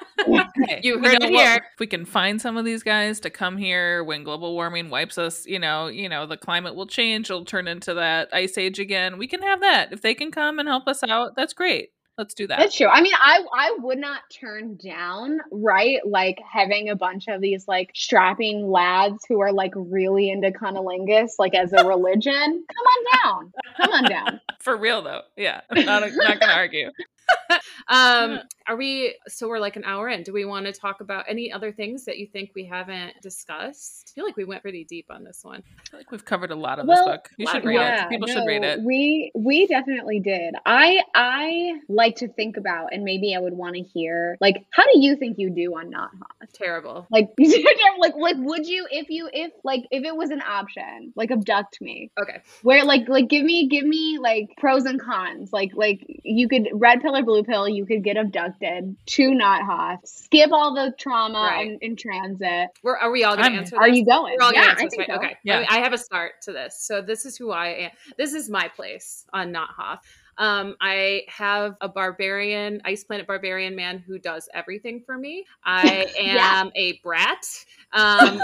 Hey, 0.67 0.81
You 0.83 0.99
we 0.99 1.09
heard 1.09 1.21
know 1.21 1.27
it 1.29 1.33
what- 1.33 1.47
here. 1.47 1.57
If 1.75 1.81
we 1.81 1.87
can 1.87 2.05
find 2.05 2.41
some 2.41 2.57
of 2.57 2.65
these 2.65 2.83
guys 2.83 3.21
to 3.21 3.31
come 3.31 3.57
here 3.57 4.03
when 4.03 4.25
global 4.25 4.55
warming 4.55 4.89
wipes 4.91 5.19
us, 5.19 5.47
you 5.47 5.59
know, 5.59 5.87
you 5.89 6.09
know, 6.09 6.27
the 6.27 6.37
climate 6.37 6.75
will 6.75 6.87
change. 6.87 7.31
It'll 7.31 7.45
turn 7.45 7.69
into 7.69 7.95
that 7.95 8.29
ice 8.33 8.57
age 8.59 8.79
again. 8.79 9.19
We 9.19 9.27
can 9.29 9.43
have 9.43 9.61
that. 9.61 9.93
If 9.93 10.01
they 10.03 10.15
can 10.15 10.31
come 10.31 10.59
and 10.59 10.69
help 10.69 10.89
us 10.89 11.03
out, 11.05 11.37
that's 11.37 11.53
great. 11.53 11.91
Let's 12.19 12.35
do 12.35 12.49
that. 12.49 12.59
That's 12.59 12.77
true. 12.77 12.89
I 12.89 13.01
mean, 13.01 13.13
I 13.15 13.45
I 13.55 13.77
would 13.79 13.99
not 13.99 14.23
turn 14.29 14.77
down, 14.77 15.39
right? 15.53 16.01
Like 16.05 16.41
having 16.51 16.91
a 16.91 16.97
bunch 16.97 17.29
of 17.29 17.41
these 17.41 17.69
like 17.69 17.93
strapping 17.95 18.69
lads 18.69 19.25
who 19.29 19.41
are 19.41 19.53
like 19.53 19.73
really 19.77 20.29
into 20.29 20.51
cunnilingus, 20.51 21.39
like 21.39 21.55
as 21.55 21.73
a 21.73 21.87
religion. 21.87 22.33
Come 22.35 22.87
on 22.87 23.23
down. 23.23 23.53
Come 23.77 23.93
on 23.93 24.11
down. 24.11 24.41
For 24.59 24.77
real 24.77 25.01
though. 25.01 25.23
Yeah. 25.37 25.61
I'm 25.71 25.87
not, 25.87 26.03
not 26.13 26.41
gonna 26.41 26.53
argue. 26.53 26.91
Um, 27.89 28.41
are 28.67 28.77
we? 28.77 29.17
So 29.29 29.49
we're 29.49 29.59
like 29.59 29.77
an 29.77 29.85
hour 29.85 30.09
in. 30.11 30.23
Do 30.23 30.33
we 30.33 30.45
want 30.45 30.67
to 30.67 30.73
talk 30.73 31.01
about 31.01 31.25
any 31.27 31.51
other 31.51 31.73
things 31.73 32.05
that 32.05 32.19
you 32.19 32.27
think 32.27 32.51
we 32.55 32.67
haven't 32.67 33.15
discussed? 33.23 34.13
I 34.13 34.15
feel 34.15 34.25
like 34.27 34.37
we 34.37 34.45
went 34.45 34.61
pretty 34.61 34.85
deep 34.85 35.07
on 35.11 35.25
this 35.25 35.41
one. 35.43 35.63
I 35.67 35.89
feel 35.89 36.01
like 36.01 36.11
we've 36.11 36.25
covered 36.25 36.51
a 36.51 36.55
lot 36.55 36.79
of 36.79 36.87
Well, 36.87 37.07
this 37.07 37.17
book. 37.17 37.31
You 37.39 37.47
should 37.47 37.65
read 37.65 37.77
yeah, 37.77 38.05
it. 38.05 38.11
People 38.11 38.29
no, 38.29 38.35
should 38.35 38.47
read 38.47 38.63
it. 38.63 38.81
We 38.83 39.33
we 39.35 39.67
definitely 39.67 40.21
did. 40.21 40.55
I 40.67 41.03
I 41.15 41.81
like 41.89 42.17
to 42.17 42.29
think 42.29 42.59
about, 42.59 42.93
and 42.93 43.05
maybe 43.05 43.35
I 43.35 43.39
would 43.39 43.55
want 43.55 43.77
to 43.77 43.83
hear, 43.83 44.37
like, 44.41 44.67
how 44.71 44.85
do 44.85 45.01
you 45.01 45.17
think 45.17 45.39
you 45.39 45.49
do 45.49 45.75
on 45.75 45.89
Not-Hoth? 45.89 46.53
Terrible. 46.53 47.07
Like, 47.11 47.29
like, 47.39 48.15
like, 48.19 48.37
would 48.39 48.67
you 48.67 48.87
if 48.91 49.09
you 49.09 49.31
if 49.33 49.53
like 49.65 49.85
if 49.91 50.05
it 50.05 50.15
was 50.15 50.31
an 50.31 50.43
option, 50.43 51.15
like, 51.17 51.31
abduct 51.31 51.81
me? 51.81 52.11
Okay. 52.21 52.43
Where 52.63 52.85
like 52.85 53.09
like 53.09 53.29
give 53.29 53.45
me 53.45 53.67
give 53.69 53.87
me 53.87 54.19
like 54.21 54.49
pros 54.59 54.85
and 54.85 55.01
cons. 55.01 55.55
Like 55.55 55.71
like 55.75 56.05
you 56.23 56.49
could 56.49 56.69
red 56.75 57.01
pill 57.01 57.17
or 57.19 57.23
blue 57.23 57.43
pill. 57.43 57.69
You 57.69 57.85
could 57.87 58.03
get 58.05 58.17
abducted 58.17 58.97
to 59.07 59.35
Not-Hoth. 59.35 60.01
Skip 60.07 60.51
all 60.53 60.75
the 60.75 60.95
trauma 60.99 61.39
Right. 61.39 61.67
in, 61.67 61.79
in 61.81 61.97
transit. 61.97 62.69
We're, 62.83 62.97
are 62.97 63.11
we 63.11 63.25
all 63.25 63.37
going 63.37 63.53
to 63.53 63.59
answer? 63.59 63.77
Are 63.77 63.89
you 63.89 64.05
going? 64.05 64.37
We're 64.39 64.47
all 64.47 64.53
yeah, 64.53 64.61
gonna 64.61 64.81
answer 64.83 64.89
this, 64.91 64.99
right? 64.99 65.09
so. 65.09 65.15
Okay. 65.17 65.37
Yeah. 65.45 65.65
I, 65.69 65.79
I 65.79 65.81
have 65.81 65.93
a 65.93 65.99
start 65.99 66.33
to 66.43 66.53
this. 66.53 66.77
So 66.81 67.03
this 67.03 67.27
is 67.27 67.37
who 67.37 67.51
I 67.51 67.67
am. 67.69 67.91
This 68.17 68.35
is 68.35 68.49
my 68.49 68.69
place 68.69 69.25
on 69.33 69.53
Not 69.53 69.71
Hoth. 69.71 70.01
Um, 70.39 70.77
I 70.81 71.23
have 71.29 71.77
a 71.81 71.89
barbarian, 71.89 72.81
Ice 72.85 73.05
Planet 73.05 73.27
barbarian 73.27 73.75
man 73.77 73.99
who 73.99 74.19
does 74.19 74.49
everything 74.55 75.03
for 75.05 75.19
me. 75.19 75.45
I 75.65 76.07
Yeah. 76.19 76.61
am 76.61 76.71
a 76.75 76.99
brat. 77.03 77.47
Um, 77.93 78.41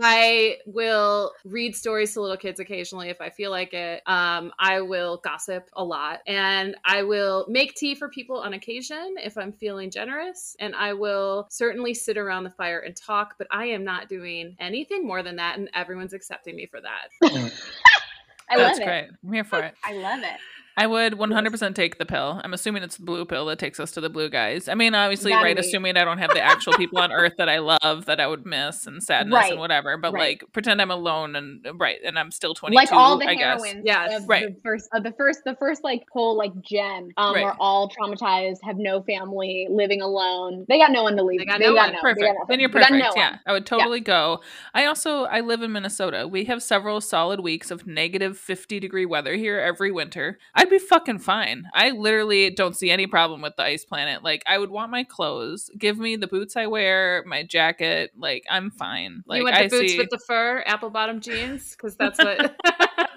I 0.00 0.56
will 0.66 1.32
read 1.44 1.76
stories 1.76 2.12
to 2.14 2.20
little 2.20 2.36
kids 2.36 2.58
occasionally 2.60 3.08
if 3.08 3.20
I 3.20 3.30
feel 3.30 3.50
like 3.50 3.72
it. 3.74 4.02
Um, 4.06 4.52
I 4.58 4.80
will 4.80 5.18
gossip 5.18 5.68
a 5.74 5.84
lot, 5.84 6.20
and 6.26 6.74
I 6.84 7.02
will 7.02 7.46
make 7.48 7.74
tea 7.74 7.94
for 7.94 8.08
people 8.08 8.38
on 8.38 8.54
occasion 8.54 9.14
if 9.22 9.38
I'm 9.38 9.52
feeling 9.52 9.90
generous. 9.90 10.56
And 10.58 10.74
I 10.74 10.92
will 10.94 11.46
certainly 11.50 11.94
sit 11.94 12.18
around 12.18 12.44
the 12.44 12.50
fire 12.50 12.80
and 12.80 12.96
talk, 12.96 13.34
but 13.38 13.46
I 13.50 13.66
am 13.66 13.84
not 13.84 14.08
doing 14.08 14.56
anything 14.58 15.06
more 15.06 15.22
than 15.22 15.36
that, 15.36 15.58
and 15.58 15.70
everyone's 15.74 16.12
accepting 16.12 16.56
me 16.56 16.66
for 16.66 16.80
that. 16.80 17.08
I 18.50 18.56
That's 18.56 18.78
love 18.78 18.80
it. 18.80 18.84
great. 18.84 19.08
I'm 19.24 19.32
here 19.32 19.44
for 19.44 19.62
it. 19.62 19.74
I 19.84 19.92
love 19.92 20.20
it. 20.22 20.40
I 20.78 20.86
would 20.86 21.14
100% 21.14 21.74
take 21.74 21.98
the 21.98 22.06
pill. 22.06 22.40
I'm 22.44 22.54
assuming 22.54 22.84
it's 22.84 22.98
the 22.98 23.04
blue 23.04 23.24
pill 23.24 23.46
that 23.46 23.58
takes 23.58 23.80
us 23.80 23.90
to 23.92 24.00
the 24.00 24.08
blue 24.08 24.28
guys. 24.30 24.68
I 24.68 24.74
mean, 24.74 24.94
obviously, 24.94 25.32
Gotta 25.32 25.44
right? 25.44 25.56
be. 25.56 25.60
Assuming 25.60 25.96
I 25.96 26.04
don't 26.04 26.18
have 26.18 26.30
the 26.32 26.40
actual 26.40 26.72
people 26.74 26.98
on 26.98 27.10
Earth 27.12 27.32
that 27.38 27.48
I 27.48 27.58
love 27.58 28.04
that 28.06 28.20
I 28.20 28.28
would 28.28 28.46
miss 28.46 28.86
and 28.86 29.02
sadness 29.02 29.34
Right. 29.34 29.50
and 29.50 29.60
whatever. 29.60 29.96
But 29.96 30.12
Right. 30.12 30.40
like, 30.40 30.52
pretend 30.52 30.80
I'm 30.80 30.92
alone 30.92 31.34
and 31.34 31.66
right, 31.80 31.98
and 32.04 32.16
I'm 32.16 32.30
still 32.30 32.54
22. 32.54 32.76
Like 32.76 32.92
all 32.92 33.18
the 33.18 33.26
I 33.28 33.34
guess. 33.34 33.60
heroines 33.64 33.82
Yes. 33.84 34.22
Right. 34.28 34.54
the 34.54 34.60
first, 34.62 34.88
of 34.92 35.02
the 35.02 35.12
first, 35.12 35.40
the 35.44 35.56
first 35.56 35.82
like 35.82 36.04
whole 36.12 36.36
like 36.38 36.52
gen, 36.62 37.10
um, 37.16 37.34
Right. 37.34 37.44
are 37.44 37.56
all 37.58 37.90
traumatized, 37.90 38.58
have 38.62 38.76
no 38.78 39.02
family, 39.02 39.66
living 39.68 40.00
alone. 40.00 40.64
They 40.68 40.78
got 40.78 40.92
no 40.92 41.02
one 41.02 41.16
to 41.16 41.24
leave. 41.24 41.40
They 41.40 41.44
got 41.44 41.58
no 41.60 41.74
one. 41.74 41.90
They 41.92 41.98
Perfect. 42.00 42.38
got 42.38 42.48
then 42.48 42.60
you're 42.60 42.68
perfect. 42.68 42.92
no 42.92 43.10
yeah, 43.16 43.30
one. 43.30 43.40
I 43.46 43.52
would 43.52 43.66
totally 43.66 44.00
go. 44.00 44.42
I 44.74 44.84
also 44.84 45.24
I 45.24 45.40
live 45.40 45.62
in 45.62 45.72
Minnesota. 45.72 46.28
We 46.28 46.44
have 46.44 46.62
several 46.62 47.00
solid 47.00 47.40
weeks 47.40 47.72
of 47.72 47.84
negative 47.86 48.38
50 48.38 48.78
degree 48.78 49.06
weather 49.06 49.34
here 49.34 49.58
every 49.58 49.90
winter. 49.90 50.38
I'd 50.68 50.72
be 50.72 50.78
fucking 50.78 51.20
fine. 51.20 51.64
I 51.72 51.92
literally 51.92 52.50
don't 52.50 52.76
see 52.76 52.90
any 52.90 53.06
problem 53.06 53.40
with 53.40 53.56
the 53.56 53.62
ice 53.62 53.86
planet. 53.86 54.22
Like 54.22 54.42
I 54.46 54.58
would 54.58 54.68
want 54.68 54.90
my 54.90 55.02
clothes. 55.02 55.70
Give 55.78 55.98
me 55.98 56.16
the 56.16 56.26
boots 56.26 56.56
I 56.56 56.66
wear, 56.66 57.24
my 57.26 57.42
jacket. 57.42 58.12
Like 58.18 58.44
I'm 58.50 58.70
fine. 58.70 59.24
Like 59.26 59.38
you 59.38 59.44
want 59.44 59.56
I 59.56 59.62
the 59.62 59.70
boots 59.70 59.92
see. 59.92 59.98
with 59.98 60.10
the 60.10 60.18
fur, 60.18 60.62
apple 60.66 60.90
bottom 60.90 61.20
jeans, 61.20 61.70
because 61.74 61.96
that's 61.96 62.18
what. 62.18 62.54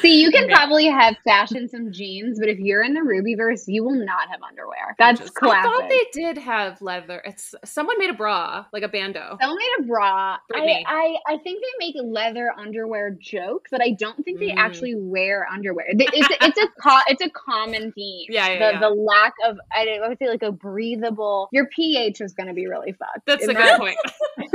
See, 0.00 0.20
you 0.20 0.30
can 0.30 0.48
probably 0.48 0.86
have 0.86 1.16
fashion 1.24 1.68
some 1.68 1.92
jeans, 1.92 2.38
but 2.38 2.48
if 2.48 2.58
you're 2.58 2.82
in 2.82 2.94
the 2.94 3.00
Rubyverse, 3.00 3.64
you 3.66 3.84
will 3.84 3.94
not 4.04 4.28
have 4.30 4.42
underwear. 4.42 4.94
That's 4.98 5.20
Just- 5.20 5.32
I 5.42 5.62
thought 5.62 5.88
they 5.88 6.06
did 6.12 6.38
have 6.38 6.80
leather. 6.80 7.22
It's 7.24 7.54
someone 7.64 7.98
made 7.98 8.10
a 8.10 8.14
bra, 8.14 8.64
like 8.72 8.82
a 8.82 8.88
bandeau. 8.88 9.36
Someone 9.40 9.58
made 9.58 9.84
a 9.84 9.86
bra. 9.86 10.36
I. 10.54 10.82
I 10.86 11.16
I 11.26 11.38
think 11.38 11.62
they 11.62 11.86
make 11.86 11.96
leather 12.02 12.52
underwear 12.58 13.10
jokes, 13.20 13.70
but 13.70 13.82
I 13.82 13.90
don't 13.98 14.22
think 14.24 14.38
they 14.40 14.50
Mm. 14.50 14.58
actually 14.58 14.94
wear 14.94 15.46
underwear. 15.52 15.86
It's 15.88 16.30
a, 16.30 16.44
it's 16.44 16.58
a 16.58 16.68
co- 16.80 17.02
it's 17.08 17.22
a 17.22 17.30
common 17.30 17.92
theme. 17.92 18.26
Yeah, 18.28 18.48
yeah, 18.48 18.58
the 18.58 18.72
yeah. 18.74 18.80
the 18.80 18.90
lack 18.90 19.34
of 19.46 19.58
I, 19.72 19.98
I 20.02 20.08
would 20.08 20.18
say 20.18 20.28
like 20.28 20.42
a 20.42 20.52
breathable. 20.52 21.48
Your 21.52 21.66
pH 21.66 22.20
is 22.20 22.32
going 22.34 22.46
to 22.48 22.54
be 22.54 22.66
really 22.66 22.92
fucked. 22.92 23.26
That's 23.26 23.44
a 23.46 23.48
And 23.50 23.56
good 23.58 23.78
point. 23.78 23.96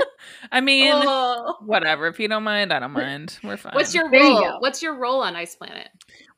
I 0.52 0.60
mean, 0.60 0.92
Oh. 0.94 1.56
whatever. 1.60 2.06
If 2.06 2.18
you 2.20 2.28
don't 2.28 2.44
mind, 2.44 2.72
I 2.72 2.78
don't 2.78 2.92
mind. 2.92 3.38
We're 3.42 3.56
fine. 3.56 3.74
What's 3.74 3.94
your 3.94 4.10
There 4.10 4.20
you 4.22 4.34
role? 4.44 4.60
What's 4.60 4.82
your 4.82 4.94
role 4.94 5.22
on 5.22 5.36
Ice 5.36 5.54
Planet? 5.56 5.88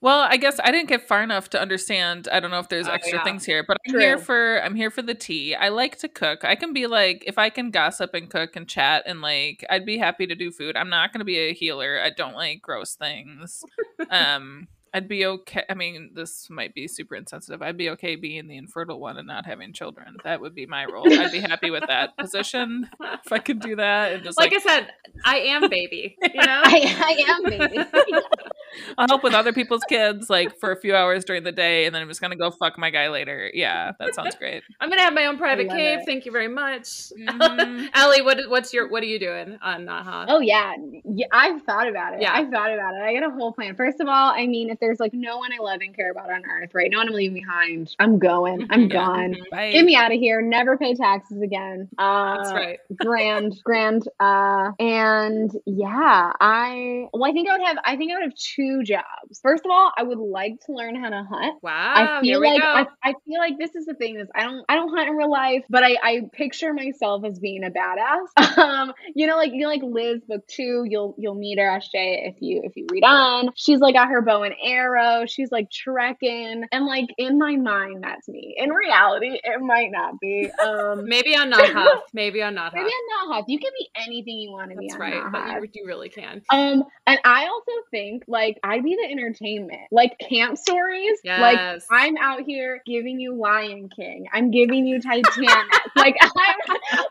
Well, 0.03 0.20
I 0.20 0.38
guess 0.38 0.59
I 0.64 0.70
didn't 0.70 0.88
get 0.88 1.07
far 1.07 1.22
enough 1.22 1.51
to 1.51 1.61
understand. 1.61 2.26
I 2.32 2.41
don't 2.41 2.51
know 2.51 2.59
if 2.59 2.68
there's 2.70 2.88
Oh, 2.88 2.93
extra 2.93 3.18
yeah. 3.18 3.24
things 3.24 3.45
here, 3.45 3.62
but 3.66 3.76
I'm 3.86 3.93
True. 3.93 4.01
here 4.01 4.18
for 4.18 4.62
I'm 4.62 4.74
here 4.74 4.91
for 4.91 5.03
the 5.03 5.14
tea. 5.14 5.55
I 5.55 5.68
like 5.68 5.99
to 5.99 6.09
cook. 6.09 6.45
I 6.45 6.57
can 6.57 6.72
be 6.72 6.86
like 6.86 7.24
if 7.26 7.36
I 7.36 7.51
can 7.51 7.70
gossip 7.70 8.14
and 8.14 8.30
cook 8.30 8.57
and 8.57 8.66
chat 8.66 9.03
and 9.07 9.20
like 9.20 9.64
I'd 9.68 9.84
be 9.84 9.99
happy 9.99 10.26
to 10.26 10.34
do 10.34 10.51
food. 10.51 10.76
I'm 10.76 10.88
not 10.88 11.12
going 11.12 11.18
to 11.20 11.24
be 11.26 11.38
a 11.38 11.53
healer. 11.53 12.01
I 12.03 12.11
don't 12.11 12.34
like 12.34 12.62
gross 12.62 12.95
things. 12.95 13.62
um 14.11 14.68
I'd 14.93 15.09
be 15.09 15.24
okay. 15.24 15.62
I 15.68 15.74
mean, 15.74 16.11
this 16.14 16.49
might 16.51 16.74
be 16.74 16.88
super 16.88 17.14
insensitive. 17.14 17.62
I'd 17.62 17.76
be 17.76 17.91
okay 17.91 18.16
being 18.16 18.49
the 18.49 18.57
infertile 18.57 18.99
one 18.99 19.18
and 19.18 19.26
not 19.26 19.47
having 19.47 19.72
children. 19.72 20.16
That 20.24 20.41
would 20.41 20.55
be 20.55 20.66
my 20.66 20.84
role. 20.84 21.07
I'd 21.12 21.30
be 21.30 21.41
happy 21.41 21.70
with 21.70 21.84
that 21.86 22.16
position 22.16 22.88
if 23.24 23.32
I 23.32 23.38
could 23.38 23.61
do 23.61 23.76
that 23.76 24.12
and 24.12 24.24
just 24.24 24.38
Like, 24.38 24.53
like, 24.53 24.66
I 24.66 24.68
said, 24.68 24.93
I 25.24 25.38
am 25.38 25.68
baby. 25.68 26.16
You 26.22 26.41
know. 26.47 26.62
I, 26.64 26.97
I 26.99 27.32
am 27.32 27.45
baby. 27.45 27.78
I'll 28.99 29.09
help 29.09 29.23
with 29.23 29.35
other 29.35 29.53
people's 29.53 29.83
kids 29.89 30.29
like 30.31 30.59
for 30.59 30.71
a 30.73 30.81
few 30.81 30.95
hours 30.95 31.25
during 31.25 31.43
the 31.45 31.53
day, 31.53 31.87
and 31.87 31.95
then 31.95 32.03
I'm 32.03 32.09
just 32.09 32.21
gonna 32.21 32.37
go 32.37 32.51
fuck 32.51 32.79
my 32.79 32.91
guy 32.91 33.09
later. 33.09 33.51
Yeah, 33.53 33.93
that 33.99 34.14
sounds 34.14 34.35
great. 34.37 34.62
I'm 34.81 34.89
gonna 34.91 35.03
have 35.03 35.14
my 35.14 35.27
own 35.27 35.39
private 35.39 35.68
cave. 35.68 36.01
it. 36.01 36.07
Thank 36.07 36.27
you 36.27 36.33
very 36.33 36.49
much, 36.49 36.89
Mhm. 37.18 37.89
Allie. 37.95 38.23
What 38.23 38.39
what's 38.49 38.73
your 38.73 38.89
what 38.89 39.03
are 39.03 39.07
you 39.07 39.18
doing 39.18 39.59
on 39.62 39.87
Naha? 39.87 40.27
Oh 40.29 40.41
yeah. 40.41 40.75
yeah, 41.05 41.27
I've 41.33 41.62
thought 41.62 41.89
about 41.89 42.14
it. 42.14 42.23
Yeah. 42.23 42.33
I've 42.35 42.51
thought 42.51 42.73
about 42.73 42.95
it. 42.95 43.03
I 43.03 43.14
got 43.14 43.25
a 43.29 43.31
whole 43.31 43.53
plan. 43.53 43.75
First 43.77 44.01
of 44.01 44.09
all, 44.09 44.33
I 44.35 44.47
mean, 44.47 44.71
if 44.71 44.79
there's 44.81 45.01
like 45.01 45.12
no 45.14 45.39
one 45.39 45.51
I 45.53 45.62
love 45.62 45.81
and 45.81 45.95
care 45.95 46.11
about 46.11 46.31
on 46.31 46.43
Earth, 46.45 46.71
right? 46.75 46.91
No 46.91 46.99
one 46.99 47.09
I'm 47.09 47.14
leaving 47.14 47.35
behind. 47.35 47.95
I'm 47.99 48.18
going. 48.18 48.66
I'm. 48.71 48.83
Yeah. 48.83 48.87
gone. 48.89 49.37
Bye. 49.51 49.73
Get 49.73 49.85
me 49.85 49.95
out 49.97 50.12
of 50.12 50.18
here. 50.18 50.41
Never 50.43 50.77
pay 50.77 50.95
taxes 50.95 51.41
again. 51.43 51.89
Uh, 51.99 52.37
That's 52.37 52.53
right. 52.53 52.79
grand, 52.99 53.55
grand. 53.64 54.09
Uh, 54.18 54.73
and 54.79 55.51
yeah, 55.66 56.33
I 56.41 57.07
well, 57.12 57.25
I 57.29 57.33
think 57.33 57.49
I 57.49 57.57
would 57.57 57.66
have. 57.66 57.77
I 57.85 57.97
think 57.97 58.11
I 58.12 58.14
would 58.16 58.25
have 58.25 58.35
two 58.35 58.59
jobs. 58.84 59.40
First 59.42 59.64
of 59.64 59.70
all, 59.70 59.92
I 59.96 60.02
would 60.02 60.18
like 60.18 60.61
to 60.66 60.72
learn 60.72 60.94
how 60.94 61.08
to 61.11 61.24
hunt. 61.28 61.62
Wow. 61.62 61.70
I 61.94 62.20
here 62.22 62.34
feel 62.34 62.40
we 62.40 62.46
like 62.48 62.62
go. 62.62 62.66
I, 62.66 62.86
I 63.02 63.14
feel 63.26 63.38
like 63.38 63.58
this 63.58 63.74
is 63.74 63.86
the 63.86 63.94
thing 63.94 64.18
is 64.18 64.28
I 64.34 64.44
don't 64.44 64.64
I 64.68 64.74
don't 64.74 64.88
hunt 64.94 65.08
in 65.08 65.16
real 65.16 65.30
life, 65.30 65.64
but 65.68 65.82
I, 65.82 65.96
I 66.02 66.20
picture 66.32 66.72
myself 66.72 67.24
as 67.24 67.38
being 67.38 67.64
a 67.64 67.70
badass. 67.70 68.56
Um, 68.61 68.92
you 69.14 69.26
know, 69.26 69.36
like 69.36 69.52
you 69.52 69.61
know, 69.61 69.68
like 69.68 69.82
Liz 69.82 70.20
book 70.28 70.46
two, 70.46 70.84
you'll 70.86 71.14
you'll 71.16 71.34
meet 71.34 71.58
her 71.58 71.64
SJ 71.64 72.28
if 72.28 72.36
you 72.40 72.61
if 72.64 72.76
you 72.76 72.86
read 72.90 73.04
on. 73.04 73.50
She's 73.54 73.80
like 73.80 73.94
got 73.94 74.08
her 74.08 74.20
bow 74.20 74.42
and 74.42 74.54
arrow. 74.62 75.24
She's 75.26 75.50
like 75.50 75.70
trekking, 75.70 76.64
and 76.70 76.86
like 76.86 77.06
in 77.16 77.38
my 77.38 77.56
mind, 77.56 78.02
that's 78.02 78.28
me. 78.28 78.56
In 78.58 78.70
reality, 78.70 79.40
it 79.42 79.61
might 79.61 79.90
not 79.90 80.20
be. 80.20 80.50
Um, 80.62 81.04
maybe 81.08 81.36
on 81.36 81.52
Naha. 81.52 82.00
maybe 82.12 82.42
on 82.42 82.54
Naha. 82.54 82.74
maybe 82.74 82.90
I'm 82.90 83.28
not 83.28 83.34
hot. 83.34 83.44
You 83.48 83.58
can 83.58 83.70
be 83.78 83.88
anything 83.96 84.38
you 84.40 84.50
want 84.50 84.70
to 84.72 84.76
be. 84.76 84.88
That's 84.88 85.00
right. 85.00 85.22
But 85.32 85.62
you, 85.62 85.68
you 85.74 85.86
really 85.86 86.08
can. 86.08 86.42
Um, 86.50 86.84
and 87.06 87.18
I 87.24 87.46
also 87.46 87.72
think 87.90 88.24
like 88.26 88.49
I'd 88.62 88.82
be 88.82 88.96
the 88.96 89.11
entertainment, 89.11 89.82
like 89.90 90.18
camp 90.18 90.59
stories. 90.59 91.18
Like 91.24 91.82
I'm 91.90 92.16
out 92.16 92.42
here 92.46 92.82
giving 92.86 93.20
you 93.20 93.34
Lion 93.34 93.88
King. 93.94 94.26
I'm 94.32 94.51
giving 94.51 94.86
you 94.86 95.01
Titanic. 95.01 95.66
like 95.96 96.16
I'm 96.22 97.05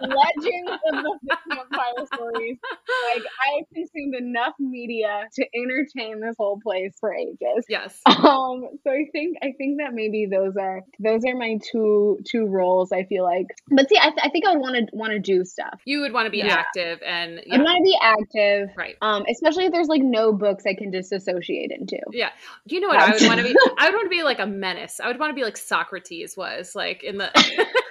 legends 0.00 0.70
of 0.92 1.02
the 1.02 1.36
campfire 1.50 2.06
stories. 2.14 2.58
Like 3.14 3.22
I've 3.48 3.64
consumed 3.74 4.14
enough 4.14 4.54
media 4.58 5.24
to 5.34 5.46
entertain 5.54 6.20
this 6.20 6.34
whole 6.38 6.60
place 6.60 6.94
for 7.00 7.14
ages. 7.14 7.64
Yes. 7.68 8.00
Um, 8.06 8.68
so 8.82 8.90
I 8.90 9.06
think 9.12 9.38
I 9.42 9.52
think 9.58 9.78
that 9.78 9.92
maybe 9.92 10.26
those 10.30 10.56
are 10.56 10.82
those 10.98 11.22
are 11.26 11.36
my 11.36 11.58
two 11.70 12.18
two 12.26 12.46
roles. 12.46 12.92
I 12.92 13.04
feel 13.04 13.24
like, 13.24 13.46
but 13.70 13.88
see, 13.88 13.98
I, 13.98 14.08
th- 14.10 14.20
I 14.22 14.30
think 14.30 14.46
I 14.46 14.52
would 14.52 14.60
want 14.60 14.76
to 14.76 14.96
want 14.96 15.12
to 15.12 15.18
do 15.18 15.44
stuff. 15.44 15.80
You 15.84 16.00
would 16.00 16.12
want 16.12 16.26
to 16.26 16.30
be 16.30 16.38
Yeah. 16.38 16.54
active 16.54 17.00
and 17.04 17.40
I'd 17.50 17.60
want 17.62 17.76
to 17.78 17.82
be 17.82 17.98
active. 18.00 18.70
Right. 18.76 18.96
Um, 19.02 19.24
especially 19.30 19.66
if 19.66 19.72
there's 19.72 19.88
like 19.88 20.02
no 20.02 20.32
books 20.32 20.64
I 20.66 20.74
can 20.74 20.83
disassociate 20.90 21.70
into. 21.70 21.98
Yeah. 22.12 22.30
You 22.66 22.80
know 22.80 22.88
what 22.88 22.98
I 22.98 23.12
would 23.12 23.22
want 23.22 23.40
to 23.40 23.44
be? 23.44 23.56
I 23.78 23.88
would 23.88 23.94
want 23.94 24.06
to 24.06 24.10
be 24.10 24.22
like 24.22 24.38
a 24.38 24.46
menace. 24.46 25.00
I 25.00 25.08
would 25.08 25.18
want 25.18 25.30
to 25.30 25.34
be 25.34 25.44
like 25.44 25.56
Socrates 25.56 26.36
was, 26.36 26.74
like 26.74 27.02
in 27.02 27.18
the 27.18 27.30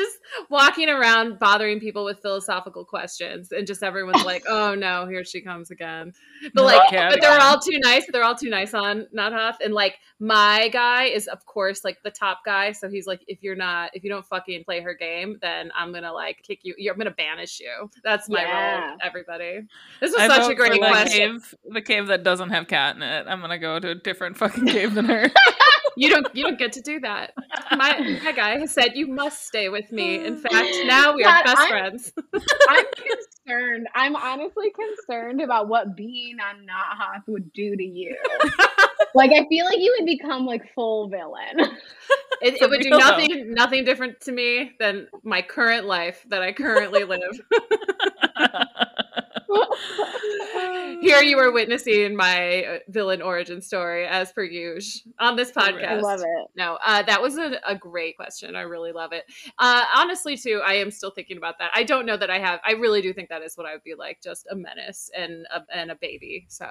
just 0.00 0.18
walking 0.50 0.88
around 0.88 1.38
bothering 1.38 1.80
people 1.80 2.04
with 2.04 2.20
philosophical 2.20 2.84
questions 2.84 3.52
and 3.52 3.66
just 3.66 3.82
everyone's 3.82 4.24
like, 4.24 4.44
"Oh 4.48 4.74
no, 4.74 5.06
here 5.06 5.24
she 5.24 5.40
comes 5.40 5.70
again." 5.70 6.12
But 6.54 6.64
like 6.64 6.88
Okay, 6.88 7.08
but 7.10 7.20
they're 7.20 7.40
all 7.40 7.58
too 7.60 7.78
nice. 7.80 8.06
But 8.06 8.12
They're 8.12 8.24
all 8.24 8.34
too 8.34 8.50
nice 8.50 8.74
on 8.74 9.06
Not-Hoth 9.12 9.58
and 9.62 9.74
like 9.74 9.98
my 10.18 10.68
guy 10.68 11.04
is 11.04 11.26
of 11.28 11.44
course 11.46 11.84
like 11.84 11.98
the 12.02 12.10
top 12.10 12.40
guy, 12.44 12.72
so 12.72 12.88
he's 12.88 13.06
like 13.06 13.20
if 13.26 13.42
you're 13.42 13.56
not 13.56 13.90
if 13.94 14.04
you 14.04 14.10
don't 14.10 14.26
fucking 14.26 14.64
play 14.64 14.80
her 14.80 14.94
game, 14.94 15.38
then 15.40 15.70
I'm 15.74 15.92
going 15.92 16.04
to 16.04 16.12
like 16.12 16.42
kick 16.42 16.60
you. 16.62 16.74
You're, 16.78 16.94
I'm 16.94 17.00
to 17.00 17.10
banish 17.10 17.60
you. 17.60 17.90
That's 18.04 18.28
my 18.28 18.42
Yeah. 18.42 18.88
role, 18.88 18.98
everybody. 19.02 19.60
This 20.00 20.12
was 20.12 20.20
I 20.22 20.28
such 20.28 20.50
a 20.50 20.54
great 20.54 20.78
question. 20.80 21.40
cave, 21.40 21.54
the 21.70 21.82
cave 21.82 22.06
that 22.08 22.22
doesn't 22.22 22.50
have 22.50 22.68
cat 22.68 22.96
in 22.96 23.02
it. 23.02 23.26
I'm 23.28 23.40
gonna 23.40 23.58
go 23.58 23.78
to 23.78 23.90
a 23.90 23.94
different 23.94 24.36
fucking 24.36 24.66
cave 24.66 24.94
than 24.94 25.06
her. 25.06 25.30
You 25.96 26.10
don't 26.10 26.26
you 26.34 26.44
don't 26.44 26.58
get 26.58 26.72
to 26.72 26.80
do 26.80 27.00
that. 27.00 27.32
My 27.72 28.18
my 28.24 28.32
guy 28.32 28.58
has 28.58 28.72
said 28.72 28.92
you 28.94 29.06
must 29.06 29.46
stay 29.46 29.68
with 29.68 29.90
me. 29.92 30.24
In 30.24 30.36
fact, 30.42 30.68
now 30.84 31.14
we 31.14 31.24
are 31.24 31.32
God, 31.32 31.44
best 31.44 31.58
I'm- 31.58 31.68
friends. 31.70 32.12
I'm 32.68 32.84
concerned. 33.46 33.88
I'm 33.94 34.16
honestly 34.16 34.70
concerned 34.70 35.40
about 35.40 35.68
what 35.68 35.96
being 35.96 36.36
on 36.40 36.66
Not 36.66 36.96
Nahath 36.96 37.26
would 37.26 37.52
do 37.52 37.76
to 37.76 37.82
you. 37.84 38.16
like 39.14 39.32
I 39.32 39.46
feel 39.48 39.64
like 39.64 39.78
you 39.78 39.94
would 39.98 40.06
become 40.06 40.46
like 40.46 40.72
full 40.74 41.08
villain. 41.08 41.60
It, 42.42 42.54
it 42.54 42.70
would 42.70 42.80
do 42.80 42.88
real, 42.88 42.98
though. 42.98 43.10
nothing 43.10 43.52
nothing 43.52 43.84
different 43.84 44.20
to 44.22 44.32
me 44.32 44.72
than 44.80 45.08
my 45.24 45.42
current 45.42 45.86
life 45.86 46.24
that 46.30 46.40
I 46.42 46.52
currently 46.52 47.04
live. 47.04 47.38
Here 51.00 51.22
you 51.22 51.36
were 51.36 51.50
witnessing 51.50 52.14
my 52.14 52.64
uh, 52.64 52.78
villain 52.88 53.22
origin 53.22 53.60
story, 53.62 54.06
as 54.06 54.32
per 54.32 54.44
usual, 54.44 55.12
on 55.18 55.36
this 55.36 55.50
podcast. 55.50 55.86
I 55.86 56.00
love 56.00 56.20
it. 56.20 56.48
No, 56.56 56.78
uh, 56.84 57.02
that 57.02 57.20
was 57.20 57.36
a, 57.38 57.58
a, 57.66 57.74
great 57.74 58.16
question. 58.16 58.54
I 58.54 58.62
really 58.62 58.92
love 58.92 59.12
it. 59.12 59.24
Uh, 59.58 59.84
honestly, 59.94 60.36
too, 60.36 60.60
I 60.64 60.74
am 60.74 60.90
still 60.90 61.10
thinking 61.10 61.36
about 61.36 61.58
that. 61.58 61.70
I 61.74 61.82
don't 61.82 62.06
know 62.06 62.16
that 62.16 62.30
I 62.30 62.38
have. 62.38 62.60
I 62.64 62.72
really 62.72 63.02
do 63.02 63.12
think 63.12 63.28
that 63.30 63.42
is 63.42 63.56
what 63.56 63.66
I 63.66 63.72
would 63.72 63.84
be 63.84 63.94
like, 63.94 64.20
just 64.22 64.46
a 64.50 64.54
menace 64.54 65.10
and 65.16 65.46
a, 65.54 65.62
and 65.74 65.90
a 65.90 65.96
baby. 65.96 66.46
So, 66.48 66.66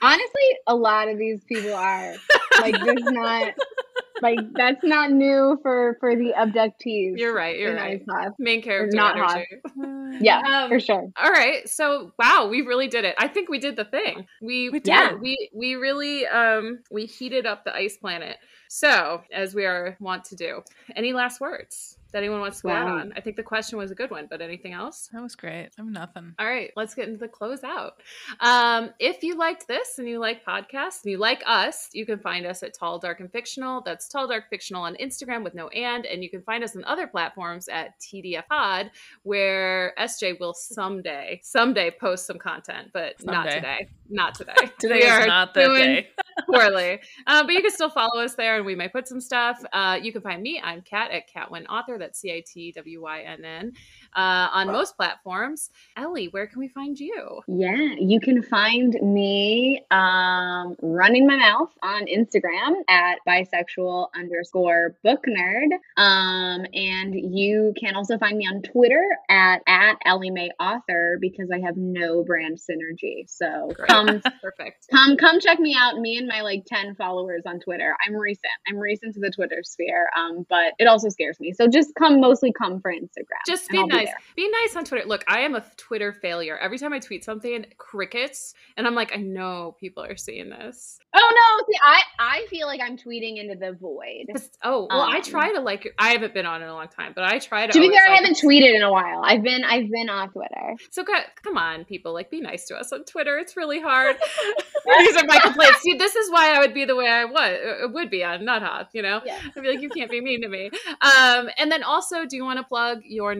honestly, 0.00 0.58
a 0.66 0.74
lot 0.74 1.08
of 1.08 1.18
these 1.18 1.42
people 1.44 1.74
are 1.74 2.14
like, 2.60 2.74
there's 2.84 3.02
not 3.02 3.54
like 4.22 4.38
that's 4.54 4.82
not 4.82 5.10
new 5.10 5.58
for 5.62 5.96
for 6.00 6.16
the 6.16 6.32
abductees. 6.38 7.18
You're 7.18 7.34
right. 7.34 7.58
You're 7.58 7.74
right. 7.74 8.00
Main 8.38 8.62
character 8.62 8.96
not 8.96 9.16
energy. 9.16 9.46
Hot. 9.76 10.14
yeah, 10.20 10.40
um, 10.40 10.70
for 10.70 10.80
sure. 10.80 11.10
All 11.22 11.30
right. 11.30 11.68
So 11.68 12.12
wow, 12.18 12.48
we 12.50 12.62
really 12.62 12.88
did 12.88 13.04
it. 13.04 13.14
I 13.18 13.28
think 13.28 13.48
we 13.48 13.58
did 13.58 13.76
the 13.76 13.84
thing. 13.84 14.26
We, 14.40 14.70
we 14.70 14.80
did. 14.80 14.86
Yeah. 14.86 15.14
We 15.14 15.50
we 15.52 15.74
really 15.74 16.26
um 16.26 16.80
we 16.90 17.06
heated 17.06 17.46
up 17.46 17.64
the 17.64 17.74
ice 17.74 17.96
planet. 17.96 18.38
So 18.68 19.22
as 19.32 19.54
we 19.54 19.66
are 19.66 19.96
want 20.00 20.24
to 20.26 20.36
do. 20.36 20.62
Any 20.96 21.12
last 21.12 21.40
words? 21.40 21.98
That 22.12 22.18
anyone 22.18 22.40
wants 22.40 22.58
to 22.60 22.68
go 22.68 22.68
wow. 22.68 22.98
on. 22.98 23.12
I 23.16 23.20
think 23.20 23.36
the 23.36 23.42
question 23.42 23.78
was 23.78 23.90
a 23.90 23.94
good 23.94 24.10
one, 24.10 24.26
but 24.28 24.40
anything 24.40 24.72
else? 24.72 25.08
That 25.12 25.22
was 25.22 25.34
great. 25.34 25.70
I'm 25.78 25.92
nothing. 25.92 26.34
All 26.38 26.46
right, 26.46 26.70
let's 26.76 26.94
get 26.94 27.08
into 27.08 27.18
the 27.18 27.28
closeout. 27.28 27.92
Um, 28.40 28.90
if 28.98 29.22
you 29.22 29.36
liked 29.36 29.66
this 29.66 29.98
and 29.98 30.08
you 30.08 30.18
like 30.18 30.44
podcasts 30.44 31.04
and 31.04 31.10
you 31.10 31.18
like 31.18 31.42
us, 31.46 31.88
you 31.92 32.04
can 32.06 32.18
find 32.18 32.46
us 32.46 32.62
at 32.62 32.74
Tall, 32.78 32.98
Dark, 32.98 33.20
and 33.20 33.30
Fictional. 33.32 33.82
That's 33.82 34.08
Tall, 34.08 34.28
Dark, 34.28 34.44
Fictional 34.50 34.82
on 34.82 34.94
Instagram 34.96 35.42
with 35.42 35.54
no 35.54 35.68
and. 35.68 36.06
And 36.06 36.22
you 36.22 36.30
can 36.30 36.42
find 36.42 36.62
us 36.62 36.76
on 36.76 36.84
other 36.84 37.06
platforms 37.06 37.68
at 37.68 37.98
TDF 38.00 38.46
Pod, 38.48 38.90
where 39.22 39.94
SJ 39.98 40.38
will 40.38 40.54
someday, 40.54 41.40
someday 41.42 41.90
post 41.90 42.26
some 42.26 42.38
content, 42.38 42.88
but 42.92 43.20
someday. 43.20 43.32
not 43.32 43.50
today. 43.50 43.88
Not 44.10 44.34
today. 44.34 44.54
today 44.78 44.94
we 44.94 45.00
is 45.02 45.26
not 45.26 45.54
the 45.54 45.60
day. 45.60 46.08
poorly. 46.46 47.00
Uh, 47.26 47.44
but 47.44 47.52
you 47.52 47.62
can 47.62 47.70
still 47.70 47.90
follow 47.90 48.20
us 48.20 48.34
there 48.34 48.56
and 48.56 48.66
we 48.66 48.74
might 48.74 48.92
put 48.92 49.08
some 49.08 49.20
stuff. 49.20 49.62
Uh, 49.72 49.98
you 50.00 50.12
can 50.12 50.22
find 50.22 50.42
me. 50.42 50.60
I'm 50.62 50.82
Cat 50.82 51.10
at 51.10 51.28
Catwyn 51.28 51.66
Author. 51.66 51.98
That's 52.02 52.20
C 52.20 52.32
I 52.34 52.42
T 52.44 52.72
W 52.72 53.02
Y 53.02 53.20
N 53.22 53.44
N 53.44 53.72
uh, 54.14 54.48
on 54.52 54.66
most 54.68 54.96
platforms. 54.96 55.70
Ellie, 55.96 56.26
where 56.26 56.46
can 56.46 56.58
we 56.58 56.68
find 56.68 56.98
you? 56.98 57.40
Yeah, 57.46 57.94
you 57.98 58.20
can 58.20 58.42
find 58.42 58.94
me 59.02 59.84
um, 59.90 60.76
running 60.82 61.26
my 61.26 61.36
mouth 61.36 61.70
on 61.82 62.06
Instagram 62.06 62.74
at 62.88 63.18
bisexual 63.26 64.08
underscore 64.14 64.96
book 65.02 65.24
nerd. 65.28 65.70
Um, 65.96 66.66
and 66.74 67.14
you 67.14 67.72
can 67.78 67.94
also 67.96 68.18
find 68.18 68.36
me 68.36 68.46
on 68.46 68.62
Twitter 68.62 69.02
at, 69.28 69.62
at 69.66 69.96
Ellie 70.04 70.30
Mae 70.30 70.50
Author 70.60 71.18
because 71.20 71.50
I 71.52 71.60
have 71.60 71.76
no 71.76 72.24
brand 72.24 72.58
synergy. 72.58 73.24
So 73.28 73.72
Great. 73.74 73.88
come, 73.88 74.06
perfect. 74.42 74.86
Come, 74.90 75.16
come 75.16 75.40
check 75.40 75.58
me 75.58 75.76
out. 75.78 75.98
Me 75.98 76.18
and 76.18 76.26
my 76.26 76.42
like 76.42 76.64
10 76.66 76.94
followers 76.96 77.42
on 77.46 77.60
Twitter. 77.60 77.94
I'm 78.06 78.14
recent. 78.14 78.52
I'm 78.68 78.76
recent 78.76 79.14
to 79.14 79.20
the 79.20 79.30
Twitter 79.30 79.62
sphere. 79.62 80.08
Um, 80.16 80.46
but 80.48 80.74
it 80.78 80.86
also 80.86 81.08
scares 81.08 81.40
me. 81.40 81.52
So 81.52 81.68
just 81.68 81.94
come, 81.98 82.20
mostly 82.20 82.52
come 82.52 82.80
for 82.80 82.92
Instagram. 82.92 83.42
Just 83.46 83.68
be 83.68 83.84
nice. 83.86 84.01
Be, 84.06 84.42
be, 84.44 84.50
nice 84.50 84.76
on 84.76 84.84
Twitter. 84.84 85.06
Look, 85.06 85.24
I 85.28 85.40
am 85.40 85.54
a 85.54 85.64
Twitter 85.76 86.12
failure. 86.12 86.56
Every 86.58 86.78
time 86.78 86.92
I 86.92 86.98
tweet 86.98 87.24
something, 87.24 87.66
crickets, 87.78 88.54
and 88.76 88.86
I'm 88.86 88.94
like, 88.94 89.12
I 89.14 89.20
know 89.20 89.76
people 89.80 90.02
are 90.02 90.16
seeing 90.16 90.50
this. 90.50 90.98
Oh 91.14 91.18
no! 91.34 91.64
See, 91.70 91.78
I 91.82 92.02
I 92.18 92.46
feel 92.48 92.66
like 92.66 92.80
I'm 92.80 92.96
tweeting 92.96 93.38
into 93.38 93.54
the 93.54 93.72
void. 93.72 94.26
Oh 94.64 94.86
well, 94.88 95.00
um, 95.02 95.10
I 95.10 95.20
try 95.20 95.52
to 95.52 95.60
like. 95.60 95.92
I 95.98 96.10
haven't 96.10 96.34
been 96.34 96.46
on 96.46 96.62
in 96.62 96.68
a 96.68 96.72
long 96.72 96.88
time, 96.88 97.12
but 97.14 97.24
I 97.24 97.38
try 97.38 97.66
to. 97.66 97.72
To 97.72 97.80
be 97.80 97.88
fair, 97.88 98.08
like, 98.08 98.10
I 98.10 98.14
haven't 98.22 98.38
tweeted 98.38 98.74
in 98.74 98.82
a 98.82 98.90
while. 98.90 99.22
I've 99.24 99.42
been 99.42 99.64
I've 99.64 99.90
been 99.90 100.08
off 100.08 100.32
Twitter. 100.32 100.76
So 100.90 101.04
come 101.42 101.56
on, 101.56 101.84
people, 101.84 102.12
like 102.12 102.30
be 102.30 102.40
nice 102.40 102.66
to 102.66 102.76
us 102.76 102.92
on 102.92 103.04
Twitter. 103.04 103.38
It's 103.38 103.56
really 103.56 103.80
hard. 103.80 104.16
These 104.98 105.16
are 105.16 105.26
my 105.26 105.38
complaints. 105.38 105.80
See, 105.80 105.94
this 105.94 106.16
is 106.16 106.30
why 106.30 106.54
I 106.54 106.60
would 106.60 106.74
be 106.74 106.84
the 106.84 106.96
way 106.96 107.08
I 107.08 107.24
was 107.24 107.84
uh, 107.84 107.88
would 107.88 108.10
be 108.10 108.24
on 108.24 108.44
Not-Hoth. 108.44 108.88
You 108.92 109.02
know, 109.02 109.20
yeah. 109.24 109.38
I'd 109.56 109.62
be 109.62 109.68
like, 109.68 109.82
you 109.82 109.90
can't 109.90 110.10
be 110.10 110.20
mean 110.20 110.42
to 110.42 110.48
me. 110.48 110.70
Um, 111.00 111.48
and 111.58 111.70
then 111.70 111.82
also, 111.82 112.26
do 112.26 112.36
you 112.36 112.44
want 112.44 112.58
to 112.58 112.64
plug 112.64 113.00
your 113.04 113.34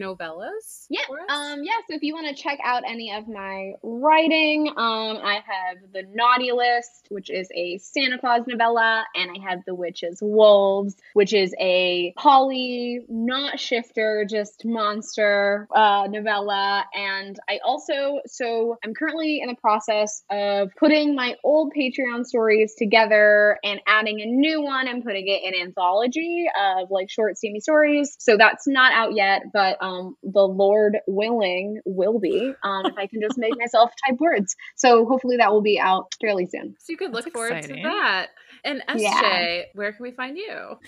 Yeah. 0.88 1.00
Um. 1.28 1.62
Yeah. 1.64 1.72
So 1.88 1.94
if 1.94 2.03
you 2.03 2.14
want 2.14 2.34
to 2.34 2.42
check 2.42 2.59
out 2.64 2.82
any 2.86 3.12
of 3.12 3.28
my 3.28 3.74
writing, 3.82 4.68
um, 4.68 4.76
I 4.76 5.40
have 5.44 5.78
the 5.92 6.03
Naughty 6.14 6.53
List, 6.53 7.07
which 7.09 7.30
is 7.30 7.48
a 7.55 7.78
Santa 7.78 8.18
Claus 8.18 8.42
novella, 8.46 9.04
and 9.14 9.30
I 9.30 9.49
have 9.49 9.64
The 9.66 9.74
Witches 9.74 10.18
Wolves, 10.20 10.96
which 11.14 11.33
is 11.33 11.54
a 11.61 12.12
poly, 12.16 13.00
not 13.08 13.58
shifter, 13.58 14.26
just 14.29 14.64
monster 14.64 15.68
uh, 15.74 16.07
novella. 16.11 16.84
And 16.95 17.38
I 17.49 17.61
also, 17.64 18.20
so 18.26 18.79
I'm 18.84 18.95
currently 18.95 19.41
in 19.41 19.49
the 19.49 19.57
process 19.57 20.22
of 20.30 20.70
putting 20.79 21.14
my 21.14 21.37
old 21.45 21.72
Patreon 21.76 22.26
stories 22.26 22.74
together 22.74 23.58
and 23.64 23.80
adding 23.87 24.20
a 24.20 24.26
new 24.26 24.62
one 24.62 24.88
and 24.88 25.04
putting 25.04 25.29
it 25.29 25.42
in 25.42 25.61
anthology 25.61 26.46
of 26.58 26.91
like 26.91 27.11
short, 27.11 27.37
steamy 27.38 27.61
stories. 27.61 28.16
So 28.18 28.37
that's 28.37 28.66
not 28.66 28.92
out 28.92 29.14
yet, 29.14 29.42
but 29.53 29.79
um, 29.80 30.16
the 30.22 30.41
Lord 30.44 30.98
willing 31.06 31.80
will 31.84 32.18
be 32.18 32.52
um, 32.62 32.86
if 32.86 32.96
I 32.96 33.06
can 33.06 33.20
just 33.20 33.38
make 33.38 33.56
myself 33.58 33.90
type 34.06 34.18
words. 34.18 34.56
So 34.76 35.06
hopefully 35.06 35.36
that 35.38 35.50
will 35.50 35.62
be 35.62 35.78
out 35.78 36.14
fairly 36.20 36.46
soon. 36.46 36.76
So 36.78 36.90
you 36.90 36.96
could 36.96 37.12
look 37.12 37.24
that's 37.24 37.34
forward 37.34 37.56
exciting. 37.56 37.82
to 37.82 37.88
that. 37.88 38.28
And 38.64 38.82
SJ, 38.88 39.00
yeah. 39.00 39.62
where 39.74 39.92
can 39.92 40.02
we 40.02 40.12
find 40.12 40.36
you? 40.36 40.78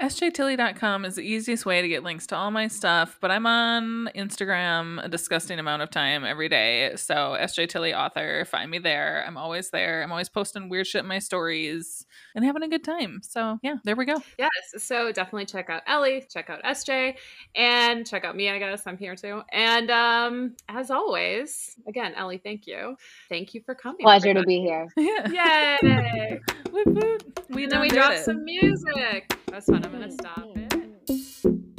sjtilly.com 0.00 1.04
is 1.04 1.16
the 1.16 1.22
easiest 1.22 1.66
way 1.66 1.82
to 1.82 1.88
get 1.88 2.02
links 2.02 2.26
to 2.28 2.36
all 2.36 2.50
my 2.50 2.68
stuff, 2.68 3.18
but 3.20 3.30
I'm 3.30 3.46
on 3.46 4.08
Instagram 4.16 5.04
a 5.04 5.08
disgusting 5.08 5.58
amount 5.58 5.82
of 5.82 5.90
time 5.90 6.24
every 6.24 6.48
day. 6.48 6.92
So 6.96 7.36
sjtilly 7.38 7.96
author, 7.96 8.44
find 8.46 8.70
me 8.70 8.78
there. 8.78 9.22
I'm 9.26 9.36
always 9.36 9.70
there. 9.70 10.02
I'm 10.02 10.10
always 10.10 10.28
posting 10.30 10.68
weird 10.68 10.86
shit 10.86 11.02
in 11.02 11.06
my 11.08 11.18
stories 11.18 12.06
and 12.34 12.44
having 12.44 12.62
a 12.62 12.68
good 12.68 12.82
time. 12.82 13.20
So 13.22 13.58
yeah, 13.62 13.76
there 13.84 13.94
we 13.94 14.06
go. 14.06 14.22
Yes. 14.38 14.50
So 14.78 15.12
definitely 15.12 15.46
check 15.46 15.68
out 15.68 15.82
Ellie, 15.86 16.24
check 16.30 16.48
out 16.48 16.62
SJ, 16.62 17.16
and 17.54 18.06
check 18.06 18.24
out 18.24 18.34
me, 18.36 18.48
I 18.48 18.58
guess. 18.58 18.86
I'm 18.86 18.96
here 18.96 19.16
too. 19.16 19.42
And 19.52 19.90
um, 19.90 20.56
as 20.68 20.90
always, 20.90 21.76
again, 21.86 22.14
Ellie, 22.14 22.38
thank 22.38 22.66
you. 22.66 22.96
Thank 23.28 23.52
you 23.54 23.60
for 23.60 23.74
coming. 23.74 24.00
Pleasure 24.00 24.30
everybody. 24.30 24.44
to 24.44 24.46
be 24.46 24.60
here. 24.60 24.88
Yeah. 25.30 25.76
Yay. 25.82 26.40
woot, 26.72 26.86
woot. 26.86 27.40
We 27.50 27.64
and 27.64 27.72
then 27.72 27.80
we 27.80 27.88
dropped 27.88 28.14
it. 28.14 28.24
some 28.24 28.44
music. 28.44 29.36
That's 29.46 29.66
fun. 29.66 29.89
I'm 29.92 29.98
gonna 29.98 30.06
mm-hmm. 30.06 30.20
stop 30.20 30.46
mm-hmm. 30.46 30.60
it. 30.60 31.70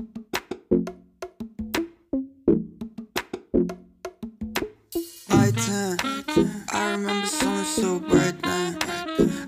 I-10, 5.30 6.74
I 6.74 6.92
remember 6.92 7.26
someone 7.26 7.64
so 7.64 8.00
bright 8.02 8.42
then. 8.42 8.78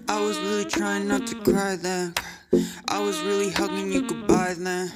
I 0.08 0.22
was 0.22 0.40
really 0.40 0.64
trying 0.64 1.10
not 1.10 1.28
to 1.28 1.36
cry 1.42 1.76
then. 1.76 2.14
I 2.88 3.02
was 3.02 3.20
really 3.24 3.50
hugging 3.50 3.92
you 3.92 4.08
goodbye 4.08 4.56
then. 4.58 4.94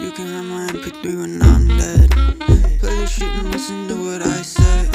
You 0.00 0.12
can 0.12 0.28
have 0.28 0.44
my 0.44 0.68
MP3 0.68 1.20
when 1.20 1.42
I'm 1.42 1.66
dead. 1.76 2.10
Play 2.78 2.96
this 2.98 3.10
shit 3.10 3.28
and 3.28 3.50
listen 3.50 3.88
to 3.88 3.96
what 3.96 4.22
I 4.22 4.42
say 4.42 4.88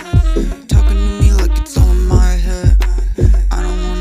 Talking 0.69 0.95
to 0.95 1.21
me 1.21 1.33
like 1.33 1.59
it's 1.59 1.77
all 1.77 1.91
in 1.91 2.07
my 2.07 2.31
head. 2.47 2.77
I 3.51 3.61
don't 3.61 3.83
wanna 3.89 3.98